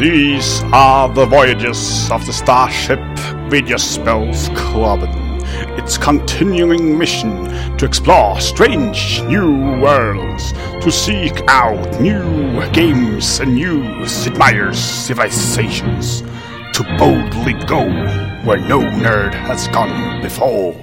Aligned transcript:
These 0.00 0.62
are 0.72 1.12
the 1.12 1.26
voyages 1.26 2.10
of 2.10 2.24
the 2.24 2.32
Starship 2.32 2.98
Video 3.50 3.76
Spells 3.76 4.48
Club. 4.54 5.00
Its 5.76 5.98
continuing 5.98 6.96
mission 6.96 7.44
to 7.76 7.84
explore 7.84 8.40
strange 8.40 9.20
new 9.24 9.78
worlds, 9.78 10.52
to 10.82 10.90
seek 10.90 11.42
out 11.48 12.00
new 12.00 12.66
games 12.70 13.40
and 13.40 13.54
new 13.54 13.82
Meier's 14.38 14.78
civilizations, 14.78 16.22
to 16.72 16.96
boldly 16.96 17.52
go 17.66 17.84
where 18.46 18.56
no 18.56 18.80
nerd 18.80 19.34
has 19.34 19.68
gone 19.68 20.22
before. 20.22 20.74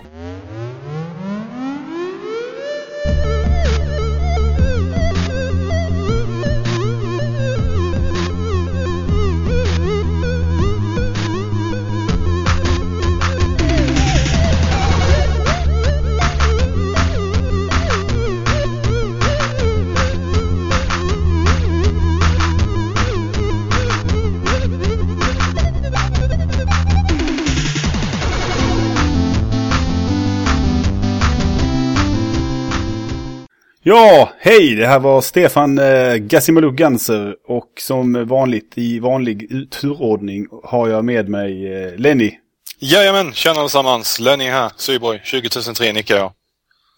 Ja, 33.89 34.29
hej! 34.39 34.75
Det 34.75 34.87
här 34.87 34.99
var 34.99 35.21
Stefan 35.21 35.77
eh, 35.79 36.15
Gassimalou 36.15 36.71
Ganser 36.71 37.35
och 37.47 37.67
som 37.79 38.27
vanligt 38.27 38.73
i 38.75 38.99
vanlig 38.99 39.69
turordning 39.71 40.47
har 40.63 40.87
jag 40.89 41.05
med 41.05 41.29
mig 41.29 41.73
eh, 41.73 41.95
Lenny. 41.95 42.31
Jajamän, 42.79 43.33
tjena 43.33 43.59
allesammans. 43.59 44.19
Lenny 44.19 44.43
här, 44.43 44.71
Syborg, 44.75 45.21
20003 45.31 45.93
nickar 45.93 46.17
jag. 46.17 46.33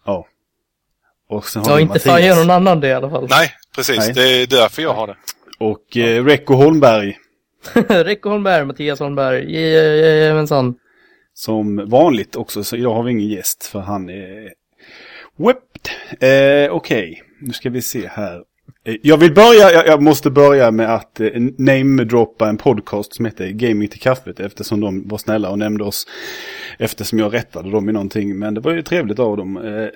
Ja. 0.06 0.28
Och 1.30 1.46
sen 1.46 1.62
har 1.62 1.72
ja, 1.72 1.80
inte 1.80 2.00
fan 2.00 2.26
gör 2.26 2.36
någon 2.36 2.50
annan 2.50 2.80
det 2.80 2.88
i 2.88 2.94
alla 2.94 3.10
fall. 3.10 3.28
Nej, 3.30 3.52
precis. 3.76 3.98
Nej. 3.98 4.14
Det 4.14 4.42
är 4.42 4.48
därför 4.48 4.82
jag 4.82 4.94
har 4.94 5.08
det. 5.08 5.16
Och 5.60 5.98
eh, 5.98 6.26
Recco 6.26 6.54
Holmberg. 6.54 7.18
Recco 7.88 8.30
Holmberg, 8.30 8.66
Mattias 8.66 9.00
Holmberg, 9.00 9.56
jajamensan. 9.56 10.76
Som 11.34 11.90
vanligt 11.90 12.36
också, 12.36 12.64
så 12.64 12.76
idag 12.76 12.94
har 12.94 13.04
vi 13.04 13.12
ingen 13.12 13.30
gäst 13.30 13.66
för 13.66 13.80
han 13.80 14.10
är 14.10 14.50
Whipped. 15.38 15.69
Eh, 16.20 16.20
Okej, 16.20 16.72
okay. 16.72 17.16
nu 17.42 17.54
ska 17.54 17.70
vi 17.70 17.82
se 17.82 18.08
här. 18.08 18.44
Eh, 18.84 18.96
jag 19.04 19.18
vill 19.18 19.34
börja, 19.34 19.72
jag, 19.72 19.88
jag 19.88 20.02
måste 20.02 20.30
börja 20.30 20.72
med 20.72 20.96
att 20.96 21.20
eh, 21.20 21.30
namedroppa 21.58 22.50
en 22.50 22.58
podcast 22.58 23.14
som 23.14 23.26
heter 23.26 23.50
Gaming 23.50 23.88
till 23.88 24.00
kaffet 24.00 24.40
eftersom 24.40 24.80
de 24.80 25.08
var 25.08 25.18
snälla 25.18 25.50
och 25.50 25.60
nämnde 25.60 25.84
oss 25.84 26.08
eftersom 26.78 27.20
jag 27.20 27.34
rättade 27.34 27.72
dem 27.72 27.90
i 27.90 27.92
någonting. 27.92 28.40
Men 28.40 28.54
det 28.54 28.62
var 28.62 28.72
ju 28.72 28.82
trevligt 28.82 29.20
av 29.20 29.38
dem. 29.38 29.58
Eh, 29.58 29.88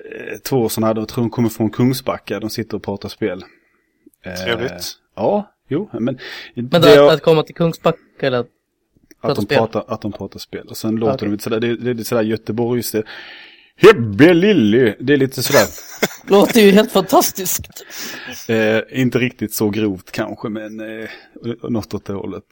två 0.48 0.68
sådana 0.68 0.86
här, 0.86 1.00
jag 1.00 1.08
tror 1.08 1.24
de 1.24 1.30
kommer 1.30 1.48
från 1.48 1.70
Kungsbacka, 1.70 2.40
de 2.40 2.50
sitter 2.50 2.76
och 2.76 2.82
pratar 2.82 3.08
spel. 3.08 3.44
Eh, 4.24 4.34
trevligt. 4.34 4.92
Ja, 5.16 5.52
jo, 5.68 5.90
men... 5.92 6.18
Men 6.54 6.82
då, 6.82 6.88
jag, 6.88 7.12
att 7.12 7.22
komma 7.22 7.42
till 7.42 7.54
Kungsbacka 7.54 7.98
eller? 8.20 8.38
Att, 8.38 9.38
att 9.38 9.48
de, 9.48 9.54
pratar, 9.54 9.84
att 9.88 10.00
de 10.00 10.12
pratar 10.12 10.38
spel. 10.38 10.66
Och 10.68 10.76
sen 10.76 10.96
låter 10.96 11.14
okay. 11.14 11.26
de 11.28 11.32
lite 11.32 11.44
sådär, 11.44 11.60
det, 11.60 11.76
det 11.76 12.02
är 12.02 12.04
sådär 12.04 12.22
Göteborgs... 12.22 12.90
Det, 12.90 13.02
Hebbe 13.76 14.34
Lilly, 14.34 14.94
det 15.00 15.12
är 15.12 15.16
lite 15.16 15.42
sådär. 15.42 15.66
Låter 16.30 16.60
ju 16.60 16.70
helt 16.70 16.92
fantastiskt. 16.92 17.66
Eh, 18.48 19.00
inte 19.00 19.18
riktigt 19.18 19.54
så 19.54 19.70
grovt 19.70 20.12
kanske, 20.12 20.48
men 20.48 20.80
eh, 20.80 21.08
något 21.62 21.94
åt 21.94 22.04
det 22.04 22.12
hållet. 22.12 22.44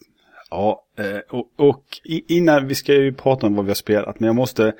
Ja, 0.51 0.85
eh, 0.99 1.39
och, 1.39 1.47
och, 1.57 1.85
innan 2.29 2.69
vi 2.69 2.75
ska 2.75 2.95
ju 2.95 3.13
prata 3.13 3.47
om 3.47 3.55
vad 3.55 3.65
vi 3.65 3.71
har 3.71 3.75
spelat, 3.75 4.21
men 4.21 4.27
jag 4.27 4.37
måste... 4.37 4.73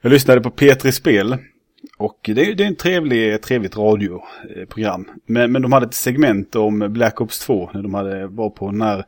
Jag 0.00 0.12
lyssnade 0.12 0.40
på 0.40 0.50
P3 0.50 0.90
Spel. 0.90 1.36
Och 1.98 2.18
det, 2.24 2.54
det 2.54 2.64
är 2.64 2.68
en 2.68 2.76
trevlig, 2.76 3.42
trevligt 3.42 3.76
radioprogram. 3.76 5.08
Men, 5.26 5.52
men 5.52 5.62
de 5.62 5.72
hade 5.72 5.86
ett 5.86 5.94
segment 5.94 6.56
om 6.56 6.92
Black 6.92 7.20
Ops 7.20 7.38
2 7.38 7.70
när 7.74 7.82
de 7.82 7.94
hade, 7.94 8.26
var 8.26 8.50
på 8.50 8.70
den 8.70 8.82
här 8.82 9.04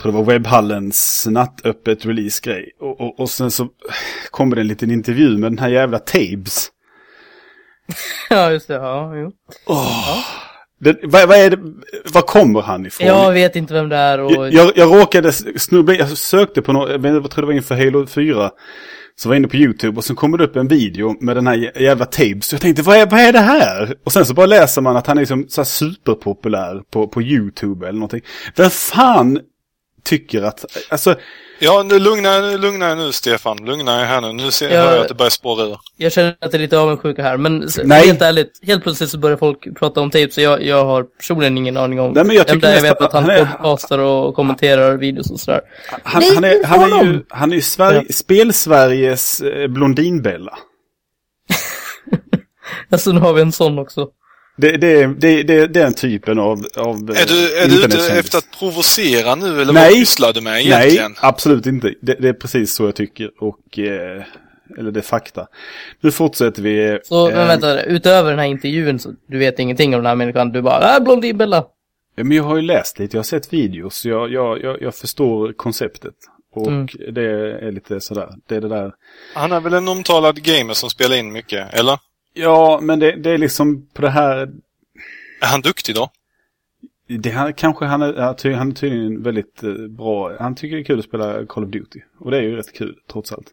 tror 0.00 0.12
det 0.12 0.18
var 0.18 0.24
webbhallens 0.24 1.26
nattöppet 1.30 2.06
release-grej. 2.06 2.70
Och, 2.80 3.00
och, 3.00 3.20
och, 3.20 3.30
sen 3.30 3.50
så 3.50 3.68
kommer 4.30 4.56
det 4.56 4.62
en 4.62 4.68
liten 4.68 4.90
intervju 4.90 5.38
med 5.38 5.52
den 5.52 5.58
här 5.58 5.68
jävla 5.68 5.98
Tabes. 5.98 6.68
ja, 8.30 8.50
just 8.50 8.68
det. 8.68 8.74
Ja, 8.74 9.16
jo. 9.16 9.26
Oh. 9.26 9.32
Ja. 9.66 10.24
Det, 10.80 10.98
vad, 11.02 11.28
vad, 11.28 11.38
är 11.38 11.50
det, 11.50 11.58
vad 12.12 12.26
kommer 12.26 12.60
han 12.60 12.86
ifrån? 12.86 13.06
Jag 13.06 13.32
vet 13.32 13.56
inte 13.56 13.74
vem 13.74 13.88
det 13.88 13.96
är. 13.96 14.20
Och... 14.20 14.32
Jag, 14.32 14.52
jag, 14.52 14.72
jag 14.76 15.00
råkade 15.00 15.32
snubbla, 15.32 15.94
jag 15.94 16.08
sökte 16.08 16.62
på 16.62 16.72
något, 16.72 16.90
jag 16.90 17.30
tror 17.30 17.42
det 17.42 17.46
var 17.46 17.52
inför 17.52 17.74
Halo 17.74 18.06
4. 18.06 18.50
Så 19.16 19.28
var 19.28 19.34
jag 19.34 19.40
inne 19.40 19.48
på 19.48 19.56
YouTube 19.56 19.96
och 19.96 20.04
så 20.04 20.14
kommer 20.14 20.38
det 20.38 20.44
upp 20.44 20.56
en 20.56 20.68
video 20.68 21.16
med 21.20 21.36
den 21.36 21.46
här 21.46 21.80
jävla 21.80 22.04
Tabes. 22.04 22.46
Så 22.46 22.54
jag 22.54 22.60
tänkte, 22.60 22.82
vad 22.82 22.96
är, 22.96 23.06
vad 23.06 23.20
är 23.20 23.32
det 23.32 23.38
här? 23.38 23.94
Och 24.04 24.12
sen 24.12 24.26
så 24.26 24.34
bara 24.34 24.46
läser 24.46 24.82
man 24.82 24.96
att 24.96 25.06
han 25.06 25.18
är 25.18 25.22
liksom 25.22 25.46
så 25.48 25.64
superpopulär 25.64 26.82
på, 26.90 27.08
på 27.08 27.22
YouTube 27.22 27.88
eller 27.88 27.98
någonting. 27.98 28.22
Vem 28.56 28.70
fan 28.70 29.40
tycker 30.02 30.42
att, 30.42 30.64
alltså... 30.88 31.14
Ja, 31.62 31.82
nu 31.82 31.98
lugna, 31.98 32.40
lugna 32.40 32.94
nu 32.94 33.12
Stefan. 33.12 33.56
Lugna 33.56 34.00
er 34.00 34.04
här 34.04 34.20
nu. 34.20 34.32
Nu 34.32 34.50
ser 34.50 34.70
jag, 34.70 34.94
jag 34.94 35.00
att 35.00 35.08
det 35.08 35.14
börjar 35.14 35.30
spåra 35.30 35.64
ur. 35.64 35.78
Jag 35.96 36.12
känner 36.12 36.36
att 36.40 36.50
det 36.50 36.56
är 36.56 36.58
lite 36.58 36.78
avundsjuka 36.78 37.22
här. 37.22 37.36
Men 37.36 37.68
Nej. 37.84 38.06
helt 38.06 38.22
ärligt, 38.22 38.60
helt 38.62 38.82
plötsligt 38.82 39.10
så 39.10 39.18
börjar 39.18 39.36
folk 39.36 39.78
prata 39.78 40.00
om 40.00 40.10
tape 40.10 40.30
så 40.30 40.40
jag, 40.40 40.64
jag 40.64 40.84
har 40.84 41.02
personligen 41.02 41.58
ingen 41.58 41.76
aning 41.76 42.00
om. 42.00 42.12
Nej, 42.12 42.24
men 42.24 42.36
jag 42.36 42.46
tycker 42.48 42.68
nästan, 42.68 42.84
jag 42.84 42.94
vet 42.94 43.00
att 43.02 43.12
han, 43.12 43.22
han 43.22 43.30
är, 43.30 43.44
podcastar 43.44 43.98
och 43.98 44.34
kommenterar 44.34 44.96
videos 44.96 45.30
och 45.30 45.40
sådär. 45.40 45.60
Han, 46.02 46.22
Nej, 46.22 46.34
han, 46.34 46.44
är, 46.44 46.64
han 46.64 46.92
är 46.92 47.04
ju, 47.04 47.24
han 47.28 47.50
är 47.52 47.56
ju 47.56 47.62
Sverige, 47.62 48.04
ja. 48.08 48.12
spel-Sveriges 48.12 49.40
eh, 49.40 49.68
Blondinbella. 49.68 50.58
alltså 52.90 53.12
nu 53.12 53.20
har 53.20 53.32
vi 53.32 53.42
en 53.42 53.52
sån 53.52 53.78
också. 53.78 54.08
Det, 54.60 54.76
det, 54.76 55.06
det, 55.06 55.42
det, 55.42 55.66
den 55.66 55.94
typen 55.94 56.38
av, 56.38 56.66
av 56.76 56.96
Är 56.96 57.26
du, 57.28 57.58
är 57.58 57.68
du 57.68 57.84
ute 57.84 58.18
efter 58.18 58.38
att 58.38 58.58
provocera 58.58 59.34
nu 59.34 59.62
eller 59.62 59.72
Nej. 59.72 59.84
vad 59.84 59.92
pysslar 59.92 60.32
du 60.32 60.40
med 60.40 60.60
egentligen? 60.60 61.10
Nej, 61.10 61.20
absolut 61.22 61.66
inte. 61.66 61.94
Det, 62.00 62.14
det, 62.14 62.28
är 62.28 62.32
precis 62.32 62.74
så 62.74 62.84
jag 62.84 62.94
tycker. 62.94 63.30
Och, 63.38 63.78
eh, 63.78 64.22
eller 64.78 64.90
det 64.90 65.00
är 65.00 65.02
fakta. 65.02 65.46
Nu 66.00 66.10
fortsätter 66.10 66.62
vi. 66.62 66.98
Så 67.04 67.28
eh, 67.28 67.36
men 67.36 67.46
vänta, 67.46 67.82
utöver 67.82 68.30
den 68.30 68.38
här 68.38 68.46
intervjun 68.46 68.98
så 68.98 69.12
du 69.28 69.38
vet 69.38 69.58
ingenting 69.58 69.94
om 69.94 69.98
den 69.98 70.06
här 70.06 70.14
människan. 70.14 70.52
Du 70.52 70.62
bara, 70.62 70.96
äh, 70.96 71.02
Blondinbella. 71.02 71.64
Ja, 72.16 72.24
men 72.24 72.36
jag 72.36 72.44
har 72.44 72.56
ju 72.56 72.62
läst 72.62 72.98
lite, 72.98 73.16
jag 73.16 73.18
har 73.18 73.24
sett 73.24 73.52
videos. 73.52 74.04
Jag, 74.04 74.32
jag, 74.32 74.62
jag, 74.62 74.82
jag 74.82 74.94
förstår 74.94 75.52
konceptet. 75.52 76.14
Och 76.54 76.66
mm. 76.66 76.86
det 77.12 77.22
är 77.66 77.72
lite 77.72 78.00
sådär, 78.00 78.28
det 78.48 78.56
är 78.56 78.60
det 78.60 78.68
där. 78.68 78.92
Han 79.34 79.52
är 79.52 79.60
väl 79.60 79.74
en 79.74 79.88
omtalad 79.88 80.42
gamer 80.42 80.74
som 80.74 80.90
spelar 80.90 81.16
in 81.16 81.32
mycket, 81.32 81.74
eller? 81.74 81.98
Ja, 82.40 82.78
men 82.82 82.98
det, 82.98 83.12
det 83.16 83.30
är 83.30 83.38
liksom 83.38 83.86
på 83.94 84.02
det 84.02 84.10
här... 84.10 84.36
Är 85.40 85.46
han 85.46 85.60
duktig 85.60 85.94
då? 85.94 86.10
Det 87.18 87.30
här, 87.30 87.52
kanske 87.52 87.84
han 87.84 88.02
är, 88.02 88.54
han 88.54 88.70
är 88.70 88.74
tydligen 88.74 89.22
väldigt 89.22 89.62
eh, 89.62 89.72
bra. 89.72 90.36
Han 90.40 90.54
tycker 90.54 90.76
det 90.76 90.82
är 90.82 90.84
kul 90.84 90.98
att 90.98 91.04
spela 91.04 91.46
Call 91.46 91.64
of 91.64 91.70
Duty. 91.70 92.00
Och 92.18 92.30
det 92.30 92.36
är 92.36 92.42
ju 92.42 92.56
rätt 92.56 92.72
kul, 92.72 92.96
trots 93.12 93.32
allt. 93.32 93.46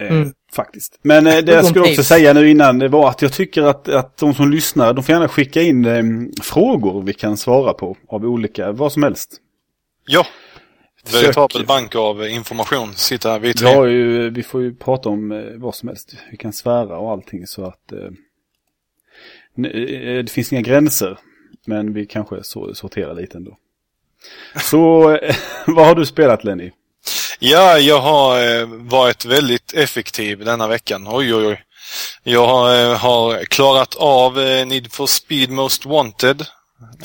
Eh, 0.00 0.12
mm. 0.12 0.32
faktiskt. 0.52 0.98
Men 1.02 1.26
eh, 1.26 1.38
det 1.38 1.52
jag 1.52 1.66
skulle 1.66 1.90
också 1.90 2.02
säga 2.02 2.32
nu 2.32 2.50
innan 2.50 2.78
det 2.78 2.88
var 2.88 3.08
att 3.08 3.22
jag 3.22 3.32
tycker 3.32 3.62
att, 3.62 3.88
att 3.88 4.16
de 4.16 4.34
som 4.34 4.50
lyssnar, 4.50 4.92
de 4.92 5.04
får 5.04 5.12
gärna 5.12 5.28
skicka 5.28 5.62
in 5.62 5.84
eh, 5.84 6.02
frågor 6.42 7.02
vi 7.02 7.14
kan 7.14 7.36
svara 7.36 7.72
på 7.72 7.96
av 8.08 8.24
olika, 8.24 8.72
vad 8.72 8.92
som 8.92 9.02
helst. 9.02 9.36
Ja, 10.06 10.26
Veritabel 11.12 11.66
bank 11.66 11.94
av 11.94 12.28
information 12.28 12.94
sitter 12.94 13.30
här 13.30 13.38
vi 13.38 13.54
tre. 13.54 13.68
Ja, 13.68 13.86
ju, 13.86 14.30
vi 14.30 14.42
får 14.42 14.62
ju 14.62 14.74
prata 14.74 15.08
om 15.08 15.32
eh, 15.32 15.38
vad 15.56 15.74
som 15.74 15.88
helst. 15.88 16.14
Vi 16.30 16.36
kan 16.36 16.52
svära 16.52 16.98
och 16.98 17.10
allting 17.10 17.46
så 17.46 17.64
att 17.64 17.92
eh, 17.92 17.98
eh 19.66 20.24
det 20.24 20.30
finns 20.30 20.52
inga 20.52 20.62
gränser. 20.62 21.18
Men 21.66 21.92
vi 21.92 22.06
kanske 22.06 22.42
sorterar 22.74 23.14
lite 23.14 23.36
ändå. 23.36 23.56
Så 24.60 25.10
eh, 25.16 25.36
vad 25.66 25.86
har 25.86 25.94
du 25.94 26.06
spelat 26.06 26.44
Lenny? 26.44 26.70
Ja, 27.38 27.78
jag 27.78 28.00
har 28.00 28.64
varit 28.90 29.24
väldigt 29.24 29.74
effektiv 29.74 30.44
denna 30.44 30.68
veckan. 30.68 31.06
Oj, 31.08 31.34
oj, 31.34 31.46
oj. 31.46 31.64
Jag 32.22 32.46
har 32.96 33.44
klarat 33.44 33.94
av 33.96 34.36
Need 34.66 34.92
for 34.92 35.06
Speed 35.06 35.50
Most 35.50 35.86
Wanted. 35.86 36.46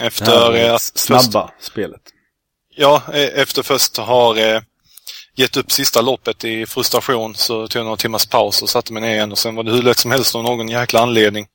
Efter 0.01 0.55
ja, 0.55 0.77
snabba 0.79 1.51
först... 1.57 1.71
spelet. 1.71 2.12
Ja, 2.75 3.01
eh, 3.13 3.39
efter 3.41 3.63
först 3.63 3.97
har 3.97 4.37
eh, 4.37 4.61
gett 5.35 5.57
upp 5.57 5.71
sista 5.71 6.01
loppet 6.01 6.43
i 6.43 6.65
frustration 6.65 7.35
så 7.35 7.67
tog 7.67 7.79
jag 7.79 7.85
några 7.85 7.97
timmars 7.97 8.25
paus 8.25 8.61
och 8.61 8.69
satte 8.69 8.93
mig 8.93 9.01
ner 9.01 9.13
igen 9.13 9.31
och 9.31 9.37
sen 9.37 9.55
var 9.55 9.63
det 9.63 9.71
hur 9.71 9.81
lätt 9.81 9.99
som 9.99 10.11
helst 10.11 10.35
av 10.35 10.43
någon 10.43 10.69
jäkla 10.69 10.99
anledning. 10.99 11.47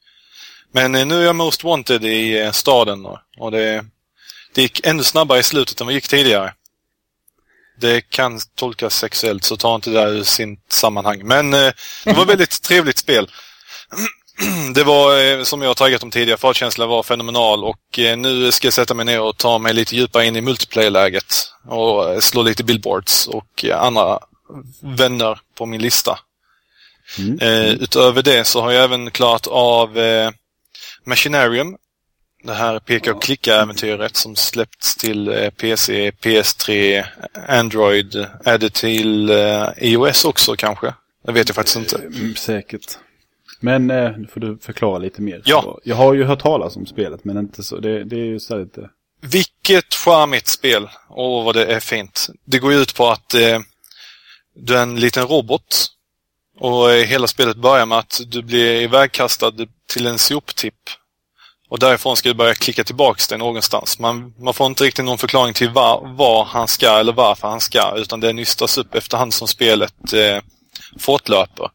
Men 0.73 0.94
eh, 0.94 1.06
nu 1.06 1.20
är 1.20 1.25
jag 1.25 1.37
Most 1.37 1.65
Wanted 1.65 2.05
i 2.05 2.50
staden 2.53 3.06
och 3.38 3.50
det, 3.50 3.85
det 4.55 4.62
gick 4.62 4.87
ännu 4.87 5.03
snabbare 5.03 5.38
i 5.38 5.43
slutet 5.43 5.81
än 5.81 5.87
vad 5.87 5.93
det 5.93 5.97
gick 5.97 6.09
tidigare. 6.09 6.55
Det 7.81 8.00
kan 8.00 8.41
tolkas 8.55 8.94
sexuellt 8.94 9.44
så 9.44 9.56
ta 9.56 9.75
inte 9.75 9.91
det 9.91 10.00
där 10.00 10.09
ur 10.09 10.23
sin 10.23 10.61
sammanhang. 10.69 11.26
Men 11.26 11.50
det 11.50 11.75
var 12.05 12.23
ett 12.23 12.29
väldigt 12.29 12.62
trevligt 12.62 12.99
spel. 12.99 13.31
det 14.75 14.85
var 14.85 15.19
eh, 15.19 15.43
som 15.43 15.62
jag 15.62 15.76
taggat 15.76 16.02
om 16.02 16.11
tidigare, 16.11 16.38
fartkänslan 16.38 16.88
var 16.88 17.02
fenomenal 17.02 17.64
och 17.64 17.99
eh, 17.99 18.17
nu 18.17 18.52
ska 18.52 18.67
jag 18.67 18.75
sätta 18.75 18.94
mig 18.94 19.05
ner 19.05 19.20
och 19.20 19.37
ta 19.37 19.58
mig 19.58 19.75
lite 19.75 19.96
djupare 19.96 20.26
in 20.26 20.37
i 20.37 20.40
multiplayer-läget 20.40 21.35
och 21.67 22.12
eh, 22.12 22.20
slå 22.20 22.43
lite 22.43 22.64
billboards 22.64 23.26
och 23.26 23.64
andra 23.75 24.19
vänner 24.81 25.40
på 25.55 25.67
min 25.67 25.82
lista. 25.82 26.19
Mm. 27.19 27.38
Eh, 27.40 27.73
utöver 27.73 28.23
det 28.23 28.44
så 28.44 28.61
har 28.61 28.70
jag 28.70 28.85
även 28.85 29.11
klarat 29.11 29.46
av 29.46 29.99
Machinarium. 31.05 31.76
Det 32.43 32.55
här 32.55 32.79
peka 32.79 33.14
och 33.14 33.23
klicka-äventyret 33.23 34.17
som 34.17 34.37
släppts 34.37 34.96
till 34.96 35.50
PC, 35.56 36.11
PS3, 36.11 37.05
Android, 37.49 38.26
är 38.44 38.58
det 38.58 38.75
till 38.75 39.31
iOS 39.76 40.25
också 40.25 40.56
kanske? 40.56 40.94
Det 41.26 41.32
vet 41.32 41.49
jag 41.49 41.56
faktiskt 41.56 41.76
inte. 41.76 41.96
Mm, 41.96 42.37
säkert. 42.37 42.99
Men 43.60 43.90
eh, 43.90 44.16
nu 44.16 44.26
får 44.26 44.40
du 44.40 44.58
förklara 44.58 44.99
lite 44.99 45.22
mer. 45.22 45.43
Ja. 45.44 45.78
Jag 45.84 45.96
har 45.96 46.14
ju 46.14 46.25
hört 46.25 46.43
talas 46.43 46.76
om 46.76 46.87
spelet 46.87 47.25
men 47.25 47.38
inte 47.38 47.62
så. 47.62 47.76
Det, 47.76 48.05
det 48.05 48.16
är 48.16 48.25
ju 48.25 48.40
så 48.40 48.58
lite... 48.58 48.90
Vilket 49.20 49.94
charmigt 49.94 50.46
spel. 50.46 50.88
Åh, 51.10 51.44
vad 51.44 51.55
det 51.55 51.66
är 51.66 51.81
fint. 51.81 52.31
Det 52.44 52.58
går 52.58 52.72
ju 52.72 52.78
ut 52.78 52.94
på 52.94 53.08
att 53.08 53.34
eh, 53.34 53.58
du 54.55 54.76
är 54.76 54.82
en 54.82 55.00
liten 55.00 55.26
robot. 55.26 55.87
Och 56.60 56.93
eh, 56.93 57.06
hela 57.06 57.26
spelet 57.26 57.56
börjar 57.56 57.87
med 57.87 57.99
att 57.99 58.20
du 58.26 58.43
blir 58.43 58.82
ivägkastad 58.82 59.52
till 59.87 60.06
en 60.06 60.19
soptipp. 60.19 60.90
Och 61.69 61.78
därifrån 61.78 62.16
ska 62.16 62.28
du 62.28 62.34
börja 62.34 62.55
klicka 62.55 62.84
tillbaks 62.84 63.28
dig 63.28 63.38
någonstans. 63.38 63.99
Man, 63.99 64.34
man 64.38 64.55
får 64.55 64.66
inte 64.66 64.84
riktigt 64.84 65.05
någon 65.05 65.19
förklaring 65.19 65.55
till 65.55 65.70
var, 65.70 66.14
var 66.16 66.44
han 66.44 66.69
ska 66.69 66.99
eller 66.99 67.12
varför 67.12 67.49
han 67.49 67.60
ska. 67.60 67.94
Utan 67.96 68.20
det 68.20 68.32
nystas 68.32 68.78
upp 68.78 68.94
efterhand 68.94 69.34
som 69.34 69.49
spelet 69.49 70.12
eh, 70.12 70.40
fortlöper. 70.99 71.70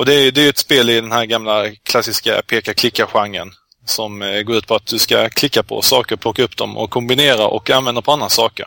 Och 0.00 0.06
det 0.06 0.14
är, 0.14 0.32
det 0.32 0.42
är 0.42 0.48
ett 0.48 0.58
spel 0.58 0.90
i 0.90 1.00
den 1.00 1.12
här 1.12 1.24
gamla 1.24 1.70
klassiska 1.82 2.42
peka-klicka-genren. 2.42 3.50
Som 3.84 4.22
eh, 4.22 4.42
går 4.42 4.56
ut 4.56 4.66
på 4.66 4.74
att 4.74 4.86
du 4.86 4.98
ska 4.98 5.28
klicka 5.28 5.62
på 5.62 5.82
saker, 5.82 6.16
plocka 6.16 6.42
upp 6.42 6.56
dem 6.56 6.76
och 6.76 6.90
kombinera 6.90 7.46
och 7.46 7.70
använda 7.70 8.02
på 8.02 8.12
andra 8.12 8.28
saker. 8.28 8.66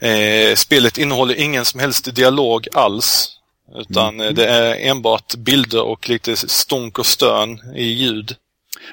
Eh, 0.00 0.54
spelet 0.54 0.98
innehåller 0.98 1.40
ingen 1.40 1.64
som 1.64 1.80
helst 1.80 2.14
dialog 2.14 2.68
alls. 2.72 3.28
Utan 3.76 4.20
mm. 4.20 4.34
det 4.34 4.46
är 4.46 4.90
enbart 4.90 5.34
bilder 5.34 5.82
och 5.82 6.08
lite 6.08 6.36
stonk 6.36 6.98
och 6.98 7.06
stön 7.06 7.60
i 7.76 7.84
ljud. 7.84 8.36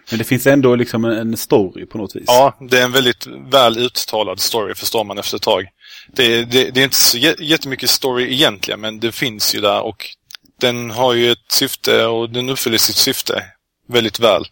Men 0.09 0.19
det 0.19 0.25
finns 0.25 0.47
ändå 0.47 0.75
liksom 0.75 1.05
en 1.05 1.37
story 1.37 1.85
på 1.85 1.97
något 1.97 2.15
vis. 2.15 2.25
Ja, 2.27 2.57
det 2.69 2.79
är 2.79 2.83
en 2.83 2.91
väldigt 2.91 3.27
väl 3.27 3.77
uttalad 3.77 4.39
story 4.39 4.75
förstår 4.75 5.03
man 5.03 5.17
efter 5.17 5.37
ett 5.37 5.43
tag. 5.43 5.67
Det, 6.13 6.45
det, 6.45 6.69
det 6.71 6.79
är 6.79 6.83
inte 6.83 6.95
så 6.95 7.17
jättemycket 7.17 7.89
story 7.89 8.33
egentligen 8.33 8.79
men 8.79 8.99
det 8.99 9.11
finns 9.11 9.55
ju 9.55 9.61
där 9.61 9.81
och 9.81 10.15
den 10.59 10.91
har 10.91 11.13
ju 11.13 11.31
ett 11.31 11.51
syfte 11.51 12.05
och 12.05 12.29
den 12.29 12.49
uppfyller 12.49 12.77
sitt 12.77 12.95
syfte 12.95 13.43
väldigt 13.87 14.19
väl. 14.19 14.45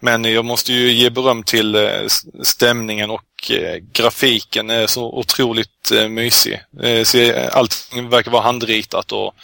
Men 0.00 0.24
jag 0.24 0.44
måste 0.44 0.72
ju 0.72 0.92
ge 0.92 1.10
beröm 1.10 1.42
till 1.42 1.74
eh, 1.74 2.06
stämningen 2.42 3.10
och 3.10 3.50
eh, 3.50 3.76
grafiken 3.92 4.70
är 4.70 4.86
så 4.86 5.18
otroligt 5.18 5.90
eh, 5.92 6.08
mysig. 6.08 6.60
Allting 7.52 8.08
verkar 8.08 8.30
vara 8.30 8.42
handritat 8.42 9.12
och... 9.12 9.34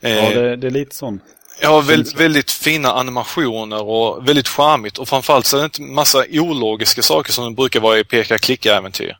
Ja, 0.00 0.30
det, 0.30 0.56
det 0.56 0.66
är 0.66 0.70
lite 0.70 0.96
sån. 0.96 1.20
Ja, 1.60 1.80
väldigt, 1.80 2.20
väldigt 2.20 2.50
fina 2.50 2.92
animationer 2.92 3.82
och 3.82 4.28
väldigt 4.28 4.48
charmigt 4.48 4.98
och 4.98 5.08
framförallt 5.08 5.46
så 5.46 5.56
är 5.56 5.60
det 5.60 5.64
inte 5.64 5.82
massa 5.82 6.24
ologiska 6.30 7.02
saker 7.02 7.32
som 7.32 7.44
det 7.44 7.56
brukar 7.56 7.80
vara 7.80 7.98
i 7.98 8.04
peka-klicka-äventyr. 8.04 9.16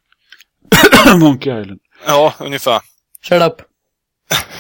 Monkey 1.17 1.61
Island. 1.61 1.81
Ja, 2.07 2.35
ungefär. 2.39 2.81
Shut 3.29 3.43
up. 3.43 3.63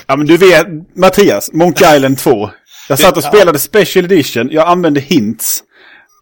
Ja 0.07 0.17
men 0.17 0.27
du 0.27 0.37
vet, 0.37 0.67
Mattias, 0.97 1.53
Monkey 1.53 1.97
Island 1.97 2.19
2. 2.19 2.51
Jag 2.89 2.99
satt 2.99 3.17
och 3.17 3.25
spelade 3.25 3.59
Special 3.59 4.05
Edition, 4.05 4.49
jag 4.51 4.69
använde 4.69 5.01
hints. 5.01 5.63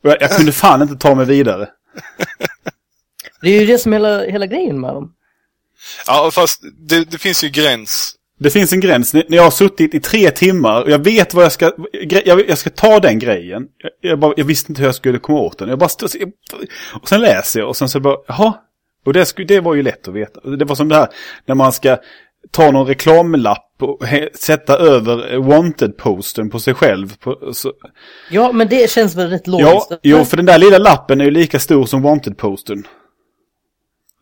Och 0.03 0.11
jag, 0.11 0.17
jag 0.21 0.37
kunde 0.37 0.53
fan 0.53 0.83
inte 0.83 0.97
ta 0.97 1.15
mig 1.15 1.27
vidare. 1.27 1.69
Det 3.43 3.49
är 3.49 3.61
ju 3.61 3.67
det 3.67 3.79
som 3.79 3.93
är 3.93 3.97
hela, 3.97 4.25
hela 4.25 4.47
grejen 4.47 4.81
med 4.81 4.95
dem. 4.95 5.13
Ja, 6.07 6.31
fast 6.33 6.63
det, 6.89 7.11
det 7.11 7.19
finns 7.19 7.45
ju 7.45 7.49
gräns. 7.49 8.15
Det 8.39 8.51
finns 8.51 8.73
en 8.73 8.81
gräns. 8.81 9.15
När 9.15 9.25
jag 9.29 9.43
har 9.43 9.51
suttit 9.51 9.95
i 9.95 10.01
tre 10.01 10.31
timmar 10.31 10.83
och 10.83 10.91
jag 10.91 11.05
vet 11.05 11.35
vad 11.35 11.45
jag 11.45 11.53
ska... 11.53 11.73
Jag, 11.93 12.49
jag 12.49 12.59
ska 12.59 12.71
ta 12.71 13.01
den 13.01 13.19
grejen. 13.19 13.67
Jag, 13.79 14.11
jag, 14.11 14.19
bara, 14.19 14.35
jag, 14.37 14.45
visste 14.45 14.73
inte 14.73 14.81
hur 14.83 14.89
jag 14.89 14.95
skulle 14.95 15.19
komma 15.19 15.39
åt 15.39 15.59
den. 15.59 15.69
Jag 15.69 15.79
bara... 15.79 15.89
Och 17.01 17.09
sen 17.09 17.21
läser 17.21 17.61
jag 17.61 17.69
och 17.69 17.77
sen 17.77 17.89
så 17.89 18.01
bara... 18.01 18.17
Jaha. 18.27 18.55
Och 19.05 19.13
det, 19.13 19.35
det 19.49 19.61
var 19.61 19.75
ju 19.75 19.83
lätt 19.83 20.09
att 20.09 20.15
veta. 20.15 20.51
Det 20.51 20.65
var 20.65 20.75
som 20.75 20.89
det 20.89 20.95
här 20.95 21.09
när 21.47 21.55
man 21.55 21.73
ska 21.73 21.99
ta 22.51 22.71
någon 22.71 22.87
reklamlapp 22.87 23.69
och 23.81 24.03
sätta 24.35 24.77
över 24.77 25.39
wanted-posten 25.39 26.51
på 26.51 26.61
sig 26.61 26.75
själv. 26.75 27.17
På, 27.17 27.55
så. 27.55 27.73
Ja, 28.31 28.53
men 28.53 28.69
det 28.69 28.91
känns 28.91 29.15
väl 29.15 29.31
rätt 29.31 29.47
logiskt. 29.47 29.87
Ja, 29.91 29.99
jo, 30.03 30.25
för 30.25 30.37
den 30.37 30.47
där 30.47 30.59
lilla 30.59 30.79
lappen 30.79 31.21
är 31.21 31.25
ju 31.25 31.31
lika 31.31 31.59
stor 31.59 31.87
som 31.87 32.07
wanted-posten. 32.07 32.85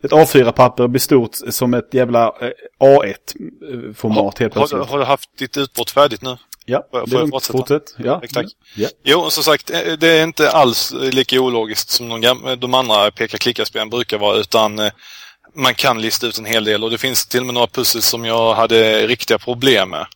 Ett 0.02 0.10
A4-papper 0.10 0.88
blir 0.88 1.00
stort 1.00 1.36
som 1.50 1.74
ett 1.74 1.94
jävla 1.94 2.26
eh, 2.26 2.50
A1-format 2.80 4.38
helt 4.38 4.52
plötsligt. 4.52 4.80
Har, 4.80 4.88
har, 4.88 4.98
du 4.98 5.04
haft 5.04 5.38
ditt 5.38 5.56
utbrott 5.56 5.90
färdigt 5.90 6.22
nu? 6.22 6.36
Ja, 6.64 6.86
Får 6.90 7.06
det 7.06 7.16
är 7.16 7.20
lugnt. 7.20 7.46
Fortsätt. 7.46 7.94
Ja. 7.98 8.22
Tack. 8.32 8.46
Ja. 8.76 8.88
Jo, 9.04 9.30
som 9.30 9.44
sagt, 9.44 9.70
eh, 9.70 9.92
det 9.98 10.08
är 10.08 10.24
inte 10.24 10.50
alls 10.50 10.94
lika 11.12 11.40
ologiskt 11.40 11.90
som 11.90 12.20
de, 12.20 12.56
de 12.58 12.74
andra 12.74 13.10
peka-klicka-spelen 13.10 13.90
brukar 13.90 14.18
vara, 14.18 14.36
utan 14.36 14.78
eh, 14.78 14.92
man 15.54 15.74
kan 15.74 16.00
lista 16.00 16.26
ut 16.26 16.38
en 16.38 16.44
hel 16.44 16.64
del 16.64 16.84
och 16.84 16.90
det 16.90 16.98
finns 16.98 17.26
till 17.26 17.40
och 17.40 17.46
med 17.46 17.54
några 17.54 17.66
pussel 17.66 18.02
som 18.02 18.24
jag 18.24 18.54
hade 18.54 19.06
riktiga 19.06 19.38
problem 19.38 19.90
med 19.90 20.06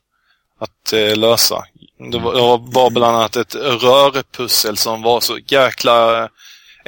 att 0.58 0.92
eh, 0.92 1.16
lösa. 1.16 1.64
Det 2.10 2.18
var, 2.18 2.72
var 2.72 2.90
bland 2.90 3.16
annat 3.16 3.36
ett 3.36 3.54
rörpussel 3.54 4.76
som 4.76 5.02
var 5.02 5.20
så 5.20 5.38
jäkla, 5.46 6.28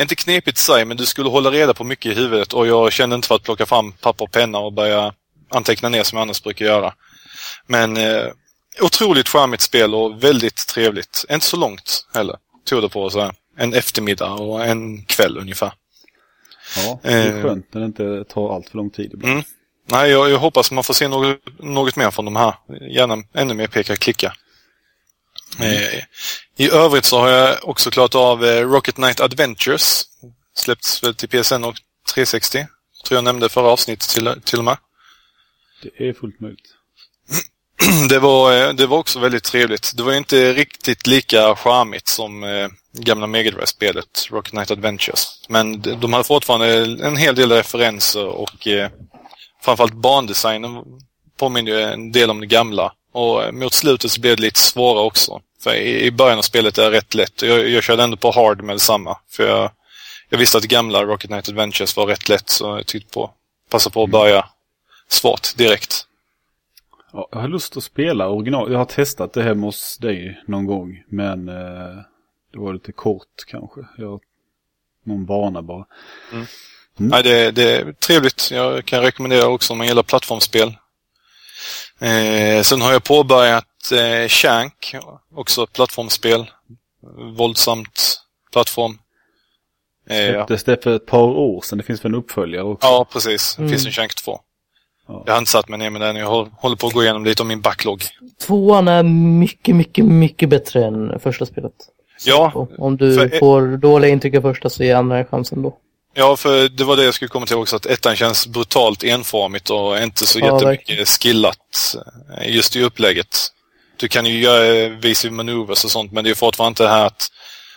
inte 0.01 0.15
knepigt 0.15 0.59
i 0.59 0.63
sig, 0.63 0.85
men 0.85 0.97
du 0.97 1.07
skulle 1.07 1.29
hålla 1.29 1.51
reda 1.51 1.75
på 1.75 1.85
mycket 1.85 2.13
i 2.13 2.15
huvudet 2.15 2.53
och 2.53 2.67
jag 2.67 2.93
kände 2.93 3.17
inte 3.17 3.29
för 3.29 3.35
att 3.35 3.43
plocka 3.43 3.67
fram 3.67 3.93
papper 3.93 4.25
och 4.25 4.33
penna 4.33 4.59
och 4.59 4.73
börja 4.73 5.13
anteckna 5.51 5.89
ner 5.89 6.03
som 6.03 6.17
jag 6.17 6.23
annars 6.23 6.43
brukar 6.43 6.65
göra. 6.65 6.95
Men 7.67 7.97
eh, 7.97 8.27
otroligt 8.81 9.29
charmigt 9.29 9.61
spel 9.61 9.95
och 9.95 10.25
väldigt 10.25 10.67
trevligt. 10.67 11.25
Inte 11.31 11.47
så 11.47 11.57
långt 11.57 12.07
heller. 12.15 12.37
Tog 12.65 12.83
det 12.83 12.89
på 12.89 13.11
så 13.11 13.33
en 13.59 13.75
eftermiddag 13.75 14.33
och 14.33 14.65
en 14.65 15.03
kväll 15.03 15.39
ungefär. 15.39 15.73
Ja, 16.77 17.01
det 17.03 17.13
är 17.13 17.37
eh, 17.37 17.43
skönt 17.43 17.75
när 17.75 17.81
det 17.81 17.87
inte 17.87 18.25
tar 18.25 18.55
allt 18.55 18.69
för 18.69 18.77
lång 18.77 18.91
tid 18.91 19.11
ibland. 19.15 19.33
Mm. 19.33 19.45
Nej, 19.91 20.11
jag, 20.11 20.31
jag, 20.31 20.39
hoppas 20.39 20.71
man 20.71 20.85
får 20.85 20.95
se 20.95 21.09
något, 21.09 21.39
något 21.59 21.97
mer 21.97 22.11
från 22.11 22.25
de 22.25 22.37
här. 22.37 22.55
Gärna 22.91 23.23
ännu 23.35 23.55
mer 23.55 23.67
peka-klicka. 23.67 24.33
Mm. 25.59 25.73
Eh, 25.73 26.03
I 26.57 26.71
övrigt 26.71 27.05
så 27.05 27.19
har 27.19 27.29
jag 27.29 27.69
också 27.69 27.91
klarat 27.91 28.15
av 28.15 28.45
eh, 28.45 28.69
Rocket 28.69 28.95
Knight 28.95 29.21
Adventures. 29.21 30.05
Släppts 30.55 31.03
väl 31.03 31.15
till 31.15 31.29
PSN 31.29 31.65
och 31.65 31.75
360. 32.15 32.67
Tror 33.05 33.17
jag 33.17 33.25
nämnde 33.25 33.49
förra 33.49 33.67
avsnittet 33.67 34.09
till, 34.09 34.35
till 34.45 34.59
och 34.59 34.65
med. 34.65 34.77
Det 35.83 36.09
är 36.09 36.13
fullt 36.13 36.41
möjligt. 36.41 36.76
Det 38.09 38.19
var, 38.19 38.53
eh, 38.53 38.73
det 38.73 38.87
var 38.87 38.99
också 38.99 39.19
väldigt 39.19 39.45
trevligt. 39.45 39.93
Det 39.97 40.03
var 40.03 40.15
inte 40.15 40.53
riktigt 40.53 41.07
lika 41.07 41.57
charmigt 41.57 42.09
som 42.09 42.45
eh, 42.45 42.69
gamla 42.93 43.27
Mega 43.27 43.51
Drive-spelet 43.51 44.29
Rocket 44.31 44.51
Knight 44.51 44.71
Adventures. 44.71 45.45
Men 45.49 45.83
de 45.83 46.13
hade 46.13 46.25
fortfarande 46.25 46.77
en 47.07 47.17
hel 47.17 47.35
del 47.35 47.53
referenser 47.53 48.27
och 48.27 48.67
eh, 48.67 48.91
framförallt 49.63 49.95
bandesignen 49.95 50.85
påminner 51.39 51.73
en 51.73 52.13
del 52.13 52.31
om 52.31 52.41
det 52.41 52.47
gamla. 52.47 52.93
Och 53.13 53.55
mot 53.55 53.75
slutet 53.75 54.11
så 54.11 54.21
blev 54.21 54.37
det 54.37 54.43
lite 54.43 54.61
svårare 54.61 55.05
också. 55.05 55.41
För 55.63 55.75
i, 55.75 56.05
i 56.05 56.11
början 56.11 56.39
av 56.39 56.43
spelet 56.43 56.79
är 56.79 56.91
det 56.91 56.97
rätt 56.97 57.15
lätt. 57.15 57.43
Jag, 57.43 57.69
jag 57.69 57.83
körde 57.83 58.03
ändå 58.03 58.17
på 58.17 58.31
hard 58.31 58.63
med 58.63 58.75
detsamma. 58.75 59.19
För 59.31 59.47
jag, 59.47 59.71
jag 60.29 60.39
visste 60.39 60.59
att 60.59 60.65
gamla 60.65 61.05
Rocket 61.05 61.31
Knight 61.31 61.49
Adventures 61.49 61.97
var 61.97 62.07
rätt 62.07 62.29
lätt 62.29 62.49
så 62.49 62.65
jag 62.65 62.87
tyckte 62.87 63.15
på 63.15 63.31
passa 63.71 63.91
på 63.91 64.03
att 64.03 64.11
börja 64.11 64.47
svårt 65.09 65.57
direkt. 65.57 66.06
Ja, 67.17 67.29
jag 67.33 67.39
har 67.39 67.49
lust 67.49 67.77
att 67.77 67.85
spela 67.85 68.29
original. 68.29 68.73
Jag 68.73 68.79
har 68.79 68.85
testat 68.85 69.33
det 69.33 69.43
hemma 69.43 69.67
hos 69.67 69.99
dig 69.99 70.43
någon 70.47 70.67
gång. 70.67 71.03
Men 71.09 71.49
eh, 71.49 71.97
det 72.53 72.59
var 72.59 72.73
lite 72.73 72.93
kort 72.93 73.45
kanske. 73.47 73.81
Jag, 73.99 74.21
någon 75.05 75.27
bana 75.27 75.63
bara. 75.63 75.87
Mm. 76.33 76.47
Mm. 76.99 77.11
Nej, 77.11 77.23
det, 77.23 77.51
det, 77.51 77.77
är 77.77 77.93
trevligt. 77.93 78.51
Jag 78.51 78.85
kan 78.85 79.03
rekommendera 79.03 79.47
också 79.47 79.73
om 79.73 79.79
man 79.79 79.87
gillar 79.87 80.03
plattformsspel. 80.03 80.69
Eh, 81.99 82.63
sen 82.63 82.81
har 82.81 82.93
jag 82.93 83.05
påbörjat 83.05 83.93
eh, 83.93 84.29
Shank, 84.29 84.95
också 85.35 85.63
ett 85.63 85.73
plattformsspel. 85.73 86.51
Våldsamt 87.37 88.21
plattform. 88.53 88.99
Eh, 90.07 90.17
Släpptes 90.17 90.65
det 90.65 90.83
för 90.83 90.97
ett 90.97 91.07
par 91.07 91.29
år 91.29 91.61
sedan? 91.61 91.79
Det 91.79 91.85
finns 91.85 92.05
väl 92.05 92.13
en 92.13 92.19
uppföljare 92.19 92.63
också? 92.63 92.87
Ja, 92.87 93.07
precis. 93.13 93.57
Det 93.57 93.63
mm. 93.63 93.71
finns 93.71 93.87
en 93.87 93.93
Shank 93.93 94.15
2. 94.15 94.41
Ja. 95.09 95.23
Jag 95.27 95.33
har 95.33 95.39
inte 95.39 95.51
satt 95.51 95.69
mig 95.69 95.79
ner 95.79 95.91
med 95.91 96.01
den. 96.01 96.17
Jag 96.17 96.49
håller 96.53 96.77
på 96.77 96.87
att 96.87 96.93
gå 96.93 97.03
igenom 97.03 97.25
lite 97.25 97.43
om 97.43 97.49
min 97.49 97.61
backlog. 97.61 98.05
Tvåan 98.47 98.89
är 98.89 99.03
mycket, 99.39 99.77
mycket, 99.77 100.05
mycket 100.05 100.49
bättre 100.49 100.85
än 100.85 101.21
första 101.21 101.47
spelet. 101.47 101.73
Ja. 102.25 102.67
Om 102.79 102.97
du 102.97 103.15
för... 103.15 103.39
får 103.39 103.77
dåliga 103.77 104.11
intryck 104.11 104.35
av 104.35 104.43
första 104.43 104.71
så 104.71 104.83
är 104.83 104.95
andra 104.95 105.25
chansen 105.25 105.63
då. 105.63 105.77
Ja, 106.15 106.37
för 106.37 106.69
det 106.69 106.85
var 106.85 106.97
det 106.97 107.05
jag 107.05 107.15
skulle 107.15 107.29
komma 107.29 107.47
till 107.47 107.57
också, 107.57 107.77
att 107.77 107.87
ettan 107.87 108.17
känns 108.17 108.47
brutalt 108.47 109.05
enformigt 109.05 109.71
och 109.71 109.99
inte 109.99 110.27
så 110.27 110.39
ja, 110.39 110.45
jättemycket 110.45 110.89
verkligen. 110.89 111.07
skillat 111.07 111.97
eh, 112.39 112.55
just 112.55 112.77
i 112.77 112.83
upplägget. 112.83 113.37
du 113.97 114.09
kan 114.09 114.27
ju 114.27 114.41
göra 114.41 114.89
visa 114.89 115.31
maneuvers 115.31 115.85
och 115.85 115.91
sånt 115.91 116.13
men 116.13 116.25
det 116.25 116.31
är 116.31 116.35
fortfarande 116.35 116.69
inte 116.69 116.83
det 116.83 116.89
här 116.89 117.07
att 117.07 117.29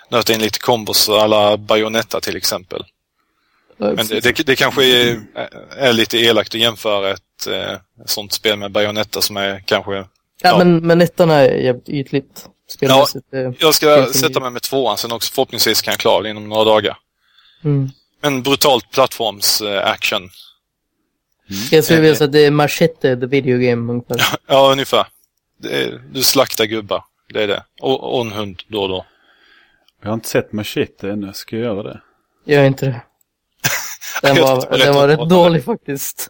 nöta 0.10 0.34
in 0.34 0.42
lite 0.42 0.60
kombos 0.60 1.10
alla 1.10 1.58
Bayonetta 1.58 2.20
till 2.20 2.38
exempel. 2.38 2.84
Ja, 3.82 3.94
men 3.94 4.08
det, 4.08 4.20
det, 4.20 4.46
det 4.46 4.56
kanske 4.56 4.86
är, 4.86 5.22
är, 5.78 5.94
lite 5.94 6.18
elakt 6.18 6.56
att 6.56 6.62
jämföra 6.62 7.12
ett 7.12 7.48
eh, 7.48 7.78
sånt 8.06 8.34
spel 8.34 8.58
med 8.58 8.72
Bayonetta 8.72 9.22
som 9.22 9.38
är 9.38 9.64
kanske... 9.66 9.94
Ja, 9.94 10.06
ja. 10.42 10.58
men, 10.58 10.88
men 10.88 11.02
ettan 11.02 11.30
är 11.30 11.52
jävligt 11.52 11.90
ytligt. 11.90 12.46
Ja, 12.80 13.08
jag 13.60 13.76
ska 13.76 14.06
sätta 14.06 14.40
mig 14.40 14.52
med 14.52 14.62
tvåan 14.62 14.98
sen 14.98 15.12
också. 15.12 15.34
Förhoppningsvis 15.34 15.82
kan 15.82 15.92
jag 15.92 16.00
klara 16.00 16.22
det 16.22 16.30
inom 16.30 16.50
några 16.50 16.64
dagar. 16.64 16.98
Mm. 17.64 17.90
En 18.22 18.44
brutalt 18.44 18.86
plattforms-action. 18.92 20.18
Mm. 20.18 21.62
Jag 21.72 21.84
skulle 21.84 22.02
vilja 22.02 22.16
säga 22.16 22.26
att 22.26 22.32
det 22.32 22.46
är 22.46 22.52
Machete, 22.52 23.18
the 23.18 23.26
video 23.26 23.58
game 23.58 23.94
ungefär. 23.94 24.40
ja, 24.48 24.72
ungefär. 24.72 25.08
Är, 25.64 26.02
du 26.12 26.24
slaktar 26.24 26.66
gubbar. 26.66 27.04
Det 27.34 27.44
är 27.44 27.48
det. 27.48 27.64
Och, 27.82 28.16
och 28.16 28.22
en 28.22 28.32
hund 28.32 28.64
då 28.68 28.82
och 28.82 28.90
då. 28.90 29.06
Jag 30.02 30.10
har 30.10 30.14
inte 30.14 30.30
sett 30.30 30.54
Machete 30.54 31.10
ännu. 31.10 31.34
Ska 31.34 31.56
jag 31.56 31.66
göra 31.66 31.84
det? 31.84 32.02
Gör 32.46 32.64
inte 32.64 32.86
det. 32.86 33.02
Den 34.22 34.36
var, 34.36 34.78
den 34.78 34.94
var 34.94 35.08
rätt 35.08 35.30
dålig 35.30 35.64
faktiskt. 35.64 36.30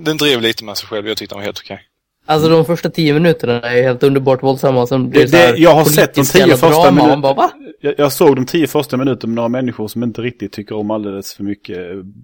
Den 0.00 0.16
drev 0.16 0.40
lite 0.40 0.64
med 0.64 0.76
sig 0.76 0.88
själv. 0.88 1.08
Jag 1.08 1.16
tyckte 1.16 1.34
den 1.34 1.38
var 1.38 1.44
helt 1.44 1.58
okej. 1.58 1.80
Alltså 2.26 2.48
de 2.48 2.64
första 2.64 2.90
tio 2.90 3.14
minuterna 3.14 3.60
är 3.60 3.82
helt 3.82 4.02
underbart 4.02 4.42
våldsamma. 4.42 4.86
Sen 4.86 5.10
blir 5.10 5.26
det, 5.26 5.52
det, 5.52 5.58
jag 5.58 5.74
har 5.74 5.84
sett 5.84 6.14
de 6.14 6.24
tio 6.24 6.56
första 6.56 6.90
minuterna. 6.90 7.50
Jag, 7.80 7.94
jag, 7.98 8.12
såg 8.12 8.36
de 8.36 8.46
tio 8.46 8.66
första 8.66 8.96
minuterna 8.96 9.28
med 9.28 9.36
några 9.36 9.48
människor 9.48 9.88
som 9.88 10.02
inte 10.02 10.22
riktigt 10.22 10.52
tycker 10.52 10.74
om 10.76 10.90
alldeles 10.90 11.34
för 11.34 11.44
mycket 11.44 11.78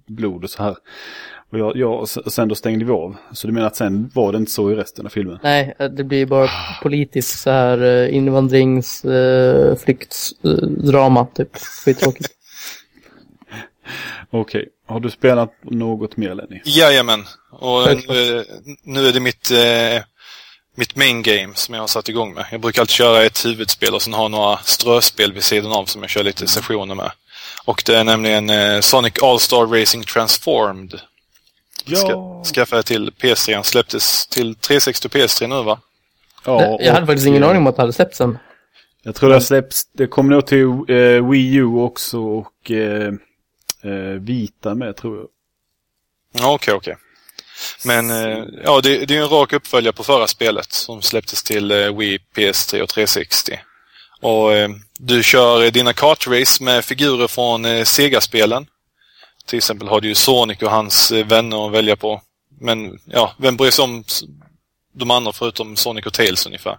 blod 0.07 0.43
och 0.43 0.49
så 0.49 0.63
här. 0.63 0.75
Och 1.51 1.59
jag, 1.59 1.77
jag 1.77 1.99
och 2.01 2.09
sen 2.09 2.47
då 2.47 2.55
stängde 2.55 2.85
vi 2.85 2.91
av. 2.91 3.15
Så 3.31 3.47
du 3.47 3.53
menar 3.53 3.67
att 3.67 3.75
sen 3.75 4.11
var 4.13 4.31
det 4.31 4.37
inte 4.37 4.51
så 4.51 4.71
i 4.71 4.75
resten 4.75 5.05
av 5.05 5.09
filmen? 5.09 5.39
Nej, 5.43 5.75
det 5.97 6.03
blir 6.03 6.25
bara 6.25 6.49
politiskt 6.83 7.39
så 7.39 7.49
här 7.49 7.83
eh, 7.83 8.15
invandrings, 8.15 9.05
äh, 9.05 9.75
flyktsdrama 9.75 11.25
typ. 11.25 11.57
Skittråkigt. 11.85 12.38
Okej, 14.31 14.59
okay. 14.59 14.69
har 14.87 14.99
du 14.99 15.09
spelat 15.09 15.53
något 15.61 16.17
mer 16.17 16.35
Lenny? 16.35 16.61
Jajamän, 16.65 17.25
och 17.51 17.87
nu, 18.07 18.45
nu 18.83 19.07
är 19.07 19.13
det 19.13 19.19
mitt, 19.19 19.51
eh, 19.51 20.03
mitt 20.75 20.95
main 20.95 21.21
game 21.21 21.51
som 21.55 21.75
jag 21.75 21.81
har 21.81 21.87
satt 21.87 22.09
igång 22.09 22.33
med. 22.33 22.45
Jag 22.51 22.61
brukar 22.61 22.81
alltid 22.81 22.93
köra 22.93 23.23
ett 23.23 23.45
huvudspel 23.45 23.93
och 23.93 24.01
sen 24.01 24.13
ha 24.13 24.27
några 24.27 24.57
ströspel 24.57 25.33
vid 25.33 25.43
sidan 25.43 25.71
av 25.71 25.85
som 25.85 26.01
jag 26.01 26.09
kör 26.09 26.23
lite 26.23 26.47
sessioner 26.47 26.95
med. 26.95 27.11
Och 27.65 27.83
det 27.85 27.97
är 27.97 28.03
nämligen 28.03 28.49
eh, 28.49 28.79
Sonic 28.79 29.13
All-Star 29.23 29.79
Racing 29.79 30.05
Transformed. 30.05 31.01
Ja. 31.85 31.97
Ska, 31.97 32.43
skaffade 32.53 32.77
jag 32.77 32.85
till 32.85 33.11
PS3. 33.21 33.55
Han 33.55 33.63
släpptes 33.63 34.27
till 34.27 34.55
360 34.55 35.07
och 35.07 35.11
PS3 35.11 35.47
nu 35.47 35.63
va? 35.63 35.79
Ja, 36.45 36.77
jag 36.81 36.93
hade 36.93 37.05
faktiskt 37.05 37.27
ingen 37.27 37.43
aning 37.43 37.57
om 37.57 37.67
att 37.67 37.75
det 37.75 37.81
hade 37.81 37.93
släppts 37.93 38.21
än. 38.21 38.37
Jag 39.03 39.15
tror 39.15 39.29
det 39.29 39.35
har 39.35 39.41
släppts, 39.41 39.83
det 39.93 40.07
kommer 40.07 40.35
nog 40.35 40.45
till 40.45 40.65
eh, 40.65 41.29
Wii 41.29 41.55
U 41.55 41.65
också 41.65 42.19
och 42.19 42.71
eh, 42.71 43.07
eh, 43.07 43.13
Eh, 43.83 44.21
vita 44.21 44.75
med 44.75 44.95
tror 44.95 45.17
jag. 45.17 45.27
Okej, 46.33 46.53
okay, 46.53 46.73
okej. 46.73 46.93
Okay. 46.93 46.95
Men 47.85 48.09
eh, 48.09 48.45
ja, 48.63 48.81
det, 48.81 49.05
det, 49.05 49.17
är 49.17 49.21
en 49.21 49.29
rak 49.29 49.53
uppföljare 49.53 49.93
på 49.93 50.03
förra 50.03 50.27
spelet 50.27 50.71
som 50.71 51.01
släpptes 51.01 51.43
till 51.43 51.71
eh, 51.71 51.97
Wii, 51.97 52.19
PS3 52.35 52.81
och 52.81 52.89
360. 52.89 53.59
Och 54.21 54.53
eh, 54.53 54.69
du 54.99 55.23
kör 55.23 55.71
dina 55.71 55.93
kartrace 55.93 56.63
med 56.63 56.85
figurer 56.85 57.27
från 57.27 57.65
eh, 57.65 57.83
Sega-spelen. 57.83 58.67
Till 59.45 59.57
exempel 59.57 59.87
har 59.87 60.01
du 60.01 60.07
ju 60.07 60.15
Sonic 60.15 60.61
och 60.61 60.71
hans 60.71 61.11
eh, 61.11 61.25
vänner 61.25 61.67
att 61.67 61.73
välja 61.73 61.95
på. 61.95 62.21
Men 62.61 62.99
ja, 63.05 63.33
vem 63.37 63.57
bryr 63.57 63.71
sig 63.71 63.83
om 63.83 64.03
de 64.93 65.11
andra 65.11 65.33
förutom 65.33 65.75
Sonic 65.75 66.05
och 66.05 66.13
Tails 66.13 66.45
ungefär? 66.45 66.77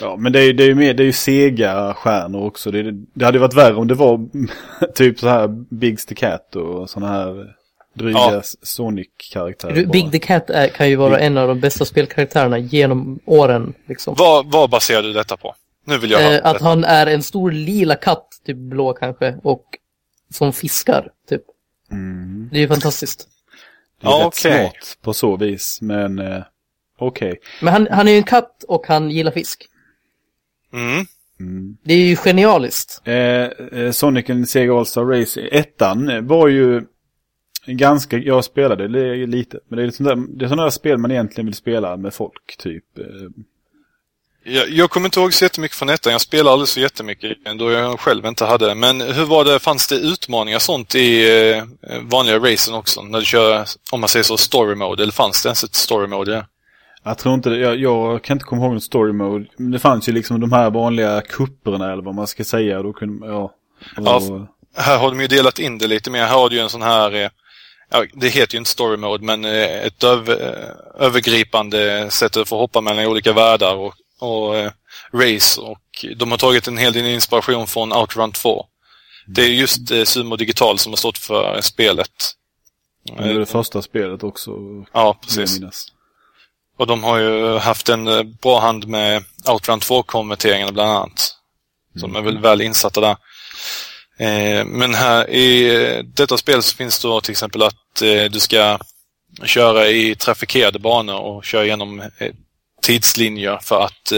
Ja, 0.00 0.16
men 0.16 0.32
det 0.32 0.40
är, 0.40 0.52
det 0.52 0.62
är 0.62 0.66
ju 0.66 0.74
mer, 0.74 0.94
det 0.94 1.02
är 1.02 1.06
ju 1.06 1.12
sega 1.12 1.94
stjärnor 1.94 2.46
också. 2.46 2.70
Det, 2.70 2.92
det 3.14 3.24
hade 3.24 3.38
varit 3.38 3.54
värre 3.54 3.74
om 3.74 3.88
det 3.88 3.94
var 3.94 4.26
typ 4.94 5.18
så 5.18 5.28
här 5.28 6.06
the 6.06 6.14
Cat 6.14 6.56
och 6.56 6.90
sådana 6.90 7.12
här 7.12 7.54
dryga 7.94 8.18
ja. 8.18 8.42
Sonic-karaktärer. 8.62 9.86
Big 9.86 10.12
the 10.12 10.18
Cat 10.18 10.50
är, 10.50 10.68
kan 10.68 10.88
ju 10.88 10.96
vara 10.96 11.16
Big... 11.16 11.26
en 11.26 11.38
av 11.38 11.48
de 11.48 11.60
bästa 11.60 11.84
spelkaraktärerna 11.84 12.58
genom 12.58 13.20
åren. 13.24 13.74
Liksom. 13.86 14.14
Vad, 14.18 14.52
vad 14.52 14.70
baserar 14.70 15.02
du 15.02 15.12
detta 15.12 15.36
på? 15.36 15.54
Nu 15.84 15.98
vill 15.98 16.10
jag 16.10 16.34
eh, 16.34 16.40
Att 16.44 16.52
detta. 16.52 16.64
han 16.64 16.84
är 16.84 17.06
en 17.06 17.22
stor 17.22 17.50
lila 17.50 17.94
katt, 17.94 18.28
typ 18.46 18.56
blå 18.56 18.92
kanske, 18.92 19.36
och 19.42 19.64
som 20.30 20.52
fiskar, 20.52 21.08
typ. 21.28 21.42
Mm. 21.90 22.48
Det 22.52 22.58
är 22.58 22.60
ju 22.60 22.68
fantastiskt. 22.68 23.28
Det 24.00 24.06
är 24.06 24.10
ja, 24.10 24.18
rätt 24.18 24.26
okay. 24.26 24.52
smart 24.52 24.98
på 25.02 25.14
så 25.14 25.36
vis, 25.36 25.78
men 25.80 26.18
eh, 26.18 26.42
okej. 26.98 27.28
Okay. 27.28 27.40
Men 27.60 27.72
han, 27.72 27.88
han 27.90 28.08
är 28.08 28.12
ju 28.12 28.18
en 28.18 28.24
katt 28.24 28.64
och 28.68 28.86
han 28.86 29.10
gillar 29.10 29.30
fisk. 29.30 29.68
Mm. 30.72 31.06
Mm. 31.40 31.76
Det 31.82 31.94
är 31.94 31.98
ju 31.98 32.16
genialiskt. 32.16 33.00
Eh, 33.04 33.14
eh, 33.14 33.90
Sonic 33.90 34.30
and 34.30 34.48
Sega 34.48 34.74
All-Star 34.74 35.04
Race, 35.04 35.40
ettan 35.40 36.26
var 36.26 36.48
ju 36.48 36.82
ganska, 37.66 38.18
jag 38.18 38.44
spelade 38.44 38.88
lite, 39.26 39.58
men 39.68 39.78
det 39.78 39.84
är, 39.84 39.90
sånt 39.90 40.08
där, 40.08 40.38
det 40.38 40.44
är 40.44 40.48
sådana 40.48 40.62
där 40.62 40.70
spel 40.70 40.98
man 40.98 41.10
egentligen 41.10 41.46
vill 41.46 41.54
spela 41.54 41.96
med 41.96 42.14
folk, 42.14 42.56
typ. 42.58 42.98
Eh. 42.98 43.04
Jag, 44.44 44.70
jag 44.70 44.90
kommer 44.90 45.06
inte 45.06 45.20
ihåg 45.20 45.34
så 45.34 45.44
jättemycket 45.44 45.76
från 45.76 45.88
ettan, 45.88 46.12
jag 46.12 46.20
spelade 46.20 46.50
alldeles 46.50 46.70
så 46.70 46.80
jättemycket 46.80 47.38
då 47.58 47.70
jag 47.70 48.00
själv 48.00 48.26
inte 48.26 48.44
hade 48.44 48.66
det. 48.66 48.74
Men 48.74 49.00
hur 49.00 49.24
var 49.24 49.44
det, 49.44 49.58
fanns 49.58 49.88
det 49.88 49.94
utmaningar 49.94 50.58
sånt 50.58 50.94
i 50.94 51.40
eh, 51.50 51.64
vanliga 52.02 52.38
racen 52.38 52.74
också? 52.74 53.02
När 53.02 53.18
du 53.18 53.24
kör, 53.24 53.66
om 53.92 54.00
man 54.00 54.08
säger 54.08 54.22
så, 54.22 54.36
story 54.36 54.74
mode, 54.74 55.02
eller 55.02 55.12
fanns 55.12 55.42
det 55.42 55.46
ens 55.46 55.64
ett 55.64 55.74
story 55.74 56.06
mode? 56.06 56.32
Ja? 56.32 56.44
Jag 57.04 57.18
tror 57.18 57.34
inte. 57.34 57.50
Jag, 57.50 57.76
jag, 57.76 58.22
kan 58.24 58.34
inte 58.34 58.44
komma 58.44 58.64
ihåg 58.64 58.74
något 58.74 58.82
story 58.82 59.12
mode. 59.12 59.46
Men 59.56 59.70
det 59.70 59.78
fanns 59.78 60.08
ju 60.08 60.12
liksom 60.12 60.40
de 60.40 60.52
här 60.52 60.70
vanliga 60.70 61.20
kupperna 61.20 61.92
eller 61.92 62.02
vad 62.02 62.14
man 62.14 62.26
ska 62.26 62.44
säga. 62.44 62.82
Då 62.82 62.92
kunde, 62.92 63.26
ja, 63.26 63.54
ja, 63.96 64.48
här 64.76 64.98
har 64.98 65.10
de 65.10 65.20
ju 65.20 65.26
delat 65.26 65.58
in 65.58 65.78
det 65.78 65.86
lite 65.86 66.10
mer. 66.10 66.20
Här 66.20 66.34
har 66.34 66.48
du 66.48 66.56
ju 66.56 66.62
en 66.62 66.70
sån 66.70 66.82
här, 66.82 67.14
eh, 67.14 67.30
ja, 67.90 68.04
det 68.12 68.28
heter 68.28 68.54
ju 68.54 68.58
inte 68.58 68.70
story 68.70 68.96
mode, 68.96 69.24
men 69.24 69.44
eh, 69.44 69.86
ett 69.86 70.04
över, 70.04 70.32
eh, 70.32 71.06
övergripande 71.06 72.10
sätt 72.10 72.36
att 72.36 72.48
få 72.48 72.58
hoppa 72.58 72.80
mellan 72.80 73.06
olika 73.06 73.32
världar 73.32 73.74
och, 73.74 73.94
och 74.18 74.54
race. 75.12 75.60
Och 75.60 76.04
de 76.16 76.30
har 76.30 76.38
tagit 76.38 76.68
en 76.68 76.78
hel 76.78 76.92
del 76.92 77.06
inspiration 77.06 77.66
från 77.66 77.92
Outrun 77.92 78.32
2. 78.32 78.66
Det 79.26 79.42
är 79.42 79.48
just 79.48 79.90
eh, 79.90 80.04
Sumo 80.04 80.36
Digital 80.36 80.78
som 80.78 80.92
har 80.92 80.96
stått 80.96 81.18
för 81.18 81.60
spelet. 81.60 82.32
Det 83.16 83.24
är 83.24 83.38
det 83.38 83.46
första 83.46 83.82
spelet 83.82 84.22
också. 84.22 84.50
Ja, 84.92 85.18
precis. 85.22 85.60
Och 86.78 86.86
de 86.86 87.04
har 87.04 87.18
ju 87.18 87.58
haft 87.58 87.88
en 87.88 88.08
eh, 88.08 88.22
bra 88.22 88.60
hand 88.60 88.88
med 88.88 89.24
Outrun 89.48 89.80
2-konverteringarna 89.80 90.72
bland 90.72 90.90
annat. 90.90 91.36
Så 91.96 92.06
mm. 92.06 92.12
de 92.12 92.18
är 92.18 92.24
väl 92.24 92.38
väl 92.38 92.60
insatta 92.60 93.00
där. 93.00 93.16
Eh, 94.18 94.64
men 94.64 94.94
här 94.94 95.30
i 95.30 95.74
eh, 95.74 96.04
detta 96.04 96.38
spel 96.38 96.62
så 96.62 96.76
finns 96.76 96.98
det 96.98 97.08
då 97.08 97.20
till 97.20 97.30
exempel 97.30 97.62
att 97.62 98.02
eh, 98.02 98.24
du 98.24 98.40
ska 98.40 98.78
köra 99.44 99.88
i 99.88 100.14
trafikerade 100.14 100.78
banor 100.78 101.18
och 101.18 101.44
köra 101.44 101.64
genom 101.64 102.00
eh, 102.00 102.32
tidslinjer 102.82 103.58
för 103.62 103.80
att 103.80 104.12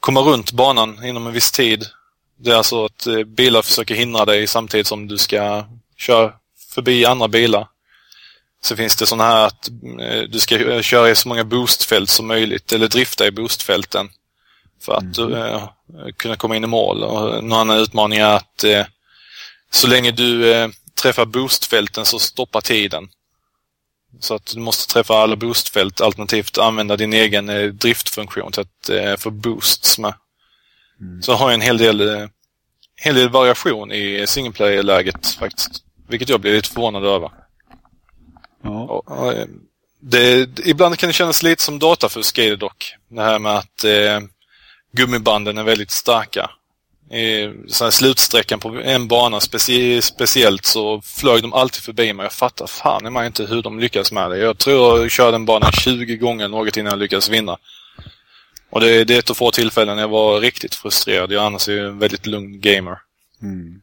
komma 0.00 0.20
runt 0.20 0.52
banan 0.52 1.04
inom 1.04 1.26
en 1.26 1.32
viss 1.32 1.52
tid. 1.52 1.86
Det 2.38 2.50
är 2.50 2.54
alltså 2.54 2.84
att 2.84 3.06
bilar 3.26 3.62
försöker 3.62 3.94
hindra 3.94 4.24
dig 4.24 4.46
samtidigt 4.46 4.86
som 4.86 5.08
du 5.08 5.18
ska 5.18 5.64
köra 5.96 6.32
förbi 6.74 7.04
andra 7.04 7.28
bilar. 7.28 7.68
Så 8.64 8.76
finns 8.76 8.96
det 8.96 9.06
sådana 9.06 9.24
här 9.24 9.46
att 9.46 9.68
eh, 10.00 10.22
du 10.22 10.40
ska 10.40 10.72
eh, 10.72 10.82
köra 10.82 11.10
i 11.10 11.14
så 11.14 11.28
många 11.28 11.44
boostfält 11.44 12.10
som 12.10 12.26
möjligt 12.26 12.72
eller 12.72 12.88
drifta 12.88 13.26
i 13.26 13.30
boostfälten 13.30 14.08
för 14.82 14.92
att 14.92 15.18
mm. 15.18 15.32
uh, 15.32 15.68
kunna 16.16 16.36
komma 16.36 16.56
in 16.56 16.64
i 16.64 16.66
mål. 16.66 17.02
Och 17.02 17.38
en 17.38 17.52
annan 17.52 17.78
utmaning 17.78 18.18
är 18.18 18.36
att 18.36 18.64
så 19.70 19.86
länge 19.86 20.10
du 20.10 20.72
träffar 21.02 21.24
boostfälten 21.24 22.04
så 22.04 22.18
stoppar 22.18 22.60
tiden. 22.60 23.08
Så 24.20 24.34
att 24.34 24.46
du 24.46 24.60
måste 24.60 24.92
träffa 24.92 25.14
alla 25.14 25.36
boostfält 25.36 26.00
alternativt 26.00 26.58
använda 26.58 26.96
din 26.96 27.12
egen 27.12 27.46
driftfunktion 27.78 28.52
till 28.52 28.60
att 28.60 29.20
få 29.20 29.30
boosts 29.30 29.98
med. 29.98 30.14
Mm. 31.00 31.22
Så 31.22 31.32
har 31.32 31.46
jag 31.46 31.54
en 31.54 31.60
hel 31.60 31.78
del, 31.78 32.28
hel 32.96 33.14
del 33.14 33.28
variation 33.28 33.92
i 33.92 34.26
single 34.26 34.52
player-läget 34.52 35.26
faktiskt. 35.26 35.84
Vilket 36.08 36.28
jag 36.28 36.40
blir 36.40 36.52
lite 36.52 36.68
förvånad 36.68 37.04
över. 37.04 37.30
Ja. 38.62 39.04
Eh, 39.08 39.46
det, 40.00 40.48
ibland 40.64 40.98
kan 40.98 41.06
det 41.06 41.12
kännas 41.12 41.42
lite 41.42 41.62
som 41.62 41.78
datafusk 41.78 42.38
i 42.38 42.48
det 42.48 42.56
dock. 42.56 42.94
Det 43.08 43.22
här 43.22 43.38
med 43.38 43.56
att 43.56 43.84
eh, 43.84 44.20
gummibanden 44.92 45.58
är 45.58 45.62
väldigt 45.62 45.90
starka. 45.90 46.50
I 47.10 47.52
så 47.68 47.90
slutsträckan 47.90 48.60
på 48.60 48.68
en 48.68 49.08
bana 49.08 49.40
specie, 49.40 50.02
speciellt 50.02 50.64
så 50.64 51.02
flög 51.02 51.42
de 51.42 51.52
alltid 51.52 51.82
förbi 51.82 52.12
mig. 52.12 52.24
Jag 52.24 52.32
fattar 52.32 52.66
fan 52.66 53.12
mig 53.12 53.26
inte 53.26 53.44
hur 53.44 53.62
de 53.62 53.80
lyckas 53.80 54.12
med 54.12 54.30
det. 54.30 54.38
Jag 54.38 54.58
tror 54.58 55.00
jag 55.00 55.10
körde 55.10 55.32
den 55.32 55.44
banan 55.44 55.72
20 55.72 56.16
gånger 56.16 56.48
något 56.48 56.76
innan 56.76 56.90
jag 56.90 56.98
lyckades 56.98 57.28
vinna. 57.28 57.58
Och 58.70 58.80
det, 58.80 59.04
det 59.04 59.14
är 59.14 59.18
ett 59.18 59.30
av 59.30 59.34
få 59.34 59.50
tillfällen 59.50 59.98
jag 59.98 60.08
var 60.08 60.40
riktigt 60.40 60.74
frustrerad. 60.74 61.32
Jag 61.32 61.44
annars 61.44 61.68
är 61.68 61.72
ju 61.72 61.86
en 61.86 61.98
väldigt 61.98 62.26
lugn 62.26 62.60
gamer. 62.60 62.98
Mm. 63.42 63.82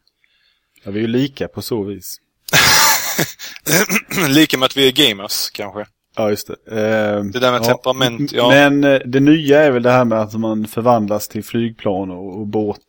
Ja, 0.83 0.91
vi 0.91 0.99
är 0.99 1.01
ju 1.01 1.07
lika 1.07 1.47
på 1.47 1.61
så 1.61 1.83
vis. 1.83 2.17
Lika 4.29 4.57
med 4.57 4.65
att 4.65 4.77
vi 4.77 4.87
är 4.87 4.91
gamers, 4.91 5.49
kanske. 5.49 5.85
Ja, 6.15 6.29
just 6.29 6.47
det. 6.47 6.53
Eh, 6.71 7.23
Det 7.23 7.39
där 7.39 7.51
med 7.51 7.61
ja, 7.61 7.65
temperament, 7.65 8.31
ja. 8.31 8.49
Men 8.49 8.83
eh, 8.83 8.99
det 9.05 9.19
nya 9.19 9.59
är 9.63 9.71
väl 9.71 9.83
det 9.83 9.91
här 9.91 10.05
med 10.05 10.21
att 10.21 10.33
man 10.33 10.67
förvandlas 10.67 11.27
till 11.27 11.43
flygplan 11.43 12.11
och, 12.11 12.39
och 12.39 12.47
båt 12.47 12.79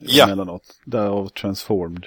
Ja. 0.00 0.24
emellanåt. 0.24 0.62
Därav 0.84 1.28
transformed. 1.28 2.04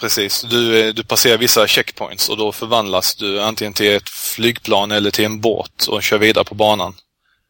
Precis. 0.00 0.42
Du, 0.42 0.80
eh, 0.88 0.94
du 0.94 1.04
passerar 1.04 1.38
vissa 1.38 1.66
checkpoints 1.66 2.28
och 2.28 2.36
då 2.36 2.52
förvandlas 2.52 3.14
du 3.16 3.40
antingen 3.40 3.72
till 3.72 3.96
ett 3.96 4.08
flygplan 4.08 4.92
eller 4.92 5.10
till 5.10 5.24
en 5.24 5.40
båt 5.40 5.86
och 5.86 6.02
kör 6.02 6.18
vidare 6.18 6.44
på 6.44 6.54
banan. 6.54 6.94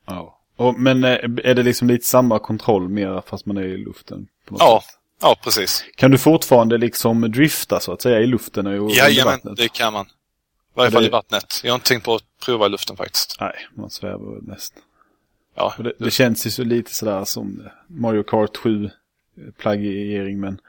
Ja. 0.06 0.38
Och, 0.56 0.74
men 0.80 1.04
eh, 1.04 1.10
är 1.44 1.54
det 1.54 1.62
liksom 1.62 1.88
lite 1.88 2.06
samma 2.06 2.38
kontroll 2.38 2.88
mer 2.88 3.22
fast 3.26 3.46
man 3.46 3.56
är 3.56 3.62
i 3.62 3.76
luften? 3.84 4.26
Ja, 4.58 4.82
sätt? 4.86 4.94
Ja 5.22 5.36
precis. 5.44 5.84
Kan 5.96 6.10
du 6.10 6.18
fortfarande 6.18 6.78
liksom 6.78 7.20
drifta 7.20 7.80
så 7.80 7.92
att 7.92 8.02
säga 8.02 8.20
i 8.20 8.26
luften 8.26 8.66
och 8.66 8.90
Jajamän, 8.90 9.32
vattnet? 9.32 9.56
det 9.56 9.72
kan 9.72 9.92
man. 9.92 10.06
I 10.06 10.08
varje 10.74 10.90
fall 10.90 11.02
det- 11.02 11.08
i 11.08 11.10
vattnet. 11.10 11.60
Jag 11.64 11.70
har 11.72 11.74
inte 11.74 11.88
tänkt 11.88 12.04
på 12.04 12.14
att 12.14 12.22
prova 12.46 12.66
i 12.66 12.68
luften 12.68 12.96
faktiskt. 12.96 13.36
Nej, 13.40 13.52
man 13.74 13.90
svävar 13.90 14.34
väl 14.34 14.42
mest. 14.42 14.74
Ja, 15.54 15.74
det, 15.78 15.92
det 15.98 16.10
känns 16.10 16.46
ju 16.46 16.50
så 16.50 16.64
lite 16.64 16.94
sådär 16.94 17.24
som 17.24 17.62
Mario 17.86 18.22
Kart 18.22 18.56
7 18.56 18.90
plagiering 19.58 20.40
men 20.40 20.60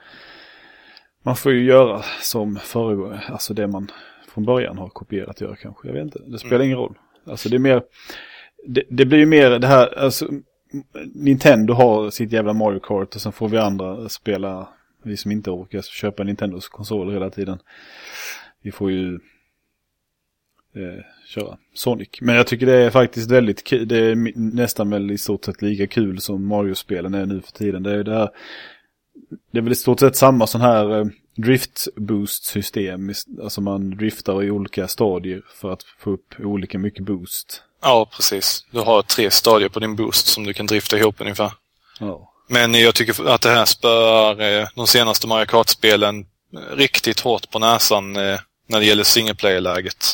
man 1.24 1.36
får 1.36 1.52
ju 1.52 1.64
göra 1.66 2.04
som 2.22 2.56
föregångare, 2.64 3.24
alltså 3.30 3.54
det 3.54 3.68
man 3.68 3.92
från 4.34 4.46
början 4.46 4.78
har 4.78 4.90
kopierat 4.90 5.42
gör 5.42 5.56
kanske, 5.62 5.88
jag 5.88 5.94
vet 5.94 6.04
inte, 6.04 6.20
det 6.28 6.40
spelar 6.40 6.66
ingen 6.66 6.78
roll. 6.78 6.96
Alltså 7.28 7.50
det 7.50 7.58
är 7.58 7.60
mer, 7.60 7.84
det, 8.68 8.84
det 8.90 9.06
blir 9.06 9.20
ju 9.20 9.26
mer 9.26 9.50
det 9.60 9.68
här, 9.68 10.00
alltså 10.00 10.28
Nintendo 11.14 11.74
har 11.74 12.10
sitt 12.10 12.32
jävla 12.32 12.54
Mario 12.54 12.80
Kart 12.80 13.16
och 13.16 13.22
sen 13.22 13.32
får 13.32 13.50
vi 13.50 13.58
andra 13.58 14.10
spela, 14.10 14.68
vi 15.04 15.18
som 15.18 15.32
inte 15.32 15.52
orkar 15.52 15.82
köpa 15.82 16.24
Nintendos 16.24 16.68
konsol 16.68 17.14
hela 17.14 17.30
tiden. 17.30 17.60
Vi 18.62 18.72
får 18.72 18.92
ju 18.92 19.14
eh, 20.76 21.04
köra 21.28 21.58
Sonic. 21.74 22.10
Men 22.22 22.36
jag 22.36 22.48
tycker 22.48 22.66
det 22.66 22.74
är 22.74 22.90
faktiskt 22.90 23.32
väldigt 23.32 23.64
kul. 23.64 23.88
Det 23.88 23.98
är 23.98 24.32
nästan 24.36 24.90
väl 24.90 25.12
i 25.12 25.18
stort 25.18 25.46
sett 25.46 25.62
lika 25.62 25.88
kul 25.88 26.22
som 26.22 26.48
Mario-spelen 26.48 27.14
är 27.14 27.26
nu 27.26 27.42
för 27.42 27.52
tiden. 27.52 27.84
Det 27.84 27.92
är, 27.92 28.04
det 28.04 28.16
här, 28.16 28.30
det 29.52 29.58
är 29.58 29.62
väl 29.62 29.72
i 29.72 29.76
stort 29.76 30.00
sett 30.00 30.16
samma 30.16 30.48
sån 30.48 30.62
här 30.62 31.00
eh, 31.00 31.06
drift 31.36 31.88
boost 31.96 32.46
system. 32.46 33.14
Alltså 33.44 33.62
man 33.62 33.90
driftar 33.98 34.44
i 34.44 34.52
olika 34.52 34.88
stadier 34.88 35.42
för 35.62 35.74
att 35.74 35.84
få 36.00 36.12
upp 36.12 36.36
olika 36.40 36.80
mycket 36.80 37.06
boost. 37.06 37.62
ja, 37.82 38.10
precis. 38.16 38.66
Du 38.72 38.80
har 38.80 39.02
tre 39.02 39.32
stadier 39.32 39.70
på 39.70 39.80
din 39.80 39.96
boost 39.96 40.28
som 40.28 40.44
du 40.44 40.54
kan 40.54 40.66
drifta 40.66 40.98
ihop 40.98 41.16
ungefär. 41.22 41.52
Ja. 42.00 42.30
Men 42.50 42.74
jag 42.74 42.96
tycker 42.96 43.30
att 43.30 43.42
det 43.42 43.50
här 43.50 43.66
spöar 43.66 44.42
eh, 44.42 44.68
de 44.76 44.88
senaste 44.88 45.28
Mario 45.28 45.46
Kart-spelen 45.46 46.26
eh, 46.54 46.76
riktigt 46.76 47.20
hårt 47.20 47.50
på 47.52 47.60
näsan 47.60 48.16
eh, 48.16 48.40
när 48.68 48.80
det 48.80 48.86
gäller 48.86 49.04
single 49.04 49.36
player-läget. 49.36 50.06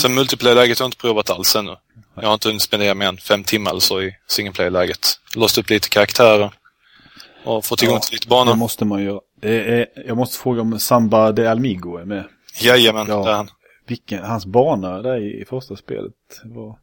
Sen 0.00 0.14
multiplayer-läget 0.14 0.78
har 0.78 0.84
jag 0.84 0.88
inte 0.88 0.96
provat 0.96 1.30
alls 1.30 1.56
ännu. 1.56 1.76
Jag 2.14 2.26
har 2.26 2.34
inte 2.34 2.48
hunnit 2.48 2.62
spendera 2.62 2.94
mer 2.94 3.06
än 3.06 3.16
fem 3.16 3.44
timmar 3.44 3.70
eller 3.70 3.80
så 3.80 4.02
i 4.02 4.16
single 4.26 4.52
player-läget. 4.52 5.20
Låst 5.34 5.58
upp 5.58 5.70
lite 5.70 5.88
karaktärer 5.88 6.50
och 7.44 7.64
fått 7.64 7.78
tillgång 7.78 7.96
Ja, 7.96 8.00
till 8.00 8.12
lite 8.12 8.26
Det 8.26 8.30
banor. 8.30 8.54
måste 8.54 8.84
man 8.84 9.02
göra. 9.02 9.20
Det 9.40 9.86
jag 10.06 10.16
måste 10.16 10.38
fråga 10.38 10.60
om 10.60 10.78
Samba 10.78 11.32
de 11.32 11.46
Almigo 11.46 11.96
är 11.96 12.04
med. 12.04 12.24
Jajamän, 12.60 13.06
Ja. 13.08 13.24
det 13.24 13.30
är 13.30 13.34
han. 13.36 13.48
Vilken, 13.86 14.24
hans 14.24 14.46
bana 14.46 15.02
där 15.02 15.16
i 15.40 15.44
första 15.44 15.76
spelet 15.76 16.12
var... 16.44 16.78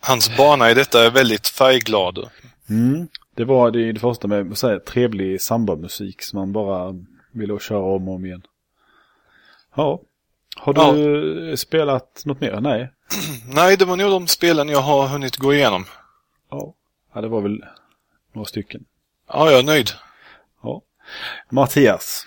Hans 0.00 0.36
bana 0.36 0.70
i 0.70 0.74
detta 0.74 1.06
är 1.06 1.10
väldigt 1.10 1.48
färgglad. 1.48 2.18
Mm. 2.70 3.08
Det 3.34 3.44
var 3.44 3.70
det, 3.70 3.92
det 3.92 4.00
första 4.00 4.28
med 4.28 4.58
så 4.58 4.68
här, 4.68 4.78
trevlig 4.78 5.40
samba-musik 5.40 6.22
som 6.22 6.38
man 6.38 6.52
bara 6.52 6.94
ville 7.32 7.58
köra 7.58 7.78
om 7.94 8.08
och 8.08 8.14
om 8.14 8.24
igen. 8.26 8.42
Ja. 9.76 10.00
Har 10.56 10.72
du 10.94 11.56
spelat 11.56 12.22
något 12.24 12.40
mer? 12.40 12.60
Nej. 12.60 12.90
Nej, 13.54 13.76
det 13.76 13.84
var 13.84 13.96
nog 13.96 14.10
de 14.10 14.26
spelen 14.26 14.68
jag 14.68 14.80
har 14.80 15.06
hunnit 15.06 15.36
gå 15.36 15.54
igenom. 15.54 15.84
Ja. 16.50 16.74
ja, 17.14 17.20
det 17.20 17.28
var 17.28 17.40
väl 17.40 17.64
några 18.32 18.46
stycken. 18.46 18.84
Ja, 19.28 19.50
jag 19.50 19.58
är 19.58 19.62
nöjd. 19.62 19.88
Ja. 20.62 20.82
Mattias. 21.50 22.24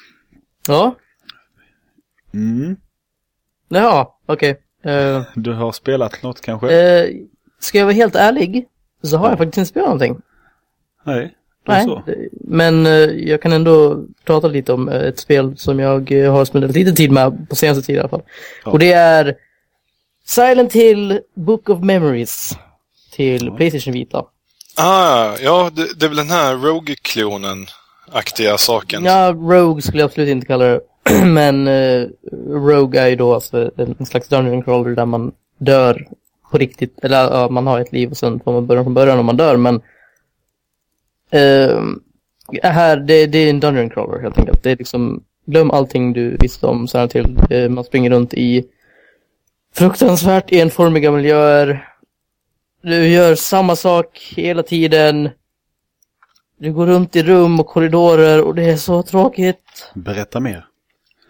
Ja, 0.67 0.95
Mm. 2.33 2.75
jaha, 3.67 4.07
okej. 4.25 4.61
Eh, 4.83 5.21
Du 5.35 5.53
har 5.53 5.71
spelat 5.71 6.23
något 6.23 6.41
kanske? 6.41 6.79
eh, 6.81 7.09
ska 7.59 7.77
jag 7.77 7.85
vara 7.85 7.93
helt 7.95 8.15
ärlig 8.15 8.67
så 9.03 9.17
har 9.17 9.29
jag 9.29 9.37
faktiskt 9.37 9.57
inte 9.57 9.69
spelat 9.69 9.87
någonting. 9.87 10.21
Nej. 11.03 11.33
Då 11.65 11.71
Nej, 11.73 11.85
så. 11.85 12.03
men 12.31 12.85
eh, 12.85 12.91
jag 13.01 13.41
kan 13.41 13.51
ändå 13.53 14.03
prata 14.25 14.47
lite 14.47 14.73
om 14.73 14.89
eh, 14.89 15.01
ett 15.01 15.19
spel 15.19 15.57
som 15.57 15.79
jag 15.79 16.11
eh, 16.11 16.31
har 16.33 16.45
spenderat 16.45 16.75
lite 16.75 16.91
tid 16.91 17.11
med 17.11 17.49
på 17.49 17.55
senaste 17.55 17.83
tiden 17.83 17.97
i 17.97 17.99
alla 17.99 18.09
fall. 18.09 18.23
Ja. 18.65 18.71
Och 18.71 18.79
det 18.79 18.91
är 18.91 19.35
Silent 20.25 20.73
Hill 20.73 21.21
Book 21.33 21.69
of 21.69 21.79
Memories 21.83 22.57
till 23.11 23.51
Playstation 23.51 23.93
Vita. 23.93 24.25
Ah, 24.77 25.35
ja, 25.41 25.71
det, 25.75 25.99
det 25.99 26.05
är 26.05 26.09
väl 26.09 26.17
den 26.17 26.29
här 26.29 26.55
Rogue-klonen-aktiga 26.55 28.57
saken. 28.57 29.03
Ja, 29.03 29.31
Rogue 29.31 29.81
skulle 29.81 30.01
jag 30.01 30.07
absolut 30.07 30.29
inte 30.29 30.47
kalla 30.47 30.65
det. 30.65 30.81
Men 31.25 31.67
eh, 31.67 32.07
Rogue 32.47 33.01
är 33.01 33.07
ju 33.07 33.15
då 33.15 33.33
alltså 33.33 33.71
en 33.77 34.05
slags 34.05 34.27
dungeon 34.27 34.63
crawler 34.63 34.95
där 34.95 35.05
man 35.05 35.31
dör 35.57 36.07
på 36.51 36.57
riktigt. 36.57 36.99
Eller 37.03 37.17
ja, 37.17 37.49
man 37.49 37.67
har 37.67 37.79
ett 37.79 37.91
liv 37.91 38.11
och 38.11 38.17
sen 38.17 38.39
får 38.39 38.53
man 38.53 38.67
börja 38.67 38.83
från 38.83 38.93
början 38.93 39.19
om 39.19 39.25
man 39.25 39.37
dör. 39.37 39.57
Men 39.57 39.81
eh, 41.31 41.81
här, 42.63 42.97
det, 42.97 43.25
det 43.25 43.37
är 43.37 43.49
en 43.49 43.59
dungeon 43.59 43.89
crawler 43.89 44.21
helt 44.21 44.37
enkelt. 44.37 44.63
Det 44.63 44.71
är 44.71 44.77
liksom, 44.77 45.23
glöm 45.45 45.71
allting 45.71 46.13
du 46.13 46.37
visste 46.39 46.67
om 46.67 46.87
Silent 46.87 47.11
till. 47.11 47.39
Eh, 47.49 47.69
man 47.69 47.83
springer 47.83 48.09
runt 48.09 48.33
i 48.33 48.65
fruktansvärt 49.75 50.51
enformiga 50.51 51.11
miljöer. 51.11 51.87
Du 52.81 53.07
gör 53.07 53.35
samma 53.35 53.75
sak 53.75 54.33
hela 54.35 54.63
tiden. 54.63 55.29
Du 56.59 56.73
går 56.73 56.87
runt 56.87 57.15
i 57.15 57.23
rum 57.23 57.59
och 57.59 57.67
korridorer 57.67 58.41
och 58.41 58.55
det 58.55 58.63
är 58.63 58.77
så 58.77 59.03
tråkigt. 59.03 59.91
Berätta 59.93 60.39
mer. 60.39 60.65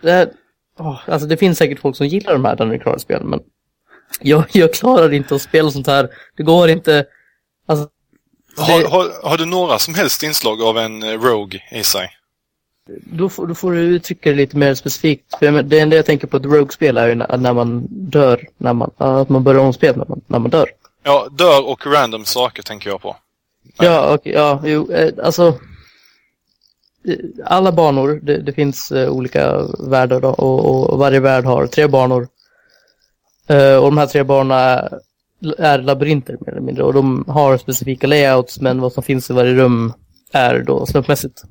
Det, 0.01 0.31
åh, 0.79 0.99
alltså 1.07 1.27
det 1.27 1.38
finns 1.38 1.57
säkert 1.57 1.79
folk 1.79 1.95
som 1.95 2.07
gillar 2.07 2.33
de 2.33 2.45
här 2.45 2.55
Dungeon 2.55 2.79
Crawl-spelen 2.79 3.27
men 3.27 3.39
jag, 4.21 4.43
jag 4.51 4.73
klarar 4.73 5.13
inte 5.13 5.36
att 5.36 5.41
spela 5.41 5.71
sånt 5.71 5.88
här. 5.88 6.10
Det 6.38 6.43
går 6.43 6.69
inte. 6.69 7.05
Alltså, 7.65 7.89
Har, 8.57 8.79
det- 8.79 8.88
har, 8.88 9.29
har 9.29 9.38
du 9.38 9.45
några 9.45 9.79
som 9.79 9.95
helst 9.95 10.23
inslag 10.23 10.62
av 10.62 10.77
en 10.77 11.03
eh, 11.03 11.21
Rogue 11.21 11.60
i 11.71 11.83
sig? 11.83 12.10
då, 13.03 13.29
får, 13.29 13.47
då 13.47 13.55
får 13.55 13.71
du 13.71 13.79
uttrycka 13.79 14.29
det 14.29 14.36
lite 14.36 14.57
mer 14.57 14.73
specifikt. 14.75 15.36
För 15.39 15.63
det 15.63 15.79
enda 15.79 15.95
jag 15.95 16.05
tänker 16.05 16.27
på 16.27 16.38
ett 16.38 16.45
Rogue-spel 16.45 16.97
är 16.97 17.07
ju 17.07 17.15
när, 17.15 17.38
när 17.38 17.53
man 17.53 17.88
dör. 17.89 18.47
När 18.57 18.73
man, 18.73 18.91
att 18.97 19.29
man 19.29 19.43
börjar 19.43 19.62
om 19.62 19.73
spelet 19.73 19.97
när 19.97 20.05
man, 20.10 20.21
när 20.27 20.39
man 20.39 20.51
dör. 20.51 20.69
Ja, 21.08 21.28
dör 21.32 21.67
och 21.67 21.88
random 21.88 22.26
saker 22.26 22.63
tänker 22.63 22.89
jag 22.89 23.02
på. 23.02 23.15
Nej. 23.63 23.89
Ja, 23.89 24.13
okej, 24.13 24.34
ja, 24.34 24.62
jo, 24.63 24.91
eh, 24.91 25.13
alltså. 25.24 25.48
Eh, 27.08 27.15
alla 27.46 27.72
banor, 27.72 28.20
det, 28.24 28.38
det 28.38 28.54
finns 28.54 28.91
eh, 28.91 29.10
olika 29.10 29.62
världar 29.80 30.22
då, 30.22 30.30
och, 30.30 30.89
och 30.89 31.00
varje 31.00 31.20
värld 31.20 31.46
har 31.46 31.67
tre 31.67 31.88
banor. 31.88 32.28
Och 33.50 33.86
de 33.86 33.98
här 33.98 34.08
tre 34.08 34.24
banorna 34.24 34.89
är, 35.58 35.78
labyrinter 35.78 36.38
mer 36.39 36.52
eller 36.52 36.62
mindre 36.62 36.84
och 36.84 36.93
de 36.93 37.26
har 37.28 37.58
specifika 37.58 38.08
layouts 38.08 38.62
men 38.62 38.82
vad 38.82 38.93
som 38.93 39.04
finns 39.04 39.30
i 39.30 39.34
varje 39.34 39.54
rum 39.54 39.93
är 40.32 40.60
då 40.60 40.86
slumpmässigt. 40.86 41.43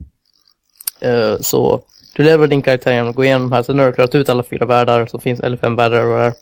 Så 1.40 1.81
du 2.16 2.23
lever 2.23 2.47
din 2.47 2.62
karaktär 2.62 2.92
genom 2.92 3.11
att 3.11 3.16
gå 3.16 3.25
igenom 3.25 3.53
här, 3.53 3.62
sen 3.62 3.77
när 3.77 3.85
du 3.85 3.88
har 3.88 3.95
klarat 3.95 4.14
ut 4.14 4.29
alla 4.29 4.42
fyra 4.42 4.66
världar, 4.66 5.07
så 5.07 5.19
finns, 5.19 5.40
eller 5.40 5.57
fem 5.57 5.77
världar 5.77 6.33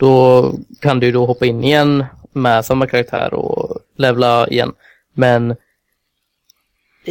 då 0.00 0.44
kan 0.80 1.00
du 1.00 1.12
då 1.12 1.26
hoppa 1.26 1.46
in 1.46 1.64
igen 1.64 2.04
med 2.32 2.64
samma 2.64 2.86
karaktär 2.86 3.34
och 3.34 3.78
levla 3.96 4.48
igen. 4.48 4.72
Men 5.14 5.56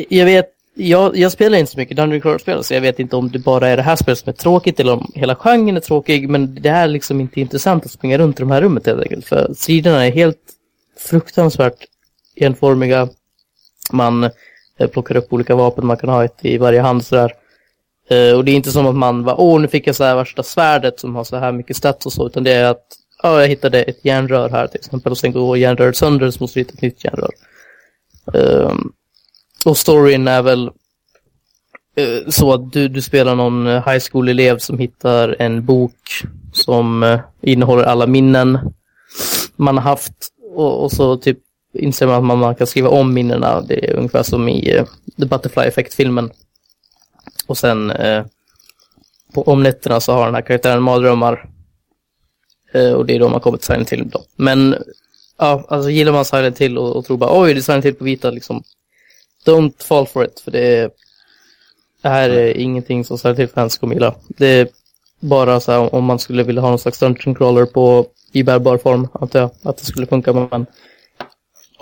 jag 0.09 0.25
vet, 0.25 0.49
jag, 0.75 1.17
jag 1.17 1.31
spelar 1.31 1.57
inte 1.57 1.71
så 1.71 1.77
mycket 1.77 1.97
Dungeon 1.97 2.21
Crawl-spel 2.21 2.63
så 2.63 2.73
jag 2.73 2.81
vet 2.81 2.99
inte 2.99 3.15
om 3.15 3.29
det 3.29 3.39
bara 3.39 3.67
är 3.67 3.77
det 3.77 3.83
här 3.83 3.95
spelet 3.95 4.19
som 4.19 4.29
är 4.29 4.33
tråkigt 4.33 4.79
eller 4.79 4.93
om 4.93 5.11
hela 5.15 5.35
genren 5.35 5.77
är 5.77 5.81
tråkig. 5.81 6.29
Men 6.29 6.55
det 6.61 6.69
är 6.69 6.87
liksom 6.87 7.21
inte 7.21 7.41
intressant 7.41 7.85
att 7.85 7.91
springa 7.91 8.17
runt 8.17 8.39
i 8.39 8.43
de 8.43 8.51
här 8.51 8.61
rummet 8.61 8.85
helt 8.85 9.01
enkelt. 9.01 9.25
För 9.25 9.53
striderna 9.53 10.05
är 10.05 10.11
helt 10.11 10.53
fruktansvärt 10.97 11.85
enformiga. 12.35 13.09
Man 13.91 14.23
eh, 14.77 14.87
plockar 14.91 15.17
upp 15.17 15.33
olika 15.33 15.55
vapen, 15.55 15.85
man 15.85 15.97
kan 15.97 16.09
ha 16.09 16.23
ett 16.23 16.45
i 16.45 16.57
varje 16.57 16.81
hand 16.81 17.05
sådär. 17.05 17.33
Eh, 18.09 18.37
och 18.37 18.45
det 18.45 18.51
är 18.51 18.55
inte 18.55 18.71
som 18.71 18.87
att 18.87 18.95
man 18.95 19.23
bara, 19.23 19.35
åh 19.35 19.61
nu 19.61 19.67
fick 19.67 19.87
jag 19.87 19.95
så 19.95 20.03
här 20.03 20.15
värsta 20.15 20.43
svärdet 20.43 20.99
som 20.99 21.15
har 21.15 21.23
så 21.23 21.37
här 21.37 21.51
mycket 21.51 21.77
stats 21.77 22.05
och 22.05 22.13
så, 22.13 22.27
utan 22.27 22.43
det 22.43 22.51
är 22.51 22.65
att, 22.65 22.85
ja 23.23 23.41
jag 23.41 23.47
hittade 23.47 23.83
ett 23.83 24.05
järnrör 24.05 24.49
här 24.49 24.67
till 24.67 24.79
exempel 24.79 25.11
och 25.11 25.17
sen 25.17 25.31
går 25.31 25.57
järnröret 25.57 25.97
sönder 25.97 26.31
så 26.31 26.43
måste 26.43 26.59
vi 26.59 26.61
hitta 26.61 26.73
ett 26.73 26.81
nytt 26.81 27.03
järnrör. 27.03 27.31
Ehm, 28.33 28.91
och 29.65 29.77
storyn 29.77 30.27
är 30.27 30.41
väl 30.41 30.71
uh, 31.99 32.29
så 32.29 32.53
att 32.53 32.73
du, 32.73 32.87
du 32.87 33.01
spelar 33.01 33.35
någon 33.35 33.67
eh, 33.67 33.87
high 33.87 34.03
school-elev 34.11 34.57
som 34.57 34.79
hittar 34.79 35.35
en 35.39 35.65
bok 35.65 36.23
som 36.53 37.03
uh, 37.03 37.19
innehåller 37.41 37.83
alla 37.83 38.07
minnen 38.07 38.59
man 39.55 39.77
har 39.77 39.83
haft 39.83 40.13
och, 40.55 40.83
och 40.83 40.91
så 40.91 41.17
typ 41.17 41.37
inser 41.73 42.07
man 42.07 42.15
att 42.15 42.23
man, 42.23 42.39
man 42.39 42.55
kan 42.55 42.67
skriva 42.67 42.89
om 42.89 43.13
minnena. 43.13 43.61
Det 43.61 43.89
är 43.89 43.95
ungefär 43.95 44.23
som 44.23 44.49
i 44.49 44.77
uh, 44.77 44.85
The 45.19 45.25
Butterfly 45.25 45.63
Effect-filmen. 45.63 46.29
Och 47.47 47.57
sen 47.57 47.93
på, 49.33 49.43
om 49.43 49.63
nätterna 49.63 49.99
så 49.99 50.13
har 50.13 50.25
den 50.25 50.35
här 50.35 50.41
karaktären 50.41 50.83
mardrömmar. 50.83 51.49
Eh, 52.71 52.91
och 52.93 53.05
det 53.05 53.15
är 53.15 53.19
då 53.19 53.29
man 53.29 53.39
kommer 53.39 53.57
till 53.57 53.65
Silent 53.67 53.89
Hill 53.89 54.09
då. 54.09 54.23
Men 54.35 54.75
ja, 55.37 55.65
alltså 55.69 55.89
gillar 55.89 56.11
man 56.11 56.25
Silent 56.25 56.57
Hill 56.61 56.77
och, 56.77 56.95
och 56.95 57.05
tror 57.05 57.17
bara 57.17 57.41
oj, 57.41 57.53
det 57.53 57.59
är 57.59 57.61
Silent 57.61 57.85
Hill 57.85 57.95
på 57.95 58.03
vita 58.03 58.29
liksom. 58.31 58.63
Don't 59.45 59.83
fall 59.83 60.07
for 60.07 60.25
it, 60.25 60.39
för 60.39 60.51
det 60.51 60.59
är 60.77 60.89
det 62.01 62.09
här 62.09 62.29
är 62.29 62.57
ingenting 62.57 63.05
som 63.05 63.17
Silent 63.17 63.39
Hill-fans 63.39 63.77
kommer 63.77 63.93
gilla. 63.95 64.15
Det 64.27 64.47
är 64.47 64.67
bara 65.19 65.59
så 65.59 65.71
här 65.71 65.95
om 65.95 66.03
man 66.05 66.19
skulle 66.19 66.43
vilja 66.43 66.61
ha 66.61 66.69
någon 66.69 66.79
slags 66.79 66.99
dungeon 66.99 67.35
crawler 67.35 67.65
på 67.65 68.05
i 68.31 68.43
bärbar 68.43 68.77
form, 68.77 69.07
antar 69.13 69.39
jag, 69.39 69.51
att 69.63 69.77
det 69.77 69.85
skulle 69.85 70.05
funka. 70.07 70.33
Men 70.33 70.65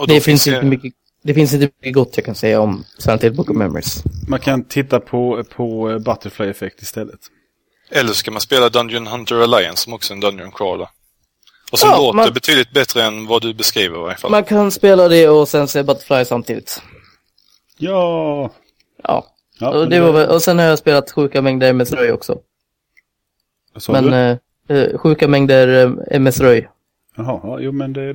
det 0.08 0.21
finns, 0.21 0.43
det- 0.43 0.52
inte 0.52 0.65
mycket, 0.65 0.93
det 1.23 1.34
finns 1.34 1.54
inte 1.54 1.69
mycket 1.82 1.93
gott 1.93 2.12
jag 2.17 2.26
kan 2.26 2.36
säga 2.36 2.62
om 2.62 2.84
Silent 2.97 3.23
Hill 3.23 3.34
Book 3.36 3.50
of 3.50 3.56
Memories. 3.58 4.04
Man 4.28 4.39
kan 4.39 4.63
titta 4.63 5.00
på, 5.00 5.43
på 5.56 6.00
Butterfly 6.06 6.47
Effect 6.50 6.82
istället. 6.82 7.19
Eller 7.89 8.13
så 8.13 8.23
kan 8.23 8.34
man 8.34 8.41
spela 8.41 8.69
Dungeon 8.69 9.08
Hunter 9.08 9.36
Alliance 9.43 9.84
som 9.84 9.93
också 9.93 10.13
är 10.13 10.15
en 10.15 10.19
Dungeon 10.21 10.52
Crawler. 10.52 10.88
Och 11.71 11.80
som 11.80 11.89
Ja, 11.89 11.97
låter 11.97 12.15
man- 12.15 12.34
betydligt 12.34 12.71
bättre 12.71 13.04
än 13.04 13.26
vad 13.28 13.41
du 13.41 13.54
beskriver 13.54 13.97
i 13.97 14.02
varje 14.02 14.17
fall. 14.17 14.32
Man 14.32 14.43
kan 14.43 14.71
spela 14.71 15.08
det 15.08 15.30
och 15.30 15.47
sen 15.47 15.67
se 15.67 15.84
Butterfly 15.84 16.26
samtidigt. 16.26 16.82
Ja! 17.78 18.50
Ja, 19.04 19.26
ja 19.60 19.69
och, 19.69 19.89
det 19.89 20.00
var, 20.00 20.28
och 20.28 20.41
sen 20.41 20.60
har 20.60 20.65
jag 20.65 20.80
spelat 20.80 21.12
sjuka 21.12 21.41
mängder 21.41 21.69
MS 21.69 21.91
Röj 21.91 22.12
också. 22.12 22.38
Vad 23.88 24.04
Men 24.04 24.13
eh, 24.69 24.78
eh, 24.78 24.97
sjuka 24.97 25.28
mängder 25.28 25.86
eh, 25.86 26.15
MS 26.17 26.39
Röj. 26.39 26.69
Jaha, 27.15 27.39
ja, 27.43 27.60
jo 27.60 27.71
men 27.71 27.93
det 27.93 28.02
är 28.02 28.13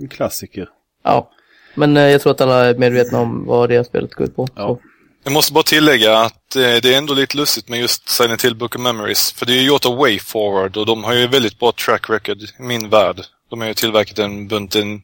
en 0.00 0.08
klassiker. 0.10 0.68
Ja, 1.02 1.30
men 1.74 1.96
eh, 1.96 2.02
jag 2.02 2.20
tror 2.20 2.30
att 2.32 2.40
alla 2.40 2.64
är 2.64 2.74
medvetna 2.74 3.20
om 3.20 3.44
vad 3.46 3.68
det 3.68 3.76
här 3.76 3.84
spelet 3.84 4.14
går 4.14 4.26
ut 4.26 4.36
på. 4.36 4.48
Ja. 4.54 4.68
Så. 4.68 4.80
Jag 5.24 5.32
måste 5.32 5.52
bara 5.52 5.64
tillägga 5.64 6.18
att 6.18 6.56
eh, 6.56 6.62
det 6.62 6.84
är 6.84 6.98
ändå 6.98 7.14
lite 7.14 7.36
lustigt 7.36 7.68
med 7.68 7.80
just 7.80 8.08
Silent 8.08 8.44
Hill 8.44 8.54
Book 8.54 8.74
of 8.74 8.80
Memories. 8.80 9.32
För 9.32 9.46
det 9.46 9.52
är 9.52 9.56
ju 9.56 9.66
gjort 9.66 9.86
av 9.86 9.96
Way 9.96 10.18
Forward 10.18 10.76
och 10.76 10.86
de 10.86 11.04
har 11.04 11.12
ju 11.14 11.26
väldigt 11.26 11.58
bra 11.58 11.72
track 11.72 12.10
record 12.10 12.42
i 12.42 12.46
min 12.58 12.88
värld. 12.88 13.20
De 13.50 13.60
har 13.60 13.68
ju 13.68 13.74
tillverkat 13.74 14.18
en 14.18 14.48
bunt 14.48 14.74
en 14.74 15.02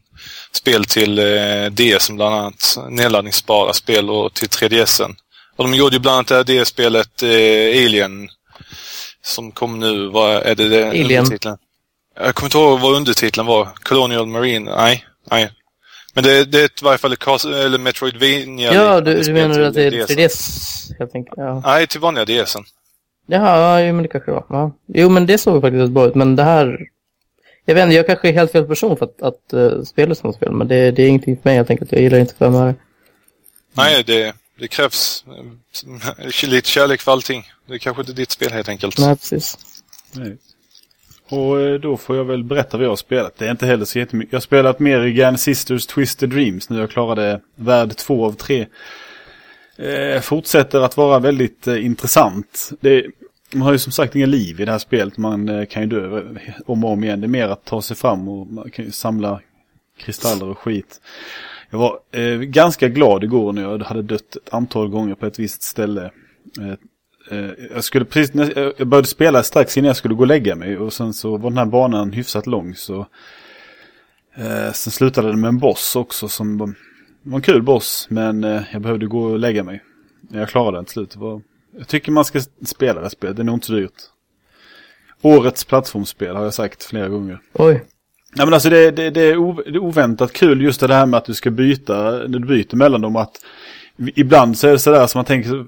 spel 0.53 0.85
till 0.85 1.19
eh, 1.19 1.67
DS 1.71 2.11
bland 2.11 2.35
annat. 2.35 2.79
Nedladdningsbara 2.89 3.73
spel 3.73 4.11
och 4.11 4.35
till 4.35 4.49
3DSen. 4.49 5.15
Och 5.57 5.65
de 5.65 5.75
gjorde 5.75 5.97
ju 5.97 6.01
bland 6.01 6.15
annat 6.15 6.47
det 6.47 6.55
här 6.55 6.65
DS-spelet 6.65 7.23
eh, 7.23 7.29
Alien. 7.87 8.29
Som 9.23 9.53
kom 9.53 9.81
nu, 9.81 10.07
vad 10.07 10.37
är 10.37 10.55
det? 10.55 10.69
det 10.69 10.89
Alien. 10.89 11.25
undertiteln? 11.25 11.57
Jag 12.17 12.35
kommer 12.35 12.47
inte 12.47 12.59
ihåg 12.59 12.81
vad 12.81 12.97
undertiteln 12.97 13.47
var. 13.47 13.69
Colonial 13.83 14.27
Marine? 14.27 14.71
Nej, 14.77 15.07
nej. 15.31 15.51
Men 16.23 16.31
det, 16.31 16.45
det 16.45 16.59
är 16.59 16.65
i 16.65 16.69
varje 16.83 16.99
fall 16.99 17.13
eller 17.47 17.79
Metroidvania. 17.79 18.75
Ja, 18.75 19.01
du, 19.01 19.15
du 19.15 19.25
spel 19.25 19.35
menar 19.35 19.61
att 19.61 19.75
det 19.75 19.83
är 19.83 19.91
DSen. 19.91 20.17
3DS 20.17 20.99
helt 20.99 21.15
enkelt? 21.15 21.35
Ja, 21.37 21.63
Nej, 21.65 21.87
till 21.87 22.01
vanliga 22.01 22.25
DSen. 22.25 22.65
Jaha, 23.27 23.81
ja, 23.81 23.93
men 23.93 24.03
det 24.03 24.09
kanske 24.09 24.31
var. 24.31 24.45
Ja. 24.49 24.73
Jo, 24.87 25.09
men 25.09 25.27
det 25.27 25.39
såg 25.39 25.63
faktiskt 25.63 25.91
bra 25.91 26.07
ut, 26.07 26.15
men 26.15 26.37
det 26.37 26.43
här... 26.43 26.79
Jag 27.65 27.75
vet 27.75 27.83
inte, 27.83 27.97
jag 27.97 28.07
kanske 28.07 28.29
är 28.29 28.33
helt 28.33 28.53
fel 28.53 28.65
person 28.65 28.97
för 28.97 29.05
att, 29.07 29.23
att 29.23 29.55
uh, 29.55 29.83
spela 29.83 30.15
sådana 30.15 30.33
spel, 30.33 30.53
men 30.53 30.69
det, 30.69 30.91
det 30.91 31.03
är 31.03 31.09
ingenting 31.09 31.37
för 31.37 31.49
mig 31.49 31.57
helt 31.57 31.71
enkelt. 31.71 31.93
Jag 31.93 32.03
gillar 32.03 32.19
inte 32.19 32.35
fem 32.35 32.55
öre. 32.55 32.75
Nej, 33.73 34.03
det, 34.07 34.35
det 34.59 34.69
krävs 34.69 35.25
eh, 36.19 36.51
lite 36.51 36.69
kärlek 36.69 37.01
för 37.01 37.13
allting. 37.13 37.45
Det 37.67 37.75
är 37.75 37.79
kanske 37.79 38.03
inte 38.03 38.13
ditt 38.13 38.31
spel 38.31 38.53
helt 38.53 38.69
enkelt. 38.69 38.99
Nej, 38.99 39.17
precis. 39.17 39.59
Nej. 40.13 40.37
Och 41.31 41.61
eh, 41.61 41.81
då 41.81 41.97
får 41.97 42.17
jag 42.17 42.25
väl 42.25 42.45
berätta 42.45 42.77
vad 42.77 42.85
jag 42.85 42.91
har 42.91 42.97
spelat. 42.97 43.39
Det 43.39 43.47
är 43.47 43.51
inte 43.51 43.67
heller 43.67 43.85
så 43.85 43.99
jättemycket. 43.99 44.33
Jag 44.33 44.37
har 44.37 44.43
spelat 44.43 44.81
mer 44.81 45.01
i 45.01 45.13
Gan 45.13 45.39
Sisters 45.39 45.87
Twisted 45.87 46.31
Dreams. 46.31 46.71
Nu 46.71 46.79
jag 46.79 46.91
klarade 46.91 47.41
värld 47.55 47.97
två 47.97 48.25
av 48.25 48.33
tre. 48.33 48.67
Eh, 49.77 50.21
fortsätter 50.21 50.81
att 50.81 50.97
vara 50.97 51.19
väldigt 51.19 51.67
eh, 51.67 51.85
intressant. 51.85 52.71
Det, 52.81 53.07
man 53.53 53.63
har 53.63 53.73
ju 53.73 53.79
som 53.79 53.93
sagt 53.93 54.17
ingen 54.17 54.31
liv 54.31 54.61
i 54.61 54.65
det 54.65 54.73
här 54.73 54.79
spelet. 54.79 55.17
Man 55.17 55.49
eh, 55.49 55.65
kan 55.65 55.83
ju 55.83 55.89
dö 55.89 56.19
eh, 56.19 56.25
om 56.67 56.85
och 56.85 56.91
om 56.91 57.05
igen. 57.05 57.21
Det 57.21 57.27
är 57.27 57.29
mer 57.29 57.49
att 57.49 57.65
ta 57.65 57.83
sig 57.83 57.97
fram 57.97 58.29
och 58.29 58.47
man 58.47 58.71
kan 58.71 58.85
ju 58.85 58.91
samla 58.91 59.41
kristaller 59.99 60.49
och 60.49 60.59
skit. 60.59 61.01
Jag 61.71 61.79
var 61.79 61.99
eh, 62.13 62.39
ganska 62.39 62.89
glad 62.89 63.25
igår 63.25 63.53
när 63.53 63.63
jag 63.63 63.79
hade 63.83 64.03
dött 64.03 64.37
ett 64.37 64.55
antal 64.55 64.89
gånger 64.89 65.15
på 65.15 65.27
ett 65.27 65.39
visst 65.39 65.63
ställe. 65.63 66.05
Eh, 66.61 66.75
Eh, 67.31 67.51
jag 67.75 67.85
skulle 67.85 68.05
precis, 68.05 68.53
jag 68.79 68.87
började 68.87 69.09
spela 69.09 69.43
strax 69.43 69.77
innan 69.77 69.87
jag 69.87 69.97
skulle 69.97 70.15
gå 70.15 70.21
och 70.21 70.27
lägga 70.27 70.57
mig 70.57 70.79
och 70.79 70.93
sen 70.93 71.13
så 71.13 71.37
var 71.37 71.51
den 71.51 71.59
här 71.59 71.67
banan 71.67 72.13
hyfsat 72.13 72.47
lång 72.47 72.75
så 72.75 73.07
eh, 74.35 74.73
Sen 74.73 74.91
slutade 74.91 75.31
det 75.31 75.37
med 75.37 75.49
en 75.49 75.59
boss 75.59 75.97
också 75.97 76.29
som 76.29 76.59
var, 76.59 76.75
var 77.23 77.37
en 77.37 77.43
kul 77.43 77.63
boss 77.63 78.07
men 78.11 78.45
eh, 78.45 78.63
jag 78.73 78.83
behövde 78.83 79.07
gå 79.07 79.23
och 79.23 79.39
lägga 79.39 79.65
mig. 79.65 79.83
Jag 80.33 80.49
klarade 80.49 80.79
den 80.79 80.85
till 80.85 80.93
slut. 80.93 81.17
Var, 81.17 81.43
jag 81.79 81.89
tycker 81.89 82.13
man 82.13 82.25
ska 82.25 82.41
spela 82.65 82.95
det 82.95 83.01
här 83.01 83.09
spelet, 83.09 83.37
det 83.37 83.43
är 83.43 83.45
nog 83.45 83.57
inte 83.57 83.67
så 83.67 83.73
dyrt. 83.73 83.93
Årets 85.23 85.65
plattformsspel 85.65 86.37
har 86.37 86.45
jag 86.45 86.55
sagt 86.55 86.85
flera 86.85 87.09
gånger. 87.09 87.41
Oj. 87.53 87.85
Ja 88.35 88.45
men 88.45 88.55
alltså 88.55 88.71
det, 88.71 88.91
det, 88.91 89.11
det 89.11 89.21
är 89.21 89.37
oväntat 89.79 90.33
kul 90.33 90.63
just 90.63 90.81
det 90.81 90.95
här 90.95 91.07
med 91.07 91.19
att 91.19 91.25
du 91.25 91.35
ska 91.35 91.51
byta, 91.51 92.03
när 92.11 92.39
du 92.39 92.47
byter 92.47 92.77
mellan 92.77 93.01
dem 93.01 93.17
att 93.17 93.37
ibland 94.15 94.59
så 94.59 94.69
är 94.69 94.73
det 94.73 94.79
sådär 94.79 95.07
som 95.07 95.19
man 95.19 95.25
tänker, 95.25 95.67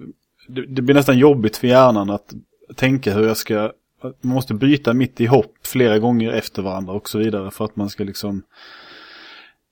det, 0.52 0.66
det 0.66 0.82
blir 0.82 0.94
nästan 0.94 1.18
jobbigt 1.18 1.56
för 1.56 1.66
hjärnan 1.66 2.10
att 2.10 2.34
tänka 2.76 3.14
hur 3.14 3.26
jag 3.26 3.36
ska, 3.36 3.72
man 4.02 4.34
måste 4.34 4.54
byta 4.54 4.94
mitt 4.94 5.20
i 5.20 5.26
hopp 5.26 5.54
flera 5.64 5.98
gånger 5.98 6.32
efter 6.32 6.62
varandra 6.62 6.92
och 6.92 7.08
så 7.08 7.18
vidare 7.18 7.50
för 7.50 7.64
att 7.64 7.76
man 7.76 7.90
ska 7.90 8.04
liksom 8.04 8.42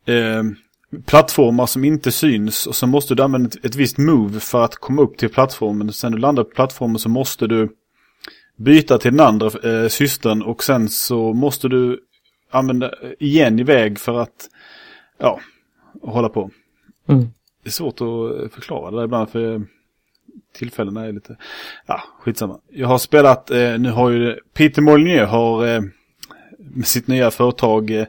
eh, 0.06 0.42
plattformar 1.06 1.66
som 1.66 1.84
inte 1.84 2.12
syns 2.12 2.66
och 2.66 2.76
så 2.76 2.86
måste 2.86 3.14
du 3.14 3.22
använda 3.22 3.48
ett, 3.48 3.64
ett 3.64 3.74
visst 3.74 3.98
move 3.98 4.40
för 4.40 4.64
att 4.64 4.74
komma 4.74 5.02
upp 5.02 5.16
till 5.16 5.28
plattformen. 5.28 5.92
Sen 5.92 6.12
du 6.12 6.18
landar 6.18 6.44
på 6.44 6.50
plattformen 6.50 6.98
så 6.98 7.08
måste 7.08 7.46
du 7.46 7.68
byta 8.56 8.98
till 8.98 9.16
den 9.16 9.26
andra 9.26 9.70
eh, 9.70 9.88
systern 9.88 10.42
och 10.42 10.64
sen 10.64 10.88
så 10.88 11.32
måste 11.32 11.68
du 11.68 12.00
använda 12.50 12.90
igen 13.18 13.58
iväg 13.58 13.98
för 13.98 14.18
att 14.18 14.48
ja, 15.18 15.40
hålla 16.02 16.28
på. 16.28 16.50
Mm. 17.06 17.28
Det 17.62 17.68
är 17.68 17.72
svårt 17.72 18.00
att 18.00 18.52
förklara 18.52 18.90
det 18.90 18.96
där 18.96 19.04
ibland 19.04 19.28
för 19.30 19.66
tillfällena 20.58 21.06
är 21.06 21.12
lite, 21.12 21.36
ja 21.86 22.02
skitsamma. 22.20 22.58
Jag 22.72 22.88
har 22.88 22.98
spelat, 22.98 23.50
eh, 23.50 23.78
nu 23.78 23.90
har 23.90 24.10
ju 24.10 24.36
Peter 24.54 24.82
Molyneux 24.82 25.30
har 25.30 25.66
eh, 25.66 25.80
med 26.74 26.86
sitt 26.86 27.06
nya 27.06 27.30
företag 27.30 27.90
eh, 27.90 28.06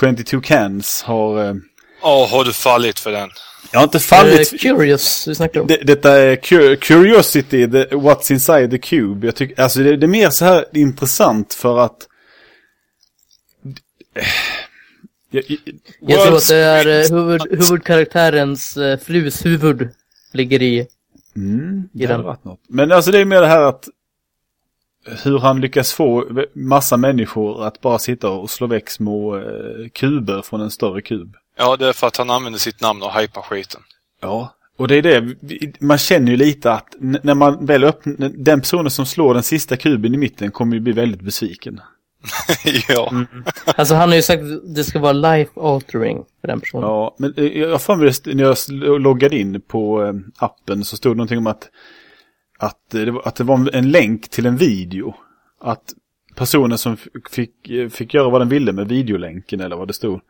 22 0.00 0.40
Cans 0.40 1.02
har, 1.02 1.44
eh, 1.48 1.54
Ja, 2.02 2.28
har 2.30 2.44
du 2.44 2.52
fallit 2.52 2.98
för 2.98 3.12
den? 3.12 3.28
jag 3.72 3.80
har 3.80 3.84
inte 3.84 3.98
Eh, 3.98 4.02
fallit, 4.02 4.60
Curious, 4.60 5.28
vi 5.28 5.34
snackar 5.34 5.60
om. 5.60 5.66
det, 5.66 5.76
detta 5.76 6.12
är 6.12 6.36
cu- 6.36 6.76
Curiosity, 6.76 7.70
the, 7.70 7.84
What's 7.84 8.32
Inside 8.32 8.70
the 8.70 8.78
Cube. 8.78 9.26
Jag 9.26 9.34
tycker, 9.36 9.62
alltså 9.62 9.80
det, 9.80 9.96
det 9.96 10.06
är 10.06 10.08
mer 10.08 10.30
så 10.30 10.44
här 10.44 10.64
intressant 10.74 11.54
för 11.54 11.78
att 11.78 11.96
jag, 15.30 15.44
jag, 15.48 15.58
Jag 16.00 16.22
tror 16.26 16.36
att 16.36 16.48
det 16.48 16.56
är 16.56 16.86
eh, 17.12 17.16
huvud, 17.18 17.42
huvudkaraktärens 17.50 18.76
uh, 18.76 18.96
flus 18.98 19.46
huvud 19.46 19.88
ligger 20.32 20.62
i. 20.62 20.86
Mm, 21.40 21.88
det 21.92 22.06
hade 22.06 22.22
varit 22.22 22.44
något. 22.44 22.60
Men 22.68 22.92
alltså 22.92 23.10
det 23.10 23.18
är 23.18 23.24
mer 23.24 23.40
det 23.40 23.46
här 23.46 23.62
att 23.62 23.88
hur 25.24 25.38
han 25.38 25.60
lyckas 25.60 25.92
få 25.92 26.24
massa 26.52 26.96
människor 26.96 27.66
att 27.66 27.80
bara 27.80 27.98
sitta 27.98 28.30
och 28.30 28.50
slå 28.50 28.66
väck 28.66 28.90
små 28.90 29.36
eh, 29.36 29.88
kuber 29.92 30.42
från 30.42 30.60
en 30.60 30.70
större 30.70 31.02
kub. 31.02 31.36
Ja, 31.56 31.76
det 31.76 31.88
är 31.88 31.92
för 31.92 32.06
att 32.06 32.16
han 32.16 32.30
använder 32.30 32.58
sitt 32.58 32.80
namn 32.80 33.02
och 33.02 33.12
hypar 33.12 33.42
skiten. 33.42 33.80
Ja, 34.20 34.54
och 34.76 34.88
det 34.88 34.94
är 34.94 35.02
det. 35.02 35.36
Man 35.80 35.98
känner 35.98 36.30
ju 36.30 36.36
lite 36.36 36.72
att 36.72 36.94
när 36.98 37.34
man 37.34 37.66
väl 37.66 37.84
öppnar, 37.84 38.28
den 38.28 38.60
personen 38.60 38.90
som 38.90 39.06
slår 39.06 39.34
den 39.34 39.42
sista 39.42 39.76
kuben 39.76 40.14
i 40.14 40.16
mitten 40.16 40.50
kommer 40.50 40.74
ju 40.74 40.80
bli 40.80 40.92
väldigt 40.92 41.20
besviken. 41.20 41.80
ja. 42.88 43.24
Alltså 43.64 43.94
han 43.94 44.08
har 44.08 44.16
ju 44.16 44.22
sagt 44.22 44.42
att 44.42 44.74
det 44.74 44.84
ska 44.84 44.98
vara 44.98 45.12
life 45.12 45.60
altering 45.60 46.24
för 46.40 46.48
den 46.48 46.60
personen. 46.60 46.88
Ja, 46.88 47.14
men 47.18 47.34
eh, 47.36 47.44
jag 47.58 47.82
det, 48.20 48.34
när 48.34 48.44
jag 48.44 48.56
loggade 49.00 49.38
in 49.38 49.60
på 49.60 50.04
eh, 50.04 50.12
appen 50.36 50.84
så 50.84 50.96
stod 50.96 51.12
det 51.12 51.16
någonting 51.16 51.38
om 51.38 51.46
att, 51.46 51.68
att, 52.58 52.94
eh, 52.94 53.00
det 53.00 53.10
var, 53.10 53.22
att 53.28 53.34
det 53.36 53.44
var 53.44 53.74
en 53.74 53.90
länk 53.90 54.28
till 54.28 54.46
en 54.46 54.56
video. 54.56 55.14
Att 55.60 55.94
personen 56.34 56.78
som 56.78 56.96
fick, 57.30 57.70
fick 57.90 58.14
göra 58.14 58.30
vad 58.30 58.40
den 58.40 58.48
ville 58.48 58.72
med 58.72 58.88
videolänken 58.88 59.60
eller 59.60 59.76
vad 59.76 59.88
det 59.88 59.94
stod. 59.94 60.20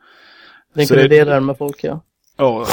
den 0.73 0.87
så 0.87 0.93
kunde 0.93 1.07
det- 1.07 1.15
dela 1.15 1.33
den 1.33 1.45
med 1.45 1.57
folk, 1.57 1.83
ja. 1.83 2.03
Ja, 2.37 2.65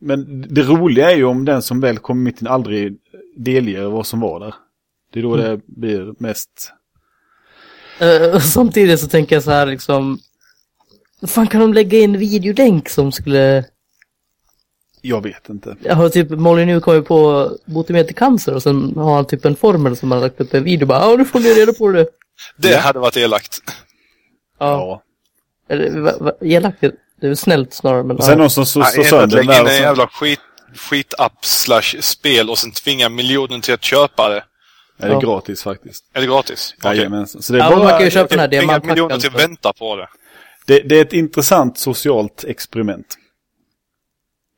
men 0.00 0.40
det 0.54 0.62
roliga 0.62 1.10
är 1.12 1.16
ju 1.16 1.24
om 1.24 1.44
den 1.44 1.62
som 1.62 1.80
väl 1.80 1.98
kommer 1.98 2.22
mitt 2.22 2.42
i 2.42 2.48
aldrig 2.48 2.96
delger 3.36 3.84
vad 3.84 4.06
som 4.06 4.20
var 4.20 4.40
där. 4.40 4.54
Det 5.12 5.18
är 5.18 5.22
då 5.22 5.36
det 5.36 5.60
blir 5.66 6.14
mest... 6.18 6.72
Eh, 7.98 8.40
samtidigt 8.40 9.00
så 9.00 9.08
tänker 9.08 9.36
jag 9.36 9.42
så 9.42 9.50
här 9.50 9.66
liksom. 9.66 10.18
Fan 11.26 11.46
kan 11.46 11.60
de 11.60 11.74
lägga 11.74 11.98
in 11.98 12.18
videolänk 12.18 12.88
som 12.88 13.12
skulle... 13.12 13.64
Jag 15.00 15.22
vet 15.22 15.48
inte. 15.48 15.76
Jag 15.82 15.94
har 15.94 16.08
typ 16.08 16.30
Molly 16.30 16.64
nu 16.64 16.80
kommit 16.80 17.06
på 17.06 17.50
botemedel 17.64 18.06
till 18.06 18.16
cancer 18.16 18.54
och 18.54 18.62
sen 18.62 18.92
har 18.96 19.14
han 19.14 19.24
typ 19.24 19.44
en 19.44 19.56
formel 19.56 19.96
som 19.96 20.10
han 20.10 20.20
har 20.20 20.26
lagt 20.28 20.40
upp 20.40 20.54
en 20.54 20.64
video. 20.64 20.86
Bara, 20.86 21.00
ja 21.10 21.16
nu 21.16 21.24
får 21.24 21.40
ni 21.40 21.48
reda 21.54 21.72
på 21.72 21.88
det. 21.88 22.06
Det 22.56 22.68
Ja. 22.70 22.78
hade 22.78 22.98
varit 22.98 23.16
elakt. 23.16 23.58
Ja. 24.58 24.66
Ja. 24.66 25.02
Eller 25.74 26.00
va, 26.00 26.12
va, 26.20 26.32
elakt, 26.40 26.80
det 26.80 26.86
är 27.20 27.28
väl 27.28 27.36
snällt 27.36 27.74
snarare. 27.74 28.02
Men, 28.04 28.16
Och 28.16 28.24
sen 28.24 28.32
ja. 28.32 28.38
någon 28.38 28.50
som 28.50 28.66
slår 28.66 28.82
att 28.82 29.06
sönder 29.06 29.36
den 29.36 29.46
där. 29.46 29.60
en 29.66 29.74
jävla 29.82 30.06
skit, 30.06 30.40
skitapp 30.76 31.44
slash 31.44 32.00
spel 32.00 32.50
och 32.50 32.58
sen 32.58 32.70
tvinga 32.72 33.08
miljonen 33.08 33.60
till 33.60 33.74
att 33.74 33.84
köpa 33.84 34.28
det. 34.28 34.44
Är 34.98 35.06
det 35.08 35.12
Ja. 35.12 35.20
gratis 35.20 35.62
faktiskt? 35.62 36.04
Är 36.12 36.20
det 36.20 36.26
gratis? 36.26 36.74
Okej. 36.78 36.96
Jajamensan. 36.96 37.42
Så 37.42 37.52
det 37.52 37.58
är 37.58 37.60
Ja, 37.62 37.70
men 37.70 37.78
man 37.78 37.86
bara, 37.86 37.96
kan 37.96 38.04
ju 38.04 38.10
köpa 38.10 38.36
den 38.36 38.38
här 38.38 38.62
Inga 38.62 38.78
miljoner 38.84 39.18
till 39.18 39.30
för- 39.30 39.38
vänta 39.38 39.72
på 39.72 39.96
det. 39.96 40.08
det, 40.66 40.80
det 40.88 40.98
är 40.98 41.02
ett 41.02 41.12
intressant 41.12 41.78
socialt 41.78 42.44
experiment. 42.48 43.06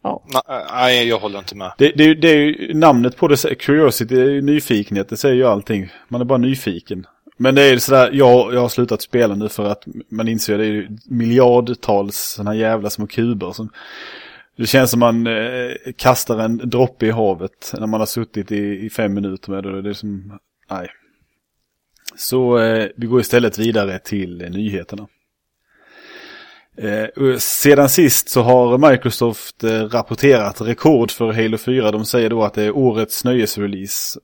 Ja. 0.02 0.24
Nej, 0.72 1.08
jag 1.08 1.18
håller 1.18 1.38
inte 1.38 1.54
med. 1.56 1.72
Det, 1.78 1.88
det, 1.96 2.04
är 2.04 2.08
ju- 2.08 2.14
det 2.14 2.28
är 2.28 2.36
ju 2.36 2.74
namnet 2.74 3.16
på 3.16 3.28
det, 3.28 3.54
curiosity, 3.58 4.14
det 4.14 4.20
är 4.22 4.30
ju 4.30 4.42
nyfikenhet, 4.42 5.08
det 5.08 5.16
säger 5.16 5.34
ju 5.34 5.44
allting. 5.46 5.88
Man 6.08 6.20
är 6.20 6.24
bara 6.24 6.38
nyfiken. 6.38 7.06
Men 7.36 7.54
det 7.54 7.62
är 7.62 7.72
ju 7.72 7.80
sådär, 7.80 8.10
jag, 8.12 8.54
jag 8.54 8.60
har 8.60 8.68
slutat 8.68 9.02
spela 9.02 9.34
nu 9.34 9.48
för 9.48 9.64
att 9.64 9.82
man 10.10 10.28
inser 10.28 10.54
att 10.54 10.58
det 10.60 10.66
är 10.66 10.88
miljardtals 11.06 12.16
sådana 12.18 12.50
här 12.50 12.58
jävla 12.58 12.90
små 12.90 13.06
kuber 13.06 13.52
som 13.52 13.68
det 14.56 14.66
känns 14.66 14.90
som 14.90 15.00
man 15.00 15.26
eh, 15.26 15.72
kastar 15.96 16.38
en 16.38 16.56
droppe 16.56 17.06
i 17.06 17.10
havet 17.10 17.72
när 17.78 17.86
man 17.86 18.00
har 18.00 18.06
suttit 18.06 18.52
i, 18.52 18.86
i 18.86 18.90
fem 18.90 19.14
minuter 19.14 19.50
med 19.50 19.64
det. 19.64 19.82
Det 19.82 19.88
är 19.88 19.94
som, 19.94 20.38
nej. 20.70 20.88
Så 22.16 22.58
eh, 22.58 22.88
vi 22.96 23.06
går 23.06 23.20
istället 23.20 23.58
vidare 23.58 23.98
till 23.98 24.42
eh, 24.42 24.50
nyheterna. 24.50 25.06
Sedan 27.38 27.88
sist 27.88 28.28
så 28.28 28.42
har 28.42 28.90
Microsoft 28.90 29.64
eh, 29.64 29.82
rapporterat 29.82 30.60
rekord 30.60 31.10
för 31.10 31.32
Halo 31.32 31.58
4. 31.58 31.90
De 31.90 32.04
säger 32.04 32.30
då 32.30 32.44
att 32.44 32.54
det 32.54 32.62
är 32.62 32.76
årets 32.76 33.24
nöjesrelease. 33.24 34.20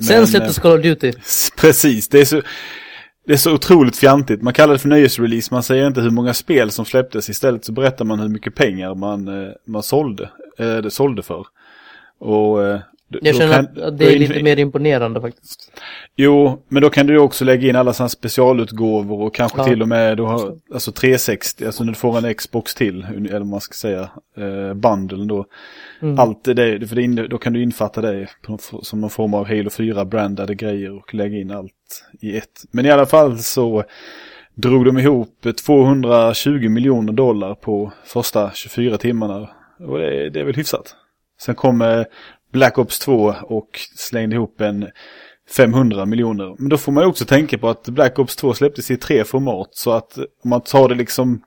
Sen 0.00 0.26
släpptes 0.26 0.58
eh, 0.58 0.62
Call 0.62 0.72
of 0.78 0.82
Duty. 0.82 1.12
Precis, 1.56 2.08
det 2.08 2.20
är 2.20 2.24
så... 2.24 2.42
Det 3.28 3.34
är 3.34 3.36
så 3.36 3.54
otroligt 3.54 3.96
fjantigt. 3.96 4.42
Man 4.42 4.52
kallar 4.52 4.72
det 4.72 4.78
för 4.78 4.88
nöjesrelease. 4.88 5.54
Man 5.54 5.62
säger 5.62 5.86
inte 5.86 6.00
hur 6.00 6.10
många 6.10 6.34
spel 6.34 6.70
som 6.70 6.84
släpptes. 6.84 7.30
Istället 7.30 7.64
så 7.64 7.72
berättar 7.72 8.04
man 8.04 8.20
hur 8.20 8.28
mycket 8.28 8.54
pengar 8.54 8.94
man, 8.94 9.28
eh, 9.28 9.52
man 9.64 9.82
sålde, 9.82 10.30
eh, 10.58 10.76
det 10.76 10.90
sålde 10.90 11.22
för. 11.22 11.46
Och, 12.18 12.66
eh, 12.66 12.80
jag 13.22 13.36
känner 13.36 13.54
kan- 13.54 13.82
att- 13.84 13.98
det 13.98 14.14
är 14.14 14.18
lite 14.18 14.42
mer 14.42 14.58
imponerande 14.58 15.20
faktiskt. 15.20 15.72
Jo, 16.16 16.62
men 16.68 16.82
då 16.82 16.90
kan 16.90 17.06
du 17.06 17.18
också 17.18 17.44
lägga 17.44 17.68
in 17.68 17.76
alla 17.76 17.92
sådana 17.92 18.08
specialutgåvor 18.08 19.20
och 19.22 19.34
kanske 19.34 19.58
Ja. 19.60 19.64
till 19.64 19.82
och 19.82 19.88
med 19.88 20.16
du 20.16 20.22
har, 20.22 20.56
alltså 20.74 20.92
360, 20.92 21.66
alltså 21.66 21.84
när 21.84 21.92
du 21.92 21.98
får 21.98 22.26
en 22.26 22.34
Xbox 22.34 22.74
till, 22.74 23.04
eller 23.04 23.44
man 23.44 23.60
ska 23.60 23.72
säga, 23.72 24.10
eh, 24.36 24.74
bundeln 24.74 25.26
då. 25.26 25.44
Mm. 26.02 26.18
Allt 26.18 26.44
det 26.44 26.88
för 26.88 26.96
det 26.96 27.26
då 27.28 27.38
kan 27.38 27.52
du 27.52 27.62
infatta 27.62 28.00
det 28.00 28.26
på, 28.46 28.58
som 28.82 29.00
någon 29.00 29.10
form 29.10 29.34
av 29.34 29.46
Halo 29.48 29.70
4-brandade 29.70 30.54
grejer 30.54 30.96
och 30.96 31.14
lägga 31.14 31.38
in 31.38 31.50
allt 31.50 31.72
i 32.20 32.36
ett. 32.36 32.62
Men 32.70 32.86
i 32.86 32.90
alla 32.90 33.06
fall 33.06 33.38
så 33.38 33.84
drog 34.54 34.84
de 34.84 34.98
ihop 34.98 35.46
220 35.66 36.68
miljoner 36.68 37.12
dollar 37.12 37.54
på 37.54 37.92
första 38.04 38.50
24 38.54 38.98
timmarna. 38.98 39.48
Och 39.88 39.98
det, 39.98 40.24
är- 40.26 40.30
det 40.30 40.40
är 40.40 40.44
väl 40.44 40.54
hyfsat. 40.54 40.94
Sen 41.40 41.54
kom 41.54 41.82
eh, 41.82 42.02
Black 42.52 42.78
Ops 42.78 42.98
2 42.98 43.34
och 43.42 43.80
slängde 43.96 44.36
ihop 44.36 44.60
en 44.60 44.90
500 45.56 46.06
miljoner. 46.06 46.56
Men 46.58 46.68
då 46.68 46.76
får 46.78 46.92
man 46.92 47.04
ju 47.04 47.08
också 47.08 47.24
tänka 47.24 47.58
på 47.58 47.68
att 47.68 47.88
Black 47.88 48.18
Ops 48.18 48.36
2 48.36 48.54
släpptes 48.54 48.90
i 48.90 48.96
tre 48.96 49.24
format. 49.24 49.68
Så 49.72 49.92
att 49.92 50.18
om 50.18 50.50
man 50.50 50.60
tar 50.60 50.88
det 50.88 50.94
liksom 50.94 51.42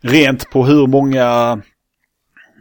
rent 0.00 0.50
på 0.50 0.64
hur 0.64 0.86
många 0.86 1.60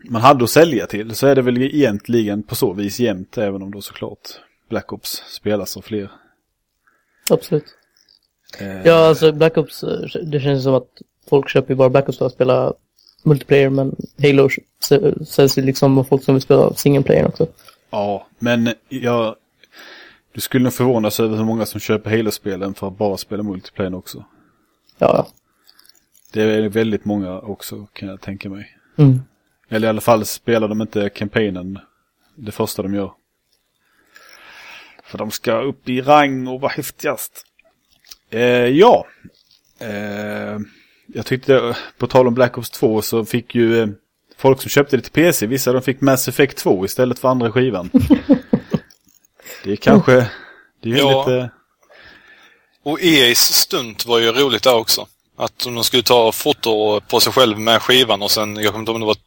man 0.09 0.21
hade 0.21 0.43
att 0.43 0.49
sälja 0.49 0.87
till 0.87 1.15
så 1.15 1.27
är 1.27 1.35
det 1.35 1.41
väl 1.41 1.61
egentligen 1.61 2.43
på 2.43 2.55
så 2.55 2.73
vis 2.73 2.99
jämnt. 2.99 3.37
Även 3.37 3.61
om 3.61 3.71
då 3.71 3.81
såklart 3.81 4.19
Black 4.69 4.93
Ops 4.93 5.23
spelas 5.27 5.77
av 5.77 5.81
fler. 5.81 6.11
Absolut. 7.29 7.65
Eh, 8.59 8.81
Ja, 8.85 9.07
alltså 9.07 9.31
Black 9.31 9.57
Ops, 9.57 9.83
det 10.23 10.39
känns 10.39 10.63
som 10.63 10.73
att 10.73 10.89
folk 11.29 11.49
köper 11.49 11.69
ju 11.69 11.75
bara 11.75 11.89
Black 11.89 12.09
Ops 12.09 12.17
för 12.17 12.25
att 12.25 12.33
spela 12.33 12.73
multiplayer, 13.23 13.69
men 13.69 13.95
Halo 14.21 14.49
säljs 15.25 15.57
ju 15.57 15.61
liksom 15.61 15.97
av 15.97 16.03
folk 16.03 16.23
som 16.23 16.35
vill 16.35 16.41
spela 16.41 16.73
single 16.73 17.03
player 17.03 17.27
också. 17.27 17.47
Ja, 17.89 18.27
men 18.39 18.73
jag... 18.89 19.35
Du 20.33 20.41
skulle 20.41 20.63
nog 20.63 20.73
förvånas 20.73 21.19
över 21.19 21.37
hur 21.37 21.43
många 21.43 21.65
som 21.65 21.79
köper 21.79 22.09
Halo-spelen 22.17 22.73
för 22.73 22.87
att 22.87 22.97
bara 22.97 23.17
spela 23.17 23.43
multiplayer 23.43 23.95
också. 23.95 24.25
Ja, 24.97 25.27
Det 26.33 26.41
är 26.41 26.69
väldigt 26.69 27.05
många 27.05 27.39
också 27.39 27.87
kan 27.93 28.09
jag 28.09 28.21
tänka 28.21 28.49
mig. 28.49 28.77
Mm. 28.97 29.19
Eller 29.69 29.87
i 29.87 29.89
alla 29.89 30.01
fall 30.01 30.25
spelar 30.25 30.67
de 30.67 30.81
inte 30.81 31.09
kampanjen 31.09 31.79
det 32.35 32.51
första 32.51 32.81
de 32.81 32.93
gör. 32.93 33.11
För 35.03 35.17
de 35.17 35.31
ska 35.31 35.61
upp 35.61 35.89
i 35.89 36.01
rang 36.01 36.47
och 36.47 36.61
vara 36.61 36.71
häftigast. 36.71 37.45
Eh, 38.29 38.41
ja. 38.65 39.07
Eh, 39.79 40.59
jag 41.13 41.25
tyckte, 41.25 41.75
på 41.97 42.07
tal 42.07 42.27
om 42.27 42.33
Black 42.33 42.57
Ops 42.57 42.69
2 42.69 43.01
så 43.01 43.25
fick 43.25 43.55
ju 43.55 43.81
eh, 43.81 43.87
folk 44.37 44.61
som 44.61 44.69
köpte 44.69 44.97
det 44.97 45.01
till 45.03 45.11
PC, 45.11 45.45
vissa 45.45 45.73
de 45.73 45.81
fick 45.81 46.01
Mass 46.01 46.27
Effect 46.27 46.57
2 46.57 46.85
istället 46.85 47.19
för 47.19 47.27
andra 47.29 47.51
skivan. 47.51 47.89
det 49.63 49.71
är 49.71 49.75
kanske, 49.75 50.11
det 50.83 50.89
är 50.89 50.93
ju 50.93 50.97
Ja. 50.97 51.19
lite... 51.27 51.49
Och 52.83 52.99
EA's 52.99 53.35
stunt 53.53 54.05
var 54.05 54.19
ju 54.19 54.31
roligt 54.31 54.63
där 54.63 54.75
också. 54.75 55.07
Att 55.37 55.59
de 55.63 55.83
skulle 55.83 56.03
ta 56.03 56.31
foto 56.31 57.01
på 57.01 57.19
sig 57.19 57.33
själv 57.33 57.59
med 57.59 57.81
skivan 57.81 58.21
och 58.21 58.31
sen, 58.31 58.55
jag 58.55 58.65
kommer 58.65 58.79
inte 58.79 58.89
ihåg 58.91 58.95
om 58.95 59.01
det 59.01 59.07
var 59.07 59.17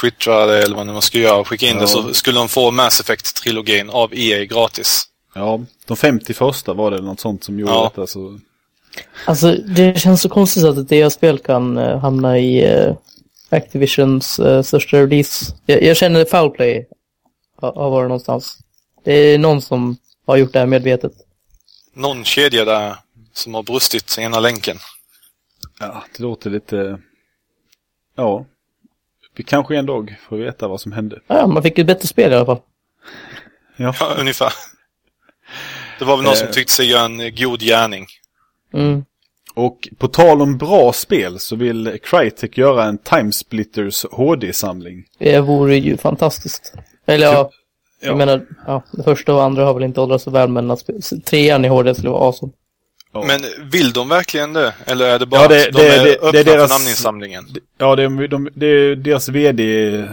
twittra 0.00 0.46
det 0.46 0.62
eller 0.62 0.76
vad 0.76 0.86
man 0.86 1.02
skulle 1.02 1.24
göra 1.24 1.36
och 1.36 1.48
skicka 1.48 1.66
in 1.66 1.74
Ja. 1.74 1.80
det 1.80 1.88
så 1.88 2.14
skulle 2.14 2.38
de 2.38 2.48
få 2.48 2.70
Mass 2.70 3.00
Effect-trilogin 3.00 3.90
av 3.90 4.14
EA 4.14 4.44
gratis. 4.44 5.04
Ja, 5.34 5.60
de 5.86 5.96
50 5.96 6.34
första 6.34 6.72
var 6.74 6.90
det 6.90 7.00
något 7.02 7.20
sånt 7.20 7.44
som 7.44 7.58
gjorde 7.58 7.72
Ja. 7.72 7.90
detta 7.94 8.06
så... 8.06 8.38
Alltså 9.24 9.52
det 9.52 10.00
känns 10.00 10.22
så 10.22 10.28
konstigt 10.28 10.64
att 10.64 10.78
ett 10.78 10.88
DA-spel 10.88 11.38
kan 11.38 11.78
eh, 11.78 11.98
hamna 11.98 12.38
i 12.38 12.64
eh, 12.64 12.94
Activisions 13.50 14.38
eh, 14.38 14.62
största 14.62 14.96
release. 14.96 15.54
Jag, 15.66 15.82
jag 15.82 15.96
känner 15.96 16.24
foul 16.24 16.50
play 16.50 16.88
har, 17.60 17.72
har 17.72 17.90
varit 17.90 18.08
någonstans. 18.08 18.58
Det 19.04 19.12
är 19.12 19.38
någon 19.38 19.62
som 19.62 19.96
har 20.26 20.36
gjort 20.36 20.52
det 20.52 20.58
här 20.58 20.66
medvetet. 20.66 21.12
Någon 21.94 22.24
kedja 22.24 22.64
där 22.64 22.96
som 23.32 23.54
har 23.54 23.62
brustit 23.62 24.18
ena 24.18 24.40
länken. 24.40 24.76
Ja, 25.80 26.04
det 26.16 26.22
låter 26.22 26.50
lite... 26.50 26.98
Ja. 28.16 28.46
Vi 29.34 29.44
kanske 29.44 29.76
en 29.76 29.86
dag 29.86 30.16
får 30.28 30.36
veta 30.36 30.68
vad 30.68 30.80
som 30.80 30.92
hände. 30.92 31.20
Ja, 31.26 31.46
man 31.46 31.62
fick 31.62 31.78
ett 31.78 31.86
bättre 31.86 32.08
spel 32.08 32.32
i 32.32 32.34
alla 32.34 32.46
fall. 32.46 32.60
Ja. 33.76 33.94
Ja, 34.00 34.14
ungefär. 34.18 34.52
Det 35.98 36.04
var 36.04 36.16
väl 36.16 36.24
någon 36.24 36.36
som 36.36 36.48
tyckte 36.52 36.72
sig 36.72 36.86
göra 36.86 37.04
en 37.04 37.34
god 37.34 37.60
gärning. 37.60 38.06
Mm. 38.72 39.04
Och 39.54 39.88
på 39.98 40.08
tal 40.08 40.42
om 40.42 40.58
bra 40.58 40.92
spel 40.92 41.38
så 41.38 41.56
vill 41.56 41.98
Crytek 42.02 42.58
göra 42.58 42.84
en 42.84 42.98
Timesplitters 42.98 44.06
HD-samling. 44.12 45.04
Det 45.18 45.40
vore 45.40 45.76
ju 45.76 45.96
fantastiskt. 45.96 46.72
Eller 47.06 47.26
ja, 47.26 47.50
Ja. 48.00 48.08
jag 48.08 48.16
menar, 48.16 48.46
ja, 48.66 48.82
det 48.92 49.02
första 49.02 49.34
och 49.34 49.42
andra 49.42 49.64
har 49.64 49.74
väl 49.74 49.82
inte 49.82 50.00
åldrats 50.00 50.24
så 50.24 50.30
väl, 50.30 50.48
men 50.48 50.70
att 50.70 50.90
trean 51.24 51.64
i 51.64 51.68
HD 51.68 51.94
skulle 51.94 52.10
vara 52.10 52.24
awesome. 52.26 52.52
Ja. 53.12 53.24
Men 53.26 53.40
vill 53.70 53.92
de 53.92 54.08
verkligen 54.08 54.52
det? 54.52 54.74
Eller 54.86 55.04
är 55.06 55.18
det 55.18 55.26
bara 55.26 55.42
Ja, 55.42 55.48
det- 55.48 55.66
att 55.68 55.72
de 55.72 55.78
det- 55.82 55.88
är 55.96 56.04
det- 56.04 56.14
öppna 56.16 56.30
det 56.32 56.38
är 56.40 56.44
deras- 56.44 56.68
för 56.72 56.78
namninsamlingen? 56.78 57.44
Ja, 57.78 57.96
det 57.96 58.02
är, 58.02 58.28
de, 58.28 58.48
det 58.54 58.66
är 58.66 58.96
deras 58.96 59.28
vd, 59.28 60.04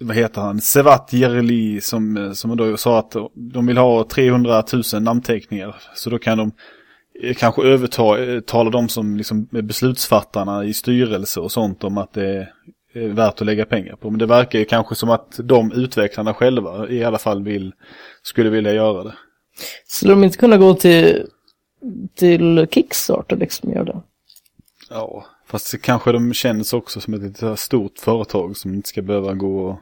vad 0.00 0.16
heter 0.16 0.40
han, 0.40 0.60
Sevat 0.60 1.12
Jereli 1.12 1.80
som, 1.80 2.32
som 2.34 2.56
då 2.56 2.76
sa 2.76 2.98
att 2.98 3.12
de 3.34 3.66
vill 3.66 3.76
ha 3.78 4.04
300 4.04 4.64
000 4.92 5.02
namnteckningar. 5.02 5.76
Så 5.94 6.10
då 6.10 6.18
kan 6.18 6.38
de 6.38 6.52
kanske 7.36 7.62
övertala 7.62 8.70
de 8.70 8.88
som 8.88 9.16
liksom 9.16 9.48
är 9.52 9.62
beslutsfattarna 9.62 10.64
i 10.64 10.74
styrelse 10.74 11.40
och 11.40 11.52
sånt 11.52 11.84
om 11.84 11.98
att 11.98 12.12
det 12.12 12.48
är 12.94 13.08
värt 13.08 13.40
att 13.40 13.46
lägga 13.46 13.66
pengar 13.66 13.96
på. 13.96 14.10
Men 14.10 14.18
det 14.18 14.26
verkar 14.26 14.58
ju 14.58 14.64
kanske 14.64 14.94
som 14.94 15.10
att 15.10 15.40
de 15.42 15.72
utvecklarna 15.72 16.34
själva 16.34 16.88
i 16.88 17.04
alla 17.04 17.18
fall 17.18 17.44
vill, 17.44 17.72
skulle 18.22 18.50
vilja 18.50 18.72
göra 18.72 19.04
det. 19.04 19.14
Skulle 19.86 20.12
de 20.12 20.24
inte 20.24 20.38
kunna 20.38 20.56
gå 20.56 20.74
till, 20.74 21.26
till 22.14 22.66
Kickstarter 22.70 23.36
liksom, 23.36 23.72
göra 23.72 23.84
det? 23.84 24.00
Ja, 24.90 25.26
fast 25.46 25.82
kanske 25.82 26.12
de 26.12 26.34
känns 26.34 26.72
också 26.72 27.00
som 27.00 27.14
ett 27.14 27.22
lite 27.22 27.56
stort 27.56 27.98
företag 27.98 28.56
som 28.56 28.74
inte 28.74 28.88
ska 28.88 29.02
behöva 29.02 29.34
gå 29.34 29.68
och... 29.68 29.78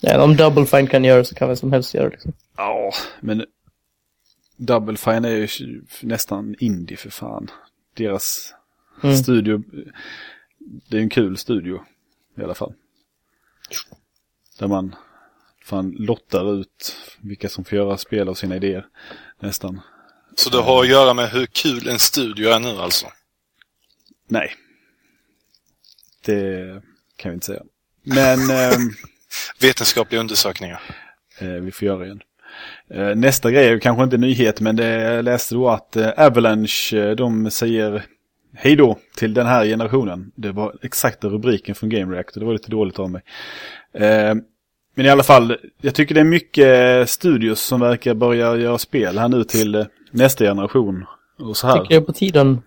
Ja, 0.00 0.22
om 0.22 0.36
Double 0.36 0.66
Fine 0.66 0.86
kan 0.86 1.04
göra 1.04 1.24
så 1.24 1.34
kan 1.34 1.48
vem 1.48 1.56
som 1.56 1.72
helst 1.72 1.94
göra 1.94 2.04
det. 2.04 2.10
Liksom. 2.10 2.32
Ja, 2.56 2.92
men 3.20 3.44
Double 4.58 4.96
Fine 4.96 5.24
är 5.24 5.30
ju 5.60 5.82
nästan 6.02 6.54
indie 6.58 6.96
för 6.96 7.10
fan. 7.10 7.50
Deras 7.94 8.54
Mm. 9.02 9.16
studio, 9.16 9.62
det 10.88 10.96
är 10.96 11.00
en 11.00 11.08
kul 11.10 11.36
studio 11.36 11.84
i 12.38 12.42
alla 12.42 12.54
fall. 12.54 12.74
Där 14.58 14.68
man 14.68 14.94
fan 15.64 15.90
lottar 15.90 16.60
ut 16.60 16.96
vilka 17.20 17.48
som 17.48 17.64
får 17.64 17.78
göra 17.78 17.98
spel 17.98 18.28
av 18.28 18.34
sina 18.34 18.56
idéer. 18.56 18.86
Nästan. 19.40 19.80
Så 20.34 20.50
det 20.50 20.58
har 20.58 20.82
att 20.82 20.88
göra 20.88 21.14
med 21.14 21.30
hur 21.30 21.46
kul 21.46 21.88
en 21.88 21.98
studio 21.98 22.48
är 22.50 22.60
nu 22.60 22.68
alltså? 22.68 23.06
Nej. 24.28 24.54
Det 26.24 26.82
kan 27.16 27.30
vi 27.30 27.34
inte 27.34 27.46
säga. 27.46 27.62
Men... 28.02 28.50
ehm, 28.50 28.90
Vetenskapliga 29.60 30.20
undersökningar. 30.20 30.82
Eh, 31.38 31.48
vi 31.48 31.72
får 31.72 31.86
göra 31.86 32.04
igen. 32.04 32.22
Eh, 32.90 33.16
nästa 33.16 33.50
grej 33.50 33.68
är 33.68 33.78
kanske 33.78 34.04
inte 34.04 34.16
nyhet 34.16 34.60
men 34.60 34.76
det, 34.76 34.86
jag 34.86 35.24
läste 35.24 35.54
då 35.54 35.68
att 35.68 35.96
eh, 35.96 36.08
Avalanche 36.16 36.94
eh, 36.94 37.10
de 37.10 37.50
säger 37.50 38.04
hej 38.54 38.76
då 38.76 38.98
till 39.16 39.34
den 39.34 39.46
här 39.46 39.64
generationen. 39.64 40.32
Det 40.34 40.52
var 40.52 40.74
exakta 40.82 41.28
rubriken 41.28 41.74
från 41.74 41.88
Game 41.88 42.14
Reactor, 42.14 42.40
det 42.40 42.46
var 42.46 42.52
lite 42.52 42.70
dåligt 42.70 42.98
av 42.98 43.10
mig. 43.10 43.22
Men 44.94 45.06
i 45.06 45.08
alla 45.08 45.22
fall, 45.22 45.56
jag 45.80 45.94
tycker 45.94 46.14
det 46.14 46.20
är 46.20 46.24
mycket 46.24 47.10
studios 47.10 47.60
som 47.60 47.80
verkar 47.80 48.14
börja 48.14 48.56
göra 48.56 48.78
spel 48.78 49.18
här 49.18 49.28
nu 49.28 49.44
till 49.44 49.86
nästa 50.10 50.44
generation. 50.44 51.04
Och 51.38 51.56
så 51.56 51.66
här. 51.66 51.82
Tycker 51.82 51.96
är 51.96 52.00
på 52.00 52.12
tiden. 52.12 52.62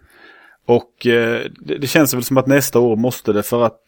Och 0.66 0.92
det, 1.04 1.78
det 1.80 1.88
känns 1.88 2.14
väl 2.14 2.24
som 2.24 2.38
att 2.38 2.48
nästa 2.48 2.80
år 2.80 2.96
måste 2.96 3.34
det 3.34 3.44
för 3.44 3.62
att 3.66 3.82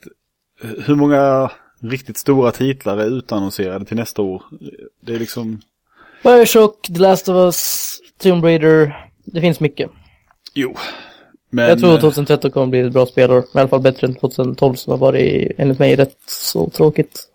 hur 0.85 0.95
många 0.95 1.51
riktigt 1.81 2.17
stora 2.17 2.51
titlar 2.51 2.97
är 2.97 3.17
utannonserade 3.17 3.85
till 3.85 3.97
nästa 3.97 4.21
år? 4.21 4.43
Det 5.01 5.15
är 5.15 5.19
liksom, 5.19 5.61
Bioshock, 6.23 6.81
The 6.81 6.99
Last 6.99 7.29
of 7.29 7.35
Us, 7.35 7.99
Tomb 8.17 8.43
Raider. 8.43 9.09
Det 9.25 9.41
finns 9.41 9.59
mycket. 9.59 9.91
jo. 10.53 10.75
Men, 11.49 11.69
jag 11.69 11.79
tror 11.79 11.93
eh, 11.93 11.99
2013 12.01 12.51
kommer 12.51 12.67
bli 12.67 12.79
ett 12.79 12.93
bra 12.93 13.05
spelår. 13.05 13.39
I 13.55 13.57
alla 13.59 13.67
fall 13.67 13.81
bättre 13.81 14.07
än 14.07 14.15
2012 14.15 14.75
som 14.75 14.91
har 14.91 14.97
varit 14.97 15.51
enligt 15.57 15.79
mig 15.79 15.95
rätt 15.95 16.17
så 16.27 16.69
tråkigt. 16.69 17.27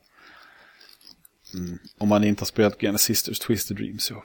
om 1.98 2.08
man 2.08 2.24
inte 2.24 2.40
har 2.40 2.46
spelat 2.46 2.78
Granny 2.78 2.98
Sisters 2.98 3.38
Twisted 3.38 3.76
Dreams, 3.76 4.10
ja. 4.10 4.24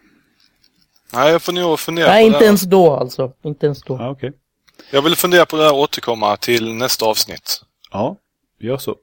Nej, 1.13 1.31
jag 1.31 1.41
får 1.41 1.53
nog 1.53 1.79
fundera 1.79 2.07
Nej, 2.07 2.23
på 2.23 2.27
inte 2.27 2.39
det. 2.39 2.45
ens 2.45 2.61
då 2.61 2.91
alltså. 2.95 3.31
Inte 3.43 3.65
ens 3.65 3.81
då. 3.81 3.97
Ja, 3.97 4.09
okej. 4.09 4.31
Jag 4.91 5.01
vill 5.01 5.15
fundera 5.15 5.45
på 5.45 5.57
det 5.57 5.63
här 5.63 5.73
och 5.73 5.79
återkomma 5.79 6.37
till 6.37 6.73
nästa 6.73 7.05
avsnitt. 7.05 7.61
Ja, 7.91 8.17
gör 8.59 8.77
så. 8.77 8.95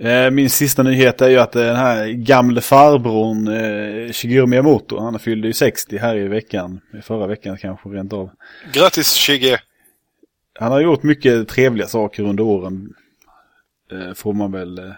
Eh, 0.00 0.30
Min 0.30 0.50
sista 0.50 0.82
nyhet 0.82 1.20
är 1.20 1.28
ju 1.28 1.38
att 1.38 1.52
den 1.52 1.76
här 1.76 2.06
gamle 2.08 2.60
farbrorn 2.60 3.48
eh, 3.48 4.12
Shigeru 4.12 4.46
Miyamoto, 4.46 4.98
han 5.00 5.18
fyllde 5.18 5.46
ju 5.48 5.52
60 5.54 5.98
här 5.98 6.16
i 6.16 6.28
veckan. 6.28 6.80
Förra 7.02 7.26
veckan 7.26 7.58
kanske 7.58 7.88
rent 7.88 8.12
av. 8.12 8.30
Grattis 8.72 9.14
Shige! 9.16 9.60
Han 10.58 10.72
har 10.72 10.80
gjort 10.80 11.02
mycket 11.02 11.48
trevliga 11.48 11.86
saker 11.86 12.22
under 12.22 12.44
åren. 12.44 12.94
Eh, 13.92 14.14
får 14.14 14.32
man 14.32 14.52
väl, 14.52 14.78
eh, 14.78 14.92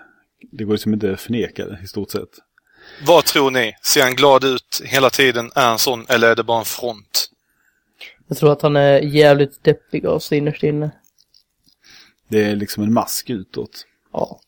det 0.53 0.65
går 0.65 0.73
liksom 0.73 0.95
inte 0.95 1.13
att 1.13 1.21
förneka 1.21 1.67
det 1.67 1.79
i 1.85 1.87
stort 1.87 2.11
sett. 2.11 2.29
Vad 3.07 3.25
tror 3.25 3.51
ni? 3.51 3.73
Ser 3.83 4.03
han 4.03 4.15
glad 4.15 4.45
ut 4.45 4.83
hela 4.85 5.11
tiden? 5.11 5.51
Är 5.55 5.67
han 5.69 5.79
sån 5.79 6.07
eller 6.09 6.31
är 6.31 6.37
det 6.37 6.43
bara 6.45 6.59
en 6.59 6.65
front? 6.65 7.31
Jag 8.29 8.39
tror 8.39 8.53
att 8.53 8.63
han 8.63 8.77
är 8.77 8.99
jävligt 9.01 9.65
deppig 9.65 10.07
av 10.07 10.19
sig 10.19 10.39
innerst 10.39 10.63
inne. 10.63 10.91
Det 12.29 12.45
är 12.45 12.57
liksom 12.57 12.83
en 12.83 12.93
mask 12.93 13.31
utåt. 13.31 13.87
Ja. 14.13 14.41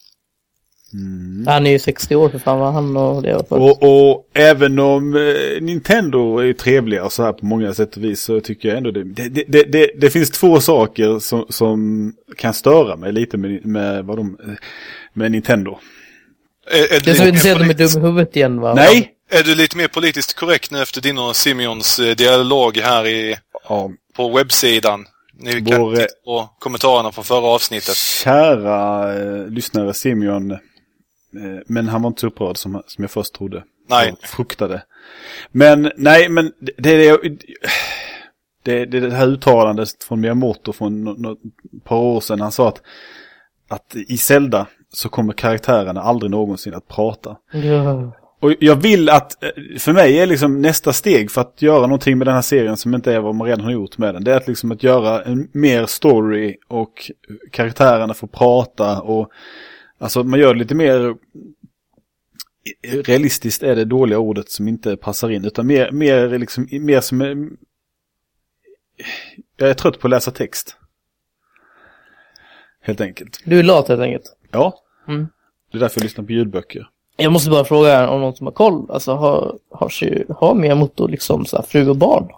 Han 1.46 1.66
är 1.66 1.70
ju 1.70 1.78
60 1.78 2.16
år 2.16 2.28
för 2.28 2.38
fan 2.38 2.59
vad 2.59 2.72
han 2.72 2.96
och 2.96 3.22
det 3.22 3.35
var 3.35 3.42
för. 3.42 3.59
Och, 3.59 3.83
och 3.83 4.26
även 4.35 4.78
om 4.78 5.16
eh, 5.16 5.62
Nintendo 5.62 6.38
är 6.38 6.52
trevliga 6.52 7.05
och 7.05 7.12
så 7.12 7.22
här 7.22 7.33
på 7.33 7.46
många 7.46 7.74
sätt 7.74 7.96
och 7.96 8.05
vis 8.05 8.22
så 8.22 8.40
tycker 8.40 8.68
jag 8.68 8.78
ändå 8.78 8.90
det, 8.90 9.05
det, 9.05 9.28
det, 9.28 9.44
det, 9.48 9.62
det, 9.62 9.90
det 9.96 10.11
finns 10.11 10.31
två 10.31 10.61
saker 10.61 11.18
som, 11.18 11.46
som 11.48 12.12
kan 12.37 12.55
störa 12.55 12.96
mig 12.96 13.12
lite 13.12 13.37
med, 13.37 13.66
med, 13.66 14.05
vad 14.05 14.18
de, 14.18 14.38
med 15.12 15.33
Nintendo. 15.33 15.78
Är, 16.70 16.83
är, 16.83 16.88
Det 16.88 16.96
är 16.96 17.00
du 17.00 17.14
så 17.14 17.24
lite 17.24 17.28
inte 17.28 17.40
säga 17.40 17.55
att 17.55 17.61
de 17.61 17.70
är 17.70 17.74
dum 17.74 18.02
i 18.02 18.07
huvudet 18.07 18.37
igen 18.37 18.61
va? 18.61 18.74
Nej! 18.74 19.12
är 19.33 19.42
du 19.42 19.55
lite 19.55 19.76
mer 19.76 19.88
politiskt 19.88 20.35
korrekt 20.37 20.70
nu 20.70 20.83
efter 20.83 21.00
din 21.00 21.18
och 21.18 21.37
Simeons 21.37 21.98
eh, 21.98 22.16
dialog 22.16 22.76
här 22.76 23.07
i, 23.07 23.37
Ja, 23.68 23.90
på 24.16 24.28
webbsidan? 24.28 25.07
Ni 25.38 25.52
kan 25.52 25.64
Vår, 25.64 25.92
eh, 25.92 25.98
titta 25.98 26.14
på 26.24 26.50
kommentarerna 26.59 27.12
från 27.12 27.24
förra 27.24 27.46
avsnittet. 27.46 27.96
kära 27.96 29.12
eh, 29.14 29.46
lyssnare 29.48 29.94
Simeon. 29.94 30.59
Eh, 31.37 31.61
men 31.66 31.88
han 31.88 32.03
var 32.03 32.09
inte 32.09 32.21
så 32.21 32.27
upprörd 32.27 32.57
som, 32.57 32.83
som 32.87 33.05
jag 33.05 33.11
först 33.11 33.35
trodde. 33.35 33.64
Nej. 33.90 34.14
Jag 34.21 34.29
fruktade. 34.29 34.83
Men 35.53 35.92
nej, 35.97 36.29
men 36.29 36.53
det, 36.61 36.73
det, 36.77 36.97
det, 36.97 37.18
det, 38.62 38.85
det, 38.87 39.01
det 39.01 39.14
här 39.14 39.27
uttalandet 39.27 40.05
från 40.05 40.21
Miyamoto 40.21 40.73
från 40.73 41.05
nå- 41.05 41.14
nå- 41.18 41.33
ett 41.77 41.85
par 41.85 41.97
år 41.97 42.21
sedan. 42.21 42.40
Han 42.40 42.53
sa 42.53 42.68
att, 42.68 42.83
att 43.68 43.97
i 44.09 44.16
Zelda 44.16 44.66
så 44.92 45.09
kommer 45.09 45.33
karaktärerna 45.33 46.03
aldrig 46.03 46.31
någonsin 46.31 46.75
att 46.75 46.88
prata. 46.88 47.37
Ja. 47.53 48.12
Och 48.40 48.55
jag 48.61 48.77
vill 48.77 49.09
att, 49.09 49.42
eh, 49.45 49.51
för 49.79 49.92
mig 49.92 50.18
är 50.18 50.27
liksom 50.27 50.62
nästa 50.62 50.92
steg 50.92 51.31
för 51.31 51.40
att 51.40 51.62
göra 51.62 51.81
någonting 51.81 52.18
med 52.18 52.27
den 52.27 52.35
här 52.35 52.42
serien 52.42 52.77
som 52.77 52.95
inte 52.95 53.12
är 53.12 53.21
vad 53.21 53.35
man 53.35 53.47
redan 53.47 53.64
har 53.64 53.73
gjort 53.73 53.99
med 53.99 54.14
den. 54.14 54.25
Det 54.25 54.33
är 54.33 54.37
att 54.37 54.49
liksom 54.49 54.73
att 54.73 54.83
göra 54.83 55.23
en 55.23 55.49
mer 55.53 55.87
story 55.87 56.57
och 56.68 57.11
karaktärerna 57.53 58.14
får 58.14 58.27
prata 58.27 59.01
och 59.01 59.29
alltså 60.03 60.25
man 60.25 60.41
gör 60.41 60.55
det 60.55 60.59
lite 60.59 60.75
mer 60.75 61.17
realistiskt 62.83 63.62
är 63.62 63.77
det 63.77 63.85
dåliga 63.85 64.19
ordet 64.19 64.51
som 64.51 64.69
inte 64.69 64.97
passar 64.97 65.31
in 65.31 65.45
utan 65.45 65.67
mer, 65.67 65.91
mer 65.91 66.38
liksom, 66.38 66.69
mer 66.71 67.01
som 67.01 67.21
jag 69.57 69.71
är 69.71 69.75
trött 69.75 69.99
på 70.01 70.07
att 70.07 70.11
läsa 70.11 70.31
text. 70.31 70.77
Helt 72.81 73.01
enkelt. 73.01 73.41
Du 73.45 73.59
är 73.59 73.62
lat 73.62 73.88
helt 73.88 74.01
enkelt. 74.01 74.37
Ja. 74.51 74.79
Mm. 75.09 75.27
Det 75.73 75.79
är 75.79 75.81
därför 75.81 76.01
jag 76.01 76.05
lyssnar 76.05 76.25
på 76.25 76.33
ljudböcker. 76.33 76.88
Jag 77.17 77.33
måste 77.33 77.51
bara 77.51 77.65
fråga 77.65 78.09
om 78.11 78.21
någon 78.21 78.37
som 78.37 78.47
har 78.47 78.53
koll. 78.55 78.91
Alltså 78.91 79.12
har, 79.15 79.59
har, 79.71 80.33
har 80.35 80.55
Miyamoto 80.55 81.07
liksom 81.07 81.47
så 81.47 81.57
här 81.57 81.65
fru 81.65 81.88
och 81.88 81.97
barn? 81.97 82.29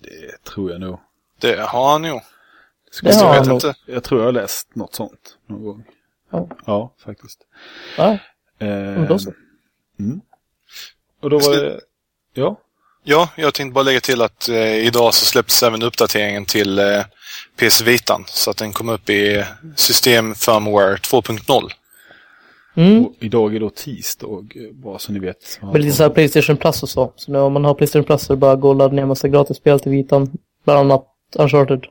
Det 0.00 0.50
tror 0.50 0.70
jag 0.70 0.80
nog. 0.80 0.98
Det 1.40 1.60
har 1.60 1.92
han 1.92 2.04
ju. 2.04 2.20
Skulle 2.90 3.12
Det 3.12 3.16
har 3.18 3.24
Jag 3.24 3.32
han 3.34 3.42
vet 3.42 3.48
nog. 3.48 3.56
inte. 3.56 3.74
Jag 3.86 4.04
tror 4.04 4.20
jag 4.20 4.26
har 4.26 4.32
läst 4.32 4.74
något 4.74 4.94
sånt 4.94 5.38
någon 5.46 5.64
gång. 5.64 5.84
Ja. 6.30 6.48
Ja, 6.66 6.94
faktiskt. 7.04 7.38
Ja, 7.96 8.18
Eh, 8.58 8.66
men 8.68 9.06
då 9.06 9.18
så. 9.18 9.32
Och 11.22 11.30
då 11.30 11.38
var 11.38 11.56
det... 11.56 11.80
Ja. 12.34 12.60
Ja, 13.04 13.28
jag 13.36 13.54
tänkte 13.54 13.74
bara 13.74 13.84
lägga 13.84 14.00
till 14.00 14.22
att 14.22 14.48
eh, 14.48 14.74
idag 14.86 15.14
så 15.14 15.24
släpptes 15.26 15.62
även 15.62 15.82
uppdateringen 15.82 16.44
till 16.44 16.78
eh, 16.78 17.02
PS 17.56 17.80
Vitan. 17.80 18.24
Så 18.26 18.50
att 18.50 18.56
den 18.56 18.72
kom 18.72 18.88
upp 18.88 19.10
i 19.10 19.44
system 19.76 20.34
firmware 20.34 20.96
2.0. 20.96 21.70
Mm. 22.74 23.04
Idag 23.20 23.54
är 23.56 23.60
då 23.60 23.70
tisdag, 23.70 24.26
bara 24.72 24.98
så 24.98 25.12
ni 25.12 25.18
vet. 25.18 25.58
Men 25.62 25.80
lite 25.80 25.96
så 25.96 26.02
här 26.02 26.10
Playstation 26.10 26.56
Plus 26.56 26.82
och 26.82 26.88
så. 26.88 27.12
Så 27.16 27.32
nu 27.32 27.38
om 27.38 27.52
man 27.52 27.64
har 27.64 27.74
Playstation 27.74 28.04
Plus 28.04 28.22
så 28.22 28.32
är 28.32 28.36
det 28.36 28.40
bara 28.40 28.52
att 28.52 28.60
gå 28.60 28.68
och 28.68 28.76
ladda 28.76 28.94
ner 28.94 29.02
en 29.02 29.08
massa 29.08 29.28
gratis 29.28 29.56
spel 29.56 29.80
till 29.80 29.92
vitan. 29.92 30.32
Bland 30.64 30.80
annat 30.80 31.06
Uncharted. 31.36 31.84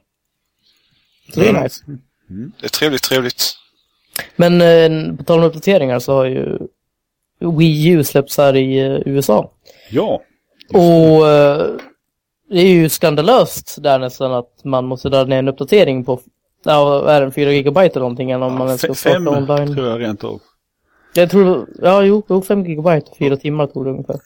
Så 1.34 1.40
det 1.40 1.46
är 1.46 1.50
Mm. 1.50 1.64
nice. 1.64 1.84
Det 2.60 2.66
är 2.66 2.70
trevligt, 2.70 3.04
trevligt. 3.04 3.58
Men 4.36 4.62
eh, 4.62 5.18
på 5.18 5.24
tal 5.24 5.40
om 5.40 5.46
uppdateringar 5.46 6.00
så 6.00 6.14
har 6.14 6.26
ju 6.26 6.58
Wii 7.40 7.88
U 7.88 8.04
släppts 8.04 8.38
här 8.38 8.56
i 8.56 8.80
eh, 8.80 9.00
USA. 9.06 9.52
Ja. 9.92 10.22
Och 10.74 11.28
eh, 11.28 11.68
det 12.50 12.60
är 12.60 12.74
ju 12.74 12.90
skandalöst 12.90 13.84
där 13.84 14.00
nästan 14.00 14.34
att 14.34 14.64
man 14.64 14.86
måste 14.86 15.10
ladda 15.10 15.30
ner 15.30 15.40
en 15.40 15.48
uppdatering 15.48 16.06
på 16.06 16.20
Ja, 16.66 17.10
är 17.10 17.22
den 17.22 17.32
4 17.32 17.52
gigabyte 17.52 17.94
eller 17.94 18.00
någonting 18.00 18.32
eller 18.32 18.46
om 18.46 18.58
man 18.58 18.68
ens 18.68 18.82
ska 18.82 18.94
starta 18.94 19.30
online? 19.30 19.76
tror 19.76 19.88
jag 19.88 20.02
rent 20.02 20.24
av. 20.24 20.42
Jag 21.14 21.30
tror, 21.30 21.70
ja 21.82 22.04
jo, 22.04 22.24
jo 22.30 22.42
5 22.42 22.66
gigabyte, 22.66 23.12
fyra 23.20 23.38
timmar 23.38 23.68
tog 23.68 23.86
det 23.86 23.92
ungefär. 23.92 24.20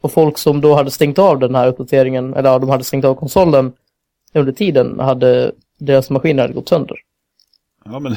Och 0.00 0.12
folk 0.12 0.38
som 0.38 0.60
då 0.60 0.74
hade 0.74 0.90
stängt 0.90 1.18
av 1.18 1.38
den 1.38 1.54
här 1.54 1.68
uppdateringen, 1.68 2.34
eller 2.34 2.50
ja, 2.50 2.58
de 2.58 2.70
hade 2.70 2.84
stängt 2.84 3.04
av 3.04 3.14
konsolen 3.14 3.72
under 4.34 4.52
tiden, 4.52 5.00
hade 5.00 5.52
deras 5.78 6.10
maskiner 6.10 6.42
hade 6.42 6.54
gått 6.54 6.68
sönder. 6.68 6.96
Ja, 7.84 7.98
men 7.98 8.16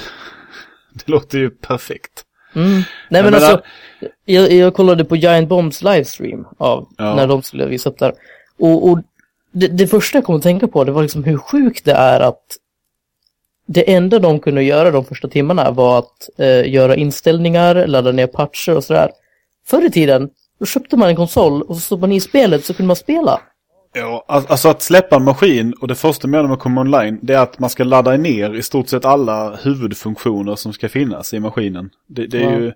det 1.06 1.12
låter 1.12 1.38
ju 1.38 1.50
perfekt. 1.50 2.26
Mm. 2.56 2.72
Nej 2.74 2.84
men 3.10 3.24
menar- 3.24 3.38
alltså, 3.38 3.62
jag, 4.26 4.52
jag 4.52 4.74
kollade 4.74 5.06
på 5.06 5.16
Giant 5.16 5.50
Bombs 5.50 5.82
livestream 5.82 6.48
av 6.58 6.88
Ja. 6.98 7.16
när 7.16 7.28
de 7.28 7.44
skulle 7.44 7.66
visa 7.66 7.90
upp 7.90 8.00
där. 8.00 8.14
Och, 8.60 8.90
och 8.90 9.00
det, 9.52 9.68
det 9.68 9.88
första 9.88 10.18
jag 10.18 10.26
kom 10.26 10.36
att 10.36 10.44
tänka 10.44 10.68
på 10.68 10.84
det 10.84 10.92
var 10.92 11.02
liksom 11.02 11.24
hur 11.24 11.38
sjukt 11.38 11.86
det 11.86 11.92
är 11.94 12.20
att 12.20 12.58
det 13.68 13.94
enda 13.94 14.20
de 14.20 14.40
kunde 14.40 14.64
göra 14.64 14.92
de 14.92 15.06
första 15.06 15.28
timmarna 15.28 15.72
var 15.72 16.00
att 16.00 16.30
eh, 16.38 16.70
göra 16.74 16.96
inställningar, 16.96 17.88
ladda 17.88 18.12
ner 18.12 18.28
patcher 18.28 18.76
och 18.76 18.84
sådär. 18.84 19.12
Förr 19.66 19.86
i 19.86 19.92
tiden, 19.92 20.30
då 20.60 20.66
köpte 20.66 20.98
man 20.98 21.10
en 21.10 21.16
konsol 21.16 21.62
och 21.62 21.76
så 21.76 21.82
stod 21.82 22.00
man 22.02 22.12
i 22.12 22.20
spelet 22.20 22.66
så 22.66 22.74
kunde 22.74 22.88
man 22.88 22.96
spela. 22.96 23.42
Ja, 23.96 24.26
al- 24.28 24.46
alltså 24.48 24.70
att 24.70 24.82
släppa 24.82 25.16
en 25.16 25.24
maskin 25.24 25.74
och 25.74 25.88
det 25.88 25.96
första 25.96 26.28
man 26.28 26.34
gör 26.38 26.42
när 26.44 26.50
man 26.50 26.58
kommer 26.58 26.82
online 26.82 27.20
det 27.22 27.34
är 27.34 27.40
att 27.40 27.60
man 27.60 27.70
ska 27.70 27.84
ladda 27.84 28.18
ner 28.18 28.54
i 28.54 28.62
stort 28.64 28.90
sett 28.90 29.06
alla 29.06 29.56
huvudfunktioner 29.56 30.56
som 30.56 30.74
ska 30.74 30.90
finnas 30.90 31.34
i 31.34 31.40
maskinen. 31.40 31.90
Det, 32.08 32.28
det 32.28 32.44
är 32.44 32.52
Ja. 32.52 32.60
ju... 32.60 32.74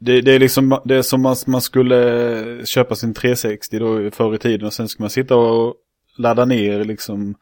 Det, 0.00 0.20
det 0.20 0.32
är 0.34 0.38
liksom 0.38 0.80
det 0.84 0.94
är 0.96 1.02
som 1.02 1.22
man, 1.22 1.36
man 1.46 1.60
skulle 1.60 2.66
köpa 2.66 2.94
sin 2.94 3.14
360 3.14 3.78
då 3.78 4.10
förr 4.10 4.34
i 4.34 4.38
tiden 4.38 4.66
och 4.66 4.72
sen 4.72 4.88
ska 4.88 5.02
man 5.02 5.10
sitta 5.10 5.36
och 5.36 5.74
ladda 6.18 6.44
ner 6.44 6.84
liksom 6.84 7.34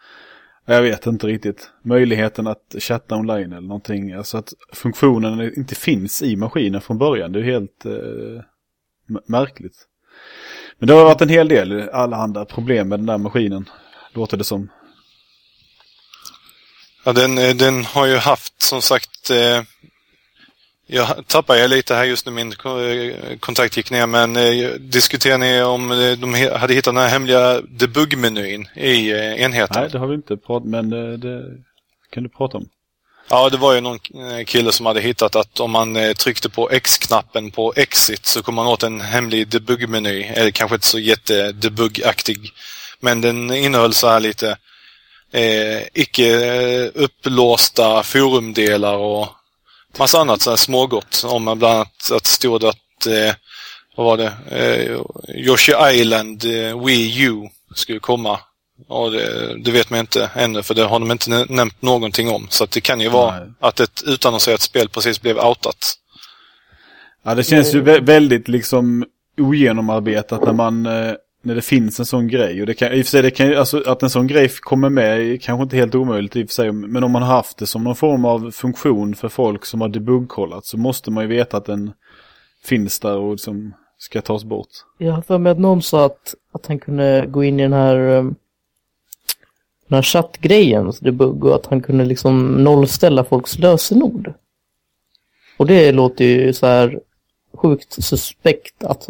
jag 0.69 0.83
vet 0.83 1.07
inte 1.07 1.27
riktigt. 1.27 1.71
Möjligheten 1.85 2.47
att 2.47 2.75
chatta 2.79 3.17
online 3.17 3.53
eller 3.53 3.69
någonting. 3.69 4.13
Alltså 4.13 4.39
att 4.39 4.53
funktionen 4.73 5.53
inte 5.57 5.75
finns 5.75 6.23
i 6.23 6.37
maskinen 6.37 6.81
från 6.81 6.99
början. 6.99 7.33
Det 7.33 7.39
är 7.39 7.43
helt 7.43 7.85
eh, 7.87 8.43
märkligt. 9.29 9.77
Men 10.79 10.87
det 10.87 10.95
har 10.95 11.05
varit 11.05 11.21
en 11.21 11.29
hel 11.29 11.49
del 11.49 11.89
allehanda 11.89 12.45
problem 12.45 12.89
med 12.89 12.99
den 12.99 13.07
där 13.07 13.19
maskinen. 13.19 13.69
Låter 14.13 14.37
det 14.37 14.45
som. 14.45 14.69
Ja, 17.05 17.13
den, 17.13 17.39
eh, 17.39 17.55
den 17.55 17.85
har 17.85 18.07
ju 18.07 18.17
haft 18.17 18.63
som 18.63 18.83
sagt 18.83 19.31
eh, 19.31 19.63
jag 20.87 21.27
tappar 21.27 21.55
jag 21.55 21.71
lite 21.71 21.95
här 21.95 22.05
just 22.05 22.27
nu, 22.27 22.33
min 22.33 22.53
eh, 22.53 23.39
kontakt 23.41 23.77
gick 23.77 23.91
ner, 23.91 24.07
men 24.07 24.37
eh, 24.37 24.71
diskuterar 24.71 25.39
ni 25.39 25.63
om 25.63 25.91
eh, 25.91 26.13
de 26.13 26.35
hade 26.59 26.75
hittat 26.75 26.95
den 26.95 27.03
här 27.03 27.09
hemliga 27.09 27.61
debug-menyn 27.61 28.69
i 28.75 29.11
eh, 29.11 29.43
enheten? 29.43 29.83
Nej, 29.83 29.91
det 29.91 29.99
har 29.99 30.07
vi 30.07 30.15
inte 30.15 30.37
pratat 30.37 30.69
men 30.69 30.91
det, 30.91 31.17
det 31.17 31.45
kan 32.11 32.23
du 32.23 32.29
prata 32.29 32.57
om. 32.59 32.69
Ja, 33.29 33.51
det 33.51 33.57
var 33.57 33.73
ju 33.73 33.81
någon 33.81 33.99
eh, 34.15 34.45
kille 34.45 34.73
som 34.73 34.87
hade 34.87 35.01
hittat 35.01 35.37
att 35.37 35.61
om 35.61 35.71
man 35.71 35.97
eh, 35.97 36.13
tryckte 36.13 36.49
på 36.49 36.71
X-knappen 36.71 37.51
på 37.51 37.73
Exit 37.77 38.27
så 38.27 38.43
kom 38.43 38.55
man 38.55 38.67
åt 38.67 38.83
en 38.83 39.01
hemlig 39.01 39.49
debuggmeny. 39.49 40.23
Eller 40.23 40.51
kanske 40.51 40.75
inte 40.75 40.87
så 40.87 40.99
jättedebugaktig. 40.99 42.53
Men 43.01 43.21
den 43.21 43.51
innehöll 43.55 43.95
så 43.95 44.09
här 44.09 44.21
lite 44.21 44.57
eh, 45.33 45.83
icke 45.95 46.27
eh, 46.27 46.91
upplåsta 46.95 48.03
forumdelar 48.03 48.97
och 48.97 49.29
massa 49.99 50.21
annat 50.21 50.43
så 50.43 50.51
här 50.51 50.57
smågott. 50.57 51.25
Om 51.27 51.45
bland 51.45 51.65
annat 51.65 52.11
att 52.13 52.25
det 52.25 52.31
stod 52.31 52.65
att, 52.65 53.07
eh, 53.07 53.35
vad 53.97 54.07
var 54.07 54.17
det, 54.17 54.33
eh, 54.51 55.01
Yoshi 55.37 55.73
Island 55.93 56.45
eh, 56.45 56.85
Wii 56.85 57.23
U 57.23 57.49
skulle 57.75 57.99
komma. 57.99 58.41
Och 58.89 59.11
det, 59.11 59.57
det, 59.65 59.71
vet 59.71 59.91
man 59.91 60.01
inte 60.01 60.31
ännu 60.35 60.63
för 60.63 60.75
det 60.75 60.85
har 60.85 61.01
de 61.01 61.11
inte 61.11 61.47
nämnt 61.49 61.83
någonting 61.83 62.29
om. 62.29 62.47
Så 62.51 62.67
det 62.67 62.81
kan 62.81 63.01
ju 63.01 63.09
vara 63.09 63.39
Nej. 63.39 63.49
att 63.61 63.81
ett 63.81 64.03
utannonserat 64.07 64.61
spel 64.61 64.89
precis 64.89 65.21
blev 65.21 65.39
outat. 65.39 65.95
Ja, 67.25 67.35
det 67.35 67.45
känns 67.45 67.75
ju 67.75 67.81
väldigt 68.01 68.49
liksom 68.49 69.05
ogenomarbetat 69.39 70.45
när 70.45 70.53
man 70.53 70.87
eh, 70.87 71.13
när 71.47 71.55
det 71.55 71.63
finns 71.63 72.01
en 72.01 72.07
sån 72.07 72.29
grej. 72.29 72.61
Och 72.61 72.67
det 72.67 72.75
kan, 72.75 72.93
i 72.93 73.03
och 73.03 73.05
för 73.05 73.11
sig, 73.11 73.23
det 73.23 73.31
kan, 73.31 73.57
alltså, 73.57 73.83
att 73.87 74.03
en 74.03 74.11
sån 74.11 74.27
grej 74.27 74.49
kommer 74.49 74.89
med 74.89 75.21
är 75.21 75.37
kanske 75.37 75.63
inte 75.63 75.77
helt 75.77 75.95
omöjligt 75.95 76.37
i 76.37 76.45
och 76.45 76.49
för 76.49 76.55
sig. 76.55 76.73
Men 76.73 77.05
om 77.05 77.13
man 77.13 77.23
har 77.23 77.35
haft 77.35 77.59
det 77.59 77.67
som 77.67 77.85
någon 77.85 77.97
form 77.97 78.25
av 78.25 78.51
funktion 78.51 79.15
för 79.15 79.29
folk 79.29 79.65
som 79.65 79.81
har 79.81 79.89
debugkollat 79.89 80.65
så 80.65 80.79
måste 80.79 81.11
man 81.11 81.25
ju 81.25 81.29
veta 81.29 81.57
att 81.57 81.65
den 81.65 81.93
finns 82.65 83.01
där 83.01 83.17
och 83.17 83.33
liksom 83.33 83.75
ska 83.99 84.21
tas 84.21 84.45
bort. 84.45 84.69
Jag 84.99 85.13
har 85.13 85.23
för 85.23 85.39
mig 85.39 85.53
att 85.53 85.59
någon 85.59 85.83
sa 85.83 86.07
att, 86.07 86.35
att 86.53 86.67
han 86.67 86.79
kunde 86.79 87.27
gå 87.29 87.45
in 87.45 87.61
i 87.61 87.63
den 87.63 87.73
här, 87.73 87.99
um, 87.99 88.35
den 89.89 89.97
här 89.97 90.03
chattgrejen, 90.03 90.93
debugg, 91.01 91.45
och 91.45 91.55
att 91.55 91.67
han 91.67 91.81
kunde 91.81 92.05
liksom 92.05 92.65
nollställa 92.65 93.25
folks 93.25 93.59
lösenord. 93.59 94.35
Och 95.57 95.67
det 95.67 95.93
låter 95.93 96.25
ju 96.25 96.53
så 96.53 96.67
här 96.67 97.01
sjukt 97.55 98.05
suspekt 98.05 98.85
att 98.85 99.09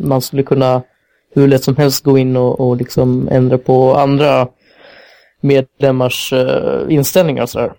man 0.00 0.22
skulle 0.22 0.42
kunna 0.42 0.82
hur 1.34 1.48
lätt 1.48 1.64
som 1.64 1.76
helst 1.76 2.04
gå 2.04 2.18
in 2.18 2.36
och, 2.36 2.60
och 2.60 2.76
liksom 2.76 3.28
ändra 3.28 3.58
på 3.58 3.94
andra 3.94 4.48
medlemmars 5.40 6.32
uh, 6.32 6.86
inställningar 6.88 7.42
och 7.42 7.50
sådär. 7.50 7.72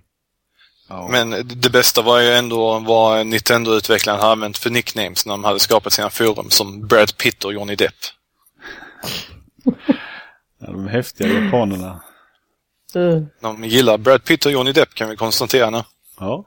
Ja. 0.89 1.07
Men 1.11 1.29
det 1.47 1.69
bästa 1.69 2.01
var 2.01 2.19
ju 2.19 2.29
ändå 2.29 2.79
vad 2.79 3.27
Nintendo-utvecklaren 3.27 4.19
hade 4.19 4.31
använt 4.31 4.57
för 4.57 4.69
nicknames 4.69 5.25
när 5.25 5.33
de 5.33 5.43
hade 5.43 5.59
skapat 5.59 5.93
sina 5.93 6.09
forum 6.09 6.49
som 6.49 6.87
Brad 6.87 7.17
Pitt 7.17 7.45
och 7.45 7.53
Johnny 7.53 7.75
Depp. 7.75 7.93
ja, 10.59 10.67
de 10.67 10.87
häftiga 10.87 11.27
japanerna. 11.27 12.01
Uh. 12.95 13.23
De 13.41 13.63
gillar 13.63 13.97
Brad 13.97 14.23
Pitt 14.23 14.45
och 14.45 14.51
Johnny 14.51 14.71
Depp 14.71 14.93
kan 14.93 15.09
vi 15.09 15.15
konstatera 15.15 15.69
nu. 15.69 15.83
Ja. 16.19 16.45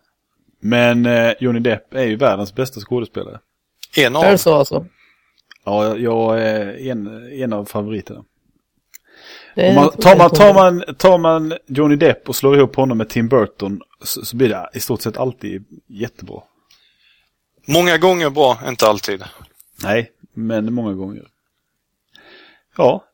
Men 0.61 1.07
eh, 1.07 1.33
Johnny 1.41 1.61
Depp 1.61 1.95
är 1.95 2.05
ju 2.05 2.17
världens 2.17 2.55
bästa 2.55 2.81
skådespelare. 2.81 3.39
En 3.97 4.17
av. 4.17 4.25
Är 4.25 4.31
det 4.31 4.39
så 4.39 4.55
alltså? 4.55 4.87
Ja, 5.65 5.97
jag 5.97 6.43
är 6.43 6.91
en, 6.91 7.33
en 7.33 7.53
av 7.53 7.65
favoriterna. 7.65 8.25
Man, 9.75 9.91
tar, 9.91 10.17
man, 10.17 10.31
tar, 10.31 10.55
man, 10.55 10.85
tar 10.99 11.19
man 11.19 11.55
Johnny 11.67 11.97
Depp 11.97 12.29
och 12.29 12.37
slår 12.37 12.57
ihop 12.57 12.77
honom 12.77 12.99
med 12.99 13.09
Tim 13.09 13.29
Burton 13.29 13.81
så, 14.03 14.25
så 14.25 14.37
blir 14.37 14.49
det 14.49 14.71
i 14.75 14.81
stort 14.81 15.03
sett 15.03 15.17
alltid 15.17 15.65
jättebra. 15.87 16.43
Många 17.67 17.99
gånger 17.99 18.31
bra, 18.31 18.59
inte 18.69 18.87
alltid. 18.87 19.25
Nej, 19.83 20.11
men 20.35 20.75
många 20.75 20.93
gånger. 20.93 21.27
Ja, 22.77 22.95
eh, 22.95 23.08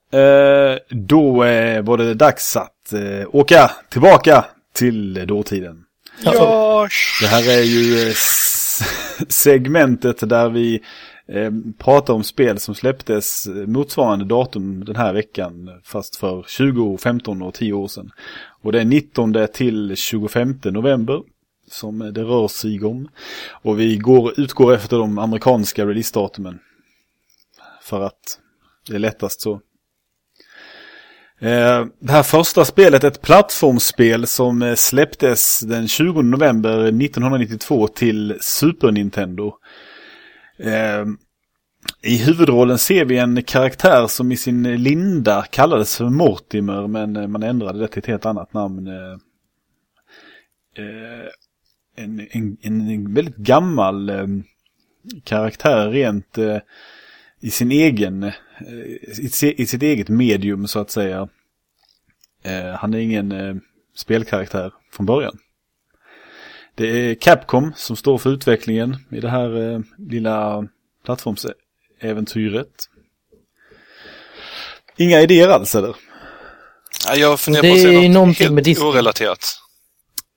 då 0.89 1.45
eh, 1.45 1.83
var 1.83 1.97
det 1.97 2.15
dags 2.15 2.57
att 2.57 2.93
eh, 2.93 3.29
åka 3.35 3.71
tillbaka 3.91 4.45
till 4.73 5.27
dåtiden. 5.27 5.85
Ja! 6.25 6.89
Det 7.21 7.27
här 7.27 7.59
är 7.59 7.63
ju 7.63 8.13
segmentet 9.29 10.29
där 10.29 10.49
vi 10.49 10.81
eh, 11.29 11.51
prata 11.79 12.13
om 12.13 12.25
spel 12.25 12.59
som 12.59 12.75
släpptes 12.75 13.49
motsvarande 13.67 14.25
datum 14.25 14.85
den 14.85 14.97
här 14.97 15.13
veckan 15.13 15.71
fast 15.85 16.17
för 16.17 16.45
20, 16.49 16.99
15 16.99 17.43
och 17.43 17.55
10 17.55 17.73
år 17.73 17.89
sedan. 17.89 18.11
Och 18.63 18.73
det 18.73 18.81
är 18.81 18.85
19 18.85 19.35
till 19.55 19.97
25 19.97 20.61
november 20.65 21.21
som 21.71 21.99
det 21.99 22.23
rör 22.23 22.49
sig 22.49 22.85
om. 22.85 23.09
Och 23.63 23.81
vi 23.81 23.97
går, 23.97 24.41
utgår 24.41 24.75
efter 24.75 24.99
de 24.99 25.19
amerikanska 25.19 25.87
releasedatumen. 25.87 26.59
För 27.83 28.01
att 28.01 28.39
det 28.89 28.95
är 28.95 28.99
lättast 28.99 29.41
så. 29.41 29.61
Eh, 31.41 31.87
det 31.99 32.13
här 32.13 32.23
första 32.23 32.65
spelet, 32.65 33.05
ett 33.05 33.23
plattformsspel 33.23 34.27
som 34.27 34.63
eh, 34.63 34.75
släpptes 34.75 35.61
den 35.61 35.89
20 35.89 36.23
november 36.23 36.79
1992 36.79 37.89
till 37.89 38.39
Super 38.41 38.93
Nintendo. 38.93 39.55
Eh, 40.59 41.05
I 42.03 42.17
huvudrollen 42.17 42.79
ser 42.79 43.05
vi 43.05 43.19
en 43.19 43.43
karaktär 43.43 44.07
som 44.07 44.33
i 44.33 44.37
sin 44.37 44.83
linda 44.83 45.45
kallades 45.51 45.97
för 45.97 46.09
Mortimer 46.09 46.87
men 46.87 47.31
man 47.31 47.43
ändrade 47.43 47.79
det 47.79 47.89
till 47.89 47.99
ett 47.99 48.07
helt 48.07 48.27
annat 48.27 48.53
namn. 48.53 48.89
En, 51.97 52.21
en, 52.31 52.57
en, 52.63 53.15
väldigt 53.15 53.37
gammal 53.37 54.11
karaktär 55.25 55.91
rent 55.91 56.39
i 57.41 57.51
sin 57.51 57.73
egen, 57.73 58.33
i, 58.61 59.55
i, 59.63 59.67
sitt 59.67 59.83
eget 59.83 60.09
medium 60.09 60.67
så 60.69 60.79
att 60.79 60.91
säga. 60.91 61.29
han 62.79 62.95
är 62.95 62.99
ingen 62.99 63.61
spelkaraktär 63.95 64.73
från 64.93 65.07
början. 65.07 65.39
Det 66.75 66.87
är 66.87 67.15
Capcom 67.15 67.73
som 67.77 67.97
står 67.97 68.19
för 68.19 68.31
utvecklingen 68.31 68.97
i 69.11 69.21
det 69.21 69.29
här 69.29 69.73
eh, 69.73 69.81
lilla 69.99 70.69
plattformsäventyret. 71.05 72.89
Inga 74.97 75.21
idéer 75.21 75.49
alls 75.49 75.75
eller? 75.75 75.97
Ja, 77.07 77.15
jag 77.17 77.41
funderar 77.41 77.63
på 77.63 77.75
att 77.75 77.81
säga 77.81 78.09
något 78.09 78.39
helt 78.39 78.53
med 78.53 78.65
Disney. 78.65 78.89
orelaterat. 78.89 79.61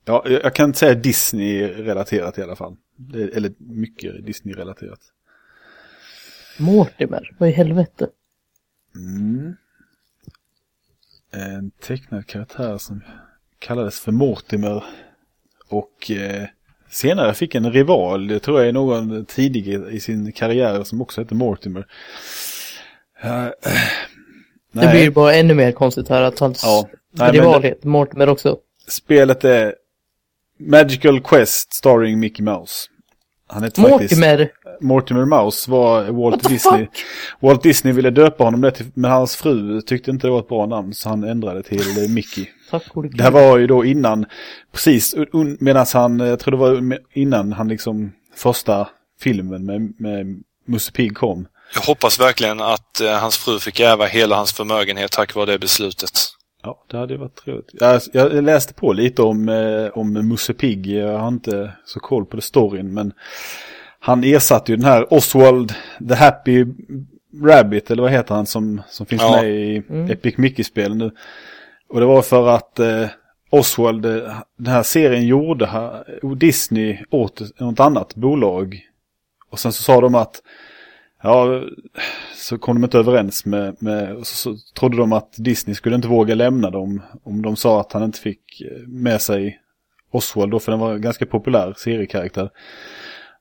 Ja, 0.04 0.24
jag 0.28 0.54
kan 0.54 0.68
inte 0.68 0.78
säga 0.78 0.94
Disney-relaterat 0.94 2.38
i 2.38 2.42
alla 2.42 2.56
fall. 2.56 2.76
Eller 3.14 3.52
mycket 3.58 4.26
Disney-relaterat. 4.26 5.00
Mortimer, 6.58 7.30
vad 7.38 7.48
i 7.48 7.52
helvete? 7.52 8.08
Mm. 8.96 9.56
En 11.32 11.70
tecknad 11.70 12.26
karaktär 12.26 12.78
som 12.78 13.00
kallades 13.58 14.00
för 14.00 14.12
Mortimer. 14.12 14.84
Och 15.68 16.10
eh, 16.10 16.46
senare 16.90 17.34
fick 17.34 17.54
en 17.54 17.72
rival, 17.72 18.26
det 18.28 18.38
tror 18.38 18.58
jag 18.58 18.68
är 18.68 18.72
någon 18.72 19.24
tidig 19.24 19.68
i 19.68 20.00
sin 20.00 20.32
karriär 20.32 20.84
som 20.84 21.00
också 21.00 21.20
heter 21.20 21.34
Mortimer. 21.34 21.86
Uh, 23.24 23.48
det 24.72 24.90
blir 24.90 25.10
bara 25.10 25.34
ännu 25.34 25.54
mer 25.54 25.72
konstigt 25.72 26.08
här 26.08 26.22
att 26.22 26.38
hans 26.38 26.62
ja, 26.64 26.88
nej, 27.10 27.32
rival 27.32 27.62
heter 27.62 27.88
Mortimer 27.88 28.28
också. 28.28 28.58
Spelet 28.88 29.44
är 29.44 29.74
Magical 30.58 31.20
Quest 31.20 31.72
starring 31.72 32.20
Mickey 32.20 32.42
Mouse. 32.42 32.88
Han 33.48 33.62
heter 33.62 33.82
Mortimer. 33.82 34.38
Faktiskt, 34.38 34.80
Mortimer 34.80 35.24
Mouse 35.24 35.70
var 35.70 36.04
Walt 36.04 36.48
Disney. 36.48 36.80
Fuck? 36.80 37.04
Walt 37.40 37.62
Disney 37.62 37.94
ville 37.94 38.10
döpa 38.10 38.44
honom 38.44 38.60
det 38.60 38.82
men 38.94 39.10
hans 39.10 39.36
fru 39.36 39.80
tyckte 39.80 40.10
inte 40.10 40.26
det 40.26 40.30
var 40.30 40.40
ett 40.40 40.48
bra 40.48 40.66
namn 40.66 40.94
så 40.94 41.08
han 41.08 41.24
ändrade 41.24 41.62
till 41.62 42.04
eh, 42.04 42.08
Mickey. 42.08 42.46
Tack, 42.70 42.82
det 43.12 43.22
här 43.22 43.30
var 43.30 43.58
ju 43.58 43.66
då 43.66 43.84
innan, 43.84 44.26
precis 44.72 45.14
medan 45.60 45.86
han, 45.94 46.20
jag 46.20 46.38
tror 46.40 46.52
det 46.52 46.58
var 46.58 46.98
innan 47.12 47.52
han 47.52 47.68
liksom 47.68 48.12
första 48.34 48.88
filmen 49.20 49.64
med, 49.66 49.94
med 49.98 50.42
Musse 50.66 50.92
Pigg 50.92 51.16
kom. 51.16 51.46
Jag 51.74 51.80
hoppas 51.80 52.20
verkligen 52.20 52.60
att 52.60 53.00
eh, 53.00 53.12
hans 53.12 53.38
fru 53.38 53.58
fick 53.58 53.80
ärva 53.80 54.06
hela 54.06 54.36
hans 54.36 54.52
förmögenhet 54.52 55.12
tack 55.12 55.34
vare 55.34 55.46
det 55.46 55.58
beslutet. 55.58 56.10
Ja, 56.62 56.84
det 56.86 56.96
hade 56.96 57.16
varit 57.16 57.34
trevligt. 57.34 57.74
Jag, 57.80 58.02
jag 58.12 58.44
läste 58.44 58.74
på 58.74 58.92
lite 58.92 59.22
om, 59.22 59.48
eh, 59.48 59.98
om 59.98 60.12
Musse 60.12 60.54
Pigg. 60.54 60.86
Jag 60.86 61.18
har 61.18 61.28
inte 61.28 61.72
så 61.84 62.00
koll 62.00 62.26
på 62.26 62.36
det 62.36 62.42
storyn, 62.42 62.94
men 62.94 63.12
han 64.00 64.24
ersatte 64.24 64.72
ju 64.72 64.76
den 64.76 64.86
här 64.86 65.12
Oswald 65.14 65.74
the 66.08 66.14
Happy 66.14 66.66
Rabbit, 67.42 67.90
eller 67.90 68.02
vad 68.02 68.12
heter 68.12 68.34
han, 68.34 68.46
som, 68.46 68.82
som 68.88 69.06
finns 69.06 69.22
ja. 69.22 69.42
med 69.42 69.50
i 69.50 69.82
mm. 69.88 70.10
Epic 70.10 70.36
Mickey-spelen 70.38 70.98
nu. 70.98 71.10
Och 71.88 72.00
det 72.00 72.06
var 72.06 72.22
för 72.22 72.48
att 72.48 72.78
eh, 72.78 73.06
Oswald, 73.50 74.06
eh, 74.06 74.34
den 74.56 74.72
här 74.74 74.82
serien 74.82 75.26
gjorde, 75.26 75.66
här, 75.66 76.04
Disney 76.34 76.98
åt 77.10 77.60
något 77.60 77.80
annat 77.80 78.14
bolag. 78.14 78.80
Och 79.50 79.58
sen 79.58 79.72
så 79.72 79.82
sa 79.82 80.00
de 80.00 80.14
att, 80.14 80.42
ja, 81.22 81.62
så 82.34 82.58
kom 82.58 82.76
de 82.76 82.84
inte 82.84 82.98
överens 82.98 83.44
med, 83.44 83.82
med 83.82 84.26
så, 84.26 84.36
så 84.36 84.56
trodde 84.78 84.96
de 84.96 85.12
att 85.12 85.32
Disney 85.36 85.74
skulle 85.74 85.96
inte 85.96 86.08
våga 86.08 86.34
lämna 86.34 86.70
dem 86.70 87.02
om 87.24 87.42
de 87.42 87.56
sa 87.56 87.80
att 87.80 87.92
han 87.92 88.02
inte 88.02 88.20
fick 88.20 88.60
eh, 88.60 88.86
med 88.86 89.22
sig 89.22 89.60
Oswald 90.12 90.50
då, 90.50 90.60
för 90.60 90.72
den 90.72 90.80
var 90.80 90.94
en 90.94 91.00
ganska 91.00 91.26
populär 91.26 91.74
seriekaraktär. 91.76 92.50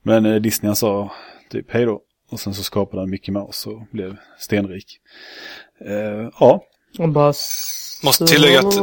Men 0.04 0.26
eh, 0.26 0.36
Disney 0.36 0.76
sa 0.76 1.12
typ 1.50 1.72
hej 1.72 1.86
då. 1.86 2.02
Och 2.30 2.40
sen 2.40 2.54
så 2.54 2.64
skapade 2.64 3.02
han 3.02 3.10
Mickey 3.10 3.32
Mouse 3.32 3.70
och 3.70 3.82
blev 3.92 4.18
stenrik. 4.40 5.00
Eh, 5.86 6.30
ja. 6.40 6.64
Och 7.00 7.10
bara 7.10 7.34
Måste 8.04 8.26
tillägga 8.26 8.60
att 8.60 8.76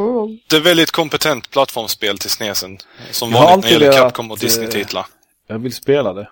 det 0.51 0.57
är 0.57 0.61
väldigt 0.61 0.91
kompetent 0.91 1.51
plattformsspel 1.51 2.19
till 2.19 2.31
SNESen. 2.31 2.79
Som 3.11 3.31
Jag 3.31 3.43
vanligt 3.43 3.71
när 3.71 3.79
det 3.79 3.85
gäller 3.85 3.99
Capcom 3.99 4.31
och 4.31 4.39
Disney-titlar. 4.39 5.07
Jag 5.47 5.59
vill 5.59 5.73
spela 5.73 6.13
det. 6.13 6.29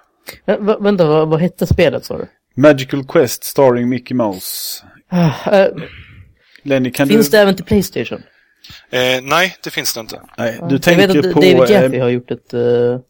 Va, 0.58 0.78
vänta, 0.80 1.06
vad, 1.06 1.28
vad 1.28 1.40
hette 1.40 1.66
spelet 1.66 2.04
sa 2.04 2.18
du? 2.18 2.28
Magical 2.54 3.04
Quest 3.04 3.44
starring 3.44 3.88
Mickey 3.88 4.14
Mouse. 4.14 4.84
Eh, 5.12 5.66
Lenny, 6.62 6.90
kan 6.90 7.08
finns 7.08 7.30
du... 7.30 7.36
det 7.36 7.42
även 7.42 7.56
till 7.56 7.64
Playstation? 7.64 8.22
Eh, 8.90 9.22
nej, 9.22 9.56
det 9.64 9.70
finns 9.70 9.94
det 9.94 10.00
inte. 10.00 10.20
Nej, 10.38 10.52
du 10.52 10.64
jag 10.64 10.70
vet 10.72 10.82
tänker 10.82 11.18
att 11.18 11.34
på... 11.34 11.40
David 11.40 11.60
eh, 11.60 11.70
Jaffe 11.70 12.00
har 12.00 12.08
gjort 12.08 12.30
ett 12.30 12.54
uh, 12.54 12.60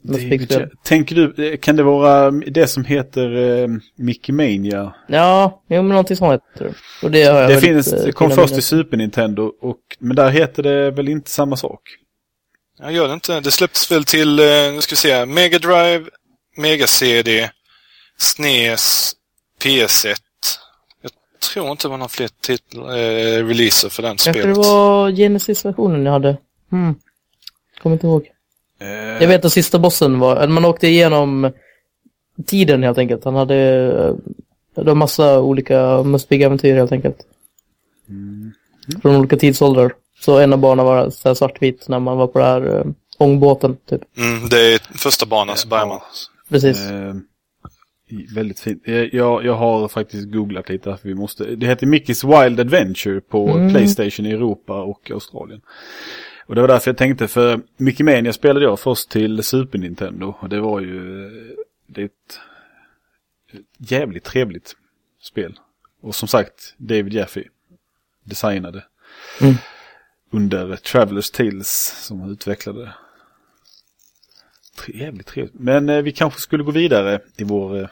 David 0.02 0.42
spel. 0.42 0.60
Ja- 0.60 0.76
Tänker 0.84 1.14
du, 1.14 1.52
eh, 1.52 1.56
kan 1.56 1.76
det 1.76 1.82
vara 1.82 2.30
det 2.30 2.66
som 2.66 2.84
heter 2.84 3.36
uh, 3.36 3.68
Mickey 3.96 4.32
Mania? 4.32 4.94
Ja, 5.08 5.62
jo, 5.68 5.76
men 5.76 5.88
någonting 5.88 6.16
sånt 6.16 6.42
heter 6.54 6.64
det. 6.64 6.74
Och 7.06 7.10
det 7.10 7.22
har 7.24 7.40
jag 7.40 7.50
Det 7.50 7.60
finns, 7.60 7.92
eh, 7.92 8.04
det 8.04 8.12
kom 8.12 8.30
först 8.30 8.54
till 8.54 8.62
Super 8.62 8.96
Nintendo, 8.96 9.52
och, 9.60 9.78
men 9.98 10.16
där 10.16 10.30
heter 10.30 10.62
det 10.62 10.90
väl 10.90 11.08
inte 11.08 11.30
samma 11.30 11.56
sak? 11.56 11.80
Jag 12.78 12.92
gör 12.92 13.08
det 13.08 13.14
inte. 13.14 13.40
Det 13.40 13.50
släpptes 13.50 13.90
väl 13.90 14.04
till, 14.04 14.38
eh, 14.38 14.44
nu 14.46 14.80
ska 14.80 14.92
vi 14.92 14.96
se, 14.96 15.26
Mega 15.26 15.58
Drive, 15.58 16.04
Mega 16.56 16.86
CD, 16.86 17.50
SNES, 18.18 19.12
PS1. 19.62 20.16
Jag 21.02 21.12
tror 21.52 21.70
inte 21.70 21.88
var 21.88 21.96
någon 21.98 22.08
fler 22.08 22.28
eh, 22.74 23.46
releaser 23.46 23.88
för 23.88 24.02
den 24.02 24.18
spelet. 24.18 24.42
det 24.42 24.52
var 24.52 25.10
Genesis-versionen 25.10 26.04
jag 26.06 26.12
hade. 26.12 26.36
Hmm. 26.70 26.94
Kommer 27.82 27.96
inte 27.96 28.06
ihåg. 28.06 28.28
Eh, 28.80 28.88
Jag 28.88 29.28
vet 29.28 29.44
att 29.44 29.52
sista 29.52 29.78
bossen 29.78 30.18
var, 30.18 30.46
man 30.46 30.64
åkte 30.64 30.88
igenom 30.88 31.52
tiden 32.46 32.82
helt 32.82 32.98
enkelt. 32.98 33.24
Han 33.24 33.34
hade, 33.34 33.56
eh, 33.56 34.14
det 34.74 34.82
var 34.82 34.94
massa 34.94 35.40
olika 35.40 36.02
Must 36.02 36.28
Big-äventyr 36.28 36.74
helt 36.74 36.92
enkelt. 36.92 37.18
Mm. 38.08 38.52
Från 39.02 39.16
olika 39.16 39.36
tidsåldrar. 39.36 39.92
Så 40.20 40.38
en 40.38 40.52
av 40.52 40.58
banorna 40.58 40.84
var 40.84 41.10
så 41.10 41.34
svartvit 41.34 41.88
när 41.88 41.98
man 41.98 42.16
var 42.16 42.26
på 42.26 42.38
den 42.38 42.48
här 42.48 42.66
uh, 42.78 42.84
ångbåten 43.18 43.76
typ. 43.88 44.02
Mm, 44.16 44.48
det 44.48 44.74
är 44.74 44.98
första 44.98 45.26
banan 45.26 45.56
så 45.56 45.68
börjar 45.68 45.86
man. 45.86 46.00
Precis. 46.48 46.78
Eh, 46.78 47.14
väldigt 48.34 48.60
fint. 48.60 48.82
Eh, 48.84 48.94
Jag, 48.94 49.44
jag 49.44 49.54
har 49.54 49.88
faktiskt 49.88 50.32
googlat 50.32 50.68
lite. 50.68 50.96
För 50.96 51.08
vi 51.08 51.14
måste, 51.14 51.44
det 51.44 51.66
heter 51.66 51.86
Mickey's 51.86 52.42
Wild 52.44 52.60
Adventure 52.60 53.20
på 53.20 53.48
Mm. 53.48 53.70
Playstation 53.70 54.26
i 54.26 54.30
Europa 54.30 54.82
och 54.82 55.10
Australien. 55.10 55.60
Och 56.46 56.54
det 56.54 56.60
var 56.60 56.68
därför 56.68 56.90
jag 56.90 56.98
tänkte, 56.98 57.28
för 57.28 57.60
Mickey 57.76 58.04
Mania 58.04 58.32
spelade 58.32 58.66
jag 58.66 58.80
först 58.80 59.10
till 59.10 59.42
Super 59.42 59.78
Nintendo. 59.78 60.34
Och 60.40 60.48
det 60.48 60.60
var 60.60 60.80
ju 60.80 61.26
eh, 61.26 61.32
det 61.86 62.00
är 62.00 62.04
ett, 62.04 62.38
ett 63.52 63.90
jävligt 63.90 64.24
trevligt 64.24 64.76
spel. 65.22 65.58
Och 66.00 66.14
som 66.14 66.28
sagt, 66.28 66.74
David 66.76 67.12
Jaffe 67.12 67.44
designade. 68.24 68.84
Mm. 69.40 69.54
Under 70.30 70.76
Travelers 70.76 71.30
Tales 71.30 71.96
som 72.06 72.30
utvecklade 72.30 72.92
det. 74.76 74.82
Tre- 74.82 74.98
Jävligt 75.04 75.26
trevligt. 75.26 75.54
Men 75.60 75.88
eh, 75.88 75.98
vi 76.02 76.12
kanske 76.12 76.40
skulle 76.40 76.64
gå 76.64 76.70
vidare 76.70 77.20
i 77.36 77.44
vår 77.44 77.80
eh, 77.80 77.86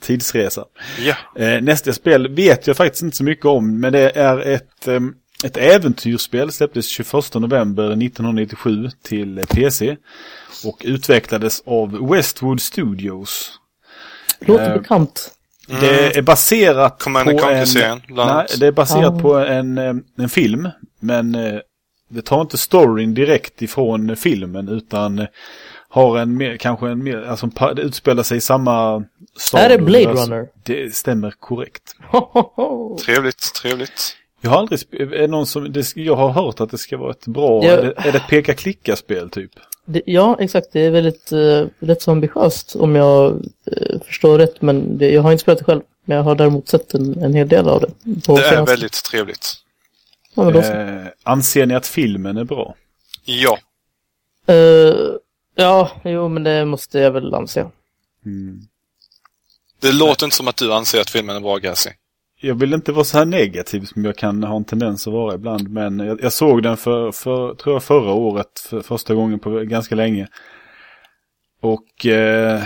tidsresa. 0.00 0.64
Ja. 0.98 1.42
Eh, 1.42 1.60
nästa 1.62 1.92
spel 1.92 2.28
vet 2.34 2.66
jag 2.66 2.76
faktiskt 2.76 3.02
inte 3.02 3.16
så 3.16 3.24
mycket 3.24 3.46
om, 3.46 3.80
men 3.80 3.92
det 3.92 4.10
är 4.16 4.38
ett, 4.38 4.88
eh, 4.88 5.00
ett 5.44 5.56
äventyrsspel. 5.56 6.52
Släpptes 6.52 6.88
21 6.88 7.34
november 7.34 7.84
1997 7.84 8.90
till 9.02 9.42
PC. 9.48 9.96
Och 10.64 10.82
utvecklades 10.84 11.62
av 11.66 12.08
Westwood 12.10 12.60
Studios. 12.60 13.52
Låter 14.40 14.70
eh, 14.70 14.78
bekant. 14.82 15.32
Det 15.80 16.16
är 16.16 16.22
baserat 16.22 17.02
Command 17.02 17.28
and 17.28 17.40
på 17.40 17.46
en... 17.46 17.66
Nej, 18.08 18.46
det 18.60 18.66
är 18.66 18.72
baserat 18.72 19.14
Ah. 19.14 19.18
på 19.18 19.34
en, 19.36 19.78
en 20.18 20.28
film. 20.28 20.68
Men 21.00 21.34
eh, 21.34 21.58
det 22.08 22.22
tar 22.22 22.40
inte 22.40 22.58
storyn 22.58 23.14
direkt 23.14 23.62
ifrån 23.62 24.16
filmen 24.16 24.68
utan 24.68 25.18
eh, 25.18 25.26
har 25.88 26.18
en 26.18 26.36
mer, 26.36 26.56
kanske 26.56 26.88
en 26.88 27.04
mer, 27.04 27.22
alltså 27.22 27.46
det 27.74 27.82
utspelar 27.82 28.22
sig 28.22 28.38
i 28.38 28.40
samma 28.40 29.04
stad. 29.38 29.60
Är 29.60 29.68
det 29.68 29.78
Blade 29.78 30.04
universum. 30.04 30.32
Runner? 30.32 30.48
Det 30.62 30.94
stämmer 30.94 31.30
korrekt. 31.30 31.82
Trevligt, 33.04 33.54
trevligt. 33.54 34.16
Jag 34.40 34.50
har 34.50 34.58
aldrig, 34.58 34.80
är 35.12 35.28
någon 35.28 35.46
som, 35.46 35.72
det, 35.72 35.96
jag 35.96 36.16
har 36.16 36.28
hört 36.30 36.60
att 36.60 36.70
det 36.70 36.78
ska 36.78 36.96
vara 36.96 37.10
ett 37.10 37.26
bra, 37.26 37.64
Ja. 37.64 37.70
är, 37.70 37.82
det, 37.82 37.92
är 37.96 38.12
det 38.12 38.18
ett 38.18 38.28
peka-klicka-spel 38.28 39.30
typ? 39.30 39.50
Det, 39.84 40.02
ja, 40.06 40.36
exakt. 40.40 40.66
Det 40.72 40.80
är 40.80 40.90
väldigt 40.90 41.32
uh, 41.32 41.66
rätt 41.78 42.02
så 42.02 42.10
ambitiöst 42.10 42.76
om 42.76 42.94
jag 42.96 43.30
eh, 43.72 44.00
förstår 44.06 44.38
rätt. 44.38 44.62
Men 44.62 44.98
det, 44.98 45.10
jag 45.10 45.22
har 45.22 45.32
inte 45.32 45.42
spelat 45.42 45.58
det 45.58 45.64
själv. 45.64 45.80
Men 46.04 46.16
jag 46.16 46.24
har 46.24 46.34
däremot 46.34 46.68
sett 46.68 46.94
en, 46.94 47.22
en 47.22 47.34
hel 47.34 47.48
del 47.48 47.68
av 47.68 47.80
det. 47.80 47.86
På 48.26 48.36
Det 48.36 48.42
är 48.42 48.50
senaste- 48.50 48.72
väldigt 48.72 49.04
trevligt. 49.04 49.52
Ja, 50.34 50.44
men 50.44 50.52
då 50.52 50.62
så. 50.62 50.72
Eh, 50.72 51.04
anser 51.22 51.66
ni 51.66 51.74
att 51.74 51.86
filmen 51.86 52.36
är 52.36 52.44
bra? 52.44 52.74
Ja. 53.24 53.58
Eh, 54.54 54.94
ja, 55.56 55.90
jo, 56.04 56.28
men 56.28 56.42
det 56.42 56.64
måste 56.64 56.98
jag 56.98 57.10
väl 57.10 57.34
anse. 57.34 57.70
Mm. 58.26 58.60
Det 59.80 59.92
låter 59.92 60.26
inte 60.26 60.36
som 60.36 60.48
att 60.48 60.56
du 60.56 60.72
anser 60.72 61.00
att 61.00 61.10
filmen 61.10 61.36
är 61.36 61.40
bra, 61.40 61.56
Gassi. 61.56 61.90
Jag 62.40 62.54
vill 62.54 62.74
inte 62.74 62.92
vara 62.92 63.04
så 63.04 63.18
här 63.18 63.24
negativ 63.24 63.84
som 63.84 64.04
jag 64.04 64.16
kan 64.16 64.44
ha 64.44 64.56
en 64.56 64.64
tendens 64.64 65.06
att 65.06 65.12
vara 65.12 65.34
ibland. 65.34 65.68
Men 65.70 65.98
jag, 65.98 66.22
jag 66.22 66.32
såg 66.32 66.62
den 66.62 66.76
för, 66.76 67.12
för, 67.12 67.54
tror 67.54 67.74
jag 67.74 67.82
förra 67.82 68.12
året, 68.12 68.60
för 68.60 68.80
första 68.80 69.14
gången 69.14 69.38
på 69.38 69.50
ganska 69.50 69.94
länge. 69.94 70.28
Och 71.60 72.06
eh, 72.06 72.62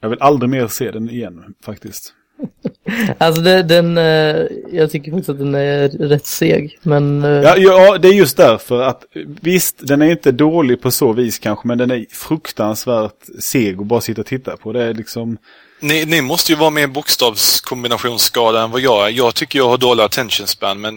jag 0.00 0.08
vill 0.08 0.22
aldrig 0.22 0.50
mer 0.50 0.66
se 0.66 0.90
den 0.90 1.10
igen 1.10 1.54
faktiskt. 1.64 2.14
Alltså 3.18 3.42
det, 3.42 3.62
den, 3.62 3.98
eh, 3.98 4.46
jag 4.72 4.90
tycker 4.90 5.10
faktiskt 5.10 5.28
att 5.28 5.38
den 5.38 5.54
är 5.54 5.88
rätt 5.88 6.26
seg. 6.26 6.78
Men 6.82 7.24
eh, 7.24 7.30
Ja, 7.30 7.56
ja, 7.56 7.98
det 7.98 8.08
är 8.08 8.12
just 8.12 8.36
därför 8.36 8.80
att 8.82 9.02
visst, 9.40 9.86
den 9.86 10.02
är 10.02 10.10
inte 10.10 10.32
dålig 10.32 10.82
på 10.82 10.90
så 10.90 11.12
vis 11.12 11.38
kanske, 11.38 11.68
men 11.68 11.78
den 11.78 11.90
är 11.90 12.06
fruktansvärt 12.10 13.26
seg 13.40 13.80
att 13.80 13.86
bara 13.86 14.00
sitta 14.00 14.20
och 14.20 14.26
titta 14.26 14.56
på. 14.56 14.72
Det 14.72 14.82
är 14.82 14.94
liksom, 14.94 15.38
Ni, 15.80 16.04
ni 16.04 16.22
måste 16.22 16.52
ju 16.52 16.58
vara 16.58 16.70
mer 16.70 16.86
bokstavskombinationsskada 16.86 18.62
än 18.62 18.70
vad 18.70 18.80
jag 18.80 19.06
är. 19.06 19.10
Jag 19.10 19.34
tycker 19.34 19.58
jag 19.58 19.68
har 19.68 19.78
dålig 19.78 20.02
attention 20.02 20.46
span, 20.46 20.80
men 20.80 20.94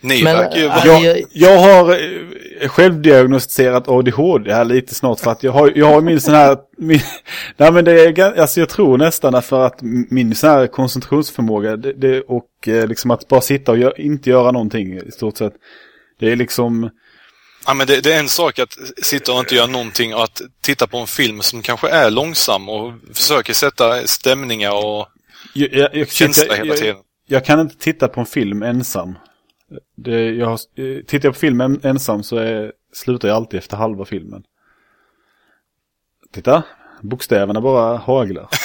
ni 0.00 0.22
Men, 0.22 0.36
äh, 0.52 0.58
jag, 0.62 1.04
jag- 1.04 1.22
jag 1.32 1.58
har 1.58 1.90
eh, 2.60 2.68
självdiagnostiserat 2.68 3.88
ADHD 3.88 4.52
här 4.52 4.64
lite 4.64 4.94
snart 4.94 5.20
för 5.20 5.30
att 5.30 5.42
jag 5.42 5.52
har, 5.52 5.72
jag 5.76 5.86
har 5.86 6.00
min 6.00 6.20
sån 6.20 6.34
här, 6.34 6.56
min, 6.78 7.00
nej 7.56 7.72
men 7.72 7.84
det 7.84 8.02
är, 8.18 8.40
alltså 8.40 8.60
jag 8.60 8.68
tror 8.68 8.98
nästan 8.98 9.42
för 9.42 9.66
att 9.66 9.78
min 10.10 10.34
sån 10.34 10.50
här 10.50 10.66
koncentrationsförmåga 10.66 11.76
det, 11.76 11.92
det, 11.92 12.20
och 12.20 12.68
eh, 12.68 12.86
liksom 12.86 13.10
att 13.10 13.28
bara 13.28 13.40
sitta 13.40 13.72
och 13.72 13.78
gö- 13.78 13.96
inte 14.00 14.30
göra 14.30 14.50
någonting 14.52 14.98
i 14.98 15.10
stort 15.10 15.36
sett. 15.36 15.52
Det 16.20 16.32
är 16.32 16.36
liksom, 16.36 16.90
Ja, 17.66 17.74
men 17.74 17.86
det, 17.86 18.00
det 18.00 18.14
är 18.14 18.18
en 18.18 18.28
sak 18.28 18.58
att 18.58 18.74
sitta 19.02 19.32
och 19.32 19.38
inte 19.38 19.54
göra 19.54 19.66
någonting 19.66 20.14
och 20.14 20.24
att 20.24 20.42
titta 20.62 20.86
på 20.86 20.98
en 20.98 21.06
film 21.06 21.40
som 21.40 21.62
kanske 21.62 21.88
är 21.88 22.10
långsam 22.10 22.68
och 22.68 22.92
försöker 23.14 23.52
sätta 23.52 24.06
stämningar 24.06 24.84
och 24.84 25.06
jag, 25.54 25.72
jag, 25.72 25.94
jag, 25.96 26.08
känslor 26.10 26.46
jag, 26.50 26.56
hela 26.56 26.74
tiden. 26.74 26.96
Jag 27.26 27.44
kan 27.44 27.60
inte 27.60 27.76
titta 27.78 28.08
på 28.08 28.20
en 28.20 28.26
film 28.26 28.62
ensam. 28.62 29.14
Det, 29.96 30.30
jag, 30.30 30.46
har- 30.46 30.58
eh, 30.82 31.02
tittar 31.04 31.26
jag 31.28 31.34
på 31.34 31.40
film 31.40 31.60
en- 31.60 31.80
ensam 31.82 32.22
så 32.22 32.36
är, 32.36 32.72
slutar 32.92 33.28
jag 33.28 33.34
alltid 33.36 33.58
efter 33.58 33.76
halva 33.76 34.04
filmen. 34.04 34.42
Titta, 36.32 36.62
bokstäverna 37.02 37.60
bara 37.60 37.96
haglar. 37.96 38.48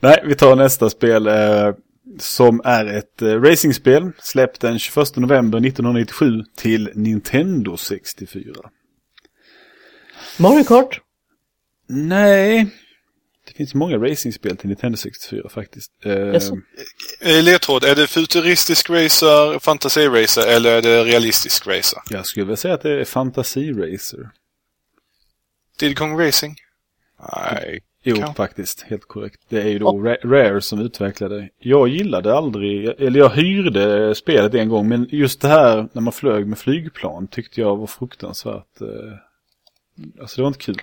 Nej, 0.00 0.22
vi 0.26 0.34
tar 0.34 0.56
nästa 0.56 0.90
spel 0.90 1.26
eh, 1.26 1.74
som 2.18 2.60
är 2.64 2.86
ett 2.86 3.22
eh, 3.22 3.40
racingspel. 3.42 4.10
Släppt 4.18 4.60
den 4.60 4.78
21 4.78 5.16
november 5.16 5.58
1997 5.58 6.42
till 6.56 6.90
Nintendo 6.94 7.76
64. 7.76 8.54
Mario 10.38 10.64
Kart? 10.64 11.00
Nej, 11.88 12.70
det 13.46 13.52
finns 13.52 13.74
många 13.74 13.96
racingspel 13.98 14.56
till 14.56 14.68
Nintendo 14.68 14.96
64 14.98 15.48
faktiskt. 15.48 15.92
Eh, 16.04 16.12
Jaså? 16.12 16.58
Eh, 17.20 17.42
Ledtråd, 17.44 17.84
är 17.84 17.94
det 17.94 18.06
futuristisk 18.06 18.90
racer, 18.90 19.58
fantasiracer 19.58 20.46
eller 20.56 20.70
är 20.76 20.82
det 20.82 21.04
realistisk 21.04 21.66
racer? 21.66 21.98
Jag 22.10 22.26
skulle 22.26 22.44
vilja 22.46 22.56
säga 22.56 22.74
att 22.74 22.82
det 22.82 23.00
är 23.00 23.04
Fantasy 23.04 23.72
Racer. 23.72 24.30
Diddy 25.78 25.94
Kong 25.94 26.20
Racing? 26.20 26.56
Nej. 27.32 27.80
Jo, 28.02 28.16
Kan- 28.16 28.34
faktiskt. 28.34 28.82
Helt 28.82 29.04
korrekt. 29.04 29.40
Det 29.48 29.62
är 29.62 29.68
ju 29.68 29.78
då 29.78 29.92
Ra- 29.92 30.26
Rare 30.28 30.60
som 30.60 30.80
utvecklade. 30.80 31.48
Jag 31.58 31.88
gillade 31.88 32.34
aldrig, 32.34 32.86
eller 32.86 33.20
jag 33.20 33.30
hyrde 33.30 34.14
spelet 34.14 34.54
en 34.54 34.68
gång, 34.68 34.88
men 34.88 35.06
just 35.10 35.40
det 35.40 35.48
här 35.48 35.88
när 35.92 36.02
man 36.02 36.12
flög 36.12 36.46
med 36.46 36.58
flygplan 36.58 37.26
tyckte 37.28 37.60
jag 37.60 37.76
var 37.76 37.86
fruktansvärt. 37.86 38.80
Eh, 38.80 39.12
alltså 40.20 40.36
det 40.36 40.42
var 40.42 40.48
inte 40.48 40.58
kul. 40.60 40.80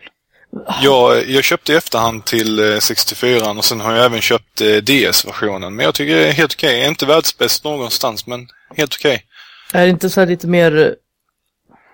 Jag, 0.82 1.30
jag 1.30 1.44
köpte 1.44 1.74
i 1.74 1.76
efterhand 1.76 2.26
till 2.26 2.74
eh, 2.74 2.80
64 2.80 3.52
och 3.52 3.66
sen 3.66 3.80
har 3.80 3.96
jag 3.96 4.06
även 4.06 4.22
köpt 4.22 4.62
eh, 4.62 4.76
DS-versionen. 4.78 5.76
Men 5.76 5.86
jag 5.86 5.96
tycker 5.96 6.16
det 6.16 6.28
är 6.28 6.32
helt 6.32 6.54
okej. 6.54 6.88
Inte 6.88 7.06
världsbäst 7.06 7.64
någonstans, 7.64 8.28
men 8.28 8.48
helt 8.76 8.96
okej. 8.96 9.26
Är 9.74 9.84
det 9.84 9.90
inte 9.90 10.10
så 10.10 10.20
här 10.20 10.28
lite 10.28 10.48
mer, 10.48 10.78
eh, 10.78 10.92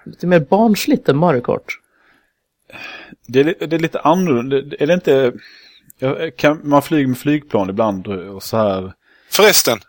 lite 0.06 0.28
mer 0.28 0.40
barnsligt 0.40 1.10
än 1.10 1.18
Mario 1.18 1.42
Kart? 1.42 1.80
Det 3.28 3.40
är, 3.40 3.68
det 3.68 3.76
är 3.76 3.80
lite 3.80 4.00
annorlunda. 4.00 4.58
Är 4.58 4.88
det 4.88 4.94
inte... 4.94 5.34
Ja, 6.00 6.18
kan, 6.38 6.60
man 6.64 6.82
flyger 6.82 7.08
med 7.08 7.18
flygplan 7.18 7.70
ibland 7.70 8.08
och 8.08 8.44
så 8.44 8.58
här. 8.58 8.94
Förresten. 9.30 9.80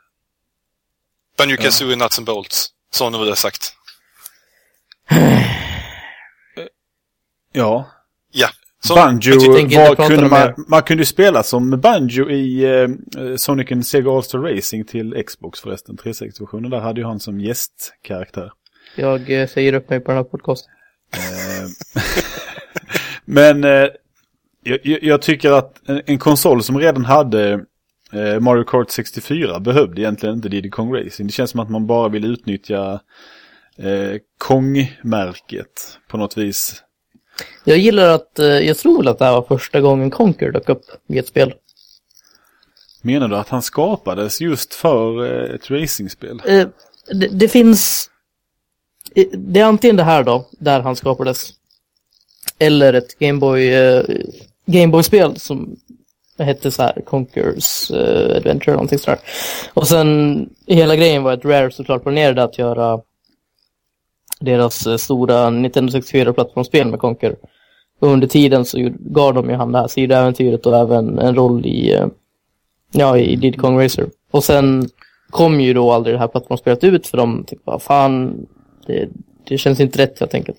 Banjo 1.39 1.57
Kazooie 1.57 1.97
Nuts 1.97 2.18
and 2.18 2.27
Bolts. 2.27 2.68
Så 2.91 3.11
nu 3.11 3.18
var 3.18 3.27
det 3.27 3.37
sagt. 3.37 3.75
Ja. 7.53 7.91
Så, 8.85 8.95
Banjo, 8.95 9.33
var 9.89 9.95
kunde 10.09 10.28
man, 10.31 10.64
man 10.68 10.83
kunde 10.83 11.01
ju 11.01 11.05
spela 11.07 11.43
som 11.43 11.70
Banjo 11.81 12.31
i 12.31 12.64
eh, 12.64 12.89
Sonic 13.37 13.72
and 13.72 13.87
Sega 13.87 14.11
All-Star 14.11 14.39
Racing 14.39 14.85
till 14.89 15.22
Xbox 15.26 15.61
förresten, 15.61 15.97
360-versionen. 15.97 16.70
Där 16.70 16.81
hade 16.81 17.01
ju 17.01 17.07
han 17.07 17.20
som 17.20 17.41
gästkaraktär. 17.41 18.53
Jag 18.97 19.31
eh, 19.41 19.49
säger 19.49 19.72
upp 19.72 19.91
mig 19.91 20.01
på 20.01 20.11
den 20.11 20.16
här 20.16 20.24
podcasten. 20.24 20.72
Eh, 21.14 22.03
Men 23.24 23.64
eh, 23.64 23.70
jag, 24.62 24.78
jag- 24.83 25.03
jag 25.03 25.22
tycker 25.22 25.53
att 25.53 25.89
en, 25.89 26.03
en 26.07 26.18
konsol 26.18 26.62
som 26.62 26.78
redan 26.78 27.05
hade 27.05 27.53
eh, 28.12 28.41
Mario 28.41 28.64
Kart 28.64 28.91
64 28.91 29.61
behövde 29.61 30.01
egentligen 30.01 30.35
inte 30.35 30.49
Diddy 30.49 30.70
Kong 30.70 30.95
Racing. 30.95 31.26
Det 31.26 31.33
känns 31.33 31.51
som 31.51 31.61
att 31.61 31.70
man 31.70 31.87
bara 31.87 32.09
vill 32.09 32.24
utnyttja 32.24 33.01
eh, 33.78 34.16
Kong-märket 34.39 35.99
på 36.09 36.16
något 36.16 36.37
vis. 36.39 36.83
Jag 37.64 37.78
gillar 37.78 38.09
att, 38.09 38.38
eh, 38.38 38.47
jag 38.47 38.78
tror 38.78 38.97
väl 38.97 39.09
att 39.09 39.18
det 39.18 39.24
här 39.24 39.32
var 39.32 39.43
första 39.43 39.80
gången 39.80 40.11
Conquer 40.11 40.53
dök 40.53 40.68
upp 40.68 40.84
i 41.09 41.18
ett 41.18 41.28
spel. 41.28 41.55
Menar 43.03 43.28
du 43.28 43.36
att 43.36 43.49
han 43.49 43.62
skapades 43.62 44.41
just 44.41 44.74
för 44.74 45.24
eh, 45.24 45.55
ett 45.55 45.70
racingspel? 45.70 46.43
Eh, 46.47 46.68
det, 47.12 47.28
det 47.28 47.49
finns, 47.49 48.11
det 49.32 49.61
är 49.61 49.64
antingen 49.64 49.97
det 49.97 50.03
här 50.03 50.22
då, 50.22 50.47
där 50.51 50.80
han 50.80 50.97
skapades. 50.97 51.53
Eller 52.59 52.93
ett 52.93 53.18
Gameboy, 53.18 53.72
Gameboy-spel 54.66 55.41
som 55.41 55.76
hette 56.45 56.70
så 56.70 56.82
här 56.82 57.03
Conquers 57.07 57.91
eh, 57.91 58.36
Adventure 58.36 58.72
eller 58.72 58.72
någonting 58.72 58.99
sådär. 58.99 59.20
Och 59.74 59.88
sen 59.88 60.49
hela 60.66 60.97
grejen 60.97 61.22
var 61.22 61.32
att 61.32 61.45
Rare 61.45 61.70
såklart 61.70 62.03
planerade 62.03 62.43
att 62.43 62.59
göra 62.59 63.01
deras 64.41 64.86
eh, 64.86 64.97
stora 64.97 65.51
Nintendo 65.51 65.93
64-plattformsspel 65.93 66.91
med 66.91 67.01
Conquer. 67.01 67.36
Och 68.01 68.09
under 68.09 68.26
tiden 68.26 68.64
så 68.64 68.91
gav 68.99 69.34
de 69.34 69.51
ju 69.51 69.57
han 69.57 69.72
det 69.72 69.78
här 69.78 69.88
sidoäventyret 69.88 70.66
och 70.66 70.78
även 70.78 71.18
en 71.18 71.34
roll 71.34 71.66
i, 71.66 71.95
eh, 71.95 72.07
ja, 72.93 73.18
i 73.18 73.36
Diddy 73.36 73.59
Kong 73.59 73.80
Racer. 73.80 74.07
Och 74.30 74.45
sen 74.45 74.88
kom 75.30 75.61
ju 75.61 75.74
då 75.74 75.93
aldrig 75.93 76.14
det 76.14 76.18
här 76.18 76.28
plattformsspelet 76.28 76.84
ut 76.84 77.07
för 77.07 77.16
de 77.16 77.45
typ 77.45 77.64
bara 77.64 77.78
fan, 77.78 78.47
det, 78.86 79.09
det 79.49 79.59
känns 79.59 79.80
inte 79.80 79.99
rätt 79.99 80.20
helt 80.20 80.34
enkelt. 80.34 80.59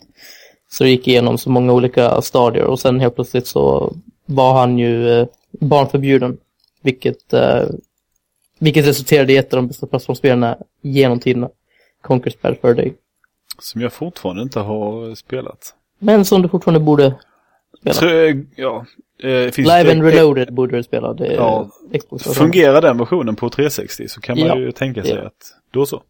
Så 0.71 0.83
det 0.83 0.89
gick 0.89 1.07
igenom 1.07 1.37
så 1.37 1.49
många 1.49 1.73
olika 1.73 2.21
stadier 2.21 2.63
och 2.63 2.79
sen 2.79 2.99
helt 2.99 3.15
plötsligt 3.15 3.47
så 3.47 3.93
var 4.25 4.53
han 4.53 4.77
ju 4.77 5.19
eh, 5.19 5.27
barnförbjuden. 5.51 6.37
Vilket, 6.81 7.33
eh, 7.33 7.63
vilket 8.59 8.87
resulterade 8.87 9.33
i 9.33 9.37
ett 9.37 9.53
av 9.53 9.57
de 9.57 9.67
bästa 9.67 9.87
plattformsspelarna 9.87 10.57
genom 10.81 11.19
tiderna. 11.19 11.49
Conquer 12.01 12.33
Bad 12.41 12.57
Fur 12.61 12.73
Day. 12.73 12.93
Som 13.61 13.81
jag 13.81 13.93
fortfarande 13.93 14.41
inte 14.41 14.59
har 14.59 15.15
spelat. 15.15 15.75
Men 15.99 16.25
som 16.25 16.41
du 16.41 16.49
fortfarande 16.49 16.79
borde 16.79 17.15
spela. 17.79 17.93
Trö, 17.93 18.33
ja, 18.55 18.85
eh, 19.23 19.51
finns 19.51 19.57
Live 19.57 19.83
det- 19.83 19.91
and 19.91 20.03
Reloaded 20.03 20.53
borde 20.53 20.77
du 20.77 20.83
spela. 20.83 21.13
Det 21.13 21.33
Ja. 21.33 21.69
Fungerar 22.35 22.81
den 22.81 22.97
versionen 22.97 23.35
på 23.35 23.49
360 23.49 24.07
så 24.07 24.21
kan 24.21 24.39
man 24.39 24.47
Ja, 24.47 24.57
ju 24.57 24.71
tänka 24.71 25.03
sig 25.03 25.11
ja. 25.15 25.21
att 25.27 25.53
då 25.71 25.85
så. 25.85 26.03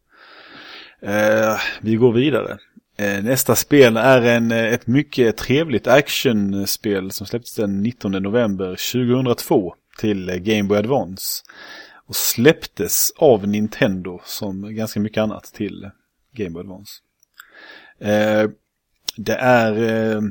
Eh, 1.01 1.55
vi 1.81 1.95
går 1.95 2.11
vidare. 2.13 2.57
Eh, 2.97 3.23
nästa 3.23 3.55
spel 3.55 3.97
är 3.97 4.21
en, 4.21 4.51
eh, 4.51 4.73
ett 4.73 4.87
mycket 4.87 5.37
trevligt 5.37 5.87
actionspel 5.87 7.11
som 7.11 7.27
släpptes 7.27 7.55
den 7.55 7.81
19 7.83 8.11
november 8.19 8.75
2002 8.75 9.73
till 9.99 10.25
Game 10.39 10.63
Boy 10.63 10.77
Advance. 10.77 11.43
Och 12.07 12.15
släpptes 12.15 13.11
av 13.17 13.47
Nintendo 13.47 14.19
som 14.25 14.75
ganska 14.75 14.99
mycket 14.99 15.21
annat 15.21 15.43
till 15.43 15.89
Game 16.33 16.49
Boy 16.49 16.59
Advance. 16.61 16.91
Eh, 17.99 18.49
det 19.15 19.35
är... 19.35 19.71
Eh, 19.73 20.21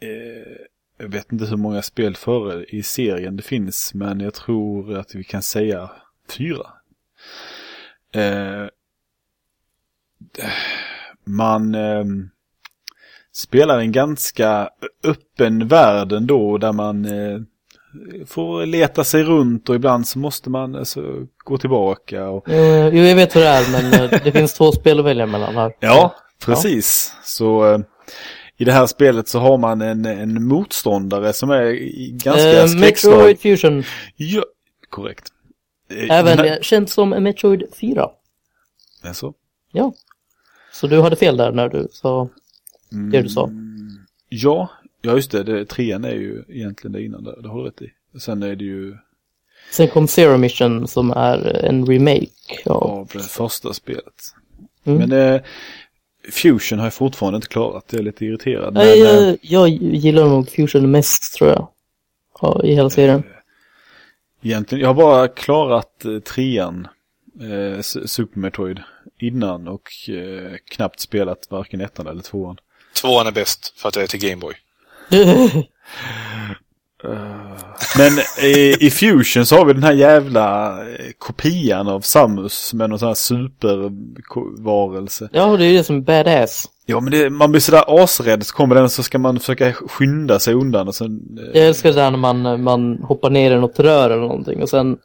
eh, 0.00 0.56
jag 0.98 1.08
vet 1.08 1.32
inte 1.32 1.44
hur 1.44 1.56
många 1.56 1.82
spel 1.82 2.16
före 2.16 2.64
i 2.64 2.82
serien 2.82 3.36
det 3.36 3.42
finns, 3.42 3.94
men 3.94 4.20
jag 4.20 4.34
tror 4.34 4.96
att 4.96 5.14
vi 5.14 5.24
kan 5.24 5.42
säga 5.42 5.90
fyra. 6.28 6.66
Man 11.24 11.76
spelar 13.32 13.78
en 13.78 13.92
ganska 13.92 14.70
öppen 15.04 15.68
värld 15.68 16.12
ändå, 16.12 16.58
där 16.58 16.72
man 16.72 17.06
får 18.26 18.66
leta 18.66 19.04
sig 19.04 19.22
runt 19.22 19.68
och 19.68 19.74
ibland 19.74 20.08
så 20.08 20.18
måste 20.18 20.50
man 20.50 20.76
alltså, 20.76 21.02
gå 21.44 21.58
tillbaka. 21.58 22.28
Och, 22.28 22.48
Eh, 22.48 22.88
jo, 22.88 23.02
jag 23.02 23.16
vet 23.16 23.34
vad 23.34 23.44
det 23.44 23.48
är, 23.48 23.72
men 23.72 23.92
eh, 24.12 24.20
det 24.24 24.32
finns 24.32 24.54
två 24.54 24.72
spel 24.72 24.98
att 24.98 25.04
välja 25.04 25.26
mellan 25.26 25.54
här. 25.54 25.72
Ja, 25.80 26.14
precis. 26.44 27.12
Så 27.24 27.72
eh, 27.72 27.78
i 28.56 28.64
det 28.64 28.72
här 28.72 28.86
spelet 28.86 29.28
så 29.28 29.38
har 29.38 29.58
man 29.58 29.80
en, 29.82 30.06
en 30.06 30.44
motståndare 30.44 31.32
som 31.32 31.50
är 31.50 31.72
ganska 32.24 32.60
Eh, 32.62 32.66
skräckslagen. 32.66 33.18
Metroid 33.18 33.40
Fusion. 33.40 33.84
Ja, 34.16 34.42
korrekt. 34.90 35.28
Även 36.10 36.38
här- 36.38 36.58
känt 36.62 36.90
som 36.90 37.08
Metroid 37.10 37.62
4. 37.80 38.08
Alltså, 39.04 39.32
Ja. 39.72 39.92
Så 40.72 40.86
du 40.86 41.00
hade 41.00 41.16
fel 41.16 41.36
där 41.36 41.52
när 41.52 41.68
du 41.68 41.88
sa 41.92 42.28
det 43.12 43.22
du 43.22 43.28
sa. 43.28 43.50
ja, 44.28 44.68
ja 45.04 45.14
just 45.14 45.30
det, 45.30 45.42
det. 45.42 45.64
Trean 45.64 46.04
är 46.04 46.14
ju 46.14 46.44
egentligen 46.48 46.92
det 46.92 47.02
innan 47.02 47.24
där, 47.24 47.42
det 47.42 47.48
har 47.48 47.58
du 47.58 47.64
rätt 47.64 47.82
i. 47.82 47.90
Sen 48.18 48.42
är 48.42 48.56
det 48.56 48.64
ju 48.64 48.96
Sen 49.70 49.88
kom 49.88 50.08
Zero 50.08 50.36
Mission 50.36 50.88
som 50.88 51.10
är 51.10 51.64
en 51.64 51.86
remake 51.86 52.30
av... 52.66 52.82
av 52.82 53.10
det 53.12 53.18
första 53.18 53.74
spelet. 53.74 54.34
Mm. 54.84 54.98
Men 54.98 55.34
eh, 55.34 55.40
Fusion 56.30 56.78
har 56.78 56.86
jag 56.86 56.94
fortfarande 56.94 57.36
inte 57.36 57.48
klarat, 57.48 57.84
jag 57.90 58.00
är 58.00 58.04
lite 58.04 58.24
irriterad. 58.24 58.74
Nej, 58.74 59.02
men, 59.02 59.28
eh, 59.28 59.34
jag, 59.42 59.68
jag 59.68 59.68
gillar 59.94 60.24
nog 60.24 60.48
Fusion 60.48 60.90
mest 60.90 61.34
tror 61.34 61.50
jag. 61.50 61.68
Ja, 62.40 62.60
I 62.64 62.74
hela 62.74 62.90
serien. 62.90 63.22
Egentligen, 64.42 64.82
jag 64.82 64.88
har 64.88 64.94
bara 64.94 65.28
klarat 65.28 66.04
eh, 66.04 66.18
trean, 66.18 66.88
eh, 67.40 67.80
Super 67.82 68.38
Metroid, 68.38 68.80
innan 69.18 69.68
och 69.68 70.08
eh, 70.08 70.56
knappt 70.70 71.00
spelat 71.00 71.46
varken 71.50 71.80
ettan 71.80 72.06
eller 72.06 72.22
tvåan. 72.22 72.56
Tvåan 73.00 73.26
är 73.26 73.32
bäst 73.32 73.72
för 73.76 73.88
att 73.88 73.94
det 73.94 74.02
är 74.02 74.06
till 74.06 74.20
Gameboy. 74.20 74.54
Men 77.98 78.12
eh, 78.42 78.82
i 78.82 78.90
Fusion 78.90 79.46
så 79.46 79.56
har 79.56 79.64
vi 79.64 79.72
den 79.72 79.82
här 79.82 79.92
jävla 79.92 80.70
eh, 80.80 80.86
kopian 81.18 81.88
av 81.88 82.00
Samus 82.00 82.74
med 82.74 82.90
någon 82.90 82.98
sån 82.98 83.08
här 83.08 83.14
supervarelse. 83.14 85.28
ja, 85.32 85.56
det 85.56 85.64
är 85.64 85.68
ju 85.68 85.76
det 85.76 85.84
som 85.84 86.02
badass. 86.02 86.66
Ja 86.86 87.00
men 87.00 87.10
det, 87.12 87.30
man 87.30 87.50
blir 87.50 87.60
sådär 87.60 88.04
asrädd 88.04 88.46
så 88.46 88.54
kommer 88.54 88.74
den 88.74 88.90
så 88.90 89.02
ska 89.02 89.18
man 89.18 89.40
försöka 89.40 89.72
skynda 89.72 90.38
sig 90.38 90.54
undan 90.54 90.88
och 90.88 90.94
sen... 90.94 91.38
eh, 91.38 91.44
Jag 91.60 91.66
älskar 91.68 91.90
det 91.90 91.96
där 91.96 92.10
när 92.10 92.18
man, 92.18 92.62
man 92.62 92.98
hoppar 93.02 93.30
ner 93.30 93.50
i 93.52 93.56
något 93.56 93.80
rör 93.80 94.10
eller 94.10 94.22
någonting 94.22 94.62
och 94.62 94.68
sen 94.68 94.96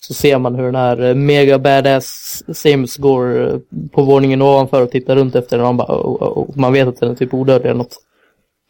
så 0.00 0.14
ser 0.14 0.38
man 0.38 0.54
hur 0.54 0.64
den 0.64 0.74
här 0.74 1.02
eh, 1.08 1.14
mega 1.14 1.58
badass 1.58 2.42
Samus 2.52 2.96
går 2.96 3.46
eh, 3.48 3.54
på 3.92 4.02
våningen 4.02 4.42
ovanför 4.42 4.82
och 4.82 4.90
tittar 4.90 5.16
runt 5.16 5.34
efter 5.36 5.56
den 5.58 5.66
och 5.66 5.74
man 5.74 5.86
bara 5.86 5.98
oh, 5.98 6.22
oh, 6.22 6.38
oh. 6.38 6.56
Man 6.58 6.72
vet 6.72 6.88
att 6.88 7.00
den 7.00 7.10
är 7.10 7.14
typ 7.14 7.34
odödlig 7.34 7.70
eller 7.70 7.78
något. 7.78 7.96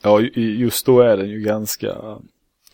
Ja 0.03 0.21
ju- 0.21 0.57
just 0.57 0.87
då 0.87 1.01
är 1.01 1.17
den 1.17 1.31
ju 1.31 1.41
ganska... 1.41 1.97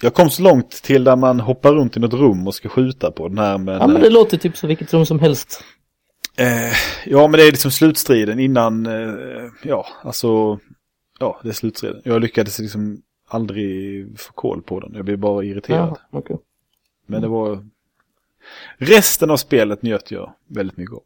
Jag 0.00 0.14
kom 0.14 0.30
så 0.30 0.42
långt 0.42 0.70
till 0.70 1.04
där 1.04 1.16
man 1.16 1.40
hoppar 1.40 1.72
runt 1.72 1.96
i 1.96 2.00
något 2.00 2.12
rum 2.12 2.46
och 2.46 2.54
ska 2.54 2.68
skjuta 2.68 3.10
på 3.10 3.28
den 3.28 3.38
här 3.38 3.58
men... 3.58 3.74
Ja 3.74 3.86
men 3.86 4.02
det 4.02 4.10
låter 4.10 4.36
typ 4.36 4.56
som 4.56 4.68
vilket 4.68 4.94
rum 4.94 5.06
som 5.06 5.18
helst. 5.18 5.64
Eh, 6.36 6.72
ja, 7.06 7.28
men 7.28 7.38
det 7.38 7.46
är 7.46 7.50
liksom 7.50 7.70
slutstriden 7.70 8.38
innan, 8.38 8.86
eh, 8.86 9.14
ja, 9.62 9.86
alltså, 10.02 10.58
ja, 11.18 11.40
det 11.42 11.48
är 11.48 11.52
slutstriden. 11.52 12.02
Jag 12.04 12.20
lyckades 12.20 12.58
liksom 12.58 13.02
aldrig 13.28 14.06
få 14.20 14.32
koll 14.32 14.62
på 14.62 14.80
den. 14.80 14.94
Jag 14.94 15.04
blev 15.04 15.18
bara 15.18 15.44
irriterad. 15.44 15.98
Ja, 16.10 16.18
okej. 16.18 16.36
Men 17.06 17.22
det 17.22 17.28
var, 17.28 17.64
resten 18.76 19.30
av 19.30 19.36
spelet 19.36 19.82
njöt 19.82 20.10
jag 20.10 20.34
väldigt 20.48 20.76
mycket 20.76 20.94
av. 20.94 21.02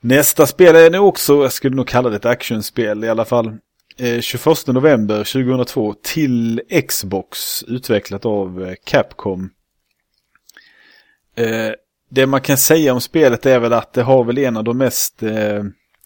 Nästa 0.00 0.46
spel 0.46 0.76
är 0.76 0.90
nog 0.90 1.08
också, 1.08 1.42
jag 1.42 1.52
skulle 1.52 1.76
nog 1.76 1.86
kalla 1.88 2.10
det 2.10 2.16
ett 2.16 2.24
actionspel 2.26 3.04
i 3.04 3.08
alla 3.08 3.24
fall. 3.24 3.58
Eh, 3.96 4.20
21 4.20 4.66
november 4.66 5.16
2002 5.24 5.94
till 6.02 6.60
Xbox, 6.88 7.62
utvecklat 7.62 8.26
av 8.26 8.64
eh, 8.64 8.74
Capcom. 8.84 9.50
Eh, 11.36 11.70
det 12.10 12.26
man 12.26 12.40
kan 12.40 12.56
säga 12.56 12.92
om 12.92 13.00
spelet 13.00 13.46
är 13.46 13.58
väl 13.58 13.72
att 13.72 13.92
det 13.92 14.02
har 14.02 14.24
väl 14.24 14.38
en 14.38 14.56
av 14.56 14.64
de 14.64 14.78
mest 14.78 15.22
eh, 15.22 15.64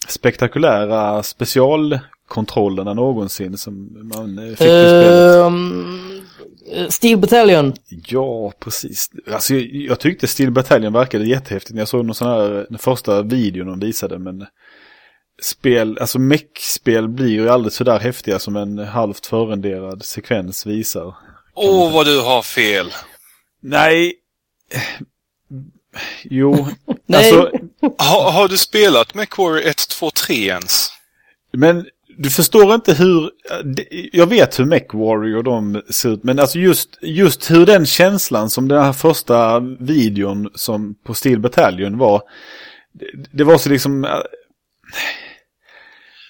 spektakulära 0.09 1.22
specialkontrollerna 1.22 2.95
någonsin 2.95 3.59
som 3.59 3.89
man 4.14 4.39
eh, 4.39 4.49
fick 4.49 4.61
i 4.61 4.89
spelet. 4.89 5.47
Ehm, 5.47 6.22
eh, 6.72 6.89
Steel 6.89 7.18
Battalion. 7.18 7.74
Ja, 7.89 8.53
precis. 8.61 9.11
Alltså, 9.32 9.55
jag, 9.55 9.62
jag 9.74 10.01
tyckte 10.01 10.26
Steel 10.26 10.51
Battalion 10.51 10.93
verkade 10.93 11.24
jättehäftigt 11.24 11.74
när 11.74 11.80
jag 11.80 11.89
såg 11.89 12.05
någon 12.05 12.14
sån 12.14 12.28
här, 12.28 12.66
den 12.68 12.78
första 12.78 13.22
videon 13.22 13.66
de 13.66 13.80
visade, 13.80 14.18
men 14.18 14.47
spel, 15.43 15.99
alltså 16.01 16.18
mech-spel 16.18 17.09
blir 17.09 17.28
ju 17.28 17.49
aldrig 17.49 17.72
sådär 17.72 17.99
häftiga 17.99 18.39
som 18.39 18.57
en 18.57 18.78
halvt 18.78 19.26
förrenderad 19.26 20.05
sekvens 20.05 20.66
visar. 20.66 21.14
Åh, 21.55 21.93
vad 21.93 22.07
du 22.07 22.20
har 22.20 22.43
fel! 22.43 22.93
Nej, 23.61 24.14
jo, 26.22 26.66
Nej, 27.07 27.32
Alltså, 27.32 27.51
Ha, 27.99 28.30
har 28.30 28.49
du 28.49 28.59
spelat 28.59 29.14
MechWarrior 29.14 29.66
1, 29.66 29.89
2, 29.89 30.11
3 30.11 30.34
ens? 30.34 30.89
men 31.53 31.87
du 32.18 32.30
förstår 32.30 32.74
inte 32.74 32.95
hur... 32.95 33.30
Jag 34.12 34.26
vet 34.26 34.59
hur 34.59 34.64
MechWarrior 34.64 35.43
de 35.43 35.82
ser 35.91 36.09
ut, 36.09 36.24
men 36.24 36.39
alltså 36.39 36.59
just, 36.59 36.99
just 37.03 37.51
hur 37.51 37.66
den 37.66 37.87
känslan 37.87 38.51
som 38.51 38.68
den 38.68 38.82
här 38.84 38.93
första 38.93 39.61
videon 39.80 40.51
som 40.55 40.95
på 40.95 41.14
Steel 41.14 41.41
Battalion 41.41 41.99
var. 41.99 42.22
Det, 42.93 43.07
det 43.32 43.45
var 43.45 43.59
så 43.59 43.68
liksom... 43.68 44.07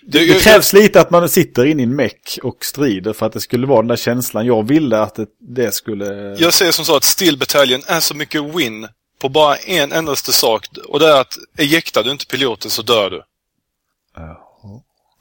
Det, 0.03 0.27
Det 0.27 0.43
krävs 0.43 0.73
lite 0.73 1.01
att 1.01 1.11
man 1.11 1.29
sitter 1.29 1.65
inne 1.65 1.83
i 1.83 1.85
en 1.85 1.97
mech 1.97 2.39
och 2.43 2.65
strider 2.65 3.13
för 3.13 3.27
att 3.27 3.33
det 3.33 3.41
skulle 3.41 3.67
vara 3.67 3.83
den 3.83 3.89
där 3.89 3.97
känslan. 3.97 4.47
Jag 4.47 4.69
ville 4.69 4.99
att 4.99 5.15
det, 5.15 5.27
det 5.41 5.75
skulle... 5.75 6.37
Jag 6.39 6.55
säger 6.55 6.73
som 6.73 6.85
så 6.85 6.97
att 6.97 7.05
Steel 7.05 7.39
Battalion 7.39 7.83
är 7.87 8.01
så 8.01 8.15
mycket 8.15 8.43
win 8.43 8.89
på 9.19 9.29
bara 9.29 9.57
en 9.57 9.93
endaste 9.93 10.33
sak. 10.33 10.67
Och 10.89 11.01
det 11.01 11.09
är 11.09 11.21
att 11.21 11.39
ejektar 11.59 12.05
du 12.05 12.11
inte 12.11 12.27
piloten 12.27 12.71
så 12.71 12.83
dör 12.83 13.11
du. 13.11 13.23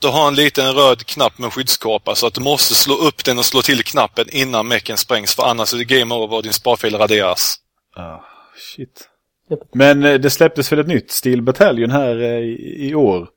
Du 0.02 0.08
har 0.08 0.28
en 0.28 0.36
liten 0.36 0.74
röd 0.74 1.06
knapp 1.06 1.38
med 1.40 1.54
skyddskåpa 1.54 2.16
så 2.16 2.28
att 2.28 2.34
du 2.34 2.42
måste 2.42 2.76
slå 2.76 2.96
upp 2.96 3.24
den 3.26 3.40
och 3.40 3.46
slå 3.46 3.62
till 3.62 3.84
knappen 3.84 4.26
innan 4.30 4.68
mecken 4.68 4.98
sprängs 4.98 5.36
för 5.36 5.44
annars 5.44 5.74
är 5.74 5.78
det 5.78 5.86
game 5.86 6.16
over 6.16 6.36
och 6.36 6.44
din 6.44 6.54
sparfil 6.54 6.96
raderas. 6.96 7.56
Ah, 7.96 8.20
shit. 8.58 9.10
Men 9.74 10.04
eh, 10.04 10.14
det 10.14 10.30
släpptes 10.30 10.72
väl 10.72 10.80
ett 10.80 10.88
nytt 10.88 11.12
Steel 11.12 11.42
Battalion 11.42 11.92
här 11.92 12.22
eh, 12.22 12.40
i, 12.40 12.88
i 12.90 12.96
år? 12.96 13.28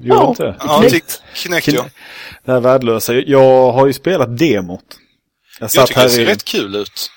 Gjorde 0.00 0.20
Ja. 0.20 0.28
inte? 0.28 0.54
Ja, 0.60 0.82
till 0.88 1.00
Kinect 1.34 1.68
ja. 1.68 1.84
Det 2.44 2.52
här 2.52 2.60
värdelösa. 2.60 3.14
Jag 3.14 3.72
har 3.72 3.86
ju 3.86 3.92
spelat 3.92 4.38
demot. 4.38 4.80
Jag 5.60 5.70
Jag 5.74 5.86
tycker 5.86 6.02
det 6.02 6.10
ser 6.10 6.22
i... 6.22 6.26
rätt 6.26 6.44
kul 6.44 6.76
ut. 6.76 7.10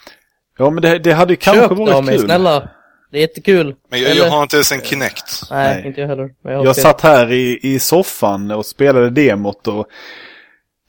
Ja 0.57 0.69
men 0.69 0.82
det, 0.82 0.99
det 0.99 1.13
hade 1.13 1.34
ju 1.34 1.38
kanske 1.38 1.61
köp 1.61 1.69
det 1.69 1.75
varit 1.75 2.05
mig, 2.05 2.17
kul. 2.17 2.25
snälla. 2.25 2.69
Det 3.11 3.17
är 3.17 3.21
jättekul. 3.21 3.75
Men 3.89 4.01
jag, 4.01 4.15
jag 4.15 4.30
har 4.30 4.43
inte 4.43 4.55
ens 4.55 4.71
en 4.71 4.82
Kinect. 4.82 5.41
Nej, 5.51 5.75
Nej. 5.78 5.88
inte 5.88 6.01
jag 6.01 6.07
heller. 6.07 6.30
Jag 6.43 6.65
Jag 6.65 6.75
satt 6.75 7.01
här 7.01 7.32
i, 7.32 7.59
i 7.61 7.80
soffan 7.80 8.51
och 8.51 8.65
spelade 8.65 9.09
demot 9.09 9.67
och... 9.67 9.88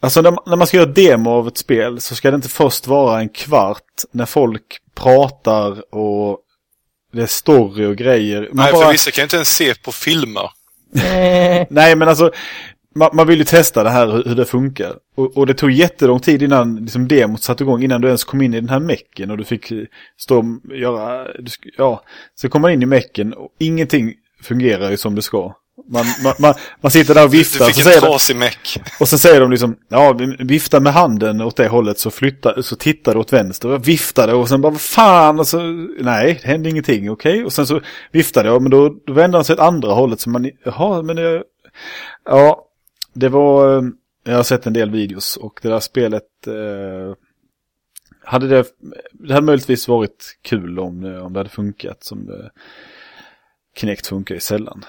Alltså 0.00 0.22
när, 0.22 0.30
man- 0.30 0.44
när 0.46 0.56
man 0.56 0.66
ska 0.66 0.76
göra 0.76 0.86
demo 0.86 1.30
av 1.30 1.48
ett 1.48 1.58
spel 1.58 2.00
så 2.00 2.14
ska 2.14 2.30
det 2.30 2.34
inte 2.34 2.48
först 2.48 2.86
vara 2.86 3.20
en 3.20 3.28
kvart 3.28 3.82
när 4.12 4.26
folk 4.26 4.78
pratar 4.94 5.94
och 5.94 6.38
det 7.12 7.22
är 7.22 7.26
story 7.26 7.86
och 7.86 7.96
grejer. 7.96 8.40
Man 8.52 8.64
Nej, 8.64 8.72
bara- 8.72 8.84
för 8.84 8.92
vissa 8.92 9.10
kan 9.10 9.22
ju 9.22 9.24
inte 9.24 9.36
ens 9.36 9.48
se 9.56 9.74
på 9.74 9.92
filmer. 9.92 10.50
Eh. 10.94 11.66
Nej 11.70 11.96
men 11.96 12.08
alltså, 12.08 12.30
man, 12.94 13.10
man 13.12 13.26
vill 13.26 13.38
ju 13.38 13.44
testa 13.44 13.82
det 13.82 13.90
här 13.90 14.06
hur, 14.06 14.24
hur 14.24 14.34
det 14.34 14.44
funkar. 14.44 14.94
Och, 15.16 15.36
och 15.36 15.46
det 15.46 15.54
tog 15.54 15.70
jättelång 15.70 16.20
tid 16.20 16.42
innan 16.42 16.76
liksom, 16.76 17.08
demot 17.08 17.42
satte 17.42 17.64
igång, 17.64 17.82
innan 17.82 18.00
du 18.00 18.06
ens 18.08 18.24
kom 18.24 18.42
in 18.42 18.54
i 18.54 18.60
den 18.60 18.68
här 18.68 18.80
mecken 18.80 19.30
och 19.30 19.36
du 19.36 19.44
fick 19.44 19.70
eh, 19.70 19.84
stå 20.16 20.38
och 20.38 20.76
göra, 20.76 21.24
du, 21.24 21.50
ja, 21.76 22.02
så 22.34 22.48
kom 22.48 22.62
man 22.62 22.70
in 22.72 22.82
i 22.82 22.86
mecken 22.86 23.32
och 23.32 23.48
ingenting 23.58 24.14
fungerar 24.42 24.90
ju 24.90 24.96
som 24.96 25.14
det 25.14 25.22
ska. 25.22 25.54
Man, 25.86 26.04
man, 26.22 26.34
man, 26.38 26.54
man 26.80 26.90
sitter 26.90 27.14
där 27.14 27.24
och 27.24 27.30
Du 27.30 27.38
viftar, 27.38 27.64
så 27.64 27.72
fick 27.72 27.86
en 27.86 28.00
trasig 28.00 28.36
meck. 28.36 28.80
och 29.00 29.08
så 29.08 29.18
säger 29.18 29.40
de 29.40 29.50
liksom, 29.50 29.76
ja, 29.88 30.18
vifta 30.38 30.80
med 30.80 30.92
handen 30.92 31.40
åt 31.40 31.56
det 31.56 31.68
hållet 31.68 31.98
så 31.98 32.10
flyttar, 32.10 32.62
så 32.62 32.76
tittar 32.76 33.14
du 33.14 33.20
åt 33.20 33.32
vänster. 33.32 33.68
Och 33.68 33.74
jag 33.74 33.84
viftade 33.84 34.34
och 34.34 34.48
sen 34.48 34.60
bara, 34.60 34.72
vad 34.72 34.80
fan, 34.80 35.38
och 35.38 35.46
så, 35.46 35.60
nej, 36.00 36.38
det 36.42 36.48
hände 36.48 36.70
ingenting, 36.70 37.10
okej. 37.10 37.44
Och 37.44 37.52
sen 37.52 37.66
så 37.66 37.80
viftade 38.12 38.48
jag, 38.48 38.62
men 38.62 38.70
då, 38.70 38.96
då 39.06 39.12
vände 39.12 39.36
han 39.36 39.44
sig 39.44 39.54
åt 39.54 39.60
andra 39.60 39.92
hållet. 39.92 40.20
Så 40.20 40.30
man, 40.30 40.50
jaha, 40.64 41.02
men 41.02 41.16
det, 41.16 41.42
ja, 42.24 42.64
det 43.14 43.28
var, 43.28 43.76
eh, 43.76 43.82
jag 44.24 44.36
har 44.36 44.42
sett 44.42 44.66
en 44.66 44.72
del 44.72 44.90
videos 44.90 45.36
och 45.36 45.60
det 45.62 45.68
där 45.68 45.80
spelet, 45.80 46.46
eh, 46.46 47.14
hade 48.24 48.48
det, 48.48 48.64
det 49.12 49.34
hade 49.34 49.46
möjligtvis 49.46 49.88
varit 49.88 50.38
kul 50.42 50.78
om, 50.78 51.04
om 51.04 51.32
det 51.32 51.40
hade 51.40 51.50
funkat 51.50 52.04
som 52.04 52.26
det, 52.26 52.50
Kinect 53.76 54.06
funkar 54.06 54.34
ju 54.34 54.40
sällan 54.40 54.84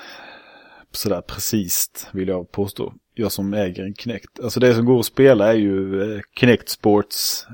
sådär 0.91 1.21
precis 1.21 2.07
vill 2.11 2.27
jag 2.27 2.51
påstå. 2.51 2.93
Jag 3.13 3.31
som 3.31 3.53
äger 3.53 3.83
en 3.83 3.95
Kinect. 3.95 4.39
Alltså 4.43 4.59
det 4.59 4.75
som 4.75 4.85
går 4.85 4.99
att 4.99 5.05
spela 5.05 5.47
är 5.47 5.57
ju 5.57 6.01
eh, 6.01 6.21
Kinect 6.35 6.69
Sports 6.69 7.47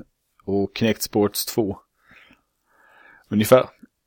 och 0.44 0.70
Kinect 0.74 1.02
Sports 1.02 1.46
2. 1.46 1.78
Ungefär. 3.28 3.64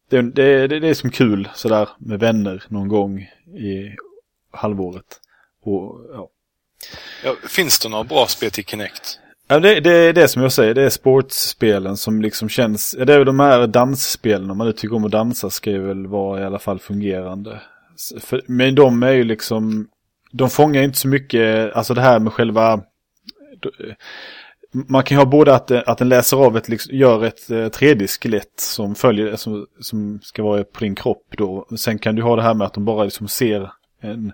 Det, 0.09 0.21
det, 0.21 0.67
det, 0.67 0.79
det 0.79 0.87
är 0.87 0.93
som 0.93 1.11
kul 1.11 1.49
sådär 1.55 1.89
med 1.97 2.19
vänner 2.19 2.63
någon 2.67 2.87
gång 2.87 3.19
i 3.57 3.95
halvåret. 4.51 5.19
Och, 5.61 6.05
ja. 6.13 6.29
Ja, 7.23 7.35
finns 7.47 7.79
det 7.79 7.89
några 7.89 8.03
bra 8.03 8.25
spel 8.27 8.51
till 8.51 8.65
Kinect? 8.65 9.19
Ja, 9.47 9.59
det, 9.59 9.79
det 9.79 9.93
är 9.93 10.13
det 10.13 10.27
som 10.27 10.41
jag 10.41 10.51
säger, 10.51 10.73
det 10.73 10.81
är 10.81 10.89
sportspelen 10.89 11.97
som 11.97 12.21
liksom 12.21 12.49
känns, 12.49 12.91
det 12.91 13.13
är 13.13 13.25
de 13.25 13.39
här 13.39 13.67
dansspelen, 13.67 14.51
om 14.51 14.57
man 14.57 14.67
nu 14.67 14.73
tycker 14.73 14.95
om 14.95 15.05
att 15.05 15.11
dansa 15.11 15.49
ska 15.49 15.71
ju 15.71 15.79
väl 15.79 16.07
vara 16.07 16.41
i 16.41 16.45
alla 16.45 16.59
fall 16.59 16.79
fungerande. 16.79 17.61
För, 18.19 18.41
men 18.47 18.75
de 18.75 19.03
är 19.03 19.11
ju 19.11 19.23
liksom, 19.23 19.87
de 20.31 20.49
fångar 20.49 20.81
inte 20.81 20.97
så 20.97 21.07
mycket, 21.07 21.73
alltså 21.73 21.93
det 21.93 22.01
här 22.01 22.19
med 22.19 22.33
själva, 22.33 22.83
man 24.71 25.03
kan 25.03 25.15
ju 25.15 25.19
ha 25.19 25.25
både 25.25 25.55
att, 25.55 25.71
eh, 25.71 25.81
att 25.85 25.97
den 25.97 26.09
läser 26.09 26.37
av 26.37 26.57
ett, 26.57 26.69
liksom, 26.69 26.95
gör 26.95 27.25
ett 27.25 27.49
eh, 27.49 27.55
3D-skelett 27.55 28.59
som 28.59 28.95
följer, 28.95 29.27
eh, 29.29 29.35
som, 29.35 29.65
som 29.79 30.19
ska 30.23 30.43
vara 30.43 30.63
på 30.63 30.79
din 30.79 30.95
kropp 30.95 31.25
då. 31.37 31.67
Sen 31.77 31.99
kan 31.99 32.15
du 32.15 32.21
ha 32.21 32.35
det 32.35 32.41
här 32.41 32.53
med 32.53 32.67
att 32.67 32.73
de 32.73 32.85
bara 32.85 33.03
liksom 33.03 33.27
ser 33.27 33.71
en, 34.01 34.31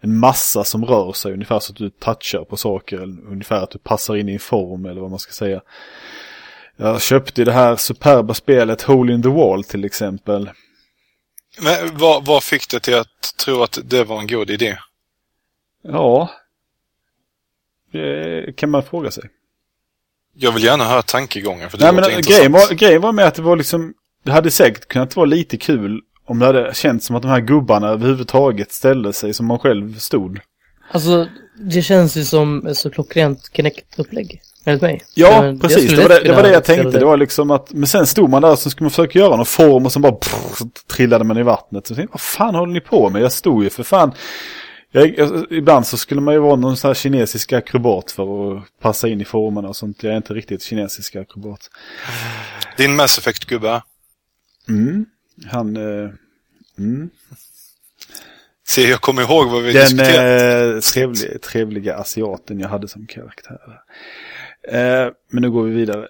en 0.00 0.18
massa 0.18 0.64
som 0.64 0.84
rör 0.84 1.12
sig, 1.12 1.32
ungefär 1.32 1.58
så 1.58 1.72
att 1.72 1.78
du 1.78 1.90
touchar 1.90 2.44
på 2.44 2.56
saker, 2.56 2.96
eller 2.96 3.26
ungefär 3.26 3.62
att 3.62 3.70
du 3.70 3.78
passar 3.78 4.16
in 4.16 4.28
i 4.28 4.32
en 4.32 4.38
form 4.38 4.86
eller 4.86 5.00
vad 5.00 5.10
man 5.10 5.18
ska 5.18 5.32
säga. 5.32 5.60
Jag 6.76 7.02
köpte 7.02 7.44
det 7.44 7.52
här 7.52 7.76
superba 7.76 8.34
spelet 8.34 8.82
Hole 8.82 9.12
in 9.12 9.22
the 9.22 9.28
Wall 9.28 9.64
till 9.64 9.84
exempel. 9.84 10.50
Men 11.60 11.96
vad, 11.96 12.24
vad 12.26 12.44
fick 12.44 12.70
det 12.70 12.80
till 12.80 12.94
att 12.94 13.34
tro 13.36 13.62
att 13.62 13.78
det 13.84 14.04
var 14.04 14.20
en 14.20 14.26
god 14.26 14.50
idé? 14.50 14.78
Ja, 15.82 16.30
det 17.92 18.56
kan 18.56 18.70
man 18.70 18.82
fråga 18.82 19.10
sig. 19.10 19.24
Jag 20.34 20.52
vill 20.52 20.64
gärna 20.64 20.84
höra 20.84 21.02
tankegången 21.02 21.70
för 21.70 21.78
det 21.78 21.84
Nej 21.84 21.94
men 21.94 22.04
intressant. 22.04 22.26
grejen 22.26 22.52
var, 22.52 22.74
grejen 22.74 23.00
var 23.02 23.12
med 23.12 23.24
att 23.26 23.34
det 23.34 23.42
var 23.42 23.56
liksom, 23.56 23.94
det 24.24 24.32
hade 24.32 24.50
säkert 24.50 24.88
kunnat 24.88 25.16
vara 25.16 25.26
lite 25.26 25.56
kul 25.56 26.00
om 26.24 26.38
det 26.38 26.46
hade 26.46 26.74
känts 26.74 27.06
som 27.06 27.16
att 27.16 27.22
de 27.22 27.28
här 27.28 27.40
gubbarna 27.40 27.88
överhuvudtaget 27.88 28.72
ställde 28.72 29.12
sig 29.12 29.34
som 29.34 29.46
man 29.46 29.58
själv 29.58 29.98
stod. 29.98 30.40
Alltså, 30.90 31.28
det 31.56 31.82
känns 31.82 32.16
ju 32.16 32.24
som 32.24 32.70
så 32.74 32.90
klockrent 32.90 33.50
Kinect-upplägg. 33.52 34.40
Enligt 34.64 34.82
mig. 34.82 35.04
Ja, 35.14 35.42
Men 35.42 35.58
precis. 35.60 35.90
Det 35.90 36.02
var 36.02 36.08
det, 36.08 36.20
det 36.24 36.32
var 36.32 36.42
det 36.42 36.52
jag 36.52 36.64
tänkte. 36.64 36.98
Det 36.98 37.04
var 37.04 37.16
liksom 37.16 37.50
att, 37.50 37.72
men 37.72 37.86
sen 37.86 38.06
stod 38.06 38.30
man 38.30 38.42
där 38.42 38.50
och 38.50 38.58
så 38.58 38.70
skulle 38.70 38.84
man 38.84 38.90
försöka 38.90 39.18
göra 39.18 39.36
någon 39.36 39.46
form 39.46 39.86
och 39.86 39.92
sen 39.92 40.02
bara 40.02 40.12
pff, 40.12 40.56
så 40.58 40.68
trillade 40.86 41.24
man 41.24 41.38
i 41.38 41.42
vattnet. 41.42 41.86
Så 41.86 41.94
tänkte, 41.94 42.10
jag, 42.12 42.12
vad 42.12 42.20
fan 42.20 42.54
håller 42.54 42.72
ni 42.72 42.80
på 42.80 43.10
med? 43.10 43.22
Jag 43.22 43.32
stod 43.32 43.64
ju 43.64 43.70
för 43.70 43.82
fan. 43.82 44.12
Jag, 44.90 45.18
jag, 45.18 45.46
ibland 45.50 45.86
så 45.86 45.96
skulle 45.96 46.20
man 46.20 46.34
ju 46.34 46.40
vara 46.40 46.56
någon 46.56 46.76
sån 46.76 46.88
här 46.88 46.94
kinesisk 46.94 47.52
akrobat 47.52 48.10
för 48.10 48.56
att 48.56 48.62
passa 48.80 49.08
in 49.08 49.20
i 49.20 49.24
formerna 49.24 49.68
och 49.68 49.76
sånt. 49.76 50.02
Jag 50.02 50.12
är 50.12 50.16
inte 50.16 50.34
riktigt 50.34 50.62
kinesisk 50.62 51.16
akrobat. 51.16 51.70
Din 52.76 52.96
Mass 52.96 53.18
Effect-gubbe. 53.18 53.82
Mm. 54.68 55.06
Han... 55.46 55.76
Eh, 55.76 56.10
mm. 56.78 57.10
Se, 58.68 58.88
jag 58.90 59.00
kommer 59.00 59.22
ihåg 59.22 59.50
vad 59.50 59.62
vi 59.62 59.72
Den 59.72 59.82
diskuterade. 59.82 60.74
eh, 60.74 60.80
trevliga, 60.80 61.38
trevliga 61.38 61.96
asiaten 61.96 62.60
jag 62.60 62.68
hade 62.68 62.88
som 62.88 63.06
karaktär. 63.06 63.58
Eh, 64.72 65.08
men 65.30 65.42
nu 65.42 65.50
går 65.50 65.62
vi 65.62 65.74
vidare. 65.74 66.08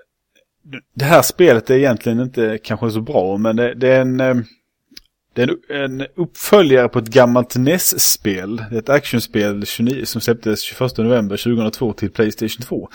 Det 0.94 1.04
här 1.04 1.22
spelet 1.22 1.70
är 1.70 1.74
egentligen 1.74 2.20
inte 2.20 2.59
kanske 2.62 2.90
så 2.90 3.00
bra, 3.00 3.36
men 3.36 3.56
det, 3.56 3.74
det 3.74 3.88
är 3.88 4.00
en... 4.00 4.20
Eh, 4.20 4.34
det 5.34 5.42
är 5.42 5.74
en, 5.74 6.00
en 6.00 6.06
uppföljare 6.16 6.88
på 6.88 6.98
ett 6.98 7.09
gammalt 7.09 7.56
NES-spel. 7.56 8.56
Det 8.56 8.76
är 8.76 8.78
ett 8.78 8.88
actionspel 8.88 9.66
29, 9.66 10.04
som 10.04 10.20
släpptes 10.20 10.61
21 10.61 10.98
november 10.98 11.36
2002 11.36 11.92
till 11.92 12.11
Playstation 12.11 12.62
2. 12.62 12.88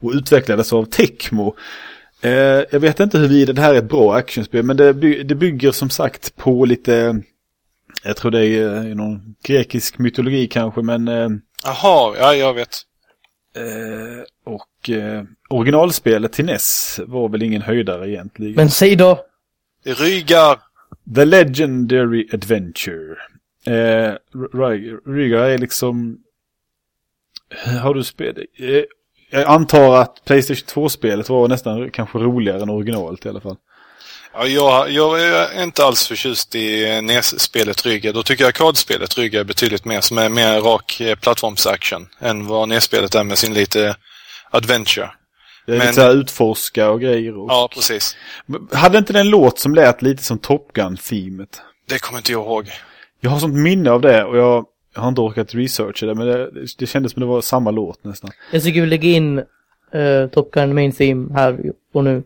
Och 0.00 0.10
utvecklades 0.10 0.72
av 0.72 0.84
Tecmo. 0.84 1.56
Eh, 2.20 2.62
jag 2.70 2.80
vet 2.80 3.00
inte 3.00 3.18
huruvida 3.18 3.52
det 3.52 3.60
här 3.60 3.74
är 3.74 3.78
ett 3.78 3.88
bra 3.88 4.14
actionspel, 4.14 4.62
men 4.62 4.76
det, 4.76 4.94
by, 4.94 5.22
det 5.22 5.34
bygger 5.34 5.72
som 5.72 5.90
sagt 5.90 6.36
på 6.36 6.64
lite... 6.64 7.22
Jag 8.04 8.16
tror 8.16 8.30
det 8.30 8.46
är 8.46 8.76
eh, 8.76 8.82
någon 8.82 9.34
grekisk 9.44 9.98
mytologi 9.98 10.46
kanske, 10.46 10.82
men... 10.82 11.08
Eh, 11.08 11.28
Jaha, 11.64 12.14
ja 12.18 12.34
jag 12.34 12.54
vet 12.54 12.82
eh, 13.56 14.52
och 14.54 14.90
eh, 14.90 15.22
originalspelet 15.48 16.32
till 16.32 16.44
NES 16.44 17.00
var 17.06 17.28
väl 17.28 17.42
ingen 17.42 17.62
höjdare 17.62 18.10
egentligen. 18.10 18.54
Men 18.54 18.70
säg 18.70 18.96
då! 18.96 19.24
Rygar. 19.84 20.58
The 21.14 21.24
Legendary 21.24 22.28
Adventure. 22.32 23.16
Eh, 23.66 24.14
Ry- 24.52 24.98
Rygar 25.06 25.44
är 25.44 25.58
liksom... 25.58 26.18
Har 27.82 27.94
du 27.94 28.04
spelat? 28.04 28.36
Eh, 28.58 28.82
jag 29.30 29.44
antar 29.46 29.96
att 29.96 30.24
Playstation 30.24 30.84
2-spelet 30.84 31.28
var 31.28 31.48
nästan 31.48 31.90
kanske 31.90 32.18
roligare 32.18 32.62
än 32.62 32.70
originalet 32.70 33.26
i 33.26 33.28
alla 33.28 33.40
fall. 33.40 33.56
Ja, 34.36 34.46
jag, 34.46 34.90
jag 34.90 35.22
är 35.22 35.62
inte 35.62 35.84
alls 35.84 36.08
förtjust 36.08 36.54
i 36.54 37.00
NES-spelet 37.02 37.86
Rygga. 37.86 38.12
Då 38.12 38.22
tycker 38.22 38.44
jag 38.44 38.48
arkadspelet 38.48 39.18
Rygga 39.18 39.40
är 39.40 39.44
betydligt 39.44 39.84
mer, 39.84 40.00
som 40.00 40.18
är 40.18 40.28
mer 40.28 40.60
rak 40.60 41.00
eh, 41.00 41.16
plattformsaction 41.16 42.06
än 42.20 42.46
vad 42.46 42.68
NES-spelet 42.68 43.14
är 43.14 43.24
med 43.24 43.38
sin 43.38 43.54
lite 43.54 43.96
adventure. 44.50 45.10
Det 45.66 45.72
är 45.72 45.78
Men- 45.78 45.86
lite 45.86 45.94
så 45.94 46.00
här 46.00 46.14
utforska 46.14 46.90
och 46.90 47.00
grejer. 47.00 47.38
Och... 47.38 47.50
Ja, 47.50 47.68
precis. 47.74 48.16
Hade 48.72 48.98
inte 48.98 49.12
den 49.12 49.28
låt 49.30 49.58
som 49.58 49.74
lät 49.74 50.02
lite 50.02 50.22
som 50.22 50.38
Top 50.38 50.72
Gun-themet? 50.72 51.60
Det 51.88 51.98
kommer 51.98 52.18
inte 52.18 52.32
jag 52.32 52.42
ihåg. 52.44 52.70
Jag 53.20 53.30
har 53.30 53.38
sånt 53.38 53.54
minne 53.54 53.90
av 53.90 54.00
det 54.00 54.24
och 54.24 54.36
jag, 54.36 54.64
jag 54.94 55.02
har 55.02 55.08
inte 55.08 55.20
orkat 55.20 55.54
researcha 55.54 56.06
det 56.06 56.14
men 56.14 56.26
det, 56.26 56.50
det 56.78 56.86
kändes 56.86 57.12
som 57.12 57.20
det 57.20 57.26
var 57.26 57.40
samma 57.40 57.70
låt 57.70 58.04
nästan. 58.04 58.30
Jag 58.50 58.62
tycker 58.62 58.80
vi 58.80 58.86
lägger 58.86 59.08
in 59.10 59.38
uh, 59.94 60.26
Top 60.32 60.50
Gun 60.50 60.74
Main 60.74 60.92
Theme 60.92 61.34
här 61.34 61.58
och 61.94 62.04
nu. 62.04 62.22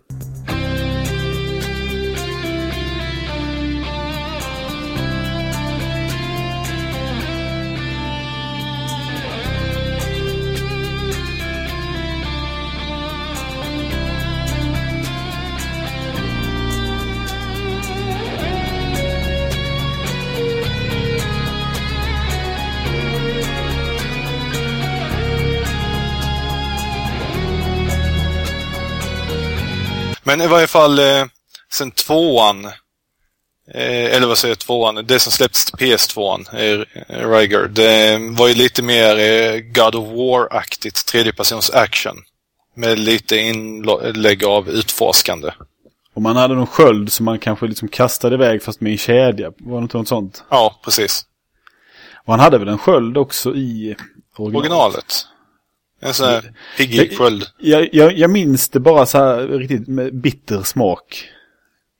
Men 30.28 30.40
i 30.40 30.46
varje 30.46 30.66
fall 30.66 30.98
eh, 30.98 31.26
sen 31.72 31.90
tvåan, 31.90 32.64
eh, 33.74 34.14
eller 34.14 34.26
vad 34.26 34.38
säger 34.38 34.52
jag, 34.52 34.58
tvåan, 34.58 34.94
det 34.94 35.18
som 35.18 35.32
släpptes 35.32 35.64
till 35.64 35.74
PS2, 35.74 36.46
eh, 36.52 37.28
Riger, 37.28 37.68
det 37.68 38.18
var 38.38 38.48
ju 38.48 38.54
lite 38.54 38.82
mer 38.82 39.18
eh, 39.18 39.60
God 39.60 39.94
of 39.94 40.08
War-aktigt 40.08 41.06
tredjepersons 41.06 41.70
action. 41.70 42.16
Med 42.74 42.98
lite 42.98 43.36
inlägg 43.36 44.44
av 44.44 44.68
utforskande. 44.68 45.50
Och 46.14 46.22
man 46.22 46.36
hade 46.36 46.54
någon 46.54 46.66
sköld 46.66 47.12
som 47.12 47.24
man 47.24 47.38
kanske 47.38 47.66
liksom 47.66 47.88
kastade 47.88 48.34
iväg 48.34 48.62
fast 48.62 48.80
med 48.80 48.92
en 48.92 48.98
kedja. 48.98 49.52
Var 49.58 49.78
det 49.78 49.82
inte 49.82 49.96
något 49.96 50.08
sånt? 50.08 50.44
Ja, 50.50 50.80
precis. 50.84 51.24
Och 52.24 52.32
han 52.32 52.40
hade 52.40 52.58
väl 52.58 52.68
en 52.68 52.78
sköld 52.78 53.16
också 53.16 53.54
i 53.54 53.96
originalet? 54.36 54.56
Originalet. 54.60 55.26
En 56.00 56.14
sån 56.14 56.28
här 56.28 56.52
piggig 56.76 57.18
sköld. 57.18 57.44
Jag, 57.58 57.88
jag, 57.92 58.18
jag 58.18 58.30
minns 58.30 58.68
det 58.68 58.80
bara 58.80 59.06
så 59.06 59.18
här 59.18 59.46
riktigt 59.46 59.88
med 59.88 60.14
bitter 60.14 60.62
smak. 60.62 61.28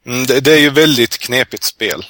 Mm, 0.07 0.25
det, 0.27 0.41
det, 0.41 0.53
är 0.53 0.61
ju 0.61 0.71
väldigt 0.71 1.19
knepigt 1.19 1.63
spel. 1.63 2.03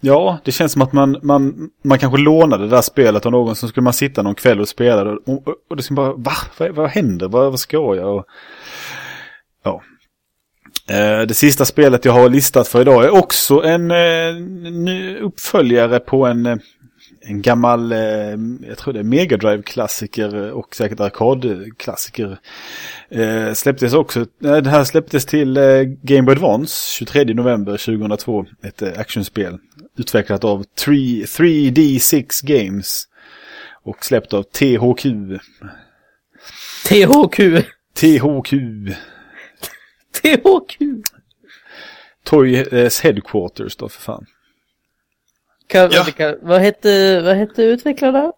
Ja, 0.00 0.38
det 0.44 0.52
känns 0.52 0.72
som 0.72 0.82
att 0.82 0.92
man, 0.92 1.18
man, 1.22 1.70
man 1.84 1.98
kanske 1.98 2.18
lånade 2.18 2.64
det 2.64 2.70
där 2.70 2.82
spelet 2.82 3.26
av 3.26 3.32
någon 3.32 3.56
som 3.56 3.68
skulle 3.68 3.84
man 3.84 3.92
sitta 3.92 4.22
någon 4.22 4.34
kväll 4.34 4.60
och 4.60 4.68
spela 4.68 5.04
det. 5.04 5.10
Och, 5.10 5.48
och, 5.48 5.54
och 5.70 5.76
det 5.76 5.82
skulle 5.82 5.96
bara, 5.96 6.12
va? 6.12 6.32
Vad, 6.58 6.70
vad 6.70 6.90
händer? 6.90 7.28
Vad, 7.28 7.50
vad 7.50 7.60
ska 7.60 7.76
jag? 7.76 8.16
Och, 8.16 8.26
ja. 9.64 9.82
Eh, 10.88 11.20
det 11.20 11.34
sista 11.34 11.64
spelet 11.64 12.04
jag 12.04 12.12
har 12.12 12.28
listat 12.28 12.68
för 12.68 12.80
idag 12.80 13.04
är 13.04 13.10
också 13.10 13.62
en, 13.62 13.90
en 13.90 14.88
eh, 14.88 15.24
uppföljare 15.24 16.00
på 16.00 16.26
en 16.26 16.46
eh, 16.46 16.56
en 17.28 17.42
gammal, 17.42 17.92
eh, 17.92 17.98
jag 18.68 18.78
tror 18.78 18.92
det 18.92 18.98
är 18.98 19.04
Mega 19.04 19.36
drive 19.36 19.62
klassiker 19.62 20.52
och 20.52 20.76
säkert 20.76 21.00
arkadklassiker. 21.00 22.38
Eh, 23.08 23.52
släpptes 23.52 23.92
också, 23.92 24.20
eh, 24.20 24.56
det 24.56 24.70
här 24.70 24.84
släpptes 24.84 25.26
till 25.26 25.56
eh, 25.56 25.82
Game 25.82 26.22
Boy 26.22 26.32
Advance 26.32 26.92
23 26.92 27.24
november 27.24 27.72
2002. 27.72 28.46
Ett 28.62 28.82
eh, 28.82 28.92
actionspel 28.96 29.58
utvecklat 29.98 30.44
av 30.44 30.64
3, 30.84 30.94
3D6 31.24 32.46
Games. 32.46 33.04
Och 33.82 34.04
släppt 34.04 34.34
av 34.34 34.42
THQ. 34.42 35.02
THQ. 36.88 37.40
THQ. 37.94 38.52
THQ. 40.22 40.80
Toys 42.24 43.00
Headquarters 43.00 43.76
då 43.76 43.88
för 43.88 44.00
fan. 44.00 44.26
Kan, 45.66 45.90
ja. 45.92 46.04
kan, 46.04 46.34
vad, 46.42 46.60
hette, 46.60 47.20
vad 47.20 47.36
hette 47.36 47.62
utvecklarna? 47.62 48.32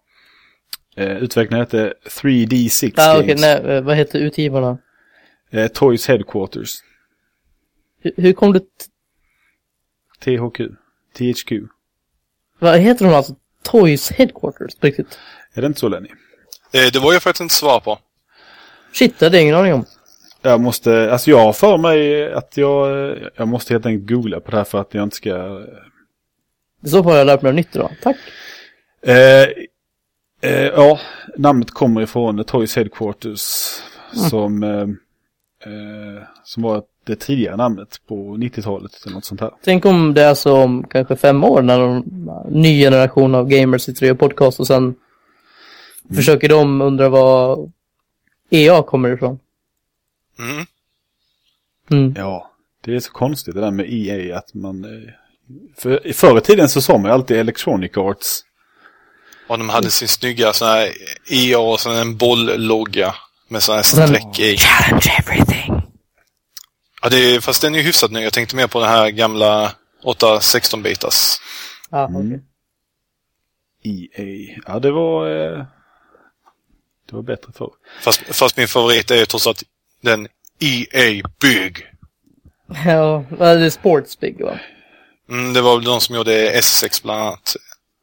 Eh, 0.95 1.17
utvecklarna 1.17 1.63
hette 1.63 1.93
3D6 2.05 2.93
ah, 2.97 3.13
Games. 3.13 3.23
Okay, 3.23 3.35
nej, 3.35 3.75
eh, 3.75 3.81
vad 3.81 3.95
hette 3.95 4.17
utgivarna? 4.17 4.77
Eh, 5.51 5.67
Toys 5.67 6.07
Headquarters. 6.07 6.71
H 8.03 8.09
hur 8.17 8.33
kom 8.33 8.53
du... 8.53 8.59
THQ. 10.19 10.61
THQ. 11.17 11.51
Vad 12.59 12.79
heter 12.79 13.05
de 13.05 13.13
alltså? 13.13 13.35
Toys 13.63 14.11
Headquarters, 14.11 14.75
på 14.75 14.87
riktigt? 14.87 15.19
Är 15.53 15.61
det 15.61 15.67
inte 15.67 15.79
så 15.79 15.87
Lenny? 15.87 16.09
Eh, 16.71 16.91
det 16.93 16.99
var 16.99 17.13
jag 17.13 17.23
faktiskt 17.23 17.41
inte 17.41 17.55
svar 17.55 17.79
på. 17.79 17.99
Shit, 18.93 19.19
det 19.19 19.25
hade 19.25 19.37
jag 19.37 19.43
ingen 19.43 19.55
aning 19.55 19.73
om. 19.73 19.85
Jag 20.41 20.61
måste, 20.61 21.11
alltså 21.11 21.31
jag 21.31 21.39
har 21.39 21.53
för 21.53 21.77
mig 21.77 22.31
att 22.33 22.57
jag, 22.57 23.17
jag 23.35 23.47
måste 23.47 23.73
helt 23.73 23.85
enkelt 23.85 24.09
googla 24.09 24.39
på 24.39 24.51
det 24.51 24.57
här 24.57 24.63
för 24.63 24.81
att 24.81 24.93
jag 24.93 25.03
inte 25.03 25.15
ska 25.15 25.61
i 26.83 26.89
så 26.89 27.03
fall 27.03 27.11
har 27.11 27.17
jag 27.17 27.27
lärt 27.27 27.41
mig 27.41 27.51
något 27.51 27.57
nytt 27.57 27.75
idag. 27.75 27.91
Tack. 28.01 28.17
Eh, 29.01 29.47
eh, 30.51 30.65
ja, 30.65 30.99
namnet 31.37 31.71
kommer 31.71 32.01
ifrån 32.01 32.43
Toys 32.43 32.75
Headquarters. 32.75 33.75
Mm. 34.15 34.29
Som, 34.29 34.63
eh, 34.63 34.81
eh 35.71 36.23
som 36.43 36.63
var 36.63 36.83
det 37.03 37.15
tidigare 37.15 37.55
namnet 37.55 38.01
på 38.07 38.37
90-talet 38.37 38.91
eller 39.05 39.15
något 39.15 39.25
sånt 39.25 39.41
här. 39.41 39.51
Tänk 39.63 39.85
om 39.85 40.13
det 40.13 40.23
är 40.23 40.33
så 40.33 40.57
om 40.57 40.83
kanske 40.89 41.15
fem 41.15 41.43
år 41.43 41.61
när 41.61 41.79
en 41.79 42.29
ny 42.49 42.81
generation 42.81 43.35
av 43.35 43.47
gamers 43.47 43.81
sitter 43.81 44.01
och 44.03 44.07
gör 44.07 44.15
podcast 44.15 44.59
och 44.59 44.67
sen 44.67 44.83
mm. 44.83 44.95
försöker 46.15 46.49
de 46.49 46.81
undra 46.81 47.09
vad 47.09 47.71
EA 48.49 48.83
kommer 48.83 49.09
ifrån. 49.09 49.39
Mm. 50.39 50.65
Mm. 51.91 52.13
Ja, 52.17 52.51
det 52.81 52.95
är 52.95 52.99
så 52.99 53.11
konstigt 53.11 53.55
det 53.55 53.61
där 53.61 53.71
med 53.71 53.85
EA 53.89 54.37
att 54.37 54.53
man 54.53 54.85
för, 55.77 56.13
förr 56.13 56.37
i 56.37 56.41
tiden 56.41 56.69
så 56.69 56.81
sa 56.81 56.93
man 56.93 57.05
ju 57.05 57.11
alltid 57.11 57.37
Electronic 57.37 57.97
Arts. 57.97 58.43
Och 59.47 59.57
de 59.57 59.69
hade 59.69 59.91
sin 59.91 60.07
snygga 60.07 60.53
sån 60.53 60.67
här 60.67 60.91
EA 61.29 61.59
och 61.59 61.79
sen 61.79 61.95
en 61.95 62.17
bolllogga 62.17 63.15
med 63.47 63.63
sån 63.63 63.75
här 63.75 63.83
streck 63.83 64.39
i. 64.39 64.57
Challenge 64.57 65.15
everything. 65.19 65.81
Ja, 67.01 67.09
det 67.09 67.17
är, 67.17 67.39
fast 67.39 67.61
den 67.61 67.75
är 67.75 67.79
ju 67.79 67.85
hyfsat 67.85 68.11
ny. 68.11 68.21
Jag 68.21 68.33
tänkte 68.33 68.55
mer 68.55 68.67
på 68.67 68.79
den 68.79 68.89
här 68.89 69.09
gamla 69.09 69.71
8-16 70.03 70.81
bitars. 70.81 71.39
Ja, 71.89 72.05
okej. 72.05 72.19
Okay. 72.19 72.39
EA. 73.83 74.61
Ja, 74.67 74.79
det 74.79 74.91
var... 74.91 75.29
Eh, 75.29 75.65
det 77.09 77.15
var 77.15 77.21
bättre 77.21 77.51
förr. 77.53 77.71
Fast, 78.01 78.21
fast 78.35 78.57
min 78.57 78.67
favorit 78.67 79.11
är 79.11 79.25
trots 79.25 79.47
allt 79.47 79.63
den 80.01 80.27
EA 80.59 81.23
Big. 81.41 81.85
Ja, 82.85 83.25
det 83.29 83.45
är 83.45 83.69
Sports 83.69 84.19
Big 84.19 84.41
va? 84.41 84.59
Mm, 85.29 85.53
det 85.53 85.61
var 85.61 85.75
väl 85.75 85.85
de 85.85 86.01
som 86.01 86.15
gjorde 86.15 86.59
S6 86.59 87.03
bland 87.03 87.21
annat. 87.21 87.55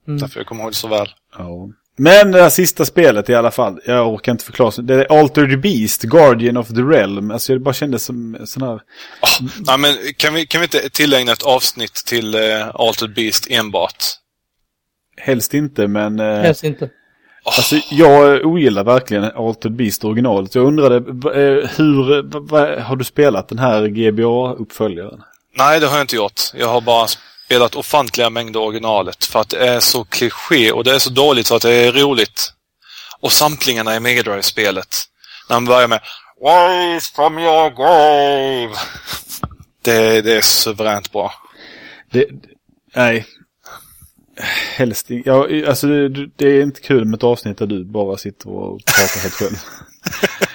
Mm. 0.08 0.20
Därför 0.20 0.40
jag 0.40 0.46
kommer 0.46 0.62
ihåg 0.62 0.72
det 0.72 0.76
så 0.76 0.88
väl. 0.88 1.08
Ja. 1.38 1.68
Men 1.98 2.32
det 2.32 2.42
här 2.42 2.50
sista 2.50 2.84
spelet 2.84 3.28
i 3.28 3.34
alla 3.34 3.50
fall. 3.50 3.80
Jag 3.84 4.14
orkar 4.14 4.32
inte 4.32 4.44
förklara. 4.44 4.82
Det 4.82 4.94
är 4.94 5.20
Alter 5.20 5.46
the 5.46 5.56
Beast, 5.56 6.02
Guardian 6.02 6.56
of 6.56 6.68
the 6.68 6.82
Realm. 6.82 7.30
Alltså 7.30 7.52
det 7.52 7.58
bara 7.58 7.74
kändes 7.74 8.04
som 8.04 8.36
sån 8.44 8.62
här... 8.62 8.74
Oh, 8.74 9.48
nej, 9.66 9.78
men 9.78 9.96
kan 10.16 10.34
vi, 10.34 10.46
kan 10.46 10.60
vi 10.60 10.64
inte 10.64 10.88
tillägna 10.88 11.32
ett 11.32 11.42
avsnitt 11.42 11.94
till 12.06 12.34
uh, 12.34 12.70
Alter 12.74 13.06
the 13.06 13.12
Beast 13.12 13.46
enbart? 13.50 14.04
Helst 15.16 15.54
inte, 15.54 15.86
men... 15.86 16.20
Uh, 16.20 16.40
Helst 16.40 16.64
inte. 16.64 16.84
Oh. 16.84 16.90
Alltså 17.44 17.76
jag 17.90 18.46
ogillar 18.46 18.84
verkligen 18.84 19.24
Alter 19.24 19.68
Beast 19.68 20.04
originalet. 20.04 20.54
Jag 20.54 20.66
undrade 20.66 20.96
uh, 20.96 21.68
hur... 21.76 22.80
har 22.80 22.96
du 22.96 23.04
spelat 23.04 23.48
den 23.48 23.58
här 23.58 23.86
GBA-uppföljaren? 23.86 25.22
Nej, 25.56 25.80
det 25.80 25.86
har 25.86 25.96
jag 25.96 26.04
inte 26.04 26.16
gjort. 26.16 26.40
Jag 26.54 26.68
har 26.68 26.80
bara 26.80 27.08
spelat 27.46 27.74
ofantliga 27.74 28.30
mängder 28.30 28.60
originalet 28.60 29.24
för 29.24 29.40
att 29.40 29.48
det 29.48 29.68
är 29.68 29.80
så 29.80 30.04
kliché 30.04 30.72
och 30.72 30.84
det 30.84 30.94
är 30.94 30.98
så 30.98 31.10
dåligt 31.10 31.46
så 31.46 31.56
att 31.56 31.62
det 31.62 31.74
är 31.74 31.92
roligt. 31.92 32.52
Och 33.20 33.32
samplingarna 33.32 33.96
i 33.96 34.00
Mega 34.00 34.22
drive 34.22 34.42
spelet 34.42 35.04
När 35.48 35.56
man 35.56 35.64
börjar 35.64 35.88
med 35.88 36.00
Rise 36.42 37.14
from 37.14 37.38
your 37.38 37.70
grave. 37.70 38.78
Det, 39.82 40.22
det 40.22 40.32
är 40.32 40.40
suveränt 40.40 41.12
bra. 41.12 41.32
Det, 42.10 42.26
nej. 42.94 43.26
Helst 44.76 45.06
ja, 45.08 45.46
alltså 45.68 45.86
det, 45.86 46.26
det 46.36 46.48
är 46.48 46.62
inte 46.62 46.80
kul 46.80 47.04
med 47.04 47.16
ett 47.16 47.24
avsnitt 47.24 47.58
där 47.58 47.66
du 47.66 47.84
bara 47.84 48.16
sitter 48.16 48.48
och 48.48 48.80
pratar 48.84 49.20
helt 49.20 49.34
själv. 49.34 49.56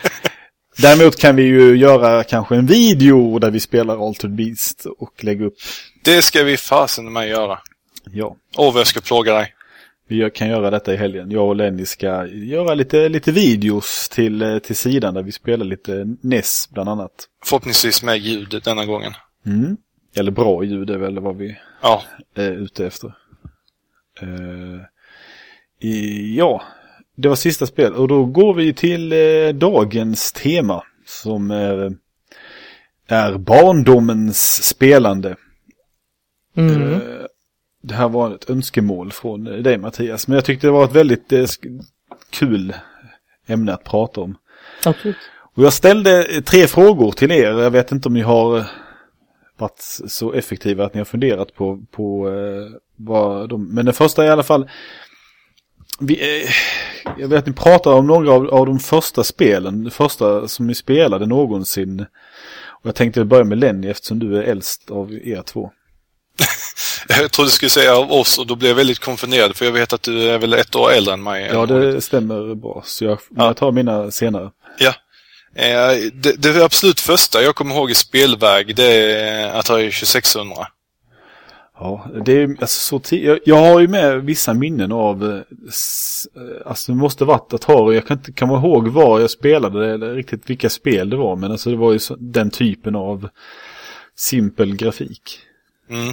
Däremot 0.81 1.19
kan 1.19 1.35
vi 1.35 1.43
ju 1.43 1.77
göra 1.77 2.23
kanske 2.23 2.55
en 2.55 2.65
video 2.65 3.39
där 3.39 3.51
vi 3.51 3.59
spelar 3.59 4.07
Altered 4.07 4.35
Beast 4.35 4.85
och 4.85 5.23
lägga 5.23 5.45
upp. 5.45 5.55
Det 6.03 6.21
ska 6.21 6.43
vi 6.43 6.57
fasen 6.57 7.13
med 7.13 7.29
göra. 7.29 7.59
Ja. 8.11 8.35
Åh, 8.57 8.73
vad 8.73 8.79
jag 8.79 8.87
ska 8.87 9.01
plåga 9.01 9.33
dig. 9.33 9.53
Vi 10.07 10.29
kan 10.29 10.49
göra 10.49 10.69
detta 10.69 10.93
i 10.93 10.97
helgen. 10.97 11.31
Jag 11.31 11.47
och 11.47 11.55
Lenny 11.55 11.85
ska 11.85 12.27
göra 12.27 12.73
lite, 12.73 13.09
lite 13.09 13.31
videos 13.31 14.09
till, 14.09 14.41
eh, 14.41 14.57
till 14.57 14.75
sidan 14.75 15.13
där 15.13 15.23
vi 15.23 15.31
spelar 15.31 15.65
lite 15.65 16.15
NES 16.21 16.69
bland 16.71 16.89
annat. 16.89 17.11
Förhoppningsvis 17.45 18.03
med 18.03 18.17
ljud 18.17 18.61
denna 18.63 18.85
gången. 18.85 19.13
Mm. 19.45 19.77
Eller 20.15 20.31
bra 20.31 20.63
ljud 20.63 20.89
är 20.89 20.97
väl 20.97 21.19
vad 21.19 21.37
vi 21.37 21.57
ja. 21.81 22.03
är 22.35 22.51
ute 22.51 22.85
efter. 22.85 23.13
Uh, 24.23 24.81
i, 25.79 26.35
ja, 26.37 26.61
det 27.21 27.29
var 27.29 27.35
sista 27.35 27.65
spel 27.65 27.93
och 27.93 28.07
då 28.07 28.25
går 28.25 28.53
vi 28.53 28.73
till 28.73 29.13
eh, 29.13 29.49
dagens 29.53 30.31
tema 30.31 30.83
som 31.05 31.51
eh, 31.51 31.89
är 33.07 33.37
barndomens 33.37 34.63
spelande. 34.63 35.35
Mm. 36.57 36.93
Eh, 36.93 36.99
det 37.83 37.93
här 37.93 38.09
var 38.09 38.35
ett 38.35 38.49
önskemål 38.49 39.11
från 39.11 39.43
dig 39.43 39.77
Mattias. 39.77 40.27
Men 40.27 40.35
jag 40.35 40.45
tyckte 40.45 40.67
det 40.67 40.71
var 40.71 40.85
ett 40.85 40.95
väldigt 40.95 41.31
eh, 41.31 41.45
kul 42.29 42.73
ämne 43.47 43.73
att 43.73 43.83
prata 43.83 44.21
om. 44.21 44.37
Absolut. 44.85 45.15
Och 45.53 45.63
jag 45.63 45.73
ställde 45.73 46.41
tre 46.41 46.67
frågor 46.67 47.11
till 47.11 47.31
er. 47.31 47.51
Jag 47.51 47.71
vet 47.71 47.91
inte 47.91 48.07
om 48.07 48.13
ni 48.13 48.21
har 48.21 48.65
varit 49.57 49.79
så 50.07 50.33
effektiva 50.33 50.85
att 50.85 50.93
ni 50.93 50.99
har 50.99 51.05
funderat 51.05 51.55
på, 51.55 51.83
på 51.91 52.29
eh, 52.29 52.79
vad 52.95 53.49
de... 53.49 53.75
Men 53.75 53.85
den 53.85 53.93
första 53.93 54.23
är 54.23 54.27
i 54.27 54.31
alla 54.31 54.43
fall... 54.43 54.69
Vi, 56.01 56.43
eh, 56.43 56.49
jag 57.17 57.27
vet 57.27 57.39
att 57.39 57.47
ni 57.47 57.53
pratar 57.53 57.91
om 57.91 58.07
några 58.07 58.31
av, 58.31 58.47
av 58.47 58.65
de 58.65 58.79
första 58.79 59.23
spelen. 59.23 59.83
De 59.83 59.91
första 59.91 60.47
som 60.47 60.67
ni 60.67 60.75
spelade 60.75 61.25
någonsin. 61.25 62.05
Och 62.81 62.85
jag 62.85 62.95
tänkte 62.95 63.25
börja 63.25 63.43
med 63.43 63.57
Lenny 63.57 63.87
eftersom 63.87 64.19
du 64.19 64.37
är 64.37 64.43
äldst 64.43 64.91
av 64.91 65.13
er 65.13 65.41
två. 65.41 65.71
jag 67.07 67.31
trodde 67.31 67.47
du 67.47 67.51
skulle 67.51 67.69
säga 67.69 67.97
av 67.97 68.11
oss 68.11 68.37
och 68.37 68.47
då 68.47 68.55
blev 68.55 68.69
jag 68.69 68.75
väldigt 68.75 68.99
konfunderad 68.99 69.55
för 69.55 69.65
jag 69.65 69.71
vet 69.71 69.93
att 69.93 70.03
du 70.03 70.29
är 70.29 70.37
väl 70.37 70.53
ett 70.53 70.75
år 70.75 70.91
äldre 70.91 71.13
än 71.13 71.23
mig. 71.23 71.49
Ja, 71.53 71.65
det 71.65 72.01
stämmer 72.01 72.55
bra. 72.55 72.81
Så 72.85 73.05
jag, 73.05 73.19
ja. 73.29 73.45
jag 73.45 73.57
tar 73.57 73.71
mina 73.71 74.11
senare. 74.11 74.51
Ja. 74.79 74.93
Eh, 75.55 76.11
det, 76.13 76.37
det 76.37 76.65
absolut 76.65 76.99
första 76.99 77.43
jag 77.43 77.55
kommer 77.55 77.75
ihåg 77.75 77.91
i 77.91 77.95
spelväg 77.95 78.75
det 78.75 78.93
är 78.93 79.59
Atari 79.59 79.91
2600. 79.91 80.67
Ja, 81.83 82.05
det 82.25 82.33
är 82.33 82.55
alltså 82.59 83.01
så 83.01 83.15
jag, 83.15 83.39
jag 83.45 83.55
har 83.55 83.79
ju 83.79 83.87
med 83.87 84.21
vissa 84.21 84.53
minnen 84.53 84.91
av, 84.91 85.23
eh, 85.23 85.41
alltså 86.65 86.91
det 86.91 86.97
måste 86.97 87.25
varit 87.25 87.53
Atari, 87.53 87.95
jag 87.95 88.07
kan 88.07 88.17
inte 88.17 88.31
komma 88.31 88.57
ihåg 88.57 88.87
var 88.87 89.19
jag 89.19 89.31
spelade 89.31 89.93
eller 89.93 90.13
riktigt 90.13 90.49
vilka 90.49 90.69
spel 90.69 91.09
det 91.09 91.17
var, 91.17 91.35
men 91.35 91.51
alltså 91.51 91.69
det 91.69 91.75
var 91.75 91.91
ju 91.91 91.99
så, 91.99 92.15
den 92.19 92.51
typen 92.51 92.95
av 92.95 93.29
simpel 94.15 94.75
grafik. 94.75 95.39
Mm. 95.89 96.09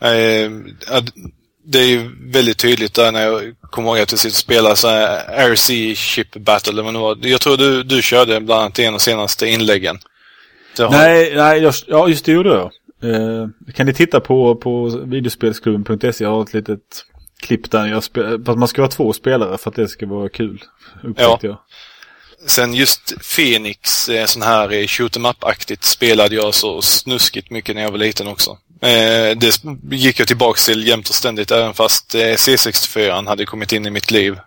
Eh, 0.00 0.72
det 1.66 1.78
är 1.78 1.86
ju 1.86 2.10
väldigt 2.32 2.58
tydligt 2.58 2.94
där 2.94 3.12
när 3.12 3.22
jag 3.22 3.54
kommer 3.60 3.88
ihåg 3.88 3.98
att 3.98 4.12
jag 4.12 4.18
sitter 4.18 4.32
och 4.32 4.36
spelar 4.36 4.74
så 4.74 4.88
här 4.88 5.48
RC 5.50 5.94
Ship 5.96 6.36
Battle 6.36 6.72
eller 6.72 6.82
vad 6.82 6.94
det 6.94 6.98
var. 6.98 7.18
Jag 7.22 7.40
tror 7.40 7.56
du, 7.56 7.82
du 7.82 8.02
körde 8.02 8.40
bland 8.40 8.60
annat 8.60 8.78
en 8.78 8.86
av 8.86 8.92
de 8.92 9.00
senaste 9.00 9.46
inläggen. 9.46 9.98
Har... 10.78 10.90
Nej, 10.90 11.32
nej, 11.36 11.62
jag, 11.62 11.74
ja 11.86 12.08
just 12.08 12.24
det 12.24 12.32
gjorde 12.32 12.48
jag. 12.48 12.70
Eh, 13.04 13.72
kan 13.74 13.86
ni 13.86 13.94
titta 13.94 14.20
på, 14.20 14.56
på 14.56 14.88
videospelsklubben.se, 15.04 16.24
jag 16.24 16.30
har 16.30 16.42
ett 16.42 16.54
litet 16.54 17.04
klipp 17.42 17.70
där 17.70 17.86
jag 17.86 18.04
spelar, 18.04 18.56
man 18.56 18.68
ska 18.68 18.82
vara 18.82 18.90
två 18.90 19.12
spelare 19.12 19.58
för 19.58 19.70
att 19.70 19.76
det 19.76 19.88
ska 19.88 20.06
vara 20.06 20.28
kul. 20.28 20.62
Ja. 21.16 21.38
Jag. 21.42 21.56
Sen 22.46 22.74
just 22.74 23.14
Phoenix, 23.36 24.08
eh, 24.08 24.26
sån 24.26 24.42
här 24.42 24.86
shoot 24.86 25.16
em 25.16 25.26
up-aktigt 25.26 25.84
spelade 25.84 26.34
jag 26.34 26.54
så 26.54 26.82
snuskigt 26.82 27.50
mycket 27.50 27.74
när 27.74 27.82
jag 27.82 27.90
var 27.90 27.98
liten 27.98 28.26
också. 28.26 28.50
Eh, 28.80 29.36
det 29.36 29.60
gick 29.90 30.20
jag 30.20 30.28
tillbaks 30.28 30.66
till 30.66 30.88
jämt 30.88 31.08
och 31.08 31.14
ständigt 31.14 31.50
även 31.50 31.74
fast 31.74 32.14
eh, 32.14 32.18
C64 32.18 33.26
hade 33.26 33.46
kommit 33.46 33.72
in 33.72 33.86
i 33.86 33.90
mitt 33.90 34.10
liv. 34.10 34.38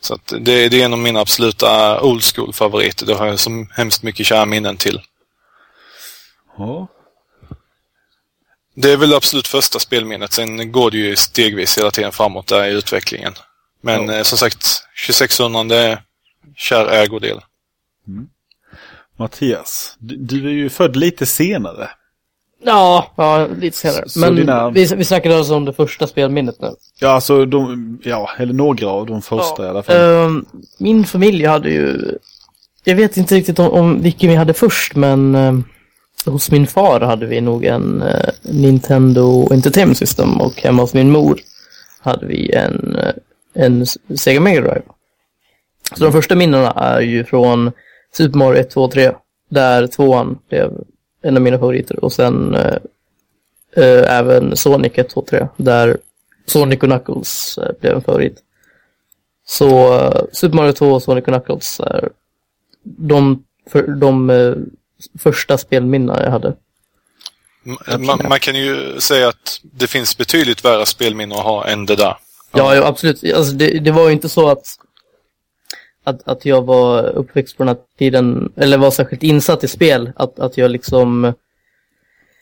Så 0.00 0.18
det, 0.26 0.68
det 0.68 0.80
är 0.80 0.84
en 0.84 0.92
av 0.92 0.98
mina 0.98 1.20
absoluta 1.20 2.00
old 2.00 2.22
school-favoriter. 2.22 3.06
Det 3.06 3.14
har 3.14 3.26
jag 3.26 3.38
så 3.38 3.66
hemskt 3.70 4.02
mycket 4.02 4.26
kära 4.26 4.46
minnen 4.46 4.76
till. 4.76 5.00
Ja. 6.58 6.88
Det 8.76 8.92
är 8.92 8.96
väl 8.96 9.14
absolut 9.14 9.46
första 9.46 9.78
spelminnet. 9.78 10.32
Sen 10.32 10.72
går 10.72 10.90
det 10.90 10.96
ju 10.96 11.16
stegvis 11.16 11.78
hela 11.78 11.90
tiden 11.90 12.12
framåt 12.12 12.46
där 12.46 12.64
i 12.64 12.72
utvecklingen. 12.72 13.32
Men 13.80 14.08
ja. 14.08 14.24
som 14.24 14.38
sagt, 14.38 14.66
2600 15.06 15.64
det 15.64 15.76
är 15.76 16.02
kär 16.56 16.86
ägodel. 16.86 17.40
Mm. 18.08 18.28
Mattias, 19.16 19.96
du, 19.98 20.16
du, 20.16 20.46
är 20.48 20.52
ju 20.52 20.68
född 20.68 20.96
lite 20.96 21.26
senare. 21.26 21.88
Ja, 22.64 23.12
ja 23.16 23.46
lite 23.46 23.76
senare. 23.76 24.08
Så 24.08 24.20
Men 24.20 24.36
dina... 24.36 24.70
vi, 24.70 24.94
vi 24.96 25.04
snackade 25.04 25.36
alltså 25.36 25.54
om 25.54 25.64
det 25.64 25.72
första 25.72 26.06
spelminnet 26.06 26.60
nu. 26.60 26.70
Ja, 27.00 27.08
alltså 27.08 27.44
de, 27.44 27.98
ja, 28.04 28.30
eller 28.38 28.52
några 28.52 28.88
av 28.88 29.06
de 29.06 29.22
första 29.22 29.62
ja. 29.62 29.66
i 29.66 29.68
alla 29.68 29.82
fall. 29.82 29.96
Uh, 29.96 30.42
min 30.78 31.04
familj 31.04 31.44
hade 31.44 31.68
ju, 31.68 32.18
jag 32.84 32.96
vet 32.96 33.16
inte 33.16 33.34
riktigt 33.34 33.58
om, 33.58 33.70
om 33.70 34.02
vilken 34.02 34.30
vi 34.30 34.36
hade 34.36 34.54
först, 34.54 34.94
men 34.94 35.34
uh, 35.34 35.60
Alltså, 36.26 36.34
hos 36.34 36.50
min 36.50 36.66
far 36.66 37.00
hade 37.00 37.26
vi 37.26 37.40
nog 37.40 37.64
en 37.64 38.02
uh, 38.02 38.30
Nintendo 38.42 39.48
Entertainment 39.52 39.98
System 39.98 40.40
och 40.40 40.60
hemma 40.60 40.82
hos 40.82 40.94
min 40.94 41.10
mor 41.10 41.40
hade 42.00 42.26
vi 42.26 42.52
en, 42.52 42.96
eh, 42.96 43.14
en 43.54 43.86
Sega 44.16 44.40
Mega 44.40 44.60
Drive. 44.60 44.82
Så 45.94 46.04
de 46.04 46.12
första 46.12 46.34
minnena 46.34 46.70
är 46.70 47.00
ju 47.00 47.24
från 47.24 47.72
Super 48.12 48.38
Mario 48.38 48.60
1, 48.60 48.70
2, 48.70 48.88
3. 48.88 49.12
Där 49.48 49.86
tvåan 49.86 50.38
blev 50.48 50.72
en 51.22 51.36
av 51.36 51.42
mina 51.42 51.58
favoriter. 51.58 52.04
Och 52.04 52.12
sen 52.12 52.54
äh, 52.54 54.18
även 54.18 54.56
Sonic 54.56 54.92
1, 54.94 55.08
2, 55.08 55.24
3. 55.30 55.48
Där 55.56 55.98
Sonic 56.46 56.82
och 56.82 56.88
Knuckles 56.88 57.58
blev 57.80 57.94
en 57.94 58.02
favorit. 58.02 58.42
Så 59.46 59.98
Super 60.32 60.56
Mario 60.56 60.72
2 60.72 60.92
och 60.92 61.02
Sonic 61.02 61.22
och 61.22 61.28
Knuckles 61.28 61.80
är 61.80 62.08
de, 62.82 63.44
för, 63.70 63.82
de 63.82 64.30
första 65.18 65.58
spelminnen 65.58 66.16
jag 66.22 66.30
hade. 66.30 66.56
Man, 67.98 68.20
man, 68.28 68.40
kan 68.40 68.54
ju 68.54 69.00
säga 69.00 69.28
att 69.28 69.60
det 69.62 69.86
finns 69.86 70.18
betydligt 70.18 70.64
värre 70.64 70.86
spelminnen 70.86 71.38
att 71.38 71.44
ha 71.44 71.66
än 71.66 71.86
det 71.86 71.96
där. 71.96 72.16
Ja, 72.52 72.74
ja 72.74 72.86
absolut. 72.86 73.34
Alltså, 73.34 73.52
det, 73.52 73.78
det 73.78 73.90
var 73.90 74.06
ju 74.06 74.12
inte 74.12 74.28
så 74.28 74.48
att 74.48 74.78
att, 76.06 76.28
att 76.28 76.46
jag 76.46 76.62
var 76.62 77.02
uppväxt 77.02 77.56
på 77.56 77.64
den 77.64 77.68
här 77.68 77.82
tiden, 77.98 78.52
eller 78.56 78.78
var 78.78 78.90
särskilt 78.90 79.22
insatt 79.22 79.64
i 79.64 79.68
spel, 79.68 80.12
att, 80.16 80.38
att 80.38 80.58
jag 80.58 80.70
liksom 80.70 81.32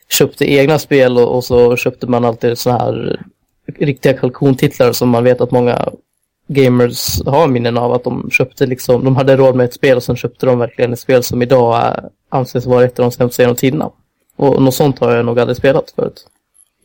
köpte 0.09 0.51
egna 0.51 0.79
spel 0.79 1.17
och, 1.17 1.35
och 1.35 1.43
så 1.43 1.75
köpte 1.75 2.07
man 2.07 2.25
alltid 2.25 2.57
sådana 2.57 2.79
här 2.79 3.25
riktiga 3.77 4.13
kalkontitlar 4.13 4.93
som 4.93 5.09
man 5.09 5.23
vet 5.23 5.41
att 5.41 5.51
många 5.51 5.89
gamers 6.47 7.21
har 7.25 7.47
minnen 7.47 7.77
av 7.77 7.93
att 7.93 8.03
de 8.03 8.29
köpte 8.31 8.65
liksom, 8.65 9.05
de 9.05 9.15
hade 9.15 9.35
råd 9.35 9.55
med 9.55 9.65
ett 9.65 9.73
spel 9.73 9.97
och 9.97 10.03
sen 10.03 10.15
köpte 10.15 10.45
de 10.45 10.59
verkligen 10.59 10.93
ett 10.93 10.99
spel 10.99 11.23
som 11.23 11.41
idag 11.41 11.95
anses 12.35 12.65
vara 12.65 12.83
ett 12.83 12.99
av 12.99 13.03
de 13.03 13.11
sämsta 13.11 13.43
genom 13.43 13.55
tiderna. 13.55 13.91
Och 14.35 14.61
något 14.61 14.75
sånt 14.75 14.99
har 14.99 15.15
jag 15.15 15.25
nog 15.25 15.39
aldrig 15.39 15.57
spelat 15.57 15.91
förut. 15.95 16.27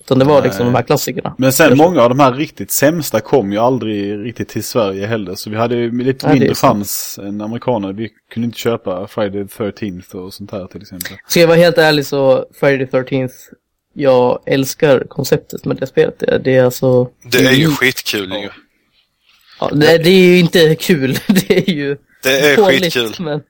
Utan 0.00 0.18
det 0.18 0.24
var 0.24 0.34
Nej. 0.34 0.44
liksom 0.44 0.66
de 0.66 0.74
här 0.74 0.82
klassikerna. 0.82 1.34
Men 1.38 1.52
sen 1.52 1.76
många 1.76 2.02
av 2.02 2.08
de 2.08 2.20
här 2.20 2.32
riktigt 2.32 2.72
sämsta 2.72 3.20
kom 3.20 3.52
ju 3.52 3.58
aldrig 3.58 4.24
riktigt 4.24 4.48
till 4.48 4.64
Sverige 4.64 5.06
heller. 5.06 5.34
Så 5.34 5.50
vi 5.50 5.56
hade 5.56 5.76
ju 5.76 6.02
lite 6.02 6.26
Nej, 6.26 6.38
mindre 6.38 6.54
chans 6.54 7.18
än 7.22 7.40
amerikaner. 7.40 7.92
Vi 7.92 8.10
kunde 8.32 8.44
inte 8.44 8.58
köpa 8.58 9.06
Friday 9.06 9.48
the 9.48 9.64
13th 9.64 10.14
och 10.14 10.34
sånt 10.34 10.50
här 10.50 10.66
till 10.66 10.82
exempel. 10.82 11.12
Ska 11.26 11.40
jag 11.40 11.48
vara 11.48 11.58
helt 11.58 11.78
ärlig 11.78 12.06
så 12.06 12.46
Friday 12.60 12.86
the 12.86 12.96
13th 12.96 13.32
jag 13.92 14.42
älskar 14.46 15.04
konceptet 15.08 15.64
med 15.64 15.76
det 15.76 15.86
spelet. 15.86 16.18
Det, 16.18 16.38
det 16.38 16.56
är 16.56 16.64
alltså... 16.64 17.10
Det 17.24 17.38
är 17.38 17.52
ju 17.52 17.70
skitkul 17.70 18.32
ju. 18.32 18.48
Ja, 19.60 19.70
det, 19.72 19.98
det, 19.98 20.10
är 20.10 20.24
ju 20.24 20.38
inte 20.38 20.74
kul. 20.74 21.18
Det 21.26 21.68
är 21.68 21.70
ju 21.70 21.96
Det 22.22 22.40
är 22.40 22.56
dåligt, 22.56 22.82
skitkul. 22.82 23.24
Men 23.24 23.42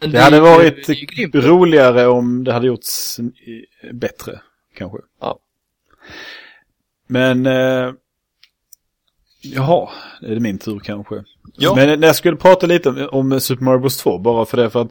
det, 0.00 0.06
det 0.06 0.20
hade 0.20 0.40
varit 0.40 0.88
ju, 0.88 1.40
roligare 1.40 2.06
om 2.06 2.44
det 2.44 2.52
hade 2.52 2.66
gjorts 2.66 3.20
bättre, 3.92 4.40
kanske. 4.76 4.98
Ja. 5.20 5.38
Men... 7.06 7.46
Eh, 7.46 7.92
jaha, 9.42 9.88
är 10.22 10.34
det 10.34 10.40
min 10.40 10.58
tur 10.58 10.78
kanske? 10.78 11.24
Ja. 11.56 11.74
Men 11.74 12.00
när 12.00 12.06
jag 12.06 12.16
skulle 12.16 12.36
prata 12.36 12.66
lite 12.66 12.88
om, 12.88 13.08
om 13.12 13.40
Super 13.40 13.64
Mario 13.64 13.78
Bros 13.78 13.96
2, 13.96 14.18
bara 14.18 14.44
för 14.44 14.56
det, 14.56 14.70
för 14.70 14.82
att 14.82 14.90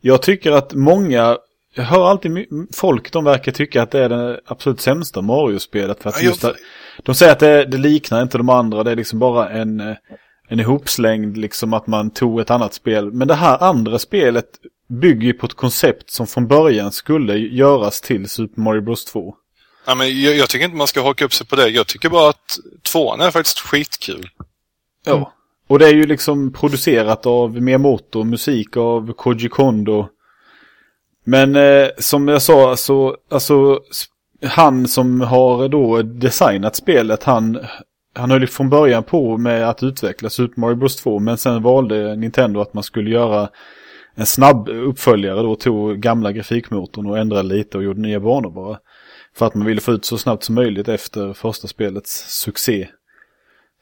jag 0.00 0.22
tycker 0.22 0.52
att 0.52 0.74
många 0.74 1.36
jag 1.74 1.84
hör 1.84 2.10
alltid 2.10 2.46
folk, 2.74 3.12
de 3.12 3.24
verkar 3.24 3.52
tycka 3.52 3.82
att 3.82 3.90
det 3.90 4.04
är 4.04 4.08
det 4.08 4.40
absolut 4.46 4.80
sämsta 4.80 5.20
Mario-spelet. 5.20 6.02
För 6.02 6.10
att 6.10 6.22
just 6.22 6.44
att, 6.44 6.56
de 7.02 7.14
säger 7.14 7.32
att 7.32 7.38
det, 7.38 7.64
det, 7.64 7.78
liknar 7.78 8.22
inte 8.22 8.38
de 8.38 8.48
andra, 8.48 8.82
det 8.82 8.90
är 8.90 8.96
liksom 8.96 9.18
bara 9.18 9.50
en, 9.50 9.96
en 10.52 10.60
ihopslängd, 10.60 11.36
liksom 11.36 11.72
att 11.72 11.86
man 11.86 12.10
tog 12.10 12.40
ett 12.40 12.50
annat 12.50 12.74
spel. 12.74 13.12
Men 13.12 13.28
det 13.28 13.34
här 13.34 13.62
andra 13.62 13.98
spelet 13.98 14.46
bygger 14.88 15.32
på 15.32 15.46
ett 15.46 15.54
koncept 15.54 16.10
som 16.10 16.26
från 16.26 16.46
början 16.46 16.92
skulle 16.92 17.36
göras 17.36 18.00
till 18.00 18.28
Super 18.28 18.60
Mario 18.60 18.80
Bros 18.80 19.04
2. 19.04 19.34
Ja, 19.86 19.94
men 19.94 20.22
jag, 20.22 20.36
jag, 20.36 20.48
tycker 20.48 20.64
inte 20.64 20.76
man 20.76 20.86
ska 20.86 21.02
haka 21.02 21.24
upp 21.24 21.32
sig 21.32 21.46
på 21.46 21.56
det. 21.56 21.68
Jag 21.68 21.86
tycker 21.86 22.08
bara 22.08 22.28
att 22.28 22.58
tvåan 22.82 23.20
är 23.20 23.30
faktiskt 23.30 23.58
skitkul. 23.58 24.28
Ja. 25.04 25.12
Mm. 25.12 25.24
Och 25.68 25.78
det 25.78 25.86
är 25.88 25.94
ju 25.94 26.06
liksom 26.06 26.52
producerat 26.52 27.26
av 27.26 27.62
Miyamoto, 27.62 28.24
musik 28.24 28.76
av 28.76 29.12
Koji 29.12 29.48
Kondo. 29.48 30.08
Men 31.24 31.56
eh, 31.56 31.88
som 31.98 32.28
jag 32.28 32.42
sa, 32.42 32.70
alltså, 32.70 33.16
alltså 33.30 33.80
han 34.46 34.88
som 34.88 35.20
har 35.20 35.68
då 35.68 36.02
designat 36.02 36.76
spelet, 36.76 37.22
han, 37.22 37.58
han 38.14 38.30
höll 38.30 38.46
från 38.46 38.70
början 38.70 39.02
på 39.02 39.38
med 39.38 39.68
att 39.68 39.82
utveckla 39.82 40.30
Super 40.30 40.60
Mario 40.60 40.76
Bros 40.76 40.96
2, 40.96 41.18
men 41.18 41.38
sen 41.38 41.62
valde 41.62 42.16
Nintendo 42.16 42.60
att 42.60 42.74
man 42.74 42.82
skulle 42.82 43.10
göra 43.10 43.48
en 44.14 44.26
snabb 44.26 44.68
uppföljare 44.68 45.42
då, 45.42 45.54
tog 45.54 46.00
gamla 46.00 46.32
grafikmotorn 46.32 47.06
och 47.06 47.18
ändrade 47.18 47.48
lite 47.48 47.78
och 47.78 47.84
gjorde 47.84 48.00
nya 48.00 48.20
banor 48.20 48.50
bara. 48.50 48.78
För 49.34 49.46
att 49.46 49.54
man 49.54 49.66
ville 49.66 49.80
få 49.80 49.92
ut 49.92 50.04
så 50.04 50.18
snabbt 50.18 50.44
som 50.44 50.54
möjligt 50.54 50.88
efter 50.88 51.32
första 51.32 51.68
spelets 51.68 52.40
succé. 52.42 52.88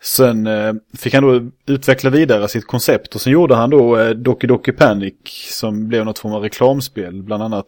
Sen 0.03 0.47
eh, 0.47 0.72
fick 0.99 1.14
han 1.14 1.22
då 1.22 1.51
utveckla 1.72 2.11
vidare 2.11 2.49
sitt 2.49 2.66
koncept 2.66 3.14
och 3.14 3.20
sen 3.20 3.33
gjorde 3.33 3.55
han 3.55 3.70
då 3.70 3.99
eh, 3.99 4.11
Doki 4.11 4.47
Doki 4.47 4.72
Panic 4.72 5.14
som 5.53 5.89
blev 5.89 6.05
något 6.05 6.18
form 6.18 6.33
av 6.33 6.43
reklamspel 6.43 7.22
bland 7.22 7.43
annat. 7.43 7.66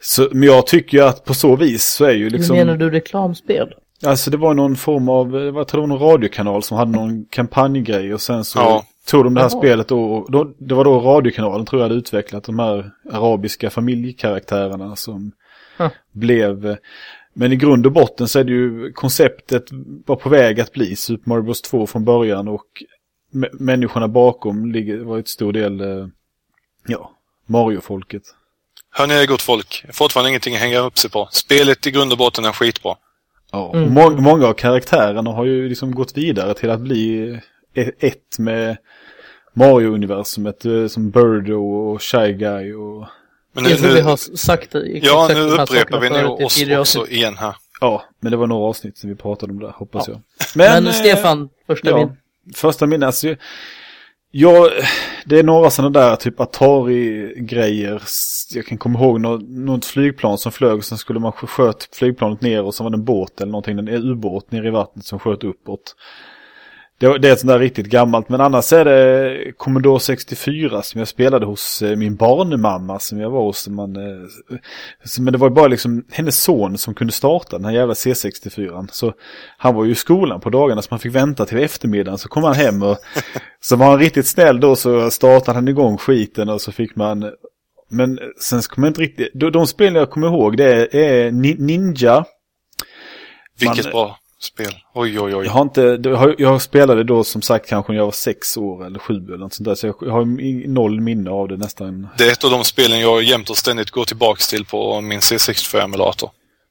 Så, 0.00 0.28
men 0.32 0.42
jag 0.42 0.66
tycker 0.66 0.98
ju 0.98 1.04
att 1.04 1.24
på 1.24 1.34
så 1.34 1.56
vis 1.56 1.84
så 1.84 2.04
är 2.04 2.12
ju 2.12 2.30
liksom... 2.30 2.56
Hur 2.56 2.64
menar 2.64 2.78
du 2.78 2.90
reklamspel? 2.90 3.74
Alltså 4.04 4.30
det 4.30 4.36
var 4.36 4.54
någon 4.54 4.76
form 4.76 5.08
av, 5.08 5.34
jag 5.34 5.68
tror 5.68 5.80
det 5.82 5.88
var 5.88 5.98
någon 5.98 6.08
radiokanal 6.12 6.62
som 6.62 6.76
hade 6.76 6.90
någon 6.90 7.24
kampanjgrej 7.24 8.14
och 8.14 8.20
sen 8.20 8.44
så 8.44 8.58
Ja. 8.58 8.84
tog 9.06 9.24
de 9.24 9.34
det 9.34 9.40
här 9.40 9.50
Jaha. 9.52 9.60
spelet 9.60 9.88
då, 9.88 10.04
och 10.04 10.30
då, 10.32 10.44
det 10.58 10.74
var 10.74 10.84
då 10.84 11.00
radiokanalen 11.00 11.66
tror 11.66 11.82
jag 11.82 11.88
hade 11.88 11.98
utvecklat 11.98 12.44
de 12.44 12.58
här 12.58 12.90
arabiska 13.12 13.70
familjekaraktärerna 13.70 14.96
som 14.96 15.32
Huh. 15.78 15.88
blev, 16.12 16.76
men 17.34 17.52
i 17.52 17.56
grund 17.56 17.86
och 17.86 17.92
botten 17.92 18.28
så 18.28 18.38
är 18.38 18.44
det 18.44 18.52
ju 18.52 18.92
konceptet 18.92 19.64
var 20.06 20.16
på 20.16 20.28
väg 20.28 20.60
att 20.60 20.72
bli 20.72 20.96
Super 20.96 21.28
Mario 21.28 21.42
Bros 21.42 21.62
2 21.62 21.86
från 21.86 22.04
början 22.04 22.48
och 22.48 22.64
människorna 23.52 24.08
bakom 24.08 24.72
ligger, 24.72 24.98
var 24.98 25.18
ett 25.18 25.28
stor 25.28 25.52
del, 25.52 25.80
eh, 25.80 26.06
ja, 26.86 27.10
Mario-folket. 27.46 28.22
Hörni, 28.90 29.26
gott 29.26 29.42
folk. 29.42 29.84
Fortfarande 29.92 30.28
ingenting 30.30 30.54
att 30.54 30.60
hänga 30.60 30.78
upp 30.78 30.98
sig 30.98 31.10
på. 31.10 31.28
Spelet 31.32 31.86
i 31.86 31.90
grund 31.90 32.12
och 32.12 32.18
botten 32.18 32.44
är 32.44 32.52
skitbra. 32.52 32.94
Ja, 33.52 33.72
Mm. 33.74 33.84
och 33.84 33.90
må- 33.92 34.20
många 34.22 34.46
av 34.46 34.52
karaktärerna 34.52 35.30
har 35.30 35.44
ju 35.44 35.68
liksom 35.68 35.94
gått 35.94 36.16
vidare 36.16 36.54
till 36.54 36.70
att 36.70 36.80
bli 36.80 37.30
e- 37.74 37.90
ett 37.98 38.38
med 38.38 38.76
Mario-universumet 39.54 40.64
eh, 40.64 40.86
som 40.88 41.10
Birdo 41.10 41.62
och 41.64 42.02
Shy 42.02 42.32
Guy 42.32 42.74
och 42.74 43.06
Men 43.52 43.64
nu, 43.64 43.70
tror 43.70 43.88
vi 43.88 43.94
nu, 43.94 44.00
har 44.02 44.16
sagt 44.36 44.74
i- 44.74 45.00
ja, 45.02 45.28
nu 45.34 45.40
upprepar 45.40 46.00
vi 46.00 46.10
nu 46.10 46.24
oss 46.24 46.56
tidigare 46.56 46.80
också 46.80 47.00
avsnitt. 47.00 47.16
igen 47.16 47.36
här. 47.36 47.56
ja, 47.80 48.04
men 48.20 48.30
det 48.30 48.36
var 48.36 48.46
några 48.46 48.64
avsnitt 48.68 48.98
som 48.98 49.10
vi 49.10 49.16
pratade 49.16 49.52
om 49.52 49.58
det, 49.58 49.70
hoppas 49.74 50.08
Ja. 50.08 50.14
jag. 50.14 50.22
Men, 50.54 50.86
eh, 50.86 50.92
Stefan, 50.92 51.48
första 51.66 51.90
ja, 51.90 51.96
min. 51.96 52.16
första 52.54 52.86
minne, 52.86 53.06
alltså, 53.06 53.34
Ja, 54.30 54.70
det 55.24 55.38
är 55.38 55.42
några 55.42 55.70
sådana 55.70 56.00
där 56.00 56.16
typ 56.16 56.40
Atari-grejer. 56.40 58.02
Jag 58.54 58.66
kan 58.66 58.78
komma 58.78 58.98
ihåg 58.98 59.20
något, 59.20 59.48
något 59.48 59.84
flygplan 59.84 60.38
som 60.38 60.52
flög 60.52 60.76
och 60.76 60.84
sen 60.84 60.98
skulle 60.98 61.20
man 61.20 61.32
sköt 61.32 61.88
flygplanet 61.92 62.40
ner 62.40 62.62
och 62.62 62.74
så 62.74 62.82
var 62.84 62.90
det 62.90 62.96
en 62.96 63.04
båt 63.04 63.40
eller 63.40 63.52
någonting, 63.52 63.78
en 63.78 63.88
ubåt 63.88 64.52
nere 64.52 64.66
i 64.66 64.70
vattnet 64.70 65.06
som 65.06 65.18
sköt 65.18 65.44
uppåt. 65.44 65.94
Det, 66.98 67.18
det 67.18 67.28
är 67.28 67.32
ett 67.32 67.40
sånt 67.40 67.48
där 67.48 67.58
riktigt 67.58 67.86
gammalt, 67.86 68.28
men 68.28 68.40
annars 68.40 68.72
är 68.72 68.84
det 68.84 69.52
Commodore 69.56 70.00
64 70.00 70.82
som 70.82 70.98
jag 70.98 71.08
spelade 71.08 71.46
hos 71.46 71.82
eh, 71.82 71.96
min 71.96 72.16
barnmamma 72.16 72.98
som 72.98 73.20
jag 73.20 73.30
var 73.30 73.42
hos. 73.42 73.68
Man, 73.68 73.96
eh, 73.96 74.58
men 75.18 75.32
det 75.32 75.38
var 75.38 75.48
ju 75.48 75.54
bara 75.54 75.68
liksom 75.68 76.04
hennes 76.10 76.42
son 76.42 76.78
som 76.78 76.94
kunde 76.94 77.12
starta 77.12 77.56
den 77.56 77.64
här 77.64 77.72
jävla 77.72 77.94
C64. 77.94 78.88
Så 78.92 79.12
han 79.58 79.74
var 79.74 79.84
ju 79.84 79.90
i 79.92 79.94
skolan 79.94 80.40
på 80.40 80.50
dagarna 80.50 80.82
så 80.82 80.88
man 80.90 80.98
fick 81.00 81.14
vänta 81.14 81.46
till 81.46 81.58
eftermiddagen. 81.58 82.18
Så 82.18 82.28
kom 82.28 82.44
han 82.44 82.54
hem 82.54 82.82
och 82.82 82.98
så 83.60 83.76
var 83.76 83.86
han 83.86 83.98
riktigt 83.98 84.26
snäll 84.26 84.60
då 84.60 84.76
så 84.76 85.10
startade 85.10 85.58
han 85.58 85.68
igång 85.68 85.98
skiten 85.98 86.48
och 86.48 86.60
så 86.60 86.72
fick 86.72 86.96
man 86.96 87.32
men 87.90 88.18
sen 88.40 88.62
så 88.62 88.70
kommer 88.70 88.86
jag 88.88 88.90
inte 88.90 89.00
riktigt, 89.00 89.30
de, 89.34 89.50
de 89.50 89.66
spel 89.66 89.94
jag 89.94 90.10
kommer 90.10 90.26
ihåg 90.26 90.56
det 90.56 90.72
är, 90.72 90.96
är 90.96 91.30
Ni- 91.30 91.56
Ninja. 91.58 92.24
Vilket 93.60 93.84
Man- 93.84 93.92
bra 93.92 94.18
spel. 94.40 94.72
Oj, 94.94 95.20
oj, 95.20 95.34
oj. 95.36 95.44
Jag 95.46 95.52
har 95.52 95.62
inte, 95.62 96.00
jag 96.38 96.62
spelade 96.62 97.04
då 97.04 97.24
som 97.24 97.42
sagt 97.42 97.68
kanske 97.68 97.92
när 97.92 97.98
jag 97.98 98.04
var 98.04 98.12
sex 98.12 98.56
år 98.56 98.86
eller 98.86 98.98
sju 98.98 99.14
eller 99.28 99.36
något 99.36 99.52
sånt 99.52 99.64
där. 99.68 99.74
Så 99.74 99.86
jag 99.86 100.10
har 100.10 100.24
noll 100.68 101.00
minne 101.00 101.30
av 101.30 101.48
det 101.48 101.56
nästan. 101.56 102.08
Det 102.18 102.24
är 102.24 102.32
ett 102.32 102.44
av 102.44 102.50
de 102.50 102.64
spelen 102.64 103.00
jag 103.00 103.22
jämt 103.22 103.50
och 103.50 103.56
ständigt 103.56 103.90
går 103.90 104.04
tillbaks 104.04 104.48
till 104.48 104.64
på 104.64 105.00
min 105.00 105.20
C64-emulator. 105.20 106.30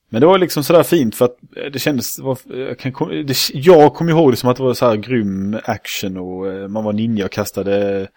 Men 0.10 0.22
det 0.22 0.28
var 0.28 0.38
liksom 0.38 0.64
sådär 0.64 0.84
fint 0.84 1.16
för 1.16 1.26
att 1.26 1.38
det 1.74 1.80
kändes, 1.80 2.20
jag, 2.46 2.80
kan, 2.80 2.92
kom- 2.92 3.26
det, 3.28 3.38
jag 3.54 3.94
kommer 3.94 4.12
ihåg 4.12 4.32
det 4.34 4.38
som 4.38 4.50
att 4.50 4.58
det 4.58 4.64
var 4.64 4.74
så 4.74 4.86
här 4.86 4.96
grym 4.96 5.58
action 5.64 6.18
och 6.18 6.48
eh, 6.52 6.68
man 6.68 6.84
var 6.84 6.94
ninja 6.94 7.26
och 7.26 7.32
kastade 7.32 8.08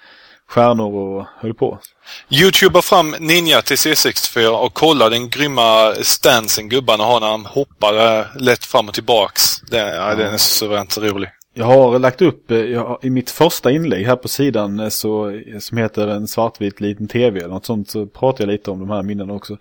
stjärnor 0.49 0.95
och 0.95 1.27
höll 1.41 1.55
på. 1.55 1.79
Youtuba 2.31 2.83
fram 2.83 3.15
Ninja 3.19 3.63
till 3.63 3.77
C64 3.77 4.49
och 4.49 4.75
kolla 4.75 5.09
den 5.09 5.29
grymma 5.29 5.95
stansen 6.03 6.69
gubbarna 6.69 7.05
har 7.05 7.21
när 7.21 7.31
de 7.31 7.45
hoppar 7.45 7.93
där 7.93 8.27
lätt 8.39 8.65
fram 8.65 8.89
och 8.89 8.95
tillbaks. 8.95 9.61
Det, 9.61 9.79
ja, 9.79 10.15
den 10.15 10.35
är 10.35 10.39
så 10.39 10.39
suveränt 10.39 10.99
rolig. 10.99 11.29
Jag 11.55 11.67
har 11.67 11.99
lagt 11.99 12.23
upp, 12.23 12.51
eh, 12.51 12.59
jag, 12.59 12.99
i 13.03 13.11
mitt 13.11 13.31
första 13.31 13.71
inlägg 13.71 14.07
här 14.07 14.17
på 14.17 14.29
sidan 14.29 14.81
eh, 14.81 14.89
så, 14.89 15.31
eh, 15.31 15.59
som 15.59 15.79
heter 15.79 16.09
en 16.09 16.29
svartvit 16.29 16.81
liten 16.81 17.09
tv 17.09 17.39
eller 17.39 17.55
något 17.55 17.67
sånt 17.67 17.91
så 17.91 18.07
pratar 18.07 18.45
jag 18.45 18.53
lite 18.53 18.71
om 18.71 18.81
de 18.81 18.91
här 18.91 19.03
minnena 19.03 19.33
också. 19.33 19.57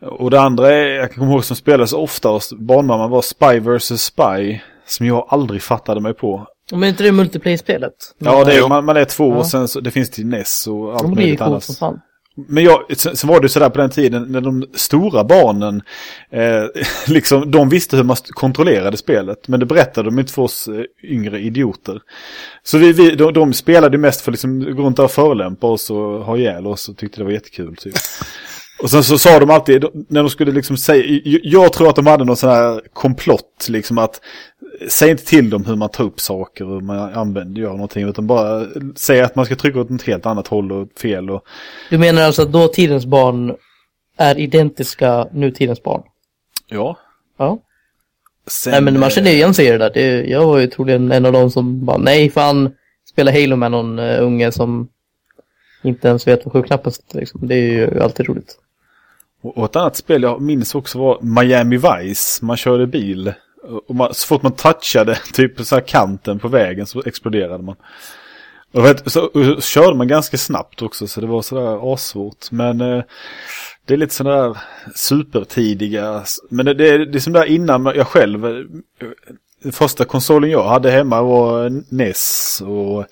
Och 0.00 0.30
det 0.30 0.40
andra 0.40 0.72
är, 0.72 0.88
jag 0.88 1.14
komma 1.14 1.32
ihåg 1.32 1.44
som 1.44 1.56
spelades 1.56 1.92
ofta 1.92 2.28
hos 2.28 2.52
barnmamman 2.52 3.10
var 3.10 3.22
Spy 3.22 3.60
vs 3.60 4.02
Spy. 4.02 4.60
Som 4.86 5.06
jag 5.06 5.26
aldrig 5.28 5.62
fattade 5.62 6.00
mig 6.00 6.14
på. 6.14 6.46
Men 6.72 6.82
är 6.82 6.88
inte 6.88 7.02
det 7.02 7.12
multiplayer-spelet? 7.12 7.92
Ja, 8.18 8.44
det 8.44 8.54
är, 8.56 8.68
man, 8.68 8.84
man 8.84 8.96
är 8.96 9.04
två 9.04 9.30
Ja. 9.30 9.36
och 9.36 9.46
sen 9.46 9.68
så, 9.68 9.80
det 9.80 9.90
finns 9.90 10.10
till 10.10 10.26
NES 10.26 10.66
och 10.66 10.92
allt 10.94 11.02
Ja, 11.02 11.08
möjligt 11.14 11.40
annat. 11.40 11.64
som 11.64 11.74
fan. 11.74 12.00
Men 12.48 12.64
jag, 12.64 12.96
sen, 12.96 13.16
sen 13.16 13.28
var 13.28 13.40
det 13.40 13.48
sådär 13.48 13.70
på 13.70 13.78
den 13.78 13.90
tiden 13.90 14.32
när 14.32 14.40
de 14.40 14.64
stora 14.74 15.24
barnen, 15.24 15.82
eh, 16.30 16.64
liksom, 17.06 17.50
de 17.50 17.68
visste 17.68 17.96
hur 17.96 18.04
man 18.04 18.16
kontrollerade 18.30 18.96
spelet. 18.96 19.48
Men 19.48 19.60
det 19.60 19.66
berättade 19.66 20.10
de 20.10 20.18
inte 20.18 20.32
för 20.32 20.42
oss 20.42 20.68
eh, 20.68 20.82
yngre 21.10 21.40
idioter. 21.40 22.00
Så 22.62 22.78
vi, 22.78 22.92
vi, 22.92 23.10
de, 23.10 23.32
de 23.32 23.52
spelade 23.52 23.98
mest 23.98 24.20
för 24.20 24.32
liksom, 24.32 24.76
gå 24.76 24.82
runt 24.82 24.98
och 24.98 25.10
förolämpa 25.10 25.66
oss 25.66 25.90
och 25.90 25.96
ha 26.24 26.36
ihjäl 26.36 26.66
oss 26.66 26.88
och 26.88 26.96
tyckte 26.96 27.20
det 27.20 27.24
var 27.24 27.32
jättekul 27.32 27.76
typ. 27.76 27.94
Och 28.82 28.90
sen 28.90 29.04
så 29.04 29.18
sa 29.18 29.38
de 29.38 29.50
alltid, 29.50 29.84
när 30.08 30.22
de 30.22 30.30
skulle 30.30 30.52
liksom 30.52 30.76
säga, 30.76 31.20
jag- 31.42 31.72
tror 31.72 31.88
att 31.88 31.96
de 31.96 32.06
hade 32.06 32.24
någon 32.24 32.36
sån 32.36 32.50
här 32.50 32.80
komplott, 32.92 33.66
liksom 33.68 33.98
att 33.98 34.20
säg 34.88 35.10
inte 35.10 35.24
till 35.24 35.50
dem 35.50 35.64
hur 35.64 35.76
man 35.76 35.88
tar 35.88 36.04
upp 36.04 36.20
saker 36.20 36.64
och 36.64 36.74
hur 36.74 36.80
man 36.80 37.14
använder, 37.14 37.60
gör 37.62 37.70
någonting, 37.72 38.08
utan 38.08 38.26
bara 38.26 38.66
säg 38.96 39.20
att 39.20 39.36
man 39.36 39.44
ska 39.46 39.56
trycka 39.56 39.80
åt 39.80 39.90
ett 39.90 40.02
helt 40.02 40.26
annat 40.26 40.46
håll 40.48 40.72
och 40.72 40.88
fel 41.02 41.30
och 41.30 41.42
Du 41.90 41.98
menar 41.98 42.22
alltså 42.22 42.42
att 42.42 42.52
dåtidens 42.52 43.06
barn 43.06 43.54
är 44.16 44.38
identiska 44.38 45.28
nutidens 45.32 45.82
barn? 45.82 46.02
ja. 46.68 46.96
Ja. 47.38 47.58
Sen, 48.46 48.70
Nej 48.70 48.80
men 48.80 48.94
man 48.94 49.02
eh, 49.02 49.08
känner 49.08 49.30
ju 49.30 49.36
igen 49.36 49.54
sig 49.54 49.66
i 49.66 49.70
det 49.70 49.78
där. 49.78 49.90
Det, 49.94 50.24
jag 50.24 50.46
var 50.46 50.58
ju 50.58 50.66
troligen 50.66 51.12
en 51.12 51.26
av 51.26 51.32
de 51.32 51.50
som 51.50 51.84
bara 51.84 51.98
nej 51.98 52.30
fan, 52.30 52.70
spela 53.10 53.32
Halo 53.32 53.56
med 53.56 53.70
någon 53.70 53.98
uh, 53.98 54.22
unge 54.22 54.52
som 54.52 54.88
inte 55.82 56.08
ens 56.08 56.26
vet 56.26 56.44
vad 56.44 56.52
sju-knappen 56.52 56.92
sitter 56.92 57.18
liksom. 57.20 57.48
Det 57.48 57.54
är 57.54 57.72
ju 57.72 58.00
alltid 58.02 58.26
roligt. 58.28 58.58
Och 59.42 59.64
ett 59.64 59.76
annat 59.76 59.96
spel 59.96 60.22
jag 60.22 60.40
minns 60.40 60.74
också 60.74 60.98
var 60.98 61.18
Miami 61.22 61.76
Vice. 61.76 62.44
Man 62.44 62.56
körde 62.56 62.86
bil. 62.86 63.32
Och 63.88 63.94
man, 63.94 64.14
så 64.14 64.26
fort 64.26 64.42
man 64.42 64.52
touchade 64.52 65.18
typ 65.32 65.60
så 65.66 65.74
här 65.74 65.82
kanten 65.82 66.38
på 66.38 66.48
vägen 66.48 66.86
så 66.86 67.02
exploderade 67.06 67.62
man. 67.64 67.76
Och 68.72 68.84
vet, 68.84 69.12
så, 69.12 69.24
och 69.24 69.44
så 69.44 69.60
körde 69.60 69.96
man 69.96 70.08
ganska 70.08 70.36
snabbt 70.38 70.82
också 70.82 71.06
så 71.06 71.20
det 71.20 71.26
var 71.26 71.42
sådär 71.42 71.94
assvårt. 71.94 72.50
Men 72.50 72.80
eh, 72.80 73.02
det 73.84 73.94
är 73.94 73.98
lite 73.98 74.14
sådär 74.14 74.58
supertidiga. 74.94 76.24
Men 76.50 76.66
det, 76.66 76.74
det, 76.74 76.88
är- 76.88 76.98
det 76.98 77.18
är 77.18 77.20
som 77.20 77.32
där 77.32 77.44
innan 77.44 77.84
jag 77.84 78.06
själv. 78.06 78.42
Den 79.62 79.72
första 79.72 80.04
konsolen 80.04 80.50
jag 80.50 80.68
hade 80.68 80.90
hemma 80.90 81.22
var 81.22 81.82
NES. 81.94 82.62
Och 82.66 83.04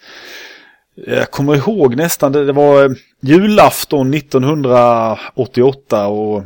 jag 0.95 1.30
kommer 1.30 1.57
ihåg 1.57 1.97
nästan, 1.97 2.32
det, 2.32 2.45
det 2.45 2.53
var 2.53 2.84
eh, 2.84 2.90
julafton 3.20 4.14
1988 4.14 6.07
och 6.07 6.45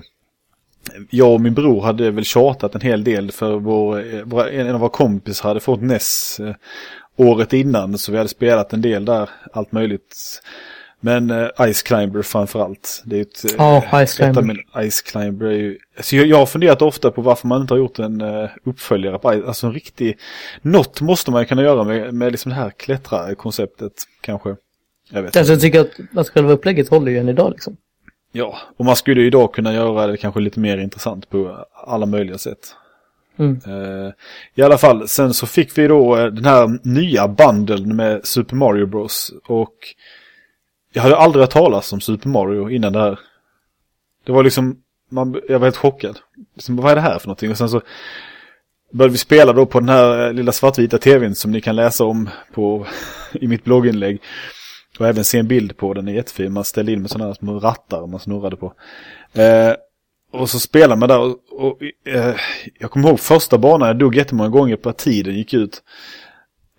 jag 1.10 1.32
och 1.32 1.40
min 1.40 1.54
bror 1.54 1.82
hade 1.82 2.10
väl 2.10 2.24
tjatat 2.24 2.74
en 2.74 2.80
hel 2.80 3.04
del 3.04 3.32
för 3.32 3.58
vår, 3.58 3.98
eh, 3.98 4.60
en 4.60 4.74
av 4.74 4.80
våra 4.80 4.90
kompisar 4.90 5.48
hade 5.48 5.60
fått 5.60 5.82
NES 5.82 6.40
eh, 6.40 6.54
året 7.16 7.52
innan 7.52 7.98
så 7.98 8.12
vi 8.12 8.18
hade 8.18 8.28
spelat 8.28 8.72
en 8.72 8.82
del 8.82 9.04
där, 9.04 9.30
allt 9.52 9.72
möjligt. 9.72 10.42
Men 11.00 11.30
eh, 11.30 11.72
Ice 11.72 11.82
Climber 11.82 12.22
framförallt. 12.22 13.02
Det 13.06 13.16
är 13.16 13.20
ett, 13.22 13.44
Ja, 13.58 13.84
Ice 14.06 14.20
ett 14.20 14.28
av 14.28 14.32
Climber. 14.32 14.42
min- 14.74 14.90
Ice 14.90 15.02
Climber 15.02 15.46
är 15.46 15.52
ju... 15.52 15.78
Alltså 15.96 16.16
jag, 16.16 16.26
jag 16.26 16.36
har 16.36 16.46
funderat 16.46 16.82
ofta 16.82 17.10
på 17.10 17.22
varför 17.22 17.48
man 17.48 17.60
inte 17.60 17.74
har 17.74 17.78
gjort 17.78 17.98
en 17.98 18.20
uh, 18.20 18.48
uppföljare 18.64 19.18
på 19.18 19.32
Ice. 19.32 19.46
Alltså 19.46 19.66
en 19.66 19.72
riktig... 19.72 20.18
Något 20.62 21.00
måste 21.00 21.30
man 21.30 21.46
kunna 21.46 21.62
göra 21.62 21.84
med, 21.84 22.14
med 22.14 22.32
liksom 22.32 22.50
det 22.50 22.56
här 22.56 22.70
klättra-konceptet 22.70 23.92
kanske. 24.20 24.56
Jag 25.10 25.22
vet 25.22 25.36
Alltså 25.36 25.52
jag 25.52 25.60
tycker 25.60 25.80
att, 25.80 25.90
att 26.16 26.28
själva 26.28 26.52
upplägget 26.52 26.88
håller 26.88 27.12
ju 27.12 27.18
än 27.18 27.28
idag 27.28 27.50
liksom. 27.50 27.76
Ja, 28.32 28.58
och 28.76 28.84
man 28.84 28.96
skulle 28.96 29.20
ju 29.20 29.26
idag 29.26 29.54
kunna 29.54 29.72
göra 29.74 30.06
det 30.06 30.16
kanske 30.16 30.40
lite 30.40 30.60
mer 30.60 30.78
intressant 30.78 31.30
på 31.30 31.66
alla 31.86 32.06
möjliga 32.06 32.38
sätt. 32.38 32.58
Mm. 33.38 33.60
Eh, 33.66 34.12
I 34.54 34.62
alla 34.62 34.78
fall, 34.78 35.08
sen 35.08 35.34
så 35.34 35.46
fick 35.46 35.78
vi 35.78 35.86
då 35.86 36.16
den 36.16 36.44
här 36.44 36.78
nya 36.88 37.28
bundeln 37.28 37.96
med 37.96 38.26
Super 38.26 38.56
Mario 38.56 38.86
Bros. 38.86 39.32
Och 39.46 39.74
jag 40.92 41.02
hade 41.02 41.16
aldrig 41.16 41.40
hört 41.42 41.50
talas 41.50 41.92
om 41.92 42.00
Super 42.00 42.28
Mario 42.28 42.70
innan 42.70 42.92
det 42.92 43.00
här. 43.00 43.18
Det 44.26 44.32
var 44.32 44.44
liksom, 44.44 44.76
man, 45.10 45.40
jag 45.48 45.58
var 45.58 45.66
helt 45.66 45.76
chockad. 45.76 46.18
Liksom, 46.54 46.76
vad 46.76 46.90
är 46.90 46.94
det 46.94 47.00
här 47.00 47.18
för 47.18 47.26
någonting? 47.26 47.50
Och 47.50 47.58
sen 47.58 47.68
så 47.68 47.80
började 48.92 49.12
vi 49.12 49.18
spela 49.18 49.52
då 49.52 49.66
på 49.66 49.80
den 49.80 49.88
här 49.88 50.26
eh, 50.26 50.32
lilla 50.32 50.52
svartvita 50.52 50.98
tvn 50.98 51.34
som 51.34 51.50
ni 51.50 51.60
kan 51.60 51.76
läsa 51.76 52.04
om 52.04 52.28
på, 52.54 52.86
i 53.32 53.46
mitt 53.46 53.64
blogginlägg. 53.64 54.22
Och 54.98 55.06
även 55.06 55.24
se 55.24 55.38
en 55.38 55.48
bild 55.48 55.76
på 55.76 55.94
den, 55.94 56.04
den 56.04 56.14
är 56.14 56.16
jättefin. 56.16 56.52
Man 56.52 56.64
ställde 56.64 56.92
in 56.92 57.00
med 57.00 57.10
sådana 57.10 57.26
här 57.26 57.34
små 57.34 57.58
rattar 57.58 58.06
man 58.06 58.20
snurrade 58.20 58.56
på. 58.56 58.72
Eh, 59.32 59.74
och 60.32 60.50
så 60.50 60.60
spelade 60.60 61.00
man 61.00 61.08
där 61.08 61.18
och, 61.18 61.36
och 61.50 61.82
eh, 62.04 62.34
jag 62.78 62.90
kommer 62.90 63.08
ihåg 63.08 63.20
första 63.20 63.58
banan, 63.58 63.88
jag 63.88 63.98
dog 63.98 64.14
jättemånga 64.14 64.48
gånger 64.48 64.76
på 64.76 64.88
att 64.88 64.98
tiden 64.98 65.34
gick 65.34 65.54
ut. 65.54 65.82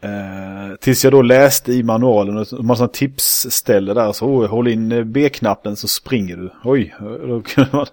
Eh, 0.01 0.75
tills 0.79 1.03
jag 1.03 1.13
då 1.13 1.21
läste 1.21 1.73
i 1.73 1.83
manualen 1.83 2.37
och 2.37 2.65
massa 2.65 2.87
tipsställe 2.87 3.93
där. 3.93 4.11
Så 4.11 4.25
oh, 4.25 4.47
håll 4.47 4.67
in 4.67 5.11
B-knappen 5.11 5.75
så 5.75 5.87
springer 5.87 6.37
du. 6.37 6.51
Oj, 6.63 6.95
då 7.27 7.41
kunde 7.41 7.69
man... 7.73 7.85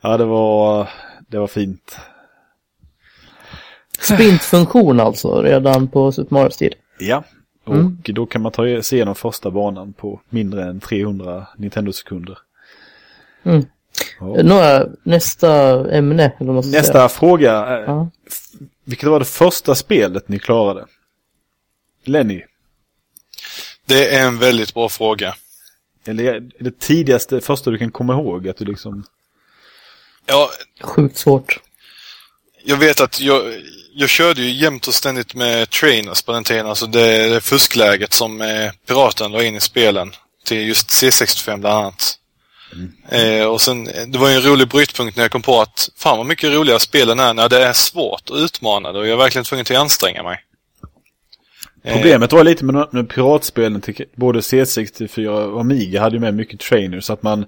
Ja, 0.00 0.16
det 0.16 0.24
var, 0.24 0.88
det 1.28 1.38
var 1.38 1.46
fint. 1.46 1.96
Sprintfunktion 4.00 5.00
alltså, 5.00 5.42
redan 5.42 5.88
på 5.88 6.12
Super 6.12 6.34
Mario 6.34 6.50
tid. 6.50 6.74
Ja, 6.98 7.24
och 7.64 7.74
Mm. 7.74 7.96
då 8.04 8.26
kan 8.26 8.42
man 8.42 8.52
ta 8.52 8.82
sig 8.82 8.96
igenom 8.98 9.14
första 9.14 9.50
banan 9.50 9.92
på 9.92 10.20
mindre 10.28 10.62
än 10.64 10.80
300 10.80 11.46
Nintendo-sekunder. 11.56 12.38
Mm. 13.42 13.64
Ja. 14.20 14.26
Några, 14.42 14.86
nästa 15.02 15.50
ämne, 15.90 16.32
eller 16.40 16.52
man 16.52 16.62
ska 16.62 16.70
säga. 16.70 16.80
Nästa 16.82 17.08
fråga. 17.08 17.78
eh, 17.78 17.84
Ja. 17.86 18.10
Vilket 18.84 19.08
var 19.08 19.18
det 19.18 19.24
första 19.24 19.74
spelet 19.74 20.28
ni 20.28 20.38
klarade? 20.38 20.84
Lenny, 22.04 22.42
Det 23.86 24.14
är 24.14 24.26
en 24.26 24.38
väldigt 24.38 24.74
bra 24.74 24.88
fråga. 24.88 25.34
eller 26.06 26.24
är 26.24 26.40
det 26.58 26.78
tidigaste, 26.78 27.40
första 27.40 27.70
du 27.70 27.78
kan 27.78 27.90
komma 27.90 28.12
ihåg 28.12 28.48
att 28.48 28.56
du 28.56 28.64
liksom... 28.64 29.04
Ja, 30.26 30.50
Sjukt 30.80 31.18
svårt. 31.18 31.60
jag 32.64 32.76
vet 32.76 33.00
att 33.00 33.20
jag, 33.20 33.62
jag 33.94 34.08
körde 34.08 34.42
ju 34.42 34.50
jämt 34.50 34.86
och 34.88 34.94
ständigt 34.94 35.34
med 35.34 35.70
trainers 35.70 36.22
på 36.22 36.32
den 36.32 36.44
tiden. 36.44 36.66
Alltså 36.66 36.86
det, 36.86 37.28
det 37.28 37.40
fuskläget 37.40 38.12
som 38.12 38.40
eh, 38.40 38.70
piraten 38.86 39.32
la 39.32 39.42
in 39.42 39.56
i 39.56 39.60
spelen. 39.60 40.12
Till 40.44 40.66
just 40.68 40.88
C65 40.90 41.44
bland 41.60 41.66
annat. 41.66 42.14
Eh, 43.08 43.44
och 43.44 43.60
sen, 43.60 43.88
eh, 43.88 44.06
det 44.06 44.18
var 44.18 44.28
ju 44.28 44.34
en 44.34 44.42
rolig 44.42 44.68
brytpunkt 44.68 45.16
när 45.16 45.24
jag 45.24 45.30
kom 45.30 45.42
på 45.42 45.60
att 45.60 45.90
fan 45.96 46.18
vad 46.18 46.26
mycket 46.26 46.50
roligare 46.50 46.80
spelen 46.80 47.18
är 47.20 47.34
när 47.34 47.48
det 47.48 47.64
är 47.64 47.72
svårt 47.72 48.30
och 48.30 48.36
utmanande 48.36 48.98
och 49.00 49.06
jag 49.06 49.12
är 49.12 49.16
verkligen 49.16 49.44
tvungen 49.44 49.64
till 49.64 49.76
att 49.76 49.82
anstränga 49.82 50.22
mig. 50.22 50.44
Eh. 51.82 51.94
Problemet 51.94 52.32
var 52.32 52.44
lite 52.44 52.64
med, 52.64 52.88
med 52.90 53.08
piratspelen 53.08 53.82
både 54.14 54.40
C64 54.40 55.28
och 55.28 55.60
Amiga 55.60 56.00
hade 56.00 56.16
ju 56.16 56.20
med 56.20 56.34
mycket 56.34 56.60
trainers 56.60 57.04
så 57.04 57.12
att 57.12 57.22
man 57.22 57.46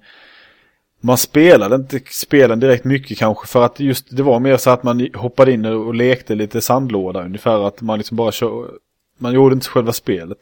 man 1.00 1.18
spelade 1.18 1.74
inte 1.76 2.00
spelen 2.10 2.60
direkt 2.60 2.84
mycket 2.84 3.18
kanske 3.18 3.46
för 3.46 3.62
att 3.62 3.80
just 3.80 4.06
det 4.10 4.22
var 4.22 4.40
mer 4.40 4.56
så 4.56 4.70
att 4.70 4.82
man 4.82 5.08
hoppade 5.14 5.52
in 5.52 5.64
och 5.64 5.94
lekte 5.94 6.34
lite 6.34 6.60
sandlåda 6.60 7.24
ungefär 7.24 7.66
att 7.68 7.80
man 7.80 7.98
liksom 7.98 8.16
bara 8.16 8.32
kör, 8.32 8.70
man 9.18 9.32
gjorde 9.32 9.54
inte 9.54 9.68
själva 9.68 9.92
spelet. 9.92 10.38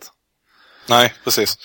Nej, 0.89 1.13
precis. 1.25 1.59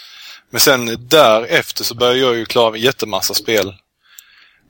Men 0.49 0.59
sen 0.59 0.85
därefter 0.99 1.83
så 1.83 1.95
började 1.95 2.19
jag 2.19 2.35
ju 2.35 2.45
klara 2.45 2.77
jättemassa 2.77 3.33
spel. 3.33 3.73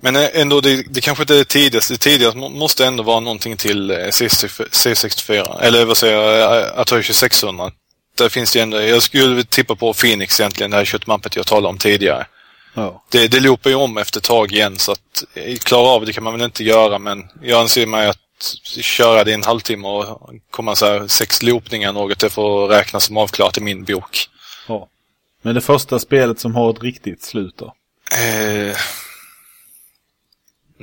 Men 0.03 0.15
eh, 0.15 0.29
ändå, 0.33 0.61
det, 0.61 0.83
det 0.89 1.01
kanske 1.01 1.23
inte 1.23 1.33
är 1.33 1.37
det 1.37 1.45
tidigaste. 1.45 1.93
Det 1.93 1.97
tidigaste 1.97 2.37
må- 2.37 2.49
måste 2.49 2.85
ändå 2.85 3.03
vara 3.03 3.19
någonting 3.19 3.57
till 3.57 3.91
eh, 3.91 3.95
C64, 3.95 4.69
C64. 4.69 5.61
Eller 5.61 5.85
vad 5.85 5.97
säger 5.97 6.17
jag, 6.21 6.61
eh, 6.61 6.79
Atari 6.79 7.03
2600. 7.03 7.71
Där 8.17 8.29
finns 8.29 8.53
det 8.53 8.59
ändå, 8.59 8.81
jag 8.81 9.03
skulle 9.03 9.43
tippa 9.43 9.75
på 9.75 9.93
Phoenix 9.93 10.39
egentligen, 10.39 10.71
det 10.71 10.77
här 10.77 10.85
köttmappet 10.85 11.35
jag 11.35 11.45
talade 11.47 11.67
om 11.67 11.77
tidigare. 11.77 12.25
Ja. 12.73 13.03
Det, 13.11 13.27
det 13.27 13.39
loopar 13.39 13.69
ju 13.69 13.75
om 13.75 13.97
efter 13.97 14.19
ett 14.19 14.23
tag 14.23 14.51
igen 14.51 14.79
så 14.79 14.91
att 14.91 15.23
klara 15.63 15.87
av 15.87 16.05
det 16.05 16.13
kan 16.13 16.23
man 16.23 16.33
väl 16.33 16.41
inte 16.41 16.63
göra 16.63 16.99
men 16.99 17.23
jag 17.41 17.61
anser 17.61 17.85
mig 17.85 18.07
att 18.07 18.17
köra 18.81 19.23
det 19.23 19.31
i 19.31 19.33
en 19.33 19.43
halvtimme 19.43 19.87
och 19.87 20.19
komma 20.51 20.75
så 20.75 20.85
här 20.85 21.07
sex 21.07 21.43
loopningar 21.43 21.93
något, 21.93 22.19
det 22.19 22.29
får 22.29 22.67
räknas 22.67 23.03
som 23.05 23.17
avklarat 23.17 23.57
i 23.57 23.61
min 23.61 23.83
bok. 23.83 24.29
ja. 24.67 24.87
Men 25.41 25.55
det 25.55 25.61
första 25.61 25.99
spelet 25.99 26.39
som 26.39 26.55
har 26.55 26.69
ett 26.69 26.83
riktigt 26.83 27.23
slut 27.23 27.53
då? 27.57 27.73
Eh, 28.17 28.75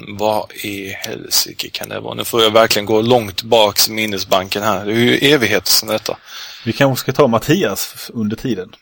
vad 0.08 0.52
i 0.52 0.88
helsike 0.88 1.68
kan 1.70 1.88
det 1.88 2.00
vara? 2.00 2.14
Nu 2.14 2.24
får 2.24 2.42
jag 2.42 2.50
verkligen 2.50 2.86
gå 2.86 3.00
långt 3.00 3.36
tillbaks 3.36 3.88
i 3.88 3.92
minnesbanken 3.92 4.62
här. 4.62 4.86
Det 4.86 4.92
är 4.92 4.96
ju 4.96 5.14
evigheter 5.14 5.70
sedan 5.70 5.88
detta. 5.88 6.16
Vi 6.64 6.72
kanske 6.72 7.00
ska 7.02 7.12
ta 7.12 7.26
Mattias 7.26 8.10
under 8.14 8.36
tiden. 8.36 8.72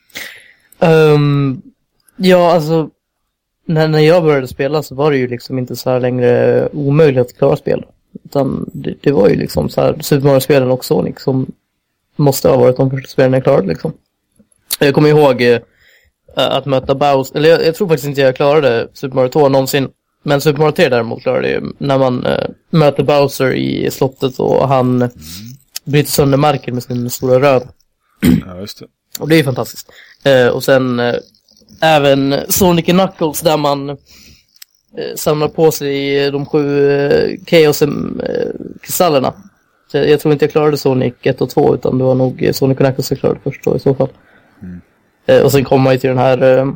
Ehm, 0.78 1.62
ja, 2.16 2.52
alltså. 2.52 2.90
När, 3.66 3.88
när 3.88 3.98
jag 3.98 4.22
började 4.22 4.48
spela 4.48 4.82
så 4.82 4.94
var 4.94 5.10
det 5.10 5.16
ju 5.16 5.28
liksom 5.28 5.58
inte 5.58 5.76
så 5.76 5.90
här 5.90 6.00
längre 6.00 6.68
omöjligt 6.72 7.20
att 7.20 7.38
klara 7.38 7.56
spel. 7.56 7.84
Utan 8.24 8.70
det, 8.72 8.94
det 9.00 9.12
var 9.12 9.28
ju 9.28 9.36
liksom 9.36 9.68
så 9.68 9.80
här 9.80 9.96
Super 10.00 10.26
Mario-spelen 10.26 10.70
och 10.70 10.84
Sonic 10.84 11.20
som 11.20 11.46
måste 12.16 12.48
ha 12.48 12.56
varit 12.56 12.76
de 12.76 12.90
första 12.90 13.08
spelen 13.08 13.32
jag 13.32 13.42
klarade 13.42 13.66
liksom. 13.66 13.92
Jag 14.78 14.94
kommer 14.94 15.08
ihåg 15.08 15.42
eh, 15.42 15.60
att 16.34 16.66
möta 16.66 16.94
Bowser, 16.94 17.36
eller 17.36 17.48
jag, 17.48 17.66
jag 17.66 17.74
tror 17.74 17.88
faktiskt 17.88 18.08
inte 18.08 18.20
jag 18.20 18.36
klarade 18.36 18.88
Super 18.92 19.14
Mario 19.14 19.28
2 19.28 19.48
någonsin. 19.48 19.88
Men 20.22 20.40
Super 20.40 20.58
Mario 20.58 20.72
3 20.72 20.88
däremot 20.88 21.22
klarade 21.22 21.50
jag 21.50 21.62
ju 21.62 21.72
när 21.78 21.98
man 21.98 22.26
eh, 22.26 22.48
möter 22.70 23.02
Bowser 23.02 23.54
i 23.54 23.90
slottet 23.90 24.38
och 24.38 24.68
han 24.68 25.10
bryter 25.84 26.10
sönder 26.10 26.38
marken 26.38 26.74
med 26.74 26.82
sin 26.82 27.10
stora 27.10 27.40
röv. 27.40 27.62
Ja, 28.46 28.60
just 28.60 28.78
det. 28.78 28.86
Och 29.20 29.28
det 29.28 29.34
är 29.34 29.36
ju 29.36 29.44
fantastiskt. 29.44 29.88
Eh, 30.24 30.46
och 30.46 30.64
sen 30.64 31.00
eh, 31.00 31.14
även 31.80 32.34
Sonic 32.48 32.84
Knuckles 32.84 33.40
där 33.40 33.56
man 33.56 33.96
samlar 35.14 35.48
på 35.48 35.70
sig 35.70 36.30
de 36.30 36.46
sju 36.46 36.90
Chaos-kristallerna. 37.46 39.34
Jag, 39.92 40.20
tror 40.20 40.32
inte 40.32 40.44
jag 40.44 40.52
klarade 40.52 40.78
Sonic 40.78 41.14
1 41.22 41.40
och 41.40 41.50
2 41.50 41.74
utan 41.74 41.98
det 41.98 42.04
var 42.04 42.14
nog 42.14 42.50
Sonic 42.52 42.78
Knuckles 42.78 43.10
jag 43.10 43.20
klarade 43.20 43.40
först 43.44 43.64
då 43.64 43.76
i 43.76 43.78
så 43.78 43.94
fall. 43.94 44.08
Eh, 45.26 45.42
och 45.42 45.52
sen 45.52 45.64
kommer 45.64 45.84
man 45.84 45.92
ju 45.92 45.98
till 45.98 46.08
den 46.08 46.18
här 46.18 46.66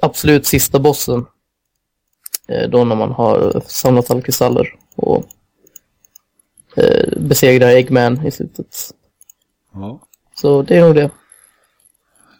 absolut 0.00 0.46
sista 0.46 0.78
bossen. 0.78 1.26
Eh, 2.48 2.68
då 2.68 2.84
när 2.84 2.96
man 2.96 3.12
har 3.12 3.62
samlat 3.66 4.10
alla 4.10 4.22
kristaller 4.22 4.74
och 4.96 5.24
eh, 6.76 7.18
besegrar 7.18 7.68
Eggman 7.68 8.26
i 8.26 8.30
slutet. 8.30 8.76
Ja. 9.74 10.00
Så 10.34 10.62
det 10.62 10.76
är 10.76 10.80
nog 10.80 10.94
det. 10.94 11.10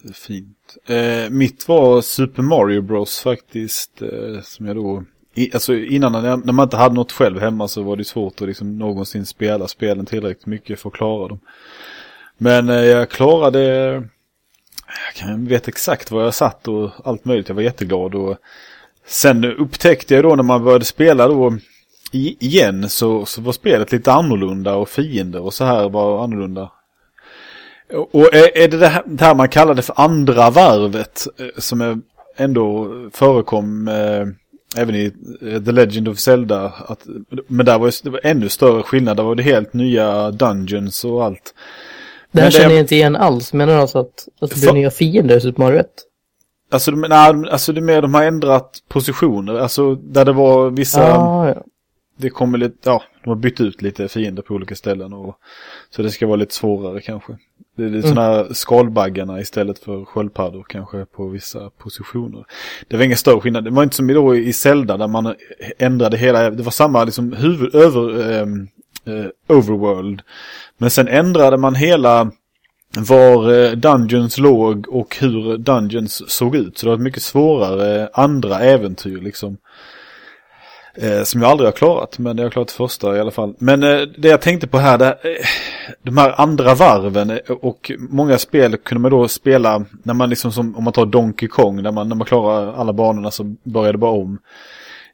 Det 0.03 0.09
är 0.09 0.13
Fint. 0.13 0.77
Eh, 0.87 1.31
mitt 1.31 1.69
var 1.69 2.01
Super 2.01 2.43
Mario 2.43 2.81
Bros 2.81 3.21
faktiskt. 3.21 4.03
Eh, 4.03 4.43
som 4.43 4.67
jag 4.67 4.77
då... 4.77 5.05
I, 5.35 5.51
alltså 5.55 5.75
innan 5.75 6.13
när, 6.13 6.37
när 6.37 6.53
man 6.53 6.65
inte 6.67 6.77
hade 6.77 6.95
något 6.95 7.13
själv 7.13 7.41
hemma 7.41 7.69
så 7.69 7.83
var 7.83 7.97
det 7.97 8.05
svårt 8.05 8.41
att 8.41 8.49
liksom 8.49 8.79
någonsin 8.79 9.27
spela 9.27 9.69
spelen 9.69 10.07
tillräckligt 10.07 10.47
mycket 10.47 10.81
för 10.81 10.89
att 10.89 10.95
klara 10.95 11.29
dem. 11.29 11.41
Men 12.39 12.69
eh, 12.69 12.85
jag 12.85 13.11
klarade... 13.11 13.63
Jag 15.07 15.15
kan 15.15 15.47
vet 15.47 15.69
exakt 15.69 16.11
var 16.11 16.23
jag 16.23 16.35
satt 16.35 16.69
och 16.69 16.91
allt 17.05 17.25
möjligt. 17.25 17.49
Jag 17.49 17.55
var 17.55 17.63
jätteglad 17.63 18.15
och 18.15 18.39
sen 19.09 19.45
upptäckte 19.45 20.15
jag 20.15 20.25
då 20.25 20.37
när 20.37 20.43
man 20.43 20.65
började 20.65 20.85
spela 20.85 21.29
då 21.29 21.57
igen 22.13 22.89
så, 22.89 23.27
så 23.27 23.41
var 23.41 23.53
spelet 23.53 23.93
lite 23.93 24.13
annorlunda 24.13 24.75
och 24.75 24.89
fiender 24.89 25.41
och 25.43 25.55
så 25.55 25.65
här 25.65 25.89
var 25.89 26.25
annorlunda. 26.25 26.71
Och 28.13 28.35
är 28.35 28.59
är 28.59 28.69
det 28.69 28.77
det 28.77 28.87
här, 28.89 29.03
det 29.07 29.25
här 29.25 29.35
man 29.35 29.49
kallade 29.49 29.83
för 29.83 30.01
andra 30.01 30.51
varvet 30.51 31.27
eh, 31.39 31.47
som 31.59 31.81
är 31.81 31.99
ändå 32.37 32.89
förekom 33.13 33.89
eh, 33.89 34.27
även 34.83 34.95
i 34.95 35.13
eh, 35.43 35.63
The 35.63 35.73
Legend 35.73 36.09
of 36.09 36.19
Zelda. 36.19 36.73
Att, 36.87 37.07
men 37.47 37.67
där 37.67 37.79
var 37.79 37.87
ju- 37.87 37.93
det 38.03 38.11
var 38.11 38.21
ännu 38.25 38.49
större 38.49 38.83
skillnad. 38.83 39.17
Där 39.17 39.25
var 39.25 39.35
det 39.35 39.43
helt 39.43 39.73
nya 39.73 40.31
dungeons 40.31 41.05
och 41.05 41.25
allt. 41.25 41.55
Det 42.33 42.41
här 42.41 42.47
Men 42.47 42.53
det- 42.53 42.59
känner 42.59 42.75
jag 42.75 42.81
inte 42.85 42.95
igen 42.95 43.17
alls. 43.17 43.53
Menar 43.53 43.75
du 43.75 43.81
alltså 43.81 43.99
att, 43.99 44.29
att 44.41 44.51
det 44.51 44.61
blir 44.61 44.73
nya 44.73 44.91
fiender 44.91 45.37
i 45.37 45.41
Super 45.41 45.63
Mario 45.63 45.79
1? 45.79 45.87
Alltså, 46.71 46.91
de- 46.91 47.01
nej, 47.09 47.51
alltså 47.51 47.73
det 47.73 47.81
är 47.81 47.83
mer 47.83 48.03
de 48.03 48.15
har 48.15 48.25
ändrat 48.25 48.79
positioner. 48.89 49.59
Alltså 49.59 49.95
där 49.95 50.25
det 50.25 50.33
var 50.33 50.71
vissa... 50.71 51.17
Ah, 51.19 51.49
ja. 51.49 51.65
Det 52.21 52.31
kommer 52.31 52.59
lite, 52.59 52.77
ja, 52.85 53.03
de 53.25 53.29
har 53.31 53.37
bytt 53.37 53.61
ut 53.61 53.83
lite 53.83 54.09
fiender 54.09 54.43
på 54.43 54.55
olika 54.55 54.75
ställen 54.75 55.13
och 55.13 55.37
så 55.91 56.03
det 56.03 56.11
ska 56.11 56.27
vara 56.27 56.37
lite 56.37 56.55
svårare 56.55 57.01
kanske. 57.01 57.33
Det 57.77 57.83
är 57.85 57.89
Mm. 57.89 58.03
sådana 58.03 58.21
här 58.23 58.47
skalbaggarna 58.53 59.41
istället 59.41 59.79
för 59.79 60.05
sköldpaddor 60.05 60.65
kanske 60.69 61.05
på 61.05 61.29
vissa 61.29 61.71
positioner. 61.71 62.45
Det 62.89 62.97
var 62.97 63.05
ingen 63.05 63.17
större 63.17 63.41
skillnad. 63.41 63.65
Det 63.65 63.71
var 63.71 63.83
inte 63.83 63.97
som 63.97 64.07
då 64.07 64.37
i 64.37 64.53
Zelda 64.53 64.97
där 64.97 65.09
man 65.09 65.35
ändrade 65.79 66.17
hela, 66.17 66.51
det 66.51 66.63
var 66.63 66.71
samma 66.71 67.05
liksom 67.05 67.33
huvud, 67.33 67.75
över, 67.75 68.33
ehm, 68.33 68.69
eh, 69.05 69.57
overworld. 69.57 70.23
Men 70.79 70.91
sen 70.91 71.09
ändrade 71.09 71.57
man 71.57 71.75
hela 71.75 72.31
var 73.05 73.53
eh, 73.53 73.73
Dungeons 73.73 74.39
låg 74.39 74.89
och 74.89 75.17
hur 75.21 75.59
Dungeons 75.59 76.31
såg 76.31 76.57
ut. 76.57 76.79
Så 76.79 76.87
det 76.87 76.91
var 76.91 76.97
ett 76.97 77.03
mycket 77.03 77.23
svårare 77.23 78.09
andra 78.13 78.61
äventyr 78.61 79.21
liksom. 79.21 79.57
Eh, 80.95 81.23
som 81.23 81.43
jag 81.43 81.51
aldrig 81.51 81.67
har 81.67 81.73
klarat, 81.73 82.19
men 82.19 82.39
jag 82.39 82.45
har 82.45 82.51
klarat 82.51 82.71
första 82.71 83.17
i 83.17 83.21
alla 83.21 83.31
fall. 83.31 83.55
Men 83.59 83.83
eh, 83.83 84.01
det 84.19 84.29
jag 84.29 84.41
tänkte 84.41 84.67
på 84.67 84.79
här, 84.79 84.99
det, 84.99 85.07
eh, 85.07 85.47
de 86.03 86.17
här 86.17 86.41
andra 86.41 86.75
varven 86.75 87.31
eh, 87.31 87.37
och 87.61 87.93
många 87.99 88.39
spel 88.39 88.77
kunde 88.77 89.03
man 89.03 89.11
då 89.11 89.29
spela 89.29 89.85
när 90.03 90.15
man 90.15 90.31
liksom 90.31 90.53
som, 90.53 90.77
om 90.77 90.85
man 90.85 90.93
tar 90.93 91.07
Donkey 91.07 91.49
Kong, 91.49 91.83
när 91.83 91.93
man, 91.93 92.09
när 92.09 92.17
man 92.17 92.27
klarar 92.27 92.73
alla 92.73 92.93
banorna 92.93 93.31
så 93.31 93.45
börjar 93.63 93.93
det 93.93 93.99
bara 93.99 94.11
om. 94.11 94.39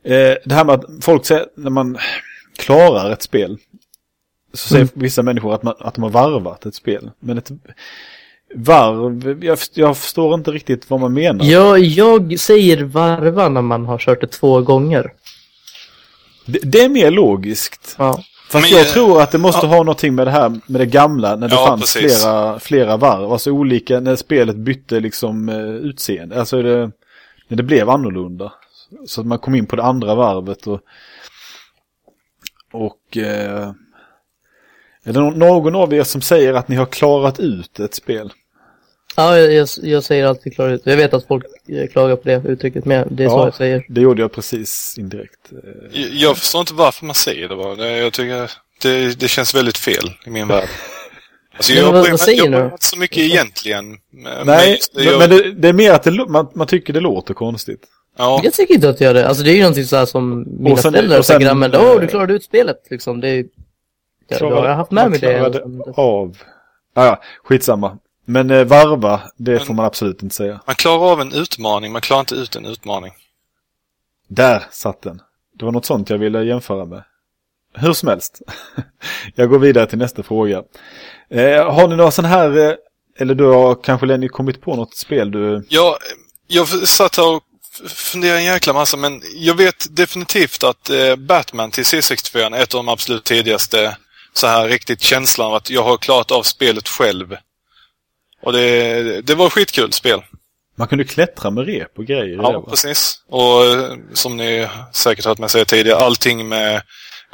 Eh, 0.04 0.34
det 0.44 0.54
här 0.54 0.64
med 0.64 0.74
att 0.74 1.04
folk 1.04 1.26
säger, 1.26 1.46
när 1.56 1.70
man 1.70 1.98
klarar 2.58 3.10
ett 3.10 3.22
spel, 3.22 3.58
så 4.54 4.68
säger 4.68 4.88
vissa 4.94 5.22
människor 5.22 5.54
att, 5.54 5.62
man, 5.62 5.74
att 5.78 5.94
de 5.94 6.02
har 6.02 6.10
varvat 6.10 6.66
ett 6.66 6.74
spel. 6.74 7.10
Men 7.20 7.38
ett 7.38 7.50
varv, 8.54 9.44
jag, 9.44 9.58
jag 9.74 9.96
förstår 9.98 10.34
inte 10.34 10.50
riktigt 10.50 10.90
vad 10.90 11.00
man 11.00 11.12
menar. 11.12 11.44
Ja, 11.44 11.78
jag 11.78 12.40
säger 12.40 12.84
varva 12.84 13.48
när 13.48 13.62
man 13.62 13.86
har 13.86 13.98
kört 13.98 14.20
det 14.20 14.26
två 14.26 14.60
gånger. 14.60 15.12
Det, 16.46 16.58
det 16.62 16.80
är 16.80 16.88
mer 16.88 17.10
logiskt. 17.10 17.94
Ja. 17.98 18.22
Fast 18.50 18.70
Men, 18.70 18.78
jag 18.78 18.86
eh, 18.86 18.92
tror 18.92 19.22
att 19.22 19.30
det 19.30 19.38
måste 19.38 19.66
ha 19.66 19.76
någonting 19.76 20.14
med 20.14 20.26
det 20.26 20.30
här 20.30 20.48
med 20.48 20.80
det 20.80 20.86
gamla 20.86 21.36
när 21.36 21.48
det 21.48 21.54
Ja, 21.54 21.66
fanns 21.66 21.94
precis. 21.94 22.22
flera, 22.22 22.58
flera 22.58 22.96
varv. 22.96 23.32
Alltså 23.32 23.50
olika, 23.50 24.00
när 24.00 24.16
spelet 24.16 24.56
bytte 24.56 25.00
liksom 25.00 25.48
eh, 25.48 25.58
utseende. 25.58 26.38
Alltså 26.38 26.62
det, 26.62 26.90
när 27.48 27.56
det 27.56 27.62
blev 27.62 27.90
annorlunda. 27.90 28.52
Så 29.06 29.20
att 29.20 29.26
man 29.26 29.38
kom 29.38 29.54
in 29.54 29.66
på 29.66 29.76
det 29.76 29.82
andra 29.82 30.14
varvet 30.14 30.66
och 30.66 30.80
och 32.72 33.16
eh, 33.16 33.72
är 35.04 35.12
det 35.12 35.20
nå- 35.20 35.30
någon 35.30 35.74
av 35.74 35.94
er 35.94 36.02
som 36.02 36.20
säger 36.20 36.54
att 36.54 36.68
ni 36.68 36.76
har 36.76 36.86
klarat 36.86 37.40
ut 37.40 37.80
ett 37.80 37.94
spel? 37.94 38.32
Ja, 39.16 39.38
jag, 39.38 39.68
jag, 39.82 40.04
säger 40.04 40.26
alltid 40.26 40.54
klar 40.54 40.68
ut. 40.68 40.82
Jag 40.84 40.96
vet 40.96 41.14
att 41.14 41.26
folk 41.26 41.44
eh, 41.68 41.86
klagar 41.88 42.16
på 42.16 42.28
det 42.28 42.42
uttrycket, 42.48 42.84
men 42.84 43.16
det 43.16 43.24
är 43.24 43.28
så 43.28 43.34
Ja. 43.34 43.44
jag 43.44 43.54
säger. 43.54 43.84
Det 43.88 44.00
gjorde 44.00 44.22
jag 44.22 44.32
precis 44.32 44.98
indirekt. 44.98 45.52
Eh, 45.52 46.00
Jag- 46.00 46.10
Jag 46.10 46.36
förstår 46.38 46.60
inte 46.60 46.74
varför 46.74 47.04
man 47.06 47.14
säger 47.14 47.48
det 47.48 47.56
bara. 47.56 47.86
Jag 47.88 48.12
tycker 48.12 48.50
det, 48.82 49.20
det 49.20 49.28
känns 49.28 49.54
väldigt 49.54 49.78
fel 49.78 50.10
i 50.26 50.30
min 50.30 50.48
värld. 50.48 50.68
Alltså, 51.56 51.72
jag 51.72 51.92
vad- 51.92 52.10
vad 52.10 52.20
säger 52.20 52.50
jag 52.50 52.64
inte 52.66 52.86
så 52.86 52.98
mycket 52.98 53.18
egentligen. 53.18 53.84
Men 54.12 54.46
Nej, 54.46 54.78
men, 54.94 55.04
jag- 55.04 55.18
men 55.18 55.30
det, 55.30 55.52
det 55.52 55.68
är 55.68 55.72
mer 55.72 55.92
att 55.92 56.02
det, 56.02 56.10
man, 56.28 56.48
man 56.54 56.66
tycker 56.66 56.92
det 56.92 57.00
låter 57.00 57.34
konstigt. 57.34 57.80
ja. 58.18 58.40
Jag 58.44 58.52
tycker 58.52 58.74
inte 58.74 58.88
att 58.88 59.00
jag 59.00 59.06
gör 59.08 59.14
det. 59.14 59.28
Alltså 59.28 59.42
det 59.44 59.50
är 59.50 59.54
ju 59.54 59.60
någonting 59.60 59.84
så 59.84 59.96
här 59.96 60.06
som 60.06 60.44
mina 60.58 60.72
Och 60.72 60.78
sen- 60.78 60.92
föräldrar 60.92 61.18
och 61.18 61.26
sen- 61.26 61.40
säger, 61.40 61.54
men 61.54 61.74
åh, 61.74 62.00
du 62.00 62.06
klarade 62.06 62.34
ut 62.34 62.44
spelet 62.44 62.76
liksom. 62.90 63.20
Det 63.20 63.28
är 63.28 63.44
Ja, 64.28 64.38
då 64.38 64.54
har 64.54 64.68
jag 64.68 64.76
haft 64.76 64.90
med 64.90 65.04
man 65.04 65.10
mig 65.10 65.20
det. 65.20 65.62
Av. 65.96 66.36
Ah, 66.94 67.06
ja, 67.06 67.22
skitsamma. 67.44 67.98
Men 68.24 68.50
eh, 68.50 68.64
varva, 68.64 69.20
det 69.36 69.60
får 69.60 69.74
man 69.74 69.86
absolut 69.86 70.22
inte 70.22 70.34
säga. 70.34 70.60
Man 70.66 70.76
klarar 70.76 71.12
av 71.12 71.20
en 71.20 71.32
utmaning, 71.32 71.92
man 71.92 72.00
klarar 72.00 72.20
inte 72.20 72.34
ut 72.34 72.56
en 72.56 72.66
utmaning. 72.66 73.12
Där 74.28 74.62
satt 74.70 75.02
den. 75.02 75.20
Det 75.58 75.64
var 75.64 75.72
något 75.72 75.86
sånt 75.86 76.10
jag 76.10 76.18
ville 76.18 76.42
jämföra 76.44 76.84
med. 76.84 77.04
Hur 77.74 77.92
som 77.92 78.08
helst. 78.08 78.42
jag 79.34 79.50
går 79.50 79.58
vidare 79.58 79.86
till 79.86 79.98
nästa 79.98 80.22
fråga. 80.22 80.62
Eh, 81.30 81.72
har 81.72 81.88
ni 81.88 81.96
några 81.96 82.10
sådana 82.10 82.34
här, 82.34 82.58
eh, 82.58 82.74
eller 83.18 83.34
du 83.34 83.44
har 83.44 83.74
kanske 83.82 84.06
Lenny 84.06 84.28
kommit 84.28 84.60
på 84.60 84.76
något 84.76 84.96
spel 84.96 85.30
du... 85.30 85.66
Jag, 85.68 85.96
jag 86.46 86.68
satt 86.68 87.16
här 87.16 87.36
och 87.36 87.42
funderade 87.88 88.38
en 88.38 88.44
jäkla 88.44 88.72
massa, 88.72 88.96
men 88.96 89.22
jag 89.34 89.54
vet 89.54 89.96
definitivt 89.96 90.64
att 90.64 90.90
eh, 90.90 91.16
Batman 91.16 91.70
till 91.70 91.84
C64 91.84 92.56
är 92.56 92.62
ett 92.62 92.74
av 92.74 92.78
de 92.78 92.88
absolut 92.88 93.24
tidigaste 93.24 93.96
så 94.36 94.46
här 94.46 94.68
riktigt 94.68 95.00
känslan 95.02 95.46
av 95.46 95.54
att 95.54 95.70
jag 95.70 95.82
har 95.82 95.96
klarat 95.96 96.30
av 96.30 96.42
spelet 96.42 96.88
själv. 96.88 97.36
Och 98.42 98.52
det, 98.52 99.20
det 99.20 99.34
var 99.34 99.50
skitkul 99.50 99.92
spel. 99.92 100.22
Man 100.76 100.88
kunde 100.88 101.04
klättra 101.04 101.50
med 101.50 101.66
rep 101.66 101.98
och 101.98 102.06
grejer. 102.06 102.36
Ja, 102.36 102.60
va? 102.60 102.70
precis. 102.70 103.22
Och 103.26 103.64
eh, 103.64 103.96
som 104.12 104.36
ni 104.36 104.68
säkert 104.92 105.24
hört 105.24 105.38
mig 105.38 105.48
säga 105.48 105.64
tidigare, 105.64 105.98
allting 105.98 106.48
med 106.48 106.82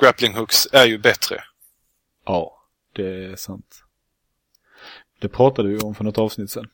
grappling 0.00 0.34
hooks 0.34 0.68
är 0.72 0.86
ju 0.86 0.98
bättre. 0.98 1.44
ja, 2.26 2.56
det 2.92 3.24
är 3.24 3.36
sant. 3.36 3.82
Det 5.20 5.28
pratade 5.28 5.68
vi 5.68 5.78
om 5.78 5.94
för 5.94 6.04
något 6.04 6.18
avsnitt 6.18 6.50
sedan. 6.50 6.68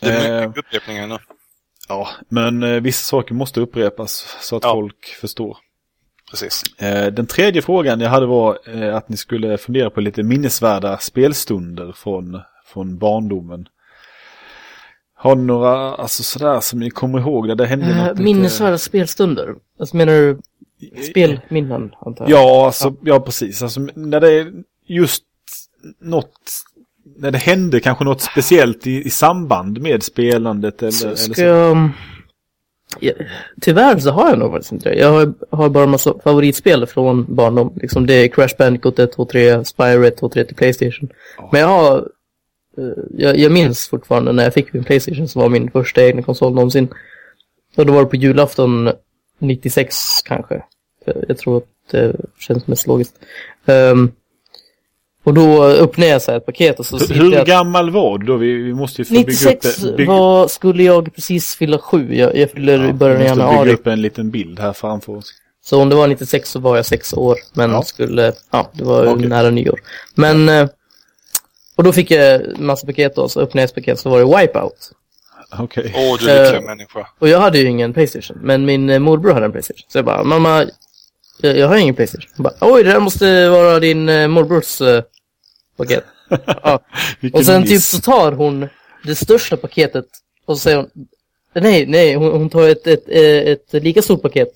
Det 0.00 0.10
är 0.10 0.42
Eh, 0.42 0.48
mycket 0.48 0.64
upprepningar 0.66 1.06
nu. 1.06 1.18
Ja, 1.88 2.08
men 2.28 2.62
eh, 2.62 2.80
vissa 2.80 3.02
saker 3.04 3.34
måste 3.34 3.60
upprepas 3.60 4.36
så 4.40 4.56
att 4.56 4.62
Ja. 4.64 4.72
folk 4.72 5.06
förstår. 5.20 5.58
Precis. 6.30 6.62
Eh, 6.78 7.06
den 7.12 7.26
tredje 7.26 7.62
frågan 7.62 8.00
jag 8.00 8.10
hade 8.10 8.26
var 8.26 8.58
eh, 8.74 8.96
att 8.96 9.08
ni 9.08 9.16
skulle 9.16 9.58
fundera 9.58 9.90
på 9.90 10.00
lite 10.00 10.22
minnesvärda 10.22 10.98
spelstunder 10.98 11.92
från, 11.96 12.40
från 12.66 12.98
barndomen. 12.98 13.68
Har 15.14 15.36
ni 15.36 15.42
några, 15.42 15.94
alltså 15.94 16.22
sådär 16.22 16.60
som 16.60 16.78
ni 16.78 16.90
kommer 16.90 17.18
ihåg 17.20 17.48
där 17.48 17.54
det 17.54 17.66
hände 17.66 17.86
Eh, 17.86 17.96
något 17.96 18.10
lite- 18.10 18.22
Minnesvärda 18.22 18.78
spelstunder. 18.78 19.54
Alltså 19.80 19.96
menar 19.96 20.12
du 20.12 20.38
spelminnen, 21.10 21.94
antar 22.00 22.24
jag? 22.30 22.40
Ja, 22.40 22.66
alltså, 22.66 22.94
ja. 23.02 23.20
precis. 23.20 23.62
Alltså 23.62 23.80
när 23.94 24.20
det 24.20 24.32
är 24.32 24.52
just 24.86 25.22
något, 26.00 26.32
när 27.16 27.30
det 27.30 27.38
hände 27.38 27.80
kanske 27.80 28.04
något 28.04 28.20
speciellt 28.22 28.86
i, 28.86 29.02
i 29.06 29.10
samband 29.10 29.80
med 29.80 30.02
spelandet 30.02 30.82
eller, 30.82 30.90
Så 30.92 31.06
eller 31.06 31.16
ska 31.16 31.34
så. 31.34 31.40
jag... 31.42 31.90
Tyvärr 33.60 33.98
så 33.98 34.10
har 34.10 34.30
jag 34.30 34.38
nog 34.38 34.52
faktiskt 34.52 34.72
inte 34.72 34.88
det. 34.88 34.94
Jag 34.94 35.12
har, 35.12 35.34
har 35.50 35.68
bara 35.68 35.84
en 35.84 35.90
massa 35.90 36.14
favoritspel 36.24 36.86
från 36.86 37.34
barndom. 37.34 37.72
Liksom 37.82 38.06
det 38.06 38.14
är 38.14 38.28
Crash 38.28 38.56
Bandicoot 38.58 38.98
1, 38.98 39.12
2, 39.12 39.24
3, 39.24 39.64
Spyro 39.64 40.04
1, 40.04 40.16
2, 40.16 40.28
3 40.28 40.44
till 40.44 40.56
Playstation. 40.56 41.08
Men 41.52 41.60
jag 41.60 41.68
har... 41.68 42.08
eh, 42.78 42.84
jag, 43.10 43.38
jag 43.38 43.52
minns 43.52 43.88
fortfarande 43.88 44.32
när 44.32 44.44
jag 44.44 44.54
fick 44.54 44.72
min 44.72 44.84
Playstation 44.84 45.28
som 45.28 45.42
var 45.42 45.48
min 45.48 45.70
första 45.70 46.02
egna 46.02 46.22
konsol 46.22 46.54
någonsin. 46.54 46.88
Och 47.76 47.86
då 47.86 47.92
var 47.92 48.00
det 48.00 48.10
på 48.10 48.16
julafton 48.16 48.90
96 49.38 49.96
kanske. 50.24 50.62
Jag 51.28 51.38
tror 51.38 51.56
att 51.56 51.64
det 51.90 52.16
känns 52.38 52.66
mest 52.66 52.86
logiskt. 52.86 53.14
Ehm, 53.66 54.10
och 55.28 55.34
då 55.34 55.64
öppnade 55.64 56.10
jag 56.10 56.22
så 56.22 56.30
här 56.30 56.38
ett 56.38 56.46
paket 56.46 56.78
och 56.78 56.86
så 56.86 56.98
Hur, 56.98 57.14
jag 57.16 57.22
hur 57.24 57.36
ett- 57.36 57.46
gammal 57.46 57.90
var 57.90 58.18
du 58.18 58.26
då? 58.26 58.36
Vi, 58.36 58.52
vi 58.54 58.74
måste 58.74 59.00
ju 59.00 59.04
få 59.04 59.14
bygga 59.14 59.22
upp 59.22 59.28
96. 59.64 59.82
Bygga, 59.96 60.12
var, 60.12 60.48
skulle 60.48 60.82
jag 60.82 61.14
precis 61.14 61.54
fylla 61.56 61.78
sju. 61.78 62.14
Jag, 62.16 62.36
jag 62.36 62.50
fyller 62.50 62.84
i 62.84 62.86
vi 62.86 62.92
början 62.92 63.16
av 63.22 63.28
måste 63.28 63.42
januari. 63.42 63.64
bygga 63.64 63.74
upp 63.78 63.86
en 63.86 64.02
liten 64.02 64.30
bild 64.30 64.60
här 64.60 64.72
framför 64.72 65.16
oss. 65.16 65.32
Så 65.64 65.82
om 65.82 65.88
det 65.88 65.94
var 65.96 66.06
96 66.08 66.50
så 66.50 66.58
var 66.58 66.76
jag 66.76 66.86
sex 66.86 67.12
år. 67.14 67.36
Men 67.54 67.70
Ja. 67.70 67.82
skulle, 67.82 68.32
ja, 68.50 68.70
det 68.72 68.84
var 68.84 69.06
Okej. 69.06 69.26
nära 69.28 69.50
nyår. 69.50 69.80
Men, 70.14 70.48
eh, 70.48 70.68
och 71.76 71.84
då 71.84 71.92
fick 71.92 72.10
jag 72.10 72.42
massa 72.60 72.86
paket 72.86 73.14
då. 73.14 73.28
Så 73.28 73.40
öppnade 73.40 73.62
jag 73.62 73.68
ett 73.68 73.74
paket 73.74 73.98
så 73.98 74.10
var 74.10 74.18
det 74.18 74.24
Wipeout. 74.40 74.92
Okej. 75.58 75.92
Åh, 75.96 76.02
du 76.02 76.10
lyckliga 76.26 76.56
Eh, 76.56 76.62
människa. 76.62 77.06
Och 77.18 77.28
jag 77.28 77.40
hade 77.40 77.58
ju 77.58 77.68
ingen 77.68 77.92
Playstation. 77.92 78.38
Men 78.42 78.64
min 78.64 78.90
eh, 78.90 78.98
morbror 78.98 79.32
hade 79.32 79.46
en 79.46 79.52
Playstation. 79.52 79.84
Så 79.88 79.98
jag 79.98 80.04
bara, 80.04 80.24
mamma, 80.24 80.64
jag, 81.40 81.58
jag 81.58 81.68
har 81.68 81.76
ingen 81.76 81.94
Playstation. 81.94 82.30
Hon 82.36 82.42
bara, 82.44 82.54
oj 82.60 82.82
det 82.84 82.90
där 82.92 83.00
måste 83.00 83.48
vara 83.48 83.80
din 83.80 84.08
eh, 84.08 84.28
morbrors 84.28 84.80
eh, 84.80 85.02
paket. 85.78 86.04
ja. 86.46 86.80
Och 87.32 87.46
sen 87.46 87.62
typ 87.62 87.70
miss. 87.70 87.88
så 87.88 88.00
tar 88.00 88.32
hon 88.32 88.68
det 89.04 89.14
största 89.14 89.56
paketet 89.56 90.06
och 90.46 90.56
så 90.56 90.60
säger 90.60 90.76
hon 90.76 90.90
Nej, 91.54 91.86
nej, 91.86 92.14
hon, 92.14 92.32
hon 92.32 92.50
tar 92.50 92.68
ett, 92.68 92.86
ett, 92.86 93.08
ett, 93.08 93.74
ett 93.74 93.82
lika 93.82 94.02
stort 94.02 94.22
paket 94.22 94.48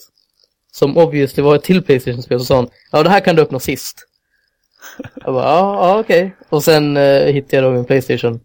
som 0.72 0.96
obviously 0.96 1.42
var 1.42 1.56
ett 1.56 1.62
till 1.62 1.82
Playstation-spel 1.82 2.36
och 2.36 2.46
sa 2.46 2.56
hon 2.56 2.68
Ja, 2.90 3.02
det 3.02 3.10
här 3.10 3.20
kan 3.20 3.36
du 3.36 3.42
öppna 3.42 3.60
sist. 3.60 4.06
Jag 5.14 5.34
bara, 5.34 5.44
ja, 5.44 5.88
ja 5.88 5.98
okej. 5.98 6.36
Och 6.48 6.64
sen 6.64 6.96
eh, 6.96 7.26
hittade 7.26 7.56
jag 7.56 7.64
då 7.64 7.70
min 7.70 7.84
Playstation. 7.84 8.40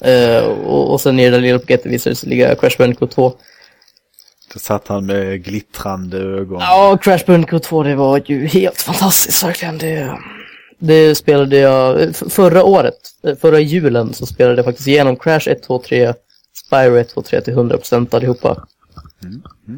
Eh, 0.00 0.44
och, 0.44 0.92
och 0.92 1.00
sen 1.00 1.20
i 1.20 1.24
det 1.24 1.30
där 1.30 1.40
lilla 1.40 1.58
paketet 1.58 1.92
visade 1.92 2.16
sig 2.16 2.28
ligga 2.28 2.54
Crash 2.54 2.78
Bandicoot 2.78 3.10
2. 3.10 3.32
Då 4.54 4.60
satt 4.60 4.88
han 4.88 5.06
med 5.06 5.44
glittrande 5.44 6.18
ögon. 6.18 6.60
Ja, 6.60 6.98
Crash 7.02 7.26
Bandicoot 7.26 7.62
2 7.62 7.82
det 7.82 7.94
var 7.94 8.22
ju 8.26 8.46
helt 8.46 8.82
fantastiskt 8.82 9.44
verkligen. 9.44 9.78
Det, 9.78 10.18
det 10.78 11.14
spelade 11.14 11.56
jag 11.58 12.16
förra 12.16 12.64
året, 12.64 12.94
eh, 13.26 13.36
förra 13.36 13.60
julen 13.60 14.14
så 14.14 14.26
spelade 14.26 14.56
jag 14.56 14.64
faktiskt 14.64 14.88
igenom 14.88 15.16
Crash 15.16 15.48
1, 15.48 15.62
2, 15.62 15.78
3, 15.78 16.14
Spyro 16.66 16.96
1, 16.96 17.08
2, 17.14 17.22
3 17.22 17.40
till 17.40 17.54
100% 17.54 18.14
allihopa. 18.14 18.66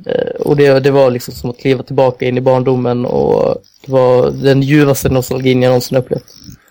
Eh, 0.06 0.40
Och 0.40 0.56
det, 0.56 0.80
det 0.80 0.90
var 0.90 1.10
liksom 1.10 1.34
som 1.34 1.50
att 1.50 1.58
kliva 1.58 1.82
tillbaka 1.82 2.24
in 2.24 2.38
i 2.38 2.40
barndomen 2.40 3.06
och 3.06 3.56
det 3.86 3.92
var 3.92 4.30
den 4.30 4.62
ljuvaste 4.62 5.08
nostalgin 5.08 5.62
jag 5.62 5.68
någonsin 5.70 5.98
upplevt. 5.98 6.24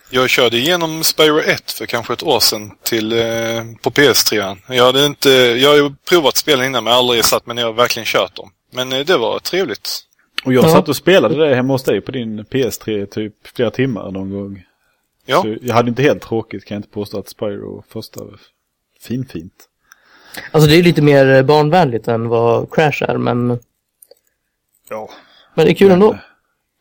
Jag 0.10 0.30
körde 0.30 0.58
igenom 0.58 1.04
Spyro 1.04 1.40
1 1.40 1.72
för 1.72 1.86
kanske 1.86 2.14
ett 2.14 2.24
år 2.24 2.40
sedan 2.40 2.72
till, 2.84 3.12
eh, 3.12 3.64
på 3.82 3.90
PS3. 3.92 4.58
Jag, 4.70 4.86
hade 4.86 5.06
inte, 5.06 5.30
jag 5.30 5.70
har 5.70 5.76
ju 5.78 5.92
provat 6.10 6.38
spelen 6.38 6.66
innan 6.66 6.84
men 6.84 6.94
aldrig 6.94 7.26
satt 7.26 7.46
mig 7.46 7.56
ner 7.56 7.68
och 7.68 7.78
verkligen 7.80 8.06
kört 8.06 8.36
dem. 8.36 8.50
Men 8.74 8.94
eh, 8.94 9.00
det 9.00 9.18
var 9.18 9.40
trevligt. 9.40 10.00
Och 10.46 10.54
jag 10.54 10.64
Ja. 10.66 10.70
satt 10.70 10.90
och 10.90 10.96
spelade 10.96 11.36
det 11.50 11.56
hemma 11.56 11.74
hos 11.74 11.84
dig 11.84 12.02
på 12.02 12.12
din 12.12 12.46
PS3 12.46 13.06
typ 13.06 13.48
flera 13.48 13.72
timmar 13.72 14.12
någon 14.12 14.30
gång. 14.30 14.64
Ja, 15.26 15.42
Så 15.42 15.56
jag 15.62 15.76
hade 15.76 15.90
inte 15.90 16.02
helt 16.04 16.22
tråkigt 16.22 16.66
kan 16.66 16.76
jag 16.76 16.80
inte 16.80 16.90
påstå 16.94 17.20
att 17.20 17.30
Spyro 17.30 17.84
första 17.90 18.24
var 18.24 18.40
finfint. 19.02 19.70
Alltså 20.52 20.70
det 20.70 20.76
är 20.76 20.84
lite 20.84 21.02
mer 21.02 21.44
barnvänligt 21.44 22.08
än 22.08 22.28
vad 22.30 22.72
Crash 22.74 23.04
är 23.04 23.18
men, 23.18 23.60
Ja. 24.90 25.10
men 25.54 25.66
det 25.66 25.72
är 25.72 25.76
kul 25.76 25.92
ändå. 25.92 26.18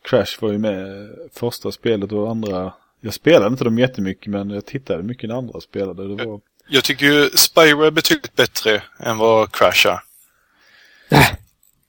Crash 0.03 0.37
var 0.41 0.51
ju 0.51 0.57
med 0.57 1.09
första 1.33 1.71
spelet 1.71 2.11
och 2.11 2.29
andra. 2.31 2.73
Jag 3.01 3.13
spelade 3.13 3.47
inte 3.47 3.63
dem 3.63 3.79
jättemycket 3.79 4.27
men 4.27 4.49
jag 4.49 4.65
tittade 4.65 5.03
mycket 5.03 5.29
när 5.29 5.35
andra 5.37 5.61
spelade. 5.61 6.15
Det 6.15 6.25
var... 6.25 6.39
jag 6.69 6.83
tycker 6.83 7.05
ju 7.05 7.29
Spyro 7.29 7.83
är 7.83 7.91
betydligt 7.91 8.35
bättre 8.35 8.83
än 8.99 9.17
vad 9.17 9.51
Crash 9.51 9.87
är. 9.87 9.99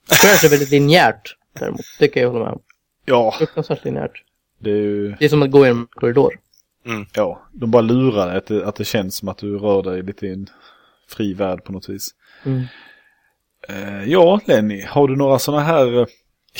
Crash 0.07 0.45
är 0.45 0.49
väldigt 0.49 0.71
linjärt 0.71 1.36
däremot. 1.59 1.81
Det 1.99 2.07
kan 2.07 2.23
jag 2.23 2.29
hålla 2.31 2.45
med 2.45 2.53
om. 2.53 2.61
Ja, 3.05 3.31
Fruktansvärt 3.37 3.85
linjärt. 3.85 4.23
det 4.59 4.69
är 4.71 4.75
ju... 4.75 5.15
Det 5.19 5.25
är 5.25 5.29
som 5.29 5.43
att 5.43 5.51
gå 5.51 5.65
i 5.65 5.69
en 5.69 5.87
korridor. 5.91 6.33
Ja, 7.13 7.47
de 7.53 7.71
bara 7.71 7.81
lurar 7.81 8.27
dig 8.27 8.37
att 8.37 8.45
det, 8.45 8.67
att 8.67 8.75
det 8.75 8.85
känns 8.85 9.15
som 9.15 9.27
att 9.27 9.37
du 9.37 9.57
rör 9.57 9.83
dig 9.83 10.03
lite 10.03 10.27
i 10.27 10.33
en 10.33 10.47
fri 11.09 11.33
värld 11.33 11.63
på 11.63 11.71
något 11.71 11.89
vis. 11.89 12.09
Mm. 12.45 12.63
Eh, 13.69 14.03
ja, 14.03 14.39
Lenny, 14.45 14.81
har 14.87 15.07
du 15.07 15.15
några 15.15 15.39
sådana 15.39 15.63
här... 15.63 15.99
eh, 16.01 16.05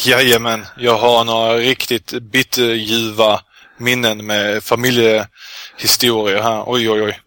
Jajamän, 0.07 0.65
jag 0.78 0.98
har 0.98 1.26
några 1.26 1.53
riktigt 1.57 2.14
bitterljuva 2.22 3.40
minnen 3.78 4.26
med 4.26 4.64
familjehistorier 4.64 6.41
här. 6.41 6.64
Oj, 6.68 6.90
oj, 6.90 7.02
oj. 7.02 7.19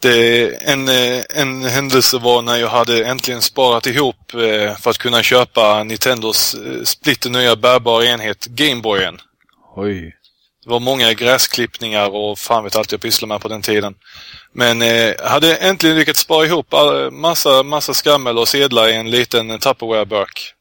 Det, 0.00 0.48
en, 0.62 0.88
eh, 0.88 1.22
en 1.28 1.64
händelse 1.64 2.18
var 2.18 2.42
när 2.42 2.56
jag 2.56 2.68
hade 2.68 3.04
äntligen 3.04 3.42
sparat 3.42 3.86
ihop 3.86 4.34
eh, 4.34 4.76
för 4.76 4.90
att 4.90 4.98
kunna 4.98 5.22
köpa 5.22 5.84
Nintendos 5.84 6.54
eh, 6.54 6.82
splitter 6.84 7.30
nya 7.30 7.56
bärbara 7.56 8.04
enhet 8.04 8.46
Gameboyen. 8.46 9.18
Oj. 9.76 10.16
Det 10.64 10.70
var 10.70 10.80
många 10.80 11.12
gräsklippningar 11.12 12.14
och 12.14 12.38
fan 12.38 12.64
vet 12.64 12.76
allt 12.76 12.92
jag 12.92 13.00
pysslade 13.00 13.34
med 13.34 13.40
på 13.40 13.48
den 13.48 13.62
tiden. 13.62 13.94
Men 14.52 14.82
eh, 14.82 15.14
hade 15.24 15.56
äntligen 15.56 15.96
lyckats 15.96 16.20
spara 16.20 16.46
ihop 16.46 16.74
all, 16.74 17.10
massa, 17.10 17.62
massa 17.62 17.94
skammel 17.94 18.38
och 18.38 18.48
sedlar 18.48 18.88
i 18.88 18.94
en 18.94 19.10
liten 19.10 19.58
Tupperware-burk. 19.58 20.52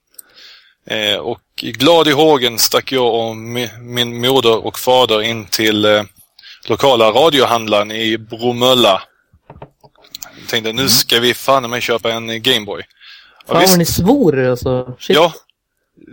Eh, 0.89 1.17
och 1.17 1.41
glad 1.55 2.07
i 2.07 2.11
hågen 2.11 2.59
stack 2.59 2.91
jag 2.91 3.13
och 3.13 3.37
mi, 3.37 3.69
min 3.79 4.21
moder 4.21 4.65
och 4.65 4.79
fader 4.79 5.21
in 5.21 5.45
till 5.45 5.85
eh, 5.85 6.03
lokala 6.69 7.11
radiohandlaren 7.11 7.91
i 7.91 8.17
Bromölla. 8.17 9.01
Jag 10.39 10.49
tänkte 10.49 10.73
nu 10.73 10.89
ska 10.89 11.19
vi 11.19 11.33
fan 11.33 11.69
mig 11.69 11.81
köpa 11.81 12.11
en 12.11 12.43
Gameboy. 12.43 12.83
Fan 13.47 13.59
visst. 13.59 13.71
vad 13.71 13.79
ni 13.79 13.85
svor 13.85 14.45
alltså. 14.45 14.95
Shit. 14.99 15.15
Ja, 15.15 15.33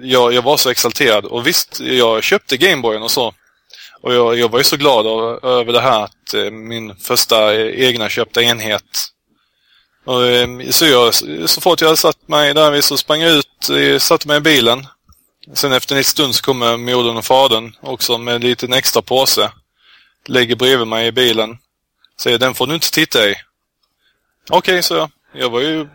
jag, 0.02 0.32
jag 0.32 0.42
var 0.42 0.56
så 0.56 0.70
exalterad. 0.70 1.24
Och 1.24 1.46
visst, 1.46 1.80
jag 1.80 2.22
köpte 2.22 2.56
Gameboyen 2.56 3.02
och 3.02 3.10
så. 3.10 3.34
Och 4.02 4.14
jag, 4.14 4.38
jag 4.38 4.48
var 4.48 4.58
ju 4.58 4.64
så 4.64 4.76
glad 4.76 5.06
av, 5.06 5.44
över 5.44 5.72
det 5.72 5.80
här 5.80 6.04
att 6.04 6.34
eh, 6.34 6.50
min 6.50 6.96
första 6.96 7.54
eh, 7.54 7.84
egna 7.88 8.08
köpta 8.08 8.42
enhet. 8.42 9.12
Och, 10.04 10.26
eh, 10.26 10.48
så, 10.70 10.86
jag, 10.86 11.14
så 11.50 11.60
fort 11.60 11.80
jag 11.80 11.98
satt 11.98 12.28
mig 12.28 12.54
där 12.54 12.80
så 12.80 12.96
sprang 12.96 13.20
jag 13.20 13.32
ut, 13.32 13.70
eh, 13.70 13.98
satte 13.98 14.28
mig 14.28 14.36
i 14.36 14.40
bilen. 14.40 14.86
Sen 15.54 15.72
efter 15.72 15.96
en 15.96 16.04
stund 16.04 16.34
så 16.34 16.42
kommer 16.42 16.76
modern 16.76 17.16
och 17.16 17.24
fadern 17.24 17.72
också 17.80 18.18
med 18.18 18.34
en 18.34 18.42
liten 18.42 18.72
extra 18.72 19.02
påse. 19.02 19.50
Lägger 20.26 20.56
bredvid 20.56 20.88
mig 20.88 21.06
i 21.06 21.12
bilen. 21.12 21.58
Säger 22.20 22.38
den 22.38 22.54
får 22.54 22.66
du 22.66 22.74
inte 22.74 22.90
titta 22.90 23.30
i. 23.30 23.34
Okej, 24.50 24.82
så 24.82 24.94
jag. 24.94 25.10
Jag 25.34 25.50
var 25.50 25.60
ju 25.60 25.88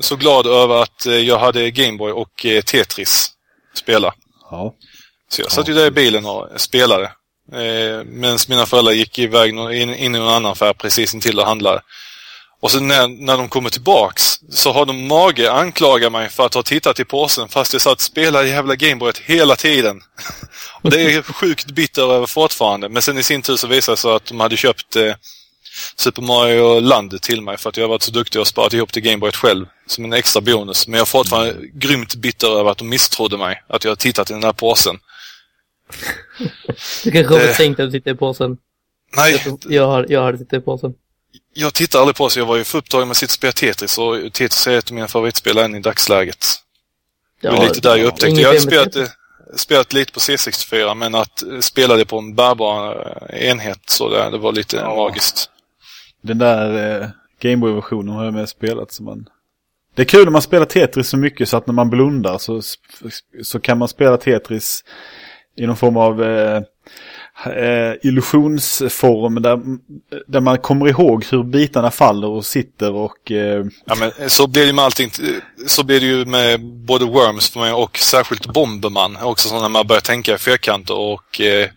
så 0.00 0.16
glad 0.16 0.46
över 0.46 0.82
att 0.82 1.06
eh, 1.06 1.14
jag 1.14 1.38
hade 1.38 1.70
Gameboy 1.70 2.12
och 2.12 2.46
eh, 2.46 2.62
Tetris 2.62 3.30
spela. 3.74 4.14
Ja. 4.50 4.74
Så 5.28 5.42
jag 5.42 5.52
satt 5.52 5.68
ju 5.68 5.74
där 5.74 5.86
i 5.86 5.90
bilen 5.90 6.26
och 6.26 6.48
spelade. 6.56 7.04
Eh, 7.52 8.04
Medan 8.04 8.38
mina 8.48 8.66
föräldrar 8.66 8.92
gick 8.92 9.18
iväg 9.18 9.50
in, 9.50 9.58
in 9.70 9.94
i 9.94 10.18
någon 10.18 10.28
annan 10.28 10.52
affär 10.52 10.72
precis 10.72 11.14
intill 11.14 11.38
och 11.38 11.46
handlade. 11.46 11.82
Och 12.60 12.70
sen 12.70 12.88
när, 12.88 13.08
när 13.08 13.36
de 13.36 13.48
kommer 13.48 13.70
tillbaks 13.70 14.40
så 14.50 14.72
har 14.72 14.86
de 14.86 15.08
mage 15.08 15.52
anklaga 15.52 16.10
mig 16.10 16.28
för 16.28 16.46
att 16.46 16.54
ha 16.54 16.62
tittat 16.62 17.00
i 17.00 17.04
påsen 17.04 17.48
fast 17.48 17.72
jag 17.72 17.82
satt 17.82 17.92
och 17.92 18.00
spelade 18.00 18.48
jävla 18.48 18.76
Gameboyet 18.76 19.18
hela 19.18 19.56
tiden. 19.56 20.00
och 20.82 20.90
det 20.90 21.00
är 21.00 21.10
jag 21.10 21.24
sjukt 21.24 21.66
bitter 21.66 22.12
över 22.12 22.26
fortfarande. 22.26 22.88
Men 22.88 23.02
sen 23.02 23.18
i 23.18 23.22
sin 23.22 23.42
tur 23.42 23.56
så 23.56 23.66
visade 23.66 23.92
det 23.92 24.00
sig 24.00 24.12
att 24.12 24.24
de 24.24 24.40
hade 24.40 24.56
köpt 24.56 24.96
eh, 24.96 25.14
Super 25.96 26.22
Mario 26.22 26.80
Land 26.80 27.22
till 27.22 27.42
mig 27.42 27.58
för 27.58 27.68
att 27.68 27.76
jag 27.76 27.84
har 27.84 27.88
varit 27.88 28.02
så 28.02 28.10
duktig 28.10 28.40
och 28.40 28.46
sparat 28.46 28.72
ihop 28.72 28.92
till 28.92 29.02
Gameboyet 29.02 29.36
själv. 29.36 29.66
Som 29.86 30.04
en 30.04 30.12
extra 30.12 30.40
bonus. 30.40 30.86
Men 30.86 30.94
jag 30.94 31.00
är 31.00 31.06
fortfarande 31.06 31.56
grymt 31.72 32.14
bitter 32.14 32.58
över 32.60 32.70
att 32.70 32.78
de 32.78 32.88
misstrodde 32.88 33.36
mig. 33.36 33.62
Att 33.68 33.84
jag 33.84 33.90
har 33.90 33.96
tittat 33.96 34.30
i 34.30 34.32
den 34.32 34.44
här 34.44 34.52
påsen. 34.52 34.98
Du 37.04 37.10
kanske 37.10 37.34
har 37.34 37.54
tänkt 37.54 37.80
att 37.80 37.92
titta 37.92 38.10
i 38.10 38.14
påsen. 38.14 38.56
Nej, 39.16 39.44
Jag 39.68 39.86
har, 39.86 40.06
jag 40.08 40.20
har 40.20 40.32
tittat 40.32 40.52
i 40.52 40.60
påsen. 40.60 40.94
Jag 41.54 41.74
tittar 41.74 41.98
aldrig 41.98 42.16
på 42.16 42.28
så 42.28 42.38
jag 42.38 42.46
var 42.46 42.56
ju 42.56 42.64
för 42.64 42.78
upptagen 42.78 43.08
med 43.08 43.16
sitt 43.16 43.30
spel 43.30 43.52
Tetris 43.52 43.98
och 43.98 44.32
Tetris 44.32 44.66
är 44.66 44.78
ett 44.78 44.88
av 44.90 44.94
mina 44.94 45.08
favoritspel 45.08 45.58
än 45.58 45.74
i 45.74 45.80
dagsläget. 45.80 46.46
Det 47.42 47.48
var 47.50 47.64
lite 47.64 47.80
där 47.80 47.96
jag 47.96 48.06
upptäckte. 48.06 48.40
Jag 48.40 48.48
hade 48.48 48.52
med 48.60 48.62
spelat, 48.62 48.92
det- 48.92 49.12
spelat 49.58 49.92
lite 49.92 50.12
på 50.12 50.20
C64 50.20 50.94
men 50.94 51.14
att 51.14 51.42
eh, 51.42 51.58
spela 51.60 51.96
det 51.96 52.04
på 52.04 52.18
en 52.18 52.34
bärbar 52.34 52.96
eh, 53.30 53.48
enhet 53.50 53.80
så 53.90 54.08
det, 54.08 54.30
det 54.30 54.38
var 54.38 54.52
lite 54.52 54.76
Ja. 54.76 54.94
magiskt. 54.96 55.50
Den 56.22 56.38
där 56.38 57.00
eh, 57.02 57.08
Gameboy-versionen 57.40 58.14
har 58.14 58.24
jag 58.24 58.34
med 58.34 58.48
spelat 58.48 58.92
så 58.92 59.02
man... 59.02 59.28
Det 59.94 60.02
är 60.02 60.06
kul 60.06 60.24
när 60.24 60.30
man 60.30 60.42
spelar 60.42 60.66
Tetris 60.66 61.08
så 61.08 61.16
mycket 61.16 61.48
så 61.48 61.56
att 61.56 61.66
när 61.66 61.74
man 61.74 61.90
blundar 61.90 62.38
så, 62.38 62.62
så 63.42 63.60
kan 63.60 63.78
man 63.78 63.88
spela 63.88 64.16
Tetris 64.16 64.84
i 65.56 65.66
någon 65.66 65.76
form 65.76 65.96
av 65.96 66.22
eh, 66.22 66.62
eh, 67.46 67.94
illusionsform 68.02 69.42
där, 69.42 69.60
där 70.26 70.40
man 70.40 70.58
kommer 70.58 70.88
ihåg 70.88 71.24
hur 71.24 71.42
bitarna 71.42 71.90
faller 71.90 72.28
och 72.28 72.44
sitter 72.44 72.92
och... 72.92 73.30
Eh, 73.32 73.66
Ja, 73.84 73.94
men 74.00 74.30
så 74.30 74.46
blir 74.46 74.62
det 74.62 74.66
ju 74.66 74.72
med 74.72 74.84
allting. 74.84 75.10
Så 75.66 75.84
blir 75.84 76.00
det 76.00 76.06
ju 76.06 76.24
med 76.24 76.60
både 76.64 77.04
Worms 77.04 77.50
för 77.50 77.60
mig 77.60 77.72
och 77.72 77.98
särskilt 77.98 78.52
Bomberman. 78.52 79.16
Också 79.22 79.48
så 79.48 79.60
när 79.60 79.68
man 79.68 79.86
börjar 79.86 80.00
tänka 80.00 80.34
i 80.34 80.38
fyrkanter 80.38 80.98
och 80.98 81.40
eh, 81.40 81.68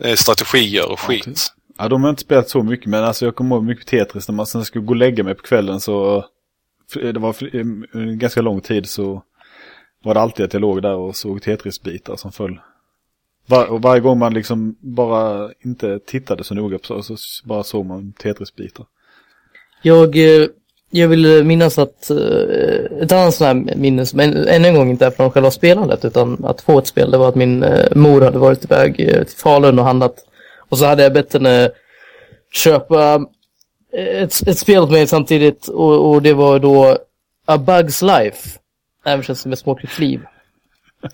eh, 0.00 0.14
strategier 0.14 0.92
och 0.92 1.00
skit. 1.00 1.52
ja, 1.78 1.88
de 1.88 2.02
har 2.02 2.10
inte 2.10 2.22
spelat 2.22 2.48
så 2.48 2.62
mycket 2.62 2.86
men 2.86 3.04
alltså 3.04 3.24
jag 3.24 3.36
kommer 3.36 3.56
ihåg 3.56 3.64
mycket 3.64 3.86
Tetris 3.86 4.28
när 4.28 4.34
man 4.34 4.46
sen 4.46 4.64
skulle 4.64 4.84
gå 4.84 4.92
och 4.92 4.96
lägga 4.96 5.24
mig 5.24 5.34
på 5.34 5.42
kvällen 5.42 5.80
så... 5.80 6.24
Det 6.94 7.18
var 7.18 7.36
en 7.96 8.18
ganska 8.18 8.42
lång 8.42 8.60
tid 8.60 8.88
så 8.88 9.22
var 10.04 10.14
det 10.14 10.20
alltid 10.20 10.46
att 10.46 10.52
jag 10.52 10.60
låg 10.60 10.82
där 10.82 10.94
och 10.94 11.16
såg 11.16 11.42
Tetris-bitar 11.42 12.16
som 12.16 12.32
föll. 12.32 12.60
Var, 13.48 13.66
och 13.66 13.82
varje 13.82 14.00
gång 14.00 14.18
man 14.18 14.34
liksom 14.34 14.76
bara 14.80 15.50
inte 15.64 15.98
tittade 15.98 16.44
så 16.44 16.54
noga 16.54 16.78
på 16.78 17.02
så, 17.02 17.16
så 17.16 17.48
bara 17.48 17.62
såg 17.62 17.86
man 17.86 18.12
Tetris-bitar. 18.12 18.86
Jag, 19.82 20.16
eh, 20.16 20.48
jag 20.90 21.08
vill 21.08 21.44
minnas 21.44 21.78
att 21.78 22.10
eh, 22.10 22.16
ett 23.02 23.12
annat 23.12 23.34
sånt 23.34 23.68
här 23.68 23.76
minne 23.76 24.06
som 24.06 24.20
än 24.20 24.36
än 24.36 24.64
en 24.64 24.74
gång 24.74 24.90
inte 24.90 25.06
är 25.06 25.10
från 25.10 25.30
själva 25.30 25.50
spelandet 25.50 26.04
utan 26.04 26.44
att 26.44 26.60
få 26.60 26.78
ett 26.78 26.86
spel, 26.86 27.10
det 27.10 27.18
var 27.18 27.28
att 27.28 27.34
min 27.34 27.62
eh, 27.62 27.96
mor 27.96 28.20
hade 28.20 28.38
varit 28.38 28.64
iväg 28.64 28.96
till 28.96 29.36
Falun 29.36 29.78
och 29.78 29.84
handlat. 29.84 30.16
Och 30.68 30.78
så 30.78 30.84
hade 30.84 31.02
jag 31.02 31.12
bett 31.12 31.32
henne 31.32 31.70
köpa 32.52 33.26
ett, 33.92 34.48
ett 34.48 34.58
spel 34.58 34.78
åt 34.78 34.90
mig 34.90 35.06
samtidigt 35.06 35.68
och, 35.68 36.10
och 36.10 36.22
det 36.22 36.34
var 36.34 36.58
då 36.58 36.98
A 37.44 37.56
Bug's 37.56 38.22
Life. 38.22 38.58
Översatt 39.04 39.38
som 39.38 39.52
ett 39.52 39.58
småkligt 39.58 39.98
liv. 39.98 40.20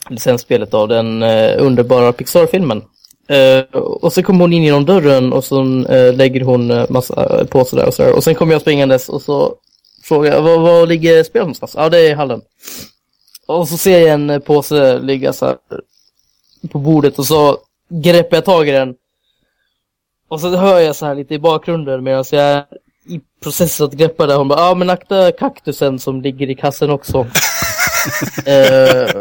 Licensspelet 0.08 0.74
av 0.74 0.88
den 0.88 1.22
eh, 1.22 1.54
underbara 1.58 2.12
Pixar-filmen. 2.12 2.82
Eh, 3.28 3.78
och 3.80 4.12
så 4.12 4.22
kommer 4.22 4.40
hon 4.40 4.52
in 4.52 4.62
genom 4.62 4.84
dörren 4.84 5.32
och 5.32 5.44
så 5.44 5.84
eh, 5.84 6.14
lägger 6.14 6.40
hon 6.40 6.70
eh, 6.70 6.84
massa 6.90 7.44
påsar 7.44 7.76
där 7.76 7.86
och 7.86 7.94
sådär. 7.94 8.12
Och 8.12 8.24
sen 8.24 8.34
kommer 8.34 8.52
jag 8.52 8.60
springandes 8.60 9.08
och 9.08 9.22
så 9.22 9.54
frågar 10.02 10.32
jag, 10.32 10.42
var, 10.42 10.58
var 10.58 10.86
ligger 10.86 11.22
spelet 11.22 11.44
någonstans? 11.44 11.74
Ja, 11.76 11.88
det 11.88 11.98
är 11.98 12.10
i 12.10 12.14
hallen. 12.14 12.42
Och 13.46 13.68
så 13.68 13.76
ser 13.76 13.98
jag 13.98 14.10
en 14.10 14.30
eh, 14.30 14.38
påse 14.38 14.98
ligga 14.98 15.32
så 15.32 15.46
här 15.46 15.56
på 16.72 16.78
bordet 16.78 17.18
och 17.18 17.26
så 17.26 17.58
greppar 17.88 18.36
jag 18.36 18.44
tag 18.44 18.68
i 18.68 18.72
den. 18.72 18.94
Och 20.28 20.40
så 20.40 20.56
hör 20.56 20.80
jag 20.80 20.96
så 20.96 21.06
här 21.06 21.14
lite 21.14 21.34
i 21.34 21.38
bakgrunden 21.38 22.04
medan 22.04 22.24
jag 22.30 22.42
är 22.42 22.64
i 23.06 23.20
process 23.42 23.80
att 23.80 23.92
greppa 23.92 24.26
där. 24.26 24.36
Hon 24.36 24.48
bara, 24.48 24.60
ja 24.60 24.74
men 24.74 24.90
akta 24.90 25.32
kaktusen 25.32 25.98
som 25.98 26.22
ligger 26.22 26.50
i 26.50 26.54
kassen 26.54 26.90
också. 26.90 27.26
eh, 28.46 29.16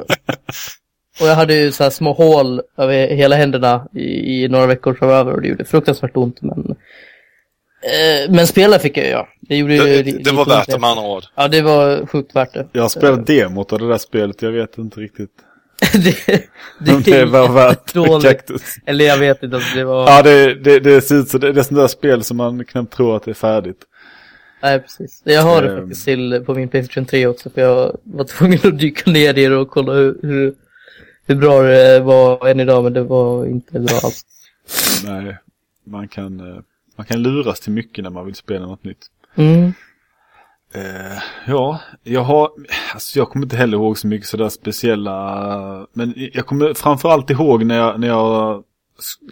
och 1.21 1.27
jag 1.27 1.35
hade 1.35 1.53
ju 1.53 1.71
så 1.71 1.83
här 1.83 1.89
små 1.89 2.13
hål 2.13 2.61
över 2.77 3.07
hela 3.07 3.35
händerna 3.35 3.87
i, 3.93 4.43
i 4.43 4.47
några 4.47 4.65
veckor 4.65 4.93
framöver 4.93 5.33
och 5.33 5.41
det 5.41 5.47
gjorde 5.47 5.65
fruktansvärt 5.65 6.17
ont 6.17 6.41
men 6.41 6.75
eh, 7.83 8.31
Men 8.31 8.47
spela 8.47 8.79
fick 8.79 8.97
jag 8.97 9.09
ja. 9.09 9.27
Det, 9.41 9.55
gjorde 9.55 9.75
ju 9.75 10.03
Det, 10.03 10.23
det 10.23 10.31
var 10.31 10.45
värt 10.45 10.67
det 10.67 10.79
med 10.79 10.89
andra 10.89 11.03
ord. 11.03 11.23
Ja 11.35 11.47
det 11.47 11.61
var 11.61 12.05
sjukt 12.05 12.35
värt 12.35 12.53
det. 12.53 12.67
Jag 12.71 12.91
spelat 12.91 13.27
demot 13.27 13.73
av 13.73 13.79
det 13.79 13.87
där 13.87 13.97
spelet, 13.97 14.41
jag 14.41 14.51
vet 14.51 14.77
inte 14.77 14.99
riktigt 14.99 15.31
det, 16.79 16.93
om 16.93 17.01
det 17.01 17.25
var 17.25 17.49
värt 17.49 17.93
dåligt. 17.93 18.27
kaktus. 18.27 18.61
Eller 18.85 19.05
jag 19.05 19.17
vet 19.17 19.43
inte, 19.43 19.55
alltså, 19.55 19.75
det 19.77 19.83
var... 19.83 20.09
Ja, 20.09 20.21
det, 20.21 20.55
det, 20.55 20.79
det 20.79 21.01
ser 21.01 21.15
ut 21.15 21.29
så. 21.29 21.37
Det, 21.37 21.51
det 21.51 21.61
är 21.61 21.63
sånt 21.63 21.79
där 21.79 21.87
spel 21.87 22.23
som 22.23 22.37
man 22.37 22.65
knappt 22.65 22.93
tror 22.93 23.15
att 23.15 23.23
det 23.23 23.31
är 23.31 23.35
färdigt. 23.35 23.77
Nej, 24.63 24.79
precis. 24.79 25.21
Jag 25.25 25.41
har 25.41 25.61
det 25.61 25.71
Ehm. 25.73 25.79
faktiskt 25.79 26.05
till 26.05 26.43
på 26.45 26.53
min 26.53 26.69
Playstation 26.69 27.05
3 27.05 27.27
också 27.27 27.49
för 27.49 27.61
jag 27.61 27.97
var 28.03 28.23
tvungen 28.23 28.59
att 28.63 28.79
dyka 28.79 29.11
ner 29.11 29.37
i 29.37 29.45
det 29.45 29.55
och 29.55 29.69
kolla 29.69 29.93
hur, 29.93 30.19
hur, 30.21 30.53
hur 31.25 31.35
bra 31.35 31.61
det 31.61 31.99
var 31.99 32.47
än 32.47 32.59
idag, 32.59 32.83
men 32.83 32.93
det 32.93 33.03
var 33.03 33.45
inte 33.45 33.79
bra 33.79 33.95
alls. 34.03 34.25
Nej, 35.05 35.37
man 35.83 36.07
kan, 36.07 36.39
eh, 36.39 36.59
man 36.95 37.05
kan 37.05 37.21
luras 37.21 37.59
till 37.59 37.71
mycket 37.71 38.03
när 38.03 38.09
man 38.11 38.25
vill 38.25 38.35
spela 38.35 38.65
något 38.65 38.83
nytt. 38.83 39.07
Mm. 39.35 39.73
Eh, 40.73 41.17
ja, 41.47 41.79
jag 42.03 42.21
har, 42.21 42.51
alltså 42.93 43.19
jag 43.19 43.29
kommer 43.29 43.45
inte 43.45 43.55
heller 43.55 43.77
ihåg 43.77 43.97
så 43.97 44.07
mycket 44.07 44.27
sådär 44.27 44.49
speciella, 44.49 45.87
men 45.93 46.13
jag 46.33 46.45
kommer 46.45 46.73
framförallt 46.73 47.29
ihåg 47.29 47.65
när 47.65 47.77
jag, 47.77 47.99
när 47.99 48.07
jag 48.07 48.63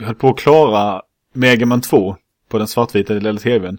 höll 0.02 0.16
på 0.16 0.30
att 0.30 0.38
klara 0.40 1.02
Mega 1.34 1.66
Man 1.66 1.82
2 1.82 2.16
på 2.50 2.58
den 2.58 2.68
svartvita 2.68 3.14
lilla 3.14 3.40
tvn. 3.40 3.78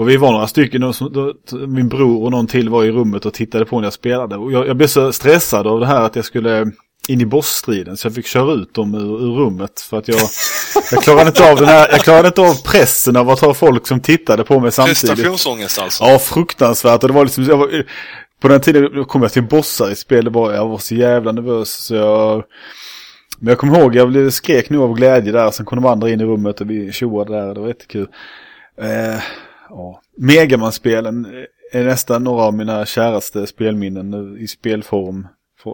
Och 0.00 0.08
vi 0.08 0.16
var 0.16 0.32
några 0.32 0.46
stycken, 0.46 0.94
så- 0.94 1.08
då, 1.08 1.34
min 1.66 1.88
bror 1.88 2.24
och 2.24 2.30
någon 2.30 2.46
till 2.46 2.68
var 2.68 2.84
i 2.84 2.90
rummet 2.90 3.26
och 3.26 3.34
tittade 3.34 3.64
på 3.64 3.80
när 3.80 3.86
jag 3.86 3.92
spelade. 3.92 4.36
Och 4.36 4.52
jag, 4.52 4.68
jag 4.68 4.76
blev 4.76 4.86
så 4.86 5.12
stressad 5.12 5.66
av 5.66 5.80
det 5.80 5.86
här 5.86 6.00
att 6.00 6.16
jag 6.16 6.24
skulle 6.24 6.70
in 7.08 7.20
i 7.20 7.26
bossstriden 7.26 7.96
så 7.96 8.06
jag 8.06 8.14
fick 8.14 8.26
köra 8.26 8.52
ut 8.52 8.74
dem 8.74 8.94
ur, 8.94 9.22
ur 9.24 9.34
rummet 9.36 9.80
för 9.80 9.98
att 9.98 10.08
jag, 10.08 10.18
jag 10.92 11.02
klarade 11.02 11.26
inte 11.26 11.50
av 11.50 11.56
den 11.56 11.64
här, 11.68 11.88
jag 11.90 12.00
klarade 12.00 12.28
inte 12.28 12.40
av 12.40 12.54
pressen 12.64 13.16
av 13.16 13.30
att 13.30 13.40
ha 13.40 13.54
folk 13.54 13.86
som 13.86 14.00
tittade 14.00 14.44
på 14.44 14.60
mig 14.60 14.72
samtidigt. 14.72 15.00
Prestationsångest 15.10 15.78
alltså. 15.78 16.04
Ja, 16.04 16.18
fruktansvärt. 16.18 17.02
Och 17.02 17.08
det 17.08 17.14
var 17.14 17.24
liksom, 17.24 17.44
jag 17.44 17.56
var, 17.56 17.84
på 18.42 18.48
den 18.48 18.60
tiden 18.60 19.04
kom 19.04 19.22
jag 19.22 19.32
till 19.32 19.42
bossar 19.42 19.90
i 19.90 19.96
spel, 19.96 20.24
det 20.24 20.30
var, 20.30 20.52
jag 20.52 20.68
var 20.68 20.78
så 20.78 20.94
jävla 20.94 21.32
nervös 21.32 21.70
så 21.84 21.94
jag... 21.94 22.42
Men 23.38 23.48
jag 23.48 23.58
kommer 23.58 23.80
ihåg, 23.80 23.94
jag 23.94 24.08
blev 24.08 24.30
skrek 24.30 24.70
nu 24.70 24.78
av 24.78 24.94
glädje 24.94 25.32
där, 25.32 25.50
sen 25.50 25.66
kom 25.66 25.82
de 25.82 25.88
andra 25.90 26.10
in 26.10 26.20
i 26.20 26.24
rummet 26.24 26.60
och 26.60 26.70
vi 26.70 26.92
tjoade 26.92 27.32
där, 27.32 27.54
det 27.54 27.60
var 27.60 27.68
jättekul. 27.68 28.08
Eh, 28.82 29.20
ja. 29.70 30.02
Megaman-spelen 30.16 31.46
är 31.72 31.84
nästan 31.84 32.24
några 32.24 32.42
av 32.42 32.54
mina 32.54 32.86
käraste 32.86 33.46
spelminnen 33.46 34.38
i 34.38 34.48
spelform 34.48 35.28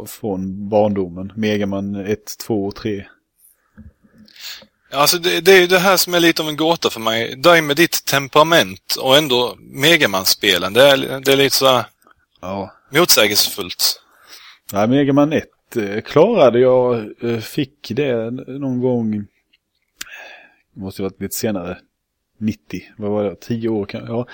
från 0.06 0.68
barndomen. 0.68 1.32
Megaman 1.36 1.94
1, 1.94 2.18
2 2.46 2.66
och 2.66 2.74
3. 2.74 3.06
Alltså 4.92 5.18
det, 5.18 5.40
det 5.40 5.52
är 5.52 5.60
ju 5.60 5.66
det 5.66 5.78
här 5.78 5.96
som 5.96 6.14
är 6.14 6.20
lite 6.20 6.42
av 6.42 6.48
en 6.48 6.56
gåta 6.56 6.90
för 6.90 7.00
mig. 7.00 7.36
Dig 7.36 7.62
med 7.62 7.76
ditt 7.76 8.04
temperament 8.04 8.96
och 9.00 9.16
ändå 9.16 9.56
Megaman-spelen. 9.58 10.72
Det 10.72 10.82
är, 10.82 11.20
det 11.20 11.32
är 11.32 11.36
lite 11.36 11.56
så 11.56 11.84
ja. 12.40 12.72
motsägelsefullt. 12.90 14.02
Ja, 14.72 14.86
Megaman 14.86 15.32
1 15.32 15.44
eh, 15.76 16.00
klarade 16.00 16.58
jag. 16.58 17.14
Eh, 17.22 17.38
fick 17.38 17.88
det 17.90 18.30
någon 18.30 18.80
gång. 18.80 19.26
Måste 20.76 21.02
ha 21.02 21.08
varit 21.08 21.20
lite 21.20 21.36
senare. 21.36 21.78
90, 22.38 22.82
vad 22.96 23.10
var 23.10 23.24
det, 23.24 23.36
10 23.40 23.68
år 23.68 23.86
kan 23.86 24.06
ja. 24.06 24.26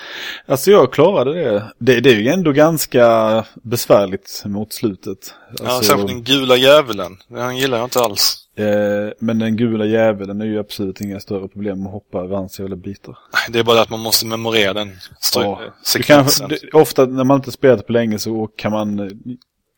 Alltså 0.46 0.70
jag 0.70 0.92
klarade 0.92 1.34
det. 1.34 1.72
det. 1.78 2.00
Det 2.00 2.10
är 2.10 2.14
ju 2.14 2.28
ändå 2.28 2.52
ganska 2.52 3.44
besvärligt 3.62 4.42
mot 4.46 4.72
slutet. 4.72 5.34
Alltså, 5.50 5.64
ja, 5.64 5.82
särskilt 5.82 6.08
den 6.08 6.22
gula 6.22 6.56
djävulen. 6.56 7.16
Han 7.30 7.56
gillar 7.56 7.78
jag 7.78 7.86
inte 7.86 8.00
alls. 8.00 8.42
Eh, 8.56 9.12
men 9.18 9.38
den 9.38 9.56
gula 9.56 9.84
djävulen 9.84 10.40
är 10.40 10.44
ju 10.44 10.58
absolut 10.58 11.00
inga 11.00 11.20
större 11.20 11.48
problem 11.48 11.86
att 11.86 11.92
hoppa 11.92 12.18
över 12.18 12.36
hans 12.36 12.60
jävla 12.60 12.76
bitar. 12.76 13.18
Det 13.48 13.58
är 13.58 13.64
bara 13.64 13.80
att 13.80 13.90
man 13.90 14.00
måste 14.00 14.26
memorera 14.26 14.72
den 14.72 14.90
ja, 15.34 15.60
sekvensen. 15.84 16.48
Kan, 16.48 16.58
det, 16.62 16.78
ofta 16.78 17.06
när 17.06 17.24
man 17.24 17.36
inte 17.36 17.52
spelat 17.52 17.86
på 17.86 17.92
länge 17.92 18.18
så 18.18 18.46
kan 18.46 18.72
man, 18.72 19.10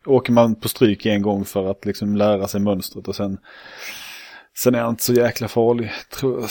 åker 0.07 0.33
man 0.33 0.55
på 0.55 0.69
stryk 0.69 1.07
en 1.07 1.23
gång 1.23 1.45
för 1.45 1.71
att 1.71 1.85
liksom 1.85 2.17
lära 2.17 2.49
sig 2.49 2.61
mönstret 2.61 3.09
och 3.09 3.17
sen 3.17 3.39
Sen 4.57 4.75
är 4.75 4.81
han 4.81 4.91
inte 4.91 5.05
så 5.05 5.13
jäkla 5.13 5.49
farlig. 5.49 5.93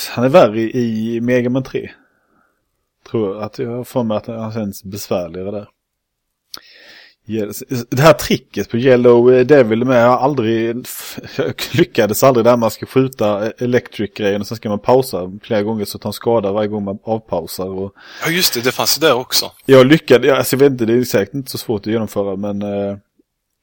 Han 0.10 0.26
är 0.26 0.30
värre 0.30 0.62
i 0.62 1.20
Mega 1.22 1.50
Man 1.50 1.64
3. 1.64 1.92
Tror 3.12 3.36
jag 3.36 3.44
att 3.44 3.60
jag 3.60 3.70
har 3.70 3.84
för 3.84 4.04
mig 4.04 4.18
att 4.18 4.28
han 4.28 4.54
känns 4.54 4.84
besvärligare 4.84 5.52
där. 5.52 5.68
Det 7.90 8.00
här 8.02 8.14
tricket 8.14 8.70
på 8.70 8.78
Yellow 8.78 9.46
Devil 9.46 9.86
med, 9.86 10.04
jag 10.04 10.12
aldrig, 10.12 10.88
jag 11.38 11.54
lyckades 11.72 12.24
aldrig 12.24 12.46
där 12.46 12.58
man 12.58 12.72
ska 12.72 12.86
skjuta 12.86 13.52
Electric-grejen 13.52 14.42
och 14.42 14.48
sen 14.48 14.58
ska 14.58 14.70
man 14.70 14.80
pausa 14.80 15.32
flera 15.44 15.64
gånger 15.64 15.86
så 15.86 15.98
tar 15.98 16.08
han 16.08 16.14
skada 16.14 16.52
varje 16.52 16.68
gång 16.68 16.84
man 16.84 17.00
avpausar. 17.04 17.68
Och... 17.68 17.94
Ja 18.26 18.32
just 18.32 18.54
det, 18.54 18.62
det 18.64 18.72
fanns 18.72 18.98
det 18.98 19.08
där 19.08 19.16
också. 19.16 19.52
Jag 19.66 19.86
lyckades, 19.86 20.32
alltså 20.32 20.56
jag 20.56 20.60
vet 20.60 20.72
inte, 20.72 20.86
det 20.86 20.94
är 20.94 21.04
säkert 21.04 21.34
inte 21.34 21.52
så 21.52 21.58
svårt 21.58 21.82
att 21.82 21.94
genomföra 21.94 22.36
men 22.36 22.62
eh, 22.62 22.98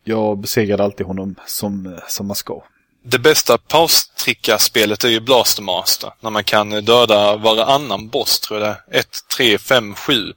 jag 0.05 0.39
besegrade 0.39 0.85
alltid 0.85 1.07
honom 1.07 1.35
som, 1.47 1.99
som 2.09 2.27
man 2.27 2.37
ska. 2.37 2.63
Det 3.03 3.19
bästa 3.19 3.59
paustricka-spelet 3.59 5.05
är 5.05 5.09
ju 5.09 5.21
Blastermaster. 5.21 6.13
När 6.21 6.31
man 6.31 6.45
kan 6.45 6.85
döda 6.85 7.37
varannan 7.37 8.09
boss, 8.09 8.41
tror 8.41 8.61
jag 8.61 8.69
det 8.69 8.97
är. 8.97 9.01
1, 9.01 9.09
3, 9.37 9.59
5, 9.59 9.95
7 9.95 10.33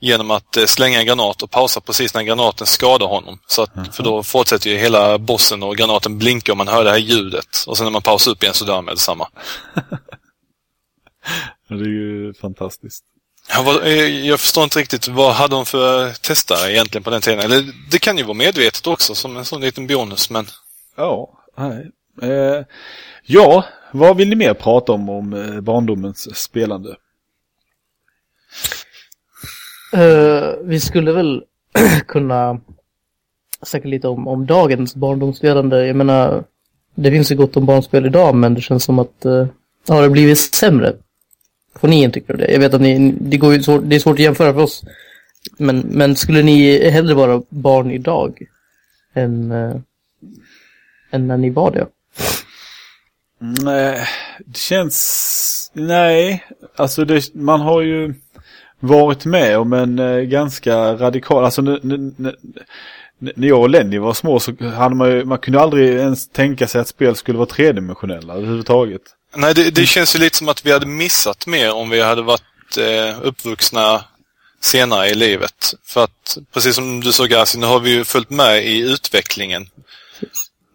genom 0.00 0.30
att 0.30 0.56
eh, 0.56 0.64
slänga 0.64 1.00
en 1.00 1.06
granat 1.06 1.42
och 1.42 1.50
pausa 1.50 1.80
precis 1.80 2.14
när 2.14 2.22
granaten 2.22 2.66
skadar 2.66 3.06
honom. 3.06 3.38
Så 3.46 3.62
att, 3.62 3.76
mm. 3.76 3.92
För 3.92 4.02
då 4.02 4.22
fortsätter 4.22 4.70
ju 4.70 4.76
hela 4.76 5.18
bossen 5.18 5.62
och 5.62 5.76
granaten 5.76 6.18
blinka 6.18 6.52
och 6.52 6.58
man 6.58 6.68
hör 6.68 6.84
det 6.84 6.90
här 6.90 6.98
ljudet. 6.98 7.64
Och 7.66 7.76
sen 7.76 7.84
när 7.84 7.90
man 7.90 8.02
pausar 8.02 8.30
upp 8.30 8.42
igen 8.42 8.54
så 8.54 8.64
dör 8.64 8.74
man 8.74 8.84
med 8.84 8.94
detsamma. 8.94 9.28
det 11.68 11.74
är 11.74 11.88
ju 11.88 12.34
fantastiskt. 12.34 13.04
Ja, 13.48 13.62
vad, 13.62 13.86
eh, 13.86 14.26
jag 14.26 14.40
förstår 14.40 14.64
inte 14.64 14.78
riktigt, 14.78 15.08
vad 15.08 15.34
hade 15.34 15.54
de 15.54 15.66
för 15.66 16.12
testare 16.12 16.72
egentligen 16.72 17.02
på 17.02 17.10
den 17.10 17.22
tiden? 17.22 17.40
Eller 17.40 17.72
det 17.90 17.98
kan 17.98 18.18
ju 18.18 18.24
vara 18.24 18.34
medvetet 18.34 18.86
också 18.86 19.14
som 19.14 19.36
en 19.36 19.44
sån 19.44 19.60
liten 19.60 19.86
bonus, 19.86 20.30
men... 20.30 20.46
Ja, 20.96 21.35
nej. 21.56 21.90
Eh, 22.22 22.64
ja, 23.22 23.64
vad 23.92 24.16
vill 24.16 24.28
ni 24.28 24.36
mer 24.36 24.54
prata 24.54 24.92
om 24.92 25.08
om 25.08 25.32
eh, 25.32 25.60
barndomens 25.60 26.36
spelande? 26.36 26.96
Eh, 29.92 30.54
vi 30.62 30.80
skulle 30.80 31.12
väl 31.12 31.44
kunna 32.06 32.60
snacka 33.62 33.88
lite 33.88 34.08
om, 34.08 34.28
om 34.28 34.46
dagens 34.46 34.94
barndomsspelande. 34.94 35.86
Jag 35.86 35.96
menar, 35.96 36.44
det 36.94 37.10
finns 37.10 37.32
ju 37.32 37.36
gott 37.36 37.56
om 37.56 37.66
barnspel 37.66 38.06
idag, 38.06 38.34
men 38.34 38.54
det 38.54 38.60
känns 38.60 38.84
som 38.84 38.98
att 38.98 39.26
uh, 39.26 39.46
har 39.88 40.02
det 40.02 40.10
blivit 40.10 40.38
sämre? 40.38 40.96
Får 41.74 41.88
ni 41.88 42.10
tycker 42.10 42.34
det? 42.34 42.52
Jag 42.52 42.60
vet 42.60 42.74
att 42.74 42.80
ni, 42.80 43.14
det, 43.20 43.36
går 43.36 43.54
ju 43.54 43.62
svårt, 43.62 43.82
det 43.84 43.96
är 43.96 44.00
svårt 44.00 44.14
att 44.14 44.20
jämföra 44.20 44.54
för 44.54 44.62
oss. 44.62 44.82
Men, 45.58 45.78
men 45.78 46.16
skulle 46.16 46.42
ni 46.42 46.90
hellre 46.90 47.14
vara 47.14 47.42
barn 47.48 47.90
idag 47.90 48.42
än, 49.14 49.52
eh, 49.52 49.76
än 51.10 51.26
när 51.26 51.36
ni 51.36 51.50
var 51.50 51.70
det? 51.70 51.86
Nej, 53.38 54.08
det 54.46 54.58
känns... 54.58 55.70
Nej, 55.72 56.44
alltså 56.76 57.04
det, 57.04 57.34
man 57.34 57.60
har 57.60 57.80
ju 57.80 58.14
varit 58.80 59.24
med 59.24 59.58
om 59.58 59.72
en 59.72 59.98
eh, 59.98 60.20
ganska 60.20 60.94
radikal, 60.94 61.44
alltså 61.44 61.62
när 63.18 63.48
jag 63.48 63.60
och 63.60 63.70
Lenny 63.70 63.98
var 63.98 64.14
små 64.14 64.40
så 64.40 64.64
hade 64.64 64.94
man 64.94 65.10
ju, 65.10 65.24
man 65.24 65.38
kunde 65.38 65.60
aldrig 65.60 65.94
ens 65.94 66.28
tänka 66.28 66.68
sig 66.68 66.80
att 66.80 66.88
spel 66.88 67.16
skulle 67.16 67.38
vara 67.38 67.48
tredimensionella 67.48 68.34
överhuvudtaget. 68.34 69.02
Nej, 69.36 69.54
det, 69.54 69.70
det 69.70 69.86
känns 69.86 70.14
ju 70.16 70.18
lite 70.18 70.36
som 70.38 70.48
att 70.48 70.66
vi 70.66 70.72
hade 70.72 70.86
missat 70.86 71.46
mer 71.46 71.74
om 71.74 71.90
vi 71.90 72.00
hade 72.00 72.22
varit 72.22 72.76
eh, 72.78 73.22
uppvuxna 73.22 74.04
senare 74.60 75.08
i 75.08 75.14
livet. 75.14 75.74
För 75.84 76.04
att, 76.04 76.38
precis 76.52 76.74
som 76.74 77.00
du 77.00 77.12
sa 77.12 77.24
Gassi, 77.24 77.58
nu 77.58 77.66
har 77.66 77.80
vi 77.80 77.90
ju 77.90 78.04
följt 78.04 78.30
med 78.30 78.66
i 78.66 78.80
utvecklingen. 78.80 79.66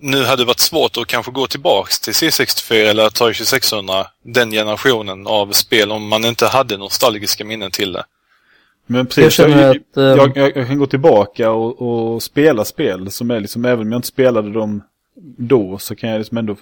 Nu 0.02 0.24
hade 0.24 0.42
det 0.42 0.46
varit 0.46 0.60
svårt 0.60 0.98
att 0.98 1.08
kanske 1.08 1.32
gå 1.32 1.48
tillbaks 1.48 2.00
till 2.00 2.14
C64 2.14 2.74
eller 2.74 3.06
Atari 3.06 3.34
2600, 3.34 4.08
den 4.24 4.52
generationen 4.52 5.28
av 5.28 5.52
spel, 5.52 5.92
om 5.92 6.08
man 6.08 6.26
inte 6.26 6.46
hade 6.46 6.78
nostalgiska 6.78 7.46
minnen 7.46 7.72
till 7.72 7.92
det. 7.92 8.04
Men 8.86 9.06
precis, 9.06 9.40
jag, 9.40 9.50
jag, 9.50 9.70
att, 9.70 9.78
jag, 9.94 10.38
jag, 10.38 10.58
jag 10.58 10.68
kan 10.68 10.78
gå 10.78 10.88
tillbaka 10.88 11.52
och, 11.52 11.82
och, 11.82 12.24
spela 12.24 12.66
spel 12.66 13.12
som 13.12 13.32
är 13.32 13.40
liksom, 13.40 13.66
även 13.66 13.80
om 13.80 13.92
jag 13.92 14.00
inte 14.00 14.08
spelade 14.08 14.52
dem 14.52 14.84
då, 15.38 15.78
så 15.78 15.96
kan 15.96 16.10
jag 16.10 16.18
liksom 16.20 16.38
ändå 16.38 16.56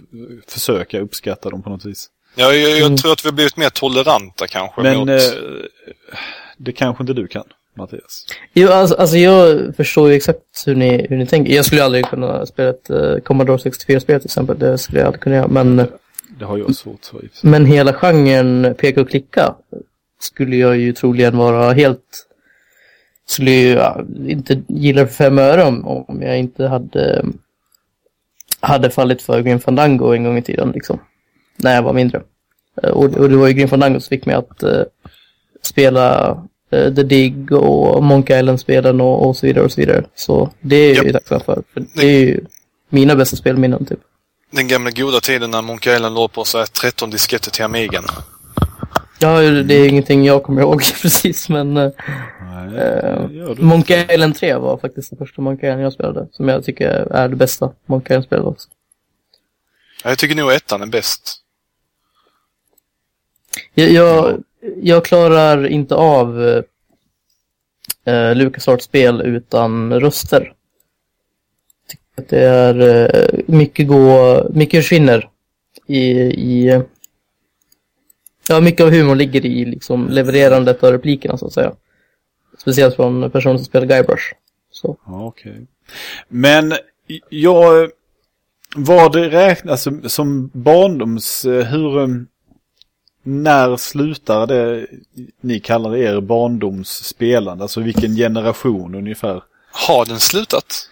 försöka 0.48 1.00
uppskatta 1.00 1.50
dem 1.50 1.64
på 1.64 1.70
något 1.70 1.86
vis. 1.86 2.10
Ja, 2.36 2.54
jag, 2.54 2.70
jag 2.70 2.86
mm. 2.86 2.98
tror 2.98 3.12
att 3.12 3.26
vi 3.26 3.28
har 3.28 3.34
blivit 3.34 3.58
mer 3.58 3.70
toleranta 3.70 4.48
kanske. 4.48 4.82
Men 4.82 4.98
mot... 4.98 5.10
eh, 5.10 5.16
det 6.58 6.72
kanske 6.72 7.04
inte 7.04 7.14
du 7.14 7.28
kan. 7.28 7.44
Mattias? 7.80 8.26
Jo, 8.54 8.70
alltså, 8.70 8.96
alltså 8.96 9.18
jag 9.18 9.76
förstår 9.76 10.10
ju 10.10 10.16
exakt 10.16 10.64
hur 10.66 10.76
ni, 10.76 11.08
hur 11.10 11.18
ni 11.18 11.26
tänker. 11.26 11.56
Jag 11.56 11.66
skulle 11.66 11.84
aldrig 11.84 12.06
kunna 12.06 12.46
spela 12.46 12.70
ett 12.70 12.90
uh, 12.90 13.20
Commodore 13.20 13.58
64-spel 13.58 14.20
till 14.20 14.28
exempel. 14.28 14.60
Det 14.60 14.78
skulle 14.78 15.00
jag 15.00 15.06
aldrig 15.06 15.22
kunna 15.22 15.36
göra. 15.36 15.48
Men, 15.48 15.76
det 16.40 16.46
har 16.46 16.58
jag 16.58 16.76
svårt 16.76 17.06
för. 17.06 17.48
Men 17.48 17.66
hela 17.66 17.94
genren 17.94 18.76
peka 18.78 19.02
och 19.02 19.10
klicka 19.10 19.56
skulle 20.20 20.56
jag 20.56 20.78
ju 20.78 20.94
troligen 20.94 21.38
vara 21.38 21.74
helt... 21.74 22.26
Skulle 23.26 23.52
ju 23.52 23.70
ja, 23.70 24.02
inte 24.28 24.62
gilla 24.68 25.08
för 25.08 25.14
fem 25.14 25.38
öre 25.38 25.64
om, 25.64 25.88
om 25.88 26.22
jag 26.22 26.40
inte 26.40 26.68
hade, 26.68 27.26
hade 28.60 28.90
fallit 28.90 29.22
för 29.22 29.42
Grim 29.42 29.60
Fandango 29.60 30.14
en 30.14 30.24
gång 30.24 30.38
i 30.38 30.42
tiden. 30.42 30.72
Liksom, 30.72 31.00
när 31.56 31.76
jag 31.76 31.84
var 31.84 31.94
mindre. 31.94 32.22
Eh, 32.84 32.90
och, 32.90 33.04
och 33.04 33.30
det 33.30 33.36
var 33.36 33.48
ju 33.48 33.54
Grim 33.54 33.68
Fandango 33.68 34.00
som 34.00 34.10
fick 34.10 34.26
mig 34.26 34.36
att 34.36 34.64
uh, 34.64 34.84
spela 35.62 36.38
uh, 36.74 36.96
The 36.96 37.04
Dig 37.04 37.48
och 37.52 38.04
Monkey 38.04 38.40
Island-spelen 38.40 39.02
och, 39.02 39.28
och 39.28 39.38
så 39.38 39.46
vidare 39.46 39.66
och 39.66 39.72
så 39.72 39.82
vidare. 39.82 40.04
Så 40.16 40.52
det 40.62 40.76
är 40.76 40.96
jag 40.96 41.06
ju 41.06 41.12
tacksam 41.12 41.40
för. 41.40 41.64
för 41.74 41.86
det 41.94 42.08
är 42.08 42.20
ju 42.20 42.40
mina 42.90 43.16
bästa 43.16 43.36
spelminnen 43.36 43.86
typ. 43.86 44.00
Den 44.52 44.68
gamla 44.68 44.92
goda 44.92 45.20
tiden 45.20 45.52
när 45.52 45.62
Monkey 45.62 45.96
Island 45.96 46.16
låg 46.16 46.32
på 46.32 46.44
så 46.44 46.58
här 46.58 46.66
13 46.66 47.10
disketter 47.10 47.52
till 47.52 47.64
Amigan. 47.64 48.06
Ja, 49.20 49.42
det 49.42 49.74
är 49.74 49.90
ingenting 49.90 50.26
jag 50.26 50.44
kommer 50.44 50.62
ihåg 50.62 50.84
precis, 51.02 51.50
men 51.50 51.74
Nej, 51.74 51.92
uh, 53.42 53.60
Monkey 53.60 54.06
Island 54.10 54.36
3 54.36 54.56
var 54.56 54.78
faktiskt 54.78 55.10
det 55.10 55.18
första 55.18 55.42
Monkey 55.42 55.70
Island 55.70 55.84
jag 55.84 55.94
spelade, 55.94 56.28
som 56.32 56.48
jag 56.48 56.66
tycker 56.66 56.88
är 56.90 57.28
det 57.28 57.36
bästa 57.36 57.72
Monkey 57.86 58.14
Island-spelet 58.14 58.46
också. 58.46 58.70
Jag 60.04 60.18
tycker 60.18 60.36
nog 60.36 60.52
ettan 60.52 60.82
är 60.82 60.86
bäst. 60.86 61.42
Jag, 63.74 63.92
jag, 63.92 64.44
jag 64.82 65.06
klarar 65.06 65.68
inte 65.68 65.96
av 65.96 66.42
eh, 68.06 68.36
LucasArts-spel 68.36 69.22
utan 69.22 70.00
röster. 70.00 70.54
Att 72.18 72.30
det 72.30 72.40
är 72.40 72.80
eh, 72.80 73.40
mycket 73.48 73.88
gå, 73.88 74.44
mycket 74.54 74.80
försvinner 74.80 75.30
i, 75.88 76.10
i 76.22 76.82
Ja, 78.52 78.62
mycket 78.62 78.82
av 78.82 78.92
humorn 78.92 79.18
ligger 79.18 79.46
i 79.46 79.66
liksom 79.66 80.10
levererandet 80.10 80.84
av 80.84 80.92
replikerna 80.92 81.38
så 81.38 81.46
att 81.46 81.54
säga. 81.54 81.74
Speciellt 82.58 82.96
från 82.96 83.32
personer 83.32 83.58
som 83.58 83.66
spelar 83.66 83.86
Guybrush. 83.86 84.34
Så. 84.72 84.98
Ja, 85.06 85.26
okej. 85.26 85.52
Okay. 85.52 85.66
Men 86.28 86.74
jag, 87.30 87.92
vad 88.76 89.14
det 89.14 89.30
räknas 89.30 89.88
alltså, 89.88 90.10
som 90.10 90.50
barndoms, 90.54 91.46
eh, 91.46 91.66
hur, 91.66 92.26
när 93.30 93.78
slutar 93.78 94.48
det 94.48 94.88
ni 95.42 95.60
kallar 95.60 95.96
er 95.96 96.22
barndomsspelande? 96.22 97.64
Alltså 97.64 97.82
vilken 97.82 98.16
generation 98.16 98.96
ungefär? 98.96 99.44
Har 99.72 100.06
den 100.06 100.20
slutat? 100.20 100.90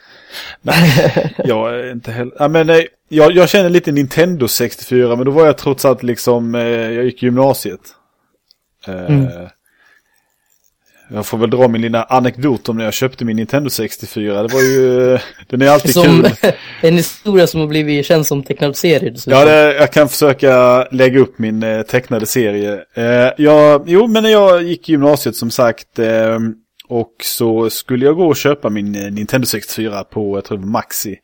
Nej, 0.61 1.33
jag 1.45 1.79
är 1.79 1.91
inte 1.91 2.11
heller... 2.11 2.33
Ja, 2.39 2.47
men, 2.47 2.67
nej, 2.67 2.87
jag, 3.09 3.31
jag 3.31 3.49
känner 3.49 3.69
lite 3.69 3.91
Nintendo 3.91 4.47
64, 4.47 5.15
men 5.15 5.25
då 5.25 5.31
var 5.31 5.45
jag 5.45 5.57
trots 5.57 5.85
allt 5.85 6.03
liksom... 6.03 6.55
Eh, 6.55 6.61
jag 6.61 7.05
gick 7.05 7.23
gymnasiet. 7.23 7.81
Eh, 8.87 9.05
mm. 9.05 9.47
Jag 11.09 11.25
får 11.25 11.37
väl 11.37 11.49
dra 11.49 11.67
min 11.67 11.81
lilla 11.81 12.03
anekdot 12.03 12.69
om 12.69 12.77
när 12.77 12.83
jag 12.83 12.93
köpte 12.93 13.25
min 13.25 13.35
Nintendo 13.35 13.69
64. 13.69 14.41
Det 14.41 14.53
var 14.53 14.61
ju, 14.61 15.17
den 15.47 15.61
är 15.61 15.67
alltid 15.67 15.93
Som 15.93 16.03
kul. 16.23 16.31
en 16.81 16.95
historia 16.95 17.47
som 17.47 17.59
har 17.59 17.67
blivit 17.67 18.05
känd 18.05 18.25
som 18.27 18.43
tecknad 18.43 18.75
serie. 18.75 19.09
dessutom. 19.09 19.39
Ja, 19.39 19.45
det, 19.45 19.75
jag 19.75 19.93
kan 19.93 20.09
försöka 20.09 20.83
lägga 20.91 21.19
upp 21.19 21.39
min 21.39 21.63
eh, 21.63 21.81
tecknade 21.81 22.25
serie. 22.25 22.83
Eh, 22.93 23.33
jag, 23.37 23.83
jo, 23.87 24.07
men 24.07 24.23
när 24.23 24.29
jag 24.29 24.63
gick 24.63 24.89
i 24.89 24.91
gymnasiet 24.91 25.35
som 25.35 25.51
sagt 25.51 25.99
eh, 25.99 26.39
och 26.87 27.13
så 27.23 27.69
skulle 27.69 28.05
jag 28.05 28.15
gå 28.15 28.27
och 28.27 28.35
köpa 28.35 28.69
min 28.69 28.95
eh, 28.95 29.11
Nintendo 29.11 29.47
64 29.47 30.03
på, 30.03 30.37
jag 30.37 30.43
tror 30.43 30.57
Maxi. 30.57 31.15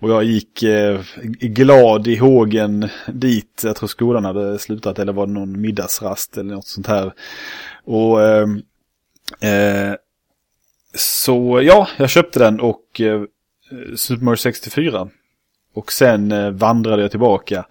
Och 0.00 0.10
jag 0.10 0.24
gick 0.24 0.62
eh, 0.62 1.00
glad 1.40 2.06
i 2.06 2.16
hågen 2.16 2.88
dit, 3.06 3.62
jag 3.64 3.76
tror 3.76 3.88
skolan 3.88 4.24
hade 4.24 4.58
slutat 4.58 4.98
eller 4.98 5.12
var 5.12 5.26
det 5.26 5.32
någon 5.32 5.60
middagsrast 5.60 6.36
eller 6.36 6.54
något 6.54 6.66
sånt 6.66 6.86
här. 6.86 7.12
Och 7.84 8.22
eh, 8.22 8.46
eh, 9.40 9.94
så 10.94 11.60
ja, 11.62 11.88
jag 11.96 12.10
köpte 12.10 12.38
den 12.38 12.60
och 12.60 13.00
eh, 13.00 13.22
Super 13.96 14.24
Mario 14.24 14.36
64. 14.36 15.08
Och 15.74 15.92
sen 15.92 16.32
eh, 16.32 16.50
vandrade 16.50 17.02
jag 17.02 17.10
tillbaka. 17.10 17.66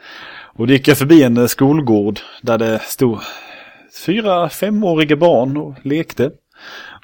Och 0.60 0.68
då 0.68 0.74
gick 0.74 0.88
jag 0.88 0.98
förbi 0.98 1.24
en 1.24 1.38
eh, 1.38 1.48
skolgård 1.48 2.20
där 2.42 2.58
det 2.58 2.80
stod 2.80 3.20
fyra 4.06 4.50
femåriga 4.50 5.16
barn 5.16 5.58
och 5.58 5.76
lekte. 5.84 6.32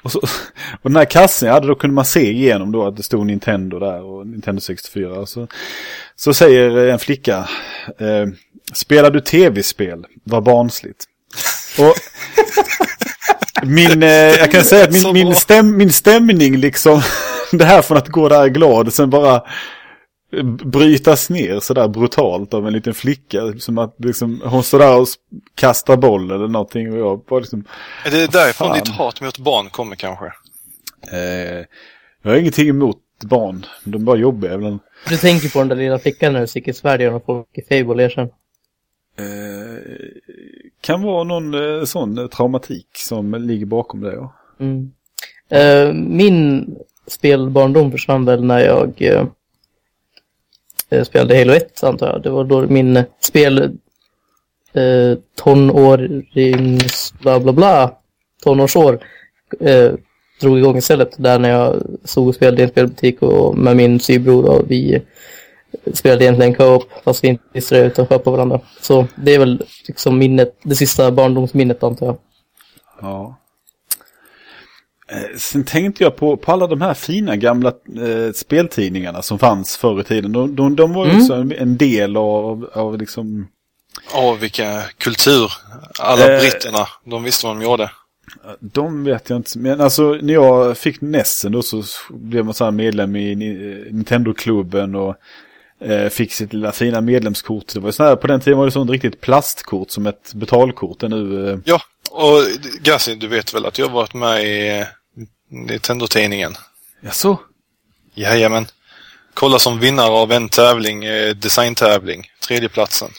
Och, 0.02 0.12
så, 0.12 0.20
och 0.82 0.90
den 0.90 0.96
här 0.96 1.04
kassen 1.04 1.46
jag 1.46 1.54
hade, 1.54 1.66
då 1.66 1.74
kunde 1.74 1.94
man 1.94 2.04
se 2.04 2.30
igenom 2.30 2.72
då 2.72 2.86
att 2.86 2.96
det 2.96 3.02
stod 3.02 3.26
Nintendo 3.26 3.78
där 3.78 4.02
och 4.02 4.26
Nintendo 4.26 4.60
64. 4.60 5.12
Och 5.12 5.28
så, 5.28 5.46
så 6.16 6.34
säger 6.34 6.86
eh, 6.86 6.92
en 6.92 6.98
flicka, 6.98 7.48
eh, 7.98 8.26
spelar 8.72 9.10
du 9.10 9.20
tv-spel? 9.20 10.06
Var 10.24 10.40
barnsligt. 10.40 11.04
Och 11.78 11.94
min, 13.62 14.02
eh, 14.02 14.08
jag 14.10 14.50
kan 14.50 14.64
säga 14.64 14.84
att 14.84 14.92
min, 14.92 15.12
min, 15.12 15.34
stäm, 15.34 15.76
min 15.76 15.92
stämning 15.92 16.56
liksom, 16.56 17.02
det 17.52 17.64
här 17.64 17.82
från 17.82 17.98
att 17.98 18.08
gå 18.08 18.28
där 18.28 18.46
glad, 18.48 18.92
sen 18.92 19.10
bara 19.10 19.42
brytas 20.64 21.30
ner 21.30 21.60
sådär 21.60 21.88
brutalt 21.88 22.54
av 22.54 22.66
en 22.66 22.72
liten 22.72 22.94
flicka. 22.94 23.52
Som 23.58 23.78
att 23.78 23.94
liksom, 23.98 24.42
hon 24.44 24.62
står 24.62 24.78
där 24.78 25.00
och 25.00 25.06
kastar 25.54 25.96
boll 25.96 26.30
eller 26.30 26.48
någonting 26.48 26.92
och 26.92 26.98
jag 26.98 27.24
bara 27.28 27.40
liksom, 27.40 27.64
Är 28.04 28.10
det 28.10 28.32
därifrån 28.32 28.68
Fan. 28.68 28.78
ditt 28.78 28.88
hat 28.88 29.20
mot 29.20 29.38
barn 29.38 29.70
kommer 29.70 29.96
kanske? 29.96 30.26
eh, 31.12 31.64
jag 32.22 32.30
har 32.30 32.36
ingenting 32.36 32.68
emot 32.68 32.96
barn, 33.24 33.66
de 33.84 33.94
är 33.94 34.04
bara 34.04 34.16
jobbiga 34.16 34.54
ibland. 34.54 34.78
Du 35.08 35.16
tänker 35.16 35.48
på 35.48 35.58
den 35.58 35.68
där 35.68 35.76
lilla 35.76 35.98
flickan 35.98 36.32
när 36.32 36.40
du 36.40 36.46
sticker 36.46 36.72
svärd 36.72 37.00
genom 37.00 37.20
folk 37.26 37.46
i 37.52 37.62
Fable, 37.62 38.04
erkänn. 38.04 38.28
Eh, 39.18 39.26
kan 40.80 41.02
vara 41.02 41.24
någon 41.24 41.54
eh, 41.54 41.84
sån 41.84 42.18
eh, 42.18 42.26
traumatik 42.26 42.86
som 42.96 43.34
ligger 43.34 43.66
bakom 43.66 44.00
det. 44.00 44.14
Ja. 44.14 44.32
Mm. 44.60 44.90
Eh, 45.48 45.92
min 45.92 46.66
spelbarndom 47.06 47.90
försvann 47.90 48.24
väl 48.24 48.44
när 48.44 48.58
jag 48.58 49.02
eh, 49.02 49.26
eh, 50.90 51.04
spelade 51.04 51.38
Halo 51.38 51.52
1 51.52 51.84
antar 51.84 52.06
jag. 52.06 52.22
Det 52.22 52.30
var 52.30 52.44
då 52.44 52.60
min 52.60 53.02
spel 53.20 53.78
eh, 54.72 55.18
tonårings 55.34 57.14
bla 57.20 57.40
bla 57.40 57.52
bla 57.52 57.92
tonårsår 58.42 58.98
eh, 59.60 59.92
drog 60.40 60.58
igång 60.58 60.76
istället. 60.76 61.14
Där 61.16 61.38
när 61.38 61.50
jag 61.50 61.82
såg 62.04 62.28
och 62.28 62.34
spelade 62.34 62.62
i 62.62 62.64
en 62.64 62.70
spelbutik 62.70 63.22
och 63.22 63.58
med 63.58 63.76
min 63.76 64.00
sybror 64.00 64.44
och 64.44 64.70
vi 64.70 65.02
spelade 65.94 66.24
egentligen 66.24 66.54
co-op 66.54 66.82
fast 67.04 67.24
vi 67.24 67.28
inte 67.28 67.44
visste 67.52 67.74
det 67.80 67.86
utan 67.86 68.06
sköt 68.06 68.24
på 68.24 68.30
varandra. 68.30 68.60
Så 68.80 69.06
det 69.16 69.34
är 69.34 69.38
väl 69.38 69.62
liksom 69.88 70.18
minnet, 70.18 70.58
det 70.62 70.74
sista 70.74 71.10
barndomsminnet 71.12 71.82
antar 71.82 72.06
jag. 72.06 72.18
Ja. 73.00 73.38
Eh, 75.08 75.36
Sen 75.38 75.64
tänkte 75.64 76.04
jag 76.04 76.16
på, 76.16 76.36
på 76.36 76.52
alla 76.52 76.66
de 76.66 76.80
här 76.80 76.94
fina 76.94 77.36
gamla 77.36 77.68
eh, 77.68 78.32
speltidningarna 78.34 79.22
som 79.22 79.38
fanns 79.38 79.76
förr 79.76 80.00
i 80.00 80.04
tiden. 80.04 80.32
De, 80.32 80.56
de, 80.56 80.76
de 80.76 80.92
var 80.92 81.04
ju 81.04 81.10
Mm. 81.10 81.22
också 81.22 81.34
en, 81.34 81.52
en 81.52 81.76
del 81.76 82.16
av, 82.16 82.70
av 82.72 82.98
liksom, 82.98 83.48
Åh, 84.14 84.36
vilka 84.38 84.82
kultur. 84.98 85.52
Alla 86.00 86.32
Eh. 86.34 86.40
britterna, 86.40 86.86
de 87.04 87.22
visste 87.24 87.46
vad 87.46 87.56
de 87.56 87.62
gjorde. 87.62 87.90
de 88.60 89.04
vet 89.04 89.30
jag 89.30 89.36
inte. 89.38 89.58
Men 89.58 89.80
alltså 89.80 90.18
när 90.22 90.34
jag 90.34 90.78
fick 90.78 91.00
Nessen 91.00 91.52
då 91.52 91.62
så 91.62 91.82
blev 92.10 92.44
man 92.44 92.54
så 92.54 92.64
här 92.64 92.70
medlem 92.70 93.16
i 93.16 93.34
Ni- 93.34 93.84
Nintendo-klubben 93.90 94.94
och 94.94 95.14
fick 96.10 96.32
sitt 96.32 96.52
lilla 96.52 96.72
fina 96.72 97.00
medlemskort. 97.00 97.64
Det 97.74 97.80
var 97.80 97.88
ju 97.88 97.92
så 97.92 98.04
här, 98.04 98.16
på 98.16 98.26
den 98.26 98.40
tiden 98.40 98.58
var 98.58 98.64
det 98.66 98.70
sånt 98.72 98.90
riktigt 98.90 99.20
plastkort 99.20 99.90
som 99.90 100.06
ett 100.06 100.34
betalkort. 100.34 101.02
Nu, 101.02 101.50
eh, 101.50 101.58
Ja, 101.64 101.80
och 102.10 102.42
Gassi, 102.82 103.14
du 103.14 103.26
vet 103.28 103.54
väl 103.54 103.66
att 103.66 103.78
jag 103.78 103.88
varit 103.88 104.14
med 104.14 104.44
i 104.44 104.78
eh, 104.78 104.86
Nintendo-tidningen? 105.50 106.54
jaså? 107.00 107.38
Jajamän. 108.14 108.66
Kolla 109.34 109.58
som 109.58 109.78
vinnare 109.80 110.10
av 110.10 110.32
en 110.32 110.48
tävling, 110.48 111.04
eh, 111.04 111.34
designtävling, 111.34 112.26
tredjeplatsen. 112.48 113.10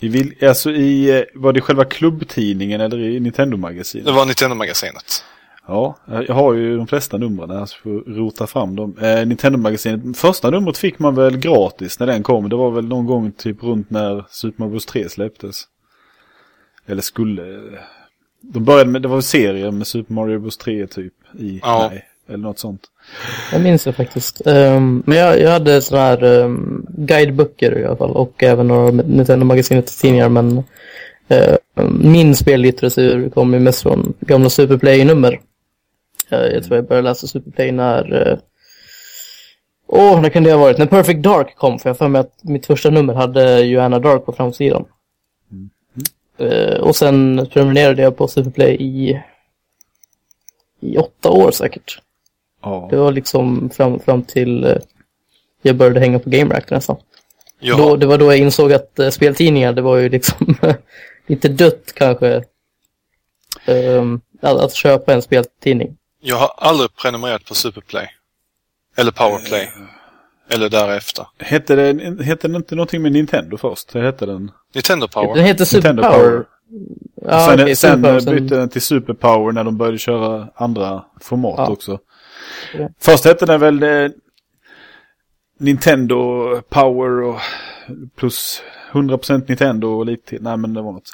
I, 0.00 0.08
vil- 0.08 0.48
alltså 0.48 0.70
i, 0.70 1.10
eh, 1.10 1.22
var 1.34 1.52
det 1.52 1.60
själva 1.60 1.84
klubbtidningen 1.84 2.80
eller 2.80 2.98
i 2.98 3.20
Nintendo-magasinet? 3.20 4.06
Det 4.06 4.12
var 4.12 4.24
Nintendo-magasinet. 4.26 5.24
Ja, 5.68 5.96
jag 6.06 6.34
har 6.34 6.54
ju 6.54 6.76
de 6.76 6.86
flesta 6.86 7.18
numren 7.18 7.50
här 7.50 7.66
så 7.66 7.76
får 7.78 8.14
rota 8.14 8.46
fram 8.46 8.76
dem. 8.76 8.96
Eh, 9.02 9.26
Nintendo-magasinet, 9.26 10.16
första 10.16 10.50
numret 10.50 10.78
fick 10.78 10.98
man 10.98 11.14
väl 11.14 11.38
gratis 11.38 12.00
när 12.00 12.06
den 12.06 12.22
kom. 12.22 12.48
Det 12.48 12.56
var 12.56 12.70
väl 12.70 12.88
någon 12.88 13.06
gång 13.06 13.32
typ 13.32 13.62
runt 13.62 13.90
när 13.90 14.24
Super 14.30 14.60
Mario 14.60 14.70
Bros 14.70 14.86
3 14.86 15.08
släpptes. 15.08 15.64
Eller 16.86 17.02
skulle. 17.02 17.42
De 18.40 18.64
började 18.64 18.90
med, 18.90 19.02
det 19.02 19.08
var 19.08 19.16
en 19.16 19.22
serie 19.22 19.70
med 19.70 19.86
Super 19.86 20.14
Mario 20.14 20.38
Bros 20.38 20.58
3 20.58 20.86
typ 20.86 21.12
i, 21.38 21.60
Ja. 21.62 21.88
nej, 21.90 22.04
eller 22.28 22.42
något 22.42 22.58
sånt. 22.58 22.80
Jag 23.52 23.62
minns 23.62 23.84
det 23.84 23.92
faktiskt. 23.92 24.46
Ehm, 24.46 25.02
men 25.06 25.18
jag, 25.18 25.40
jag 25.40 25.50
hade 25.50 25.82
sådana 25.82 26.06
här 26.06 26.24
um, 26.24 26.86
guideböcker 26.88 27.78
i 27.78 27.84
alla 27.84 27.96
fall 27.96 28.10
och 28.10 28.42
även 28.42 28.68
några 28.68 28.90
Nintendo-magasinet 28.90 29.86
tidningar 30.00 30.28
men 30.28 30.62
eh, 31.28 31.56
min 32.00 32.36
spellitteratur 32.36 33.30
kom 33.30 33.54
ju 33.54 33.60
mest 33.60 33.82
från 33.82 34.14
gamla 34.20 34.50
Superplay-nummer. 34.50 35.32
Eh, 35.32 35.38
jag 36.36 36.64
tror 36.64 36.76
jag 36.76 36.88
började 36.88 37.08
läsa 37.08 37.26
Superplay 37.26 37.72
när 37.72 38.28
eh, 38.28 38.38
Åh, 39.86 40.20
när 40.20 40.28
kan 40.28 40.42
det 40.42 40.52
ha 40.52 40.58
varit? 40.58 40.78
När 40.78 40.86
Perfect 40.86 41.22
Dark 41.22 41.56
kom, 41.56 41.78
för 41.78 41.90
jag 41.90 41.98
för 41.98 42.08
mig 42.08 42.20
att 42.20 42.44
mitt 42.44 42.66
första 42.66 42.90
nummer 42.90 43.14
hade 43.14 43.60
Joanna 43.60 43.98
Dark 43.98 44.24
på 44.26 44.32
framsidan. 44.32 44.84
Eh, 46.38 46.80
och 46.80 46.96
sen 46.96 47.46
prenumererade 47.52 48.02
jag 48.02 48.16
på 48.16 48.28
Superplay 48.28 48.76
i, 48.80 49.22
i 50.80 50.96
åtta 50.96 51.30
år 51.30 51.50
säkert. 51.50 52.02
Ja. 52.62 52.88
Det 52.90 52.96
var 52.96 53.12
liksom 53.12 53.70
fram, 53.70 54.00
fram 54.00 54.22
till 54.22 54.64
eh, 54.64 54.76
jag 55.62 55.76
började 55.76 56.00
hänga 56.00 56.18
på 56.18 56.30
Game 56.30 56.54
Rack 56.54 56.70
nästan. 56.70 56.96
Jag, 57.60 57.78
Då, 57.78 57.96
det 57.96 58.06
var 58.06 58.18
då 58.18 58.24
jag 58.24 58.38
insåg 58.38 58.72
att 58.72 58.98
eh, 58.98 59.10
speltidningar, 59.10 59.72
det 59.72 59.82
var 59.82 59.96
ju 59.96 60.08
liksom 60.08 60.56
lite 61.26 61.48
dött 61.48 61.92
kanske. 61.94 62.44
ehm, 63.64 64.20
att, 64.40 64.58
att 64.60 64.74
köpa 64.74 65.14
en 65.14 65.22
speltidning. 65.22 65.96
Jag 66.24 66.36
har 66.36 66.52
aldrig 66.56 66.94
prenumererat 66.96 67.44
på 67.44 67.54
Superplay. 67.54 68.08
Eller 68.96 69.10
Powerplay. 69.10 69.68
Eller 70.50 70.68
därefter. 70.70 71.26
Hette, 71.38 71.76
det, 71.76 72.24
hette 72.24 72.48
den 72.48 72.56
inte 72.56 72.74
någonting 72.74 73.02
med 73.02 73.12
Nintendo 73.12 73.56
först? 73.56 73.92
Det 73.92 74.00
hette 74.00 74.26
den. 74.26 74.50
Nintendo 74.74 75.08
Power. 75.08 75.34
Den 75.34 75.44
heter 75.44 75.64
Super 75.64 75.88
Nintendo 75.92 76.02
Power. 76.02 76.30
Power. 76.30 76.44
Ja, 77.14 77.46
sen 77.46 77.60
okej, 77.60 77.76
sen 77.76 78.02
bytte 78.02 78.56
den 78.56 78.68
till 78.68 78.82
Super 78.82 79.14
Power 79.14 79.52
när 79.52 79.64
de 79.64 79.76
började 79.76 79.98
köra 79.98 80.48
andra 80.54 81.04
format 81.20 81.54
Ja. 81.58 81.70
också. 81.70 81.98
Ja. 82.78 82.88
Först 83.00 83.24
hette 83.24 83.46
den 83.46 83.60
väl 83.60 83.82
eh, 83.82 84.10
Nintendo 85.58 86.44
Power 86.68 87.22
och 87.22 87.40
plus 88.16 88.62
100% 88.92 89.44
Nintendo 89.48 89.88
och 89.88 90.06
lite 90.06 90.28
till. 90.28 90.42
Nej 90.42 90.56
men 90.56 90.74
det 90.74 90.82
var 90.82 90.92
något. 90.92 91.12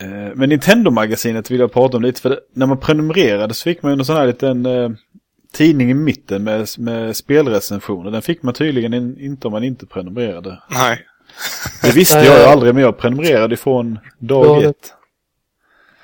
Eh, 0.00 0.34
Men 0.34 0.48
Nintendo-magasinet 0.48 1.50
vill 1.50 1.60
jag 1.60 1.72
prata 1.72 1.96
om 1.96 2.02
lite 2.02 2.20
för 2.20 2.40
när 2.54 2.66
man 2.66 2.80
prenumererade 2.80 3.54
så 3.54 3.62
fick 3.62 3.82
man 3.82 3.92
ju 3.92 3.98
en 3.98 4.04
sån 4.04 4.16
här 4.16 4.26
liten 4.26 4.66
eh, 4.66 4.90
tidning 5.52 5.90
i 5.90 5.94
mitten 5.94 6.44
med, 6.44 6.66
med 6.78 7.16
spelrecensioner. 7.16 8.10
Den 8.10 8.22
fick 8.22 8.42
man 8.42 8.54
tydligen 8.54 8.94
in, 8.94 9.20
inte 9.20 9.46
om 9.48 9.52
man 9.52 9.64
inte 9.64 9.86
prenumererade. 9.86 10.62
Nej. 10.70 11.06
Det 11.82 11.92
visste 11.92 12.18
jag 12.18 12.38
ju 12.38 12.44
aldrig 12.44 12.74
men 12.74 12.82
jag 12.82 12.98
prenumererade 12.98 13.54
ifrån 13.54 13.98
dag 14.18 14.62
Ja, 14.62 14.68
ett. 14.70 14.92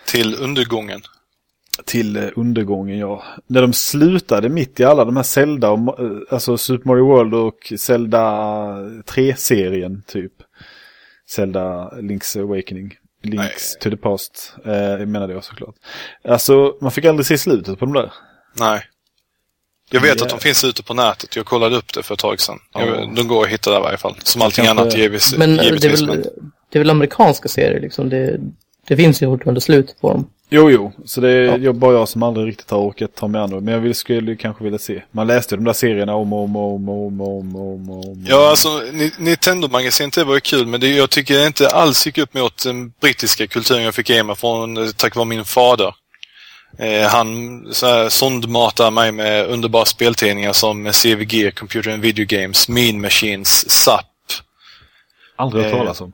Till 0.06 0.34
undergången. 0.34 1.00
till 1.84 2.16
eh, 2.16 2.28
undergången, 2.36 2.98
ja. 2.98 3.22
När 3.46 3.62
de 3.62 3.72
slutade 3.72 4.48
mitt 4.48 4.80
i 4.80 4.84
alla 4.84 5.04
de 5.04 5.16
här 5.16 5.22
Zelda, 5.22 5.70
och, 5.70 5.98
alltså 6.30 6.56
Super 6.58 6.88
Mario 6.88 7.06
World 7.06 7.34
och 7.34 7.72
Zelda 7.78 8.18
3-serien 9.02 10.02
typ. 10.06 10.32
Zelda 11.30 11.90
Link's 11.96 12.40
Awakening. 12.42 12.94
Links 13.22 13.74
Nej. 13.74 13.80
to 13.80 13.90
the 13.90 13.96
Past, 13.96 14.54
eh, 14.64 15.06
menade 15.06 15.32
jag 15.32 15.44
såklart. 15.44 15.74
Alltså, 16.28 16.74
man 16.80 16.90
fick 16.90 17.04
aldrig 17.04 17.26
se 17.26 17.38
slutet 17.38 17.78
på 17.78 17.84
de 17.84 17.94
där. 17.94 18.12
Nej. 18.58 18.82
Jag 19.90 20.00
vet 20.00 20.18
Ja. 20.20 20.24
att 20.24 20.30
de 20.30 20.40
finns 20.40 20.64
ute 20.64 20.82
på 20.82 20.94
nätet. 20.94 21.36
Jag 21.36 21.46
kollade 21.46 21.76
upp 21.76 21.94
det 21.94 22.02
för 22.02 22.14
ett 22.14 22.20
tag 22.20 22.40
sedan. 22.40 22.58
Jag, 22.74 23.14
de 23.16 23.28
går 23.28 23.44
att 23.44 23.50
hitta 23.50 23.70
där 23.70 23.78
i 23.78 23.82
varje 23.82 23.96
fall. 23.96 24.14
Som 24.22 24.42
allting 24.42 24.64
kanske- 24.64 24.82
annat 24.82 24.96
givetvis. 24.96 25.36
Men 25.38 25.60
eh, 25.60 25.66
det 25.80 25.84
är, 25.84 25.90
väl, 25.90 26.06
men... 26.06 26.22
det 26.70 26.78
är 26.78 26.80
väl 26.80 26.90
amerikanska 26.90 27.48
serier 27.48 27.80
liksom. 27.80 28.08
Det, 28.08 28.40
det 28.86 28.96
finns 28.96 29.22
ju 29.22 29.26
fortfarande 29.26 29.60
slut 29.60 29.96
på 30.00 30.12
dem. 30.12 30.30
Jo, 30.54 30.70
jo. 30.70 30.92
Så 31.04 31.20
det 31.20 31.28
är 31.30 31.58
Ja. 31.58 31.72
bara 31.72 31.92
jag 31.94 32.08
som 32.08 32.22
aldrig 32.22 32.46
riktigt 32.46 32.70
har 32.70 32.78
orkat 32.78 33.14
ta 33.14 33.28
mig 33.28 33.40
an 33.40 33.50
det. 33.50 33.60
Men 33.60 33.74
jag 33.74 33.80
vill, 33.80 33.94
skulle 33.94 34.36
kanske 34.36 34.64
vilja 34.64 34.78
se. 34.78 35.02
Man 35.10 35.26
läste 35.26 35.56
de 35.56 35.64
där 35.64 35.72
serierna 35.72 36.14
om 36.14 36.32
och 36.32 36.44
om 36.44 36.56
och 36.56 36.74
om 36.74 36.88
och 36.88 36.98
om 37.06 37.20
och 37.20 37.40
om 37.40 37.56
om. 37.56 37.90
om. 37.90 38.24
Ja, 38.28 38.50
alltså 38.50 38.68
Ni- 38.92 39.12
Nintendo-magasinet 39.18 40.14
det 40.14 40.24
var 40.24 40.34
ju 40.34 40.40
kul, 40.40 40.66
men 40.66 40.80
det, 40.80 40.88
jag 40.88 41.10
tycker 41.10 41.34
det 41.38 41.46
inte 41.46 41.68
alls 41.68 42.06
gick 42.06 42.18
upp 42.18 42.34
mot 42.34 42.64
den 42.64 42.90
brittiska 43.00 43.46
kulturen 43.46 43.82
jag 43.82 43.94
fick 43.94 44.10
ge 44.10 44.22
mig 44.22 44.36
från, 44.36 44.76
eh, 44.76 44.88
tack 44.96 45.16
vare 45.16 45.26
min 45.26 45.44
fader. 45.44 45.94
Eh, 46.78 47.08
han 47.08 47.28
så 47.72 47.86
här, 47.86 48.08
sondmatar 48.08 48.90
mig 48.90 49.12
med 49.12 49.46
underbara 49.46 49.84
speltidningar 49.84 50.52
som 50.52 50.92
CVG, 50.92 51.50
Computer 51.50 51.90
and 51.90 52.02
Video 52.02 52.26
Games, 52.28 52.68
Mean 52.68 53.00
Machines, 53.00 53.70
SAP. 53.70 54.06
Aldrig 55.36 55.64
hört 55.64 55.72
eh, 55.72 55.78
talas 55.78 56.00
om. 56.00 56.12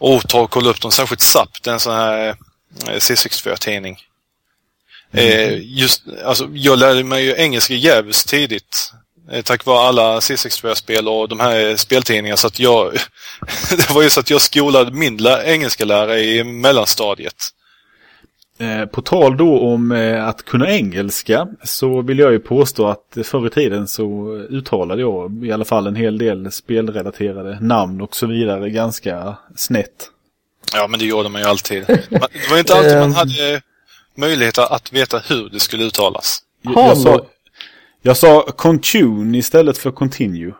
Och 0.00 0.28
ta 0.28 0.40
och 0.40 0.50
kolla 0.50 0.70
upp 0.70 0.80
dem, 0.80 0.90
särskilt 0.90 1.20
SAP, 1.20 1.48
det 1.62 1.70
är 1.70 1.74
en 1.74 1.80
sån 1.80 1.94
här 1.94 2.28
eh, 2.28 2.34
C64-tidning. 2.80 3.96
Eh, 5.12 5.58
just, 5.62 6.02
alltså, 6.24 6.48
jag 6.52 6.78
lärde 6.78 7.04
mig 7.04 7.24
ju 7.24 7.34
engelska 7.36 7.74
jävligt 7.74 8.26
tidigt. 8.26 8.92
Eh, 9.30 9.42
tack 9.42 9.64
vare 9.64 9.88
alla 9.88 10.20
C64-spel 10.20 11.08
och 11.08 11.28
de 11.28 11.40
här 11.40 11.76
speltidningarna. 11.76 12.36
Så 12.36 12.46
att 12.46 12.58
jag, 12.58 12.92
det 13.70 13.90
var 13.90 14.02
ju 14.02 14.10
så 14.10 14.20
att 14.20 14.30
jag 14.30 14.40
skolade 14.40 14.92
min 14.92 15.26
engelska 15.44 15.84
lärare 15.84 16.20
i 16.20 16.44
mellanstadiet. 16.44 17.52
Eh, 18.58 18.86
på 18.86 19.02
tal 19.02 19.36
då 19.36 19.60
om 19.60 19.92
eh, 19.92 20.28
att 20.28 20.44
kunna 20.44 20.70
engelska 20.70 21.48
så 21.64 22.02
vill 22.02 22.18
jag 22.18 22.32
ju 22.32 22.38
påstå 22.38 22.86
att 22.86 23.18
förr 23.24 23.46
i 23.46 23.50
tiden 23.50 23.88
så 23.88 24.36
uttalade 24.36 25.00
jag 25.00 25.44
i 25.44 25.52
alla 25.52 25.64
fall 25.64 25.86
en 25.86 25.96
hel 25.96 26.18
del 26.18 26.52
spelrelaterade 26.52 27.58
namn 27.60 28.00
och 28.00 28.16
så 28.16 28.26
vidare 28.26 28.70
ganska 28.70 29.36
snett. 29.56 30.10
Ja, 30.74 30.86
men 30.86 30.98
det 31.00 31.04
gjorde 31.06 31.28
man 31.28 31.40
ju 31.42 31.48
alltid. 31.48 31.84
Man, 31.88 32.20
det 32.32 32.50
var 32.50 32.58
inte 32.58 32.74
alltid 32.74 32.92
man 32.98 33.02
Ehm. 33.08 33.12
hade 33.14 33.62
möjlighet 34.14 34.58
att 34.58 34.92
veta 34.92 35.18
hur 35.18 35.48
det 35.50 35.60
skulle 35.60 35.84
uttalas. 35.84 36.38
Jag, 36.62 36.74
jag, 36.76 36.98
sa, 36.98 37.26
jag 38.02 38.16
sa 38.16 38.42
contune 38.56 39.38
istället 39.38 39.78
för 39.78 39.90
continue. 39.90 40.52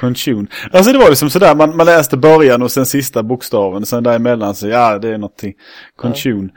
Contune. 0.00 0.46
Alltså 0.72 0.92
det 0.92 0.98
var 0.98 1.08
liksom 1.08 1.30
sådär, 1.30 1.54
man, 1.54 1.76
man 1.76 1.86
läste 1.86 2.16
början 2.16 2.62
och 2.62 2.70
sen 2.72 2.86
sista 2.86 3.22
bokstaven. 3.22 3.86
Sen 3.86 4.02
däremellan 4.02 4.54
så 4.54 4.68
ja, 4.68 4.98
det 4.98 5.08
är 5.08 5.18
någonting. 5.18 5.54
Contune. 5.96 6.48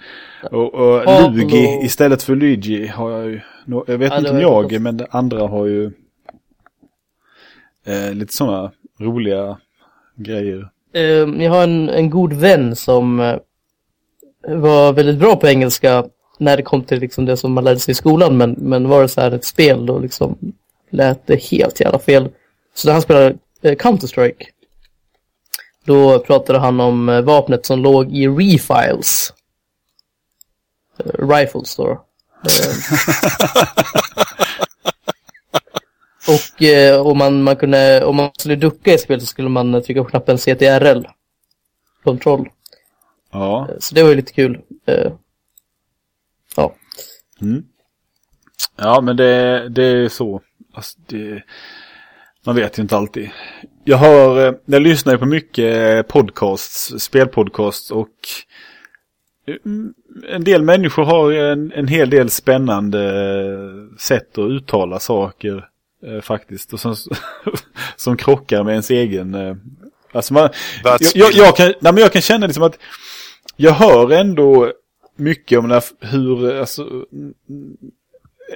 Och, 0.52 0.74
och 0.74 1.04
Ja, 1.06 1.28
Luigi 1.30 1.68
och- 1.80 1.84
istället 1.84 2.24
för 2.24 2.36
Luigi 2.36 2.88
har 2.88 3.12
jag 3.12 3.26
ju. 3.30 3.42
Jag 3.88 3.98
vet 3.98 4.12
Ja, 4.12 4.18
inte 4.18 4.30
om 4.30 4.36
var- 4.36 4.42
jag, 4.72 4.82
men 4.82 5.06
andra 5.12 5.48
har 5.48 5.66
ju 5.66 5.92
eh, 7.86 8.14
lite 8.14 8.34
sådana 8.34 8.72
roliga 9.00 9.58
grejer. 10.24 10.70
Eh, 10.94 11.44
jag 11.44 11.52
har 11.52 11.64
en, 11.64 11.90
en 11.90 12.10
god 12.10 12.34
vän 12.34 12.76
som 12.76 13.20
eh, 13.20 13.38
var 14.48 14.94
väldigt 14.94 15.20
bra 15.20 15.36
på 15.36 15.48
engelska 15.48 16.06
när 16.38 16.58
det 16.58 16.64
kom 16.64 16.84
till 16.84 17.00
liksom 17.00 17.26
det 17.26 17.38
som 17.38 17.54
man 17.54 17.64
lärde 17.64 17.80
sig 17.80 17.92
i 17.92 17.96
skolan. 17.96 18.38
Men, 18.38 18.52
men 18.52 18.88
var 18.88 19.02
det 19.02 19.10
så 19.10 19.22
här 19.22 19.32
ett 19.32 19.46
spel 19.46 19.86
då 19.86 20.00
liksom 20.00 20.38
lät 20.90 21.28
det 21.28 21.44
helt 21.44 21.80
jävla 21.80 22.00
fel. 22.00 22.30
Så 22.76 22.88
när 22.88 22.94
han 22.94 23.02
spelade 23.02 23.38
eh, 23.62 23.76
Counter-Strike 23.76 24.46
då 25.86 26.20
pratade 26.20 26.60
han 26.60 26.80
om 26.80 27.22
vapnet 27.26 27.66
som 27.66 27.80
låg 27.80 28.18
i 28.18 28.28
refiles. 28.28 29.34
Rifles 31.20 31.76
då. 31.76 32.06
Eh, 36.28 36.34
och 36.34 36.64
eh, 36.64 37.08
om, 37.08 37.18
man, 37.18 37.44
man 37.44 37.56
kunde, 37.56 38.06
om 38.06 38.16
man 38.16 38.32
skulle 38.38 38.56
ducka 38.56 38.94
i 38.94 38.98
spel 38.98 39.22
så 39.22 39.26
skulle 39.28 39.50
man 39.50 39.74
eh, 39.74 39.82
trycka 39.82 40.04
på 40.04 40.10
knappen 40.10 40.38
CTRL. 40.38 41.06
Kontroll. 42.04 42.50
Ja. 43.32 43.70
Så 43.80 43.96
det 43.96 44.04
var 44.04 44.10
ju 44.10 44.16
lite 44.16 44.34
kul. 44.34 44.62
Eh, 44.86 45.12
ja. 46.56 46.76
Mm. 47.42 47.64
Ja, 48.78 49.02
men 49.02 49.18
det, 49.18 49.70
det 49.70 49.84
är 49.84 50.10
så. 50.10 50.42
Alltså, 50.74 51.00
det, 51.08 51.44
man 52.46 52.56
vet 52.56 52.78
ju 52.78 52.82
inte 52.82 52.98
alltid. 52.98 53.30
Jag 53.84 53.98
har, 53.98 54.48
eh, 54.48 54.54
jag 54.66 54.82
lyssnar 54.82 55.14
ju 55.14 55.20
på 55.20 55.26
mycket 55.26 56.08
podcasts, 56.08 56.94
spelpodcasts 57.00 57.92
och 57.92 58.16
mm, 59.66 59.94
en 60.30 60.44
del 60.44 60.64
människor 60.64 61.04
har 61.04 61.32
en, 61.32 61.72
en 61.72 61.88
hel 61.88 62.10
del 62.10 62.30
spännande 62.30 63.02
sätt 64.00 64.38
att 64.38 64.50
uttala 64.50 65.00
saker 65.00 65.71
eh, 66.08 66.22
faktiskt. 66.22 66.74
Och 66.74 66.80
som, 66.80 66.96
som 67.96 68.18
krockar 68.18 68.64
med 68.64 68.72
ens 68.72 68.90
egen... 68.90 69.36
Eh, 69.36 69.56
alltså 70.12 70.34
man, 70.34 70.50
jag, 70.84 71.00
jag, 71.14 71.34
jag, 71.34 71.56
kan, 71.56 71.66
nej, 71.66 71.94
men 71.94 71.98
jag 71.98 72.14
kan 72.14 72.22
känna 72.22 72.48
liksom 72.48 72.64
att 72.64 72.78
jag 73.56 73.72
hör 73.72 74.12
ändå 74.12 74.72
mycket 75.16 75.60
om 75.60 75.68
när, 75.68 75.84
hur, 76.00 76.60
alltså, 76.60 77.06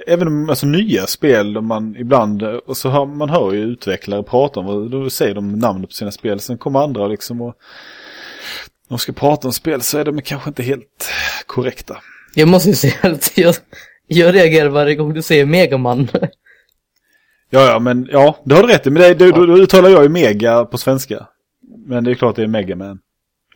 även 0.06 0.28
om 0.28 0.50
alltså, 0.50 0.66
nya 0.66 1.06
spel, 1.06 1.56
om 1.56 1.66
man 1.66 1.96
ibland, 1.96 2.42
och 2.42 2.76
så 2.76 2.88
hör, 2.88 3.06
man 3.06 3.30
hör 3.30 3.52
ju 3.52 3.60
utvecklare 3.60 4.22
prata 4.22 4.60
om, 4.60 4.66
och 4.66 4.90
då 4.90 5.10
säger 5.10 5.34
de 5.34 5.52
namnet 5.52 5.90
på 5.90 5.94
sina 5.94 6.12
spel, 6.12 6.40
sen 6.40 6.58
kommer 6.58 6.80
andra 6.80 7.06
liksom 7.06 7.40
och 7.40 7.54
de 8.88 8.98
ska 8.98 9.12
prata 9.12 9.48
om 9.48 9.52
spel 9.52 9.82
så 9.82 9.98
är 9.98 10.04
de 10.04 10.22
kanske 10.22 10.50
inte 10.50 10.62
helt 10.62 11.10
korrekta. 11.46 11.96
Jag 12.34 12.48
måste 12.48 12.68
ju 12.68 12.74
säga 12.74 12.94
att 13.02 13.38
jag, 13.38 13.54
jag 14.06 14.34
reagerar 14.34 14.68
varje 14.68 14.94
gång 14.94 15.14
du 15.14 15.22
säger 15.22 15.46
Megaman. 15.46 16.08
Ja, 17.60 17.66
ja, 17.70 17.78
men 17.78 18.08
ja, 18.12 18.36
det 18.44 18.54
har 18.54 18.62
du 18.62 18.68
rätt 18.68 18.86
i, 18.86 18.90
men 18.90 19.02
det, 19.02 19.14
då, 19.14 19.30
då, 19.30 19.46
då 19.46 19.56
uttalar 19.58 19.88
jag 19.88 20.02
ju 20.02 20.08
mega 20.08 20.64
på 20.64 20.78
svenska. 20.78 21.26
Men 21.86 22.04
det 22.04 22.10
är 22.10 22.14
klart 22.14 22.36
det 22.36 22.42
är 22.42 22.46
Megaman. 22.46 22.98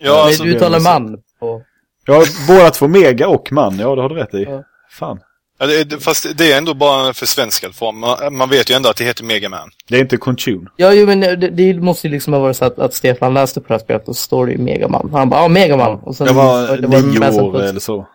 Ja, 0.00 0.24
alltså, 0.24 0.44
du 0.44 0.50
uttalar 0.54 0.80
man. 0.80 1.14
Och, 1.40 1.62
Ja, 2.06 2.22
båda 2.48 2.70
två 2.70 2.88
mega 2.88 3.28
och 3.28 3.52
man, 3.52 3.78
ja 3.78 3.94
det 3.94 4.02
har 4.02 4.08
du 4.08 4.14
rätt 4.14 4.34
i. 4.34 4.42
Ja. 4.42 4.64
Fan. 4.90 5.20
ja, 5.58 5.66
det, 5.66 6.02
fast 6.02 6.38
det 6.38 6.52
är 6.52 6.58
ändå 6.58 6.74
bara 6.74 7.08
en 7.08 7.14
försvenskad 7.14 7.74
form. 7.74 7.98
Man, 7.98 8.36
man 8.36 8.48
vet 8.48 8.70
ju 8.70 8.74
ändå 8.74 8.88
att 8.88 8.96
det 8.96 9.04
heter 9.04 9.24
Mega 9.24 9.48
Man. 9.48 9.70
Det 9.88 9.96
är 9.96 10.00
inte 10.00 10.16
Contune. 10.16 10.70
ja, 10.76 10.92
jo, 10.92 11.06
men 11.06 11.20
det, 11.20 11.36
det 11.36 11.74
måste 11.74 12.06
ju 12.06 12.12
liksom 12.12 12.32
ha 12.32 12.40
varit 12.40 12.56
så 12.56 12.64
att, 12.64 12.78
att 12.78 12.94
Stefan 12.94 13.34
läste 13.34 13.60
på 13.60 13.68
det 13.68 13.74
här 13.74 13.78
spelet 13.78 14.08
och 14.08 14.16
så 14.16 14.22
står 14.22 14.46
det 14.46 14.52
ju 14.52 14.58
Megaman. 14.58 15.10
Han 15.12 15.28
bara, 15.30 15.40
ja, 15.42 15.48
Megaman. 15.48 16.00
Och 16.02 16.16
sen, 16.16 16.26
Jag 16.26 16.34
var 16.34 16.76
det 16.76 16.86
var 16.86 17.02
nio 17.02 17.40
år 17.42 17.52
på- 17.52 17.58
eller 17.60 17.80
så. 17.80 18.06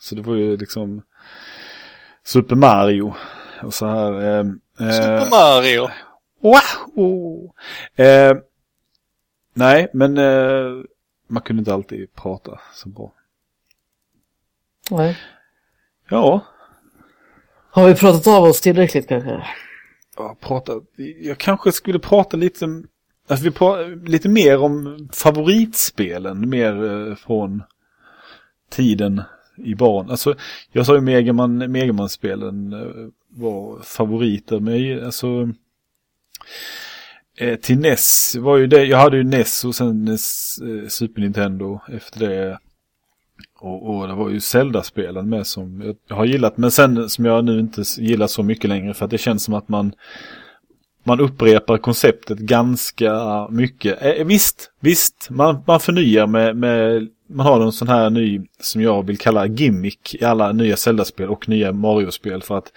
Så 0.00 0.14
det 0.14 0.22
var 0.22 0.34
ju 0.34 0.56
liksom 0.56 1.02
Super 2.26 2.56
Mario. 2.56 3.14
Och 3.62 3.74
så 3.74 3.86
här. 3.86 4.38
Eh, 4.38 4.44
Super 4.90 5.22
eh, 5.22 5.30
Mario. 5.30 5.88
wow! 6.40 7.52
Eh, 7.96 8.32
nej, 9.54 9.88
men 9.92 10.18
eh, 10.18 10.84
man 11.28 11.42
kunde 11.42 11.60
inte 11.60 11.74
alltid 11.74 12.14
prata 12.14 12.60
så 12.74 12.88
bra. 12.88 13.12
Nej. 14.90 15.18
Ja, 16.08 16.40
Har 17.70 17.86
vi 17.88 17.94
pratat 17.94 18.26
av 18.26 18.44
oss 18.44 18.60
tillräckligt 18.60 19.08
kanske? 19.08 19.46
jag, 20.16 20.40
prata, 20.40 20.72
jag 21.20 21.38
kanske 21.38 21.72
skulle 21.72 21.98
prata 21.98 22.36
lite, 22.36 22.82
alltså 23.28 23.44
vi 23.44 23.50
pra, 23.50 23.76
lite 23.86 24.28
mer 24.28 24.58
om 24.58 25.08
favoritspelen. 25.12 26.48
Mer 26.48 26.84
eh, 27.08 27.14
från 27.14 27.62
tiden 28.70 29.22
i 29.56 29.74
barn. 29.74 30.10
Alltså, 30.10 30.34
jag 30.72 30.86
sa 30.86 30.94
ju 30.94 31.00
Megaman, 31.00 31.72
Megaman-spelen 31.72 32.72
eh, 32.72 33.08
var 33.34 33.80
favoriter. 33.82 34.60
Men 34.60 34.88
jag, 34.88 35.04
alltså, 35.04 35.48
eh, 37.38 37.56
till 37.56 37.78
NES 37.78 38.36
var 38.36 38.56
ju 38.56 38.66
det, 38.66 38.84
jag 38.84 38.98
hade 38.98 39.16
ju 39.16 39.24
NES 39.24 39.64
och 39.64 39.74
sen 39.74 40.04
NES, 40.04 40.58
eh, 40.58 40.88
Super 40.88 41.20
Nintendo 41.20 41.80
efter 41.88 42.20
det. 42.20 42.58
Och, 43.58 43.90
och 43.90 44.08
det 44.08 44.14
var 44.14 44.30
ju 44.30 44.40
Zelda-spelen 44.40 45.28
med 45.28 45.46
som 45.46 45.94
jag 46.08 46.16
har 46.16 46.24
gillat. 46.24 46.56
Men 46.56 46.70
sen 46.70 47.08
som 47.08 47.24
jag 47.24 47.44
nu 47.44 47.60
inte 47.60 47.82
gillar 47.98 48.26
så 48.26 48.42
mycket 48.42 48.68
längre 48.70 48.94
för 48.94 49.04
att 49.04 49.10
det 49.10 49.18
känns 49.18 49.44
som 49.44 49.54
att 49.54 49.68
man 49.68 49.92
man 51.04 51.20
upprepar 51.20 51.78
konceptet 51.78 52.38
ganska 52.38 53.46
mycket. 53.50 54.02
Eh, 54.02 54.10
eh 54.10 54.26
visst, 54.26 54.70
visst, 54.80 55.30
man, 55.30 55.62
man 55.66 55.80
förnyar 55.80 56.26
med, 56.26 56.56
med, 56.56 57.08
man 57.26 57.46
har 57.46 57.60
en 57.60 57.72
sån 57.72 57.88
här 57.88 58.10
ny, 58.10 58.40
som 58.60 58.82
jag 58.82 59.06
vill 59.06 59.18
kalla 59.18 59.46
gimmick 59.46 60.14
i 60.14 60.24
alla 60.24 60.52
nya 60.52 60.76
Zelda-spel 60.76 61.28
och 61.28 61.48
nya 61.48 61.72
Mario-spel 61.72 62.42
för 62.42 62.58
att 62.58 62.72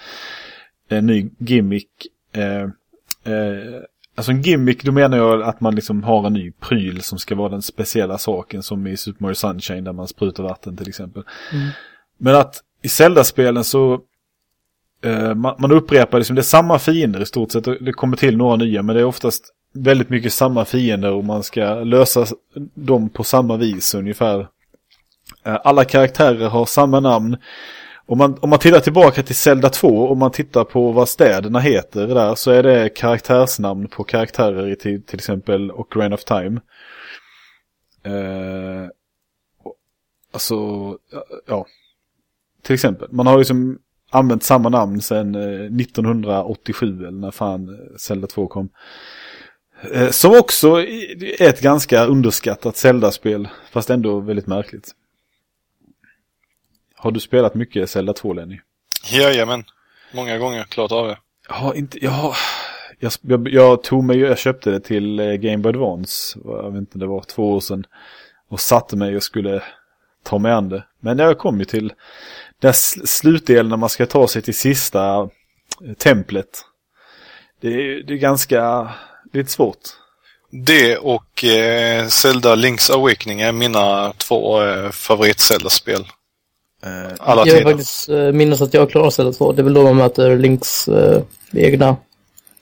en 0.89 1.05
ny 1.05 1.29
gimmick, 1.37 1.89
eh, 2.31 2.61
eh, 3.33 3.81
alltså 4.15 4.31
en 4.31 4.41
gimmick, 4.41 4.83
då 4.83 4.91
menar 4.91 5.17
jag 5.17 5.41
att 5.41 5.61
man 5.61 5.75
liksom 5.75 6.03
har 6.03 6.27
en 6.27 6.33
ny 6.33 6.51
pryl 6.51 7.01
som 7.01 7.19
ska 7.19 7.35
vara 7.35 7.49
den 7.49 7.61
speciella 7.61 8.17
saken 8.17 8.63
som 8.63 8.87
i 8.87 8.97
Super 8.97 9.23
Mario 9.23 9.35
Sunshine 9.35 9.83
där 9.83 9.93
man 9.93 10.07
sprutar 10.07 10.43
vatten 10.43 10.77
till 10.77 10.89
exempel. 10.89 11.23
Mm. 11.53 11.67
Men 12.17 12.35
att 12.35 12.63
i 12.81 12.87
Zelda-spelen 12.87 13.63
så 13.63 14.01
Eh, 15.05 15.35
man, 15.35 15.55
man 15.57 15.71
upprepar 15.71 16.17
liksom, 16.17 16.35
det 16.35 16.41
är 16.41 16.43
samma 16.43 16.79
fiender 16.79 17.21
i 17.21 17.25
stort 17.25 17.51
sett. 17.51 17.63
Det 17.63 17.93
kommer 17.93 18.17
till 18.17 18.37
några 18.37 18.55
nya 18.55 18.81
men 18.81 18.95
det 18.95 19.01
är 19.01 19.05
oftast 19.05 19.43
väldigt 19.73 20.09
mycket 20.09 20.33
samma 20.33 20.65
fiender 20.65 21.11
och 21.11 21.23
man 21.23 21.43
ska 21.43 21.73
lösa 21.73 22.25
dem 22.73 23.09
på 23.09 23.23
samma 23.23 23.57
vis 23.57 23.95
ungefär. 23.95 24.39
Eh, 25.43 25.57
alla 25.63 25.85
karaktärer 25.85 26.49
har 26.49 26.65
samma 26.65 26.99
namn. 26.99 27.37
Om 28.07 28.17
man, 28.17 28.37
om 28.41 28.49
man 28.49 28.59
tittar 28.59 28.79
tillbaka 28.79 29.23
till 29.23 29.35
Zelda 29.35 29.69
2, 29.69 29.87
och 29.87 30.17
man 30.17 30.31
tittar 30.31 30.63
på 30.63 30.91
vad 30.91 31.09
städerna 31.09 31.59
heter 31.59 32.07
där, 32.07 32.35
så 32.35 32.51
är 32.51 32.63
det 32.63 32.89
karaktärsnamn 32.89 33.87
på 33.87 34.03
karaktärer 34.03 34.67
i 34.67 34.75
till, 34.75 35.03
till 35.03 35.19
exempel 35.19 35.71
Ocarina 35.71 36.15
of 36.15 36.23
Time. 36.23 36.61
Eh, 38.03 38.89
alltså, 40.31 40.55
ja. 41.47 41.65
Till 42.61 42.73
exempel, 42.73 43.07
man 43.11 43.27
har 43.27 43.33
ju 43.33 43.39
liksom 43.39 43.79
använt 44.11 44.43
samma 44.43 44.69
namn 44.69 45.01
sedan 45.01 45.35
eh, 45.35 45.81
1987 45.81 46.99
eller 46.99 47.11
när 47.11 47.31
fan 47.31 47.77
Zelda 47.97 48.27
2 48.27 48.47
kom. 48.47 48.69
Eh, 49.93 50.09
som 50.09 50.39
också 50.39 50.81
är 50.81 51.41
ett 51.41 51.61
ganska 51.61 52.05
underskattat 52.05 52.77
Zelda-spel, 52.77 53.47
fast 53.71 53.89
ändå 53.89 54.19
väldigt 54.19 54.47
märkligt. 54.47 54.95
Har 57.05 57.11
du 57.11 57.19
spelat 57.19 57.55
mycket 57.55 57.89
Zelda 57.89 58.13
2, 58.13 58.33
Lenny? 58.33 58.59
Jajamän. 59.11 59.63
Många 60.13 60.37
gånger, 60.37 60.63
klart 60.63 60.91
av 60.91 61.07
det. 61.07 61.17
Ja, 61.49 61.75
inte, 61.75 62.05
ja, 62.05 62.35
jag, 62.99 63.11
jag, 63.21 63.49
jag, 63.49 63.83
tog 63.83 64.03
mig, 64.03 64.17
jag 64.19 64.37
köpte 64.37 64.71
det 64.71 64.79
till 64.79 65.17
Game 65.17 65.57
Boy 65.57 65.69
Advance, 65.69 66.39
jag 66.45 66.71
vet 66.71 66.79
inte, 66.79 66.97
det 66.97 67.07
var 67.07 67.21
två 67.21 67.53
år 67.53 67.59
sedan. 67.59 67.85
Och 68.49 68.59
satte 68.59 68.95
mig 68.95 69.15
och 69.15 69.23
skulle 69.23 69.63
ta 70.23 70.37
mig 70.37 70.51
an 70.51 70.69
det. 70.69 70.83
Men 70.99 71.19
jag 71.19 71.37
kom 71.37 71.59
ju 71.59 71.65
till 71.65 71.93
den 72.59 72.73
slutdelen 72.73 73.69
när 73.69 73.77
man 73.77 73.89
ska 73.89 74.05
ta 74.05 74.27
sig 74.27 74.41
till 74.41 74.57
sista 74.57 75.29
templet. 75.97 76.61
Det 77.61 77.67
är, 77.67 78.03
det 78.03 78.13
är 78.13 78.17
ganska, 78.17 78.93
lite 79.33 79.51
svårt. 79.51 79.79
Det 80.51 80.97
och 80.97 81.43
eh, 81.43 82.07
Zelda 82.07 82.55
Link's 82.55 82.93
Awakening 82.93 83.41
är 83.41 83.51
mina 83.51 84.13
två 84.13 84.63
eh, 84.63 84.91
favorit-Zelda-spel. 84.91 86.01
Eh, 86.01 86.07
Alla 87.19 87.45
jag 87.45 87.63
faktiskt 87.63 88.09
eh, 88.09 88.31
minns 88.31 88.61
att 88.61 88.73
jag 88.73 88.89
klarar 88.89 89.09
Zelda 89.09 89.31
2. 89.31 89.51
Det 89.51 89.61
är 89.61 89.63
väl 89.63 89.73
då 89.73 89.83
man 89.83 89.95
möter 89.95 90.37
Links 90.37 90.87
eh, 90.87 91.21
egna. 91.53 91.97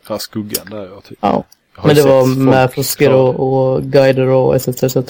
Ja, 0.08 0.20
skuggan 0.20 0.68
där 0.70 0.90
ja. 0.94 1.02
Typ. 1.02 1.18
Ja. 1.22 1.44
Men 1.84 1.96
det 1.96 2.04
var 2.04 2.26
med 2.26 2.74
fusker 2.74 3.14
och, 3.14 3.40
och 3.40 3.84
guider 3.84 4.28
och 4.28 4.56
etc. 4.56 4.68
etc. 4.84 4.98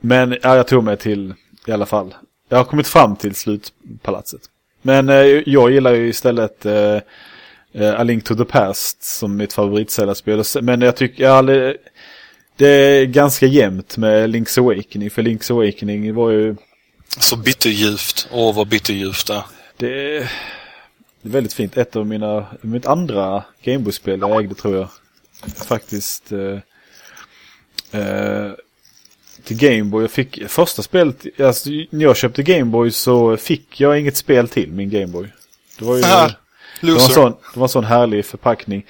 Men 0.00 0.36
ja, 0.42 0.56
jag 0.56 0.66
tog 0.66 0.84
mig 0.84 0.96
till 0.96 1.34
i 1.66 1.72
alla 1.72 1.86
fall. 1.86 2.14
Jag 2.48 2.56
har 2.56 2.64
kommit 2.64 2.86
fram 2.86 3.16
till 3.16 3.34
slutpalatset. 3.34 4.40
Men 4.82 5.08
eh, 5.08 5.16
jag 5.46 5.70
gillar 5.70 5.94
ju 5.94 6.08
istället 6.08 6.66
eh, 6.66 6.96
eh 7.72 8.00
A 8.00 8.02
Link 8.02 8.24
to 8.24 8.34
the 8.34 8.44
Past 8.44 9.02
som 9.02 9.36
mitt 9.36 9.52
favoritspel. 9.52 10.42
Men 10.62 10.80
jag 10.80 10.96
tycker 10.96 11.24
jag 11.24 11.32
aldrig, 11.32 11.76
det 12.56 12.68
är 12.68 13.04
ganska 13.04 13.46
jämnt 13.46 13.96
med 13.96 14.30
Link's 14.30 14.60
Awakening. 14.60 15.10
För 15.10 15.22
Link's 15.22 15.52
Awakening 15.52 16.14
var 16.14 16.30
ju... 16.30 16.56
Så 17.18 17.36
bitterljuvt. 17.36 18.28
Åh, 18.30 18.54
vad 18.54 18.68
bitterljuvt 18.68 19.26
det 19.26 19.44
Det 19.76 20.16
är 20.16 20.32
väldigt 21.22 21.52
fint. 21.52 21.76
Ett 21.76 21.96
av 21.96 22.06
mina, 22.06 22.46
mitt 22.60 22.86
andra 22.86 23.44
Gameboy-spel 23.62 24.20
jag 24.20 24.40
ägde 24.40 24.54
tror 24.54 24.76
jag. 24.76 24.88
Faktiskt. 25.66 26.32
Eh, 26.32 28.00
eh, 28.00 28.52
till 29.44 29.56
Gameboy. 29.56 30.02
Jag 30.02 30.10
fick 30.10 30.48
första 30.48 30.82
spelet, 30.82 31.40
alltså, 31.40 31.70
när 31.70 32.02
jag 32.02 32.16
köpte 32.16 32.42
Gameboy 32.42 32.90
så 32.90 33.36
fick 33.36 33.80
jag 33.80 34.00
inget 34.00 34.16
spel 34.16 34.48
till 34.48 34.72
min 34.72 34.90
Gameboy. 34.90 35.28
Det 35.78 35.84
var 35.84 35.96
ju... 35.96 36.02
Aha, 36.02 36.30
det, 36.80 36.92
var 36.92 36.98
sån, 36.98 37.32
det 37.54 37.60
var 37.60 37.64
en 37.64 37.68
sån 37.68 37.84
härlig 37.84 38.24
förpackning. 38.24 38.86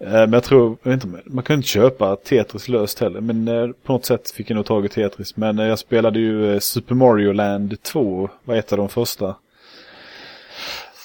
Eh, 0.00 0.10
men 0.10 0.32
jag 0.32 0.44
tror, 0.44 0.76
jag 0.82 0.90
vet 0.90 1.04
inte, 1.04 1.20
man 1.24 1.44
kunde 1.44 1.58
inte 1.58 1.68
köpa 1.68 2.16
Tetris 2.16 2.68
löst 2.68 3.00
heller. 3.00 3.20
Men 3.20 3.48
eh, 3.48 3.68
på 3.82 3.92
något 3.92 4.04
sätt 4.04 4.30
fick 4.30 4.50
jag 4.50 4.54
nog 4.54 4.66
tag 4.66 4.84
i 4.84 4.88
Tetris. 4.88 5.36
Men 5.36 5.58
eh, 5.58 5.66
jag 5.66 5.78
spelade 5.78 6.18
ju 6.18 6.60
Super 6.60 6.94
Mario 6.94 7.32
Land 7.32 7.82
2, 7.82 8.30
var 8.44 8.56
ett 8.56 8.72
av 8.72 8.78
de 8.78 8.88
första. 8.88 9.36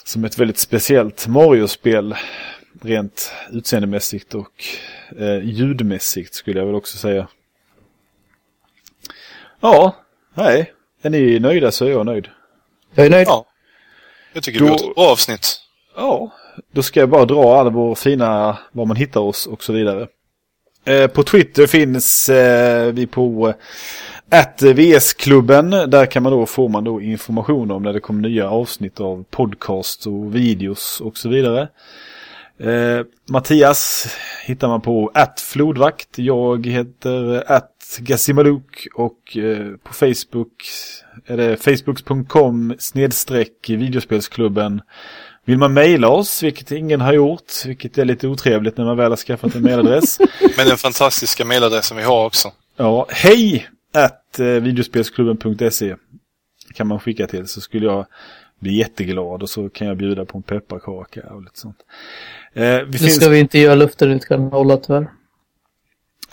Som 0.04 0.26
ett 0.26 0.38
väldigt 0.38 0.58
speciellt 0.58 1.28
Mario-spel. 1.28 2.16
Rent 2.82 3.32
utseendemässigt 3.52 4.34
och 4.34 4.64
eh, 5.20 5.44
ljudmässigt 5.44 6.34
skulle 6.34 6.60
jag 6.60 6.66
väl 6.66 6.76
också 6.76 6.98
säga. 6.98 7.28
Ja, 9.60 9.96
nej. 10.34 10.74
Är 11.02 11.10
ni 11.10 11.40
nöjda 11.40 11.72
så 11.72 11.86
är 11.86 11.90
jag 11.90 12.06
nöjd. 12.06 12.28
Jag 12.94 13.06
är 13.06 13.10
nöjd. 13.10 13.28
Ja. 13.28 13.46
Jag 14.34 14.44
tycker 14.44 14.60
då, 14.60 14.66
det 14.66 14.72
var 14.72 14.90
ett 14.90 14.96
bra 14.96 15.06
avsnitt. 15.06 15.62
Ja, 15.96 16.32
då 16.72 16.84
ska 16.84 17.00
jag 17.00 17.10
bara 17.10 17.26
dra 17.26 17.60
alla 17.60 17.70
våra 17.70 17.96
fina, 17.96 18.58
var 18.72 18.86
man 18.86 18.98
hittar 18.98 19.22
oss 19.22 19.48
och 19.48 19.64
så 19.64 19.74
vidare. 19.74 20.08
Eh, 20.86 21.08
på 21.08 21.24
Twitter 21.24 21.68
finns 21.68 22.30
eh, 22.30 22.94
vi 22.94 23.08
på 23.08 23.48
eh, 23.48 23.56
att 24.42 24.62
VS-klubben. 24.62 25.70
Där 25.70 26.06
kan 26.06 26.24
man 26.24 26.32
då, 26.32 26.46
får 26.46 26.70
man 26.70 26.84
då 26.84 27.02
information 27.02 27.72
om 27.72 27.84
när 27.84 27.94
det 27.94 28.00
kommer 28.00 28.30
nya 28.30 28.50
avsnitt 28.50 29.00
av 29.00 29.24
podcast 29.30 30.08
och 30.08 30.36
videos 30.36 31.02
och 31.02 31.18
så 31.18 31.30
vidare. 31.30 31.68
Eh, 32.60 33.06
Mattias 33.30 34.08
hittar 34.46 34.68
man 34.68 34.82
på 34.82 35.12
att 35.14 35.40
flodvakt. 35.40 36.20
Jag 36.20 36.68
heter 36.68 37.36
eh, 37.36 37.42
att 37.48 37.98
Gassimaluk 38.00 38.88
och 38.96 39.38
eh, 39.38 39.68
på 39.84 39.94
Facebook 39.94 40.64
är 41.26 41.38
det 41.38 41.58
facebook.com 41.58 42.76
snedstreck 42.80 43.70
videospelsklubben. 43.70 44.82
Vill 45.46 45.58
man 45.58 45.74
mejla 45.74 46.10
oss, 46.10 46.44
vilket 46.44 46.72
ingen 46.72 47.02
har 47.02 47.14
gjort, 47.14 47.66
vilket 47.66 47.98
är 47.98 48.06
lite 48.06 48.28
otrevligt 48.28 48.78
när 48.78 48.86
man 48.86 48.98
väl 48.98 49.12
har 49.12 49.18
skaffat 49.18 49.56
en 49.56 49.62
mejladress. 49.62 50.20
Men 50.58 50.68
den 50.68 50.78
fantastiska 50.78 51.46
mejladressen 51.46 51.98
vi 51.98 52.04
har 52.04 52.26
också. 52.26 52.52
Ja, 52.78 53.08
hej 53.10 53.68
att 53.94 54.40
eh, 54.40 54.46
videospelsklubben.se 54.46 55.96
kan 56.74 56.88
man 56.88 57.00
skicka 57.00 57.28
till 57.28 57.48
så 57.48 57.62
skulle 57.62 57.86
jag 57.86 58.06
bli 58.60 58.78
jätteglad 58.78 59.44
och 59.44 59.50
så 59.50 59.70
kan 59.70 59.88
jag 59.88 59.98
bjuda 59.98 60.26
på 60.26 60.38
en 60.38 60.44
pepparkaka 60.44 61.22
och 61.34 61.42
lite 61.42 61.60
sånt. 61.60 61.78
Eh, 62.54 62.64
vi 62.64 62.86
det 62.92 62.98
finns... 62.98 63.16
ska 63.16 63.30
vi 63.30 63.40
inte 63.40 63.60
göra 63.60 63.76
luften 63.76 64.12
inte 64.12 64.28
kan 64.28 64.42
hålla 64.42 64.78
tyvärr. 64.78 65.08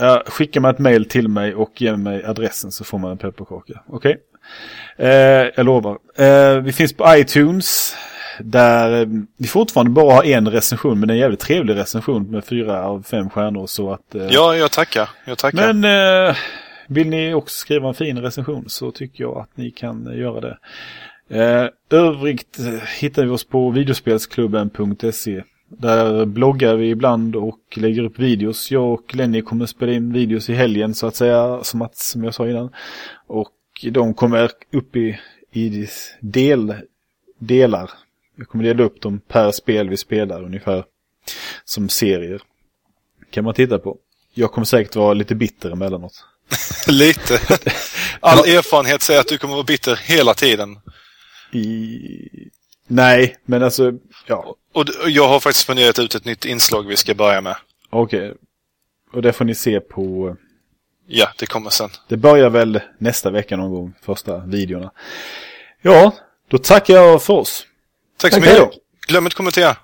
Uh, 0.03 0.19
skickar 0.27 0.61
man 0.61 0.71
ett 0.71 0.79
mail 0.79 1.05
till 1.05 1.29
mig 1.29 1.55
och 1.55 1.83
ger 1.83 1.97
mig 1.97 2.25
adressen 2.25 2.73
så 2.73 2.85
får 2.85 2.99
man 2.99 3.11
en 3.11 3.19
pepparkaka. 3.19 3.83
Okej? 3.87 4.17
Okay? 4.97 5.09
Uh, 5.09 5.51
jag 5.57 5.67
lovar. 5.67 5.99
Uh, 6.21 6.63
vi 6.63 6.73
finns 6.73 6.93
på 6.93 7.17
iTunes. 7.17 7.97
Där 8.41 9.09
vi 9.37 9.47
fortfarande 9.47 9.91
bara 9.91 10.15
har 10.15 10.25
en 10.25 10.49
recension 10.49 11.01
men 11.01 11.11
en 11.11 11.17
jävligt 11.17 11.41
trevlig 11.41 11.77
recension 11.77 12.31
med 12.31 12.45
fyra 12.45 12.85
av 12.85 13.03
fem 13.03 13.31
stjärnor 13.31 13.67
så 13.67 13.93
att... 13.93 14.15
Uh, 14.15 14.27
ja, 14.31 14.57
jag 14.57 14.71
tackar. 14.71 15.11
Jag 15.25 15.39
tackar. 15.39 15.73
Men 15.73 16.29
uh, 16.29 16.37
vill 16.87 17.09
ni 17.09 17.35
också 17.35 17.57
skriva 17.57 17.89
en 17.89 17.95
fin 17.95 18.19
recension 18.19 18.65
så 18.67 18.91
tycker 18.91 19.25
jag 19.25 19.39
att 19.39 19.57
ni 19.57 19.71
kan 19.71 20.19
göra 20.19 20.41
det. 20.41 20.59
Uh, 21.35 21.69
övrigt 21.91 22.59
hittar 23.01 23.25
vi 23.25 23.31
oss 23.31 23.45
på 23.45 23.71
videospelsklubben.se 23.71 25.43
där 25.79 26.25
bloggar 26.25 26.77
vi 26.77 26.91
ibland 26.91 27.37
och 27.37 27.61
lägger 27.75 28.03
upp 28.03 28.19
videos. 28.19 28.71
Jag 28.71 28.93
och 28.93 29.15
Lenny 29.15 29.43
kommer 29.43 29.67
spela 29.67 29.93
in 29.93 30.13
videos 30.13 30.51
i 30.51 30.55
helgen 30.55 30.95
så 30.95 31.07
att 31.07 31.17
säga, 31.17 31.65
som, 31.65 31.83
att, 31.83 31.97
som 31.97 32.25
jag 32.25 32.35
sa 32.35 32.49
innan. 32.49 32.71
Och 33.27 33.53
de 33.91 34.15
kommer 34.15 34.51
upp 34.73 34.97
i, 34.97 35.19
i 35.53 35.89
del, 36.21 36.75
delar. 37.39 37.91
Jag 38.37 38.49
kommer 38.49 38.65
dela 38.65 38.83
upp 38.83 39.01
dem 39.01 39.21
per 39.29 39.51
spel 39.51 39.89
vi 39.89 39.97
spelar 39.97 40.43
ungefär. 40.43 40.85
Som 41.65 41.89
serier. 41.89 42.43
Kan 43.31 43.45
man 43.45 43.55
titta 43.55 43.79
på. 43.79 43.97
Jag 44.35 44.53
kommer 44.53 44.65
säkert 44.65 44.97
vara 44.97 45.15
lite 45.15 45.35
bitter 45.35 45.71
emellanåt. 45.71 46.25
lite. 46.87 47.41
All 48.21 48.39
erfarenhet 48.39 49.03
säger 49.03 49.21
att 49.21 49.29
du 49.29 49.39
kommer 49.39 49.55
vara 49.55 49.65
bitter 49.65 49.97
hela 49.97 50.35
tiden. 50.35 50.79
I... 51.53 52.51
Nej, 52.87 53.37
men 53.45 53.63
alltså, 53.63 53.93
ja. 54.27 54.57
Och 54.73 54.87
jag 55.07 55.29
har 55.29 55.41
faktiskt 55.41 55.67
funderat 55.67 55.99
ut 55.99 56.15
ett 56.15 56.25
nytt 56.25 56.45
inslag 56.45 56.87
vi 56.87 56.97
ska 56.97 57.15
börja 57.15 57.41
med. 57.41 57.57
Okej. 57.91 58.31
Okay. 58.31 58.35
Och 59.13 59.23
det 59.23 59.33
får 59.33 59.45
ni 59.45 59.55
se 59.55 59.81
på... 59.81 60.37
Ja, 61.07 61.29
det 61.39 61.47
kommer 61.47 61.71
sen. 61.71 61.91
Det 62.09 62.17
börjar 62.17 62.51
väl 62.51 62.81
nästa 62.99 63.31
vecka 63.31 63.57
någon 63.57 63.71
gång, 63.71 63.95
första 64.03 64.39
videorna. 64.39 64.91
Ja, 65.83 66.15
då 66.49 66.59
tackar 66.59 66.95
jag 66.95 67.23
för 67.23 67.35
oss. 67.35 67.67
Tack 68.23 68.35
så 68.35 68.41
mycket. 68.41 68.71
Glöm 69.09 69.25
inte 69.27 69.37
kommentera. 69.37 69.77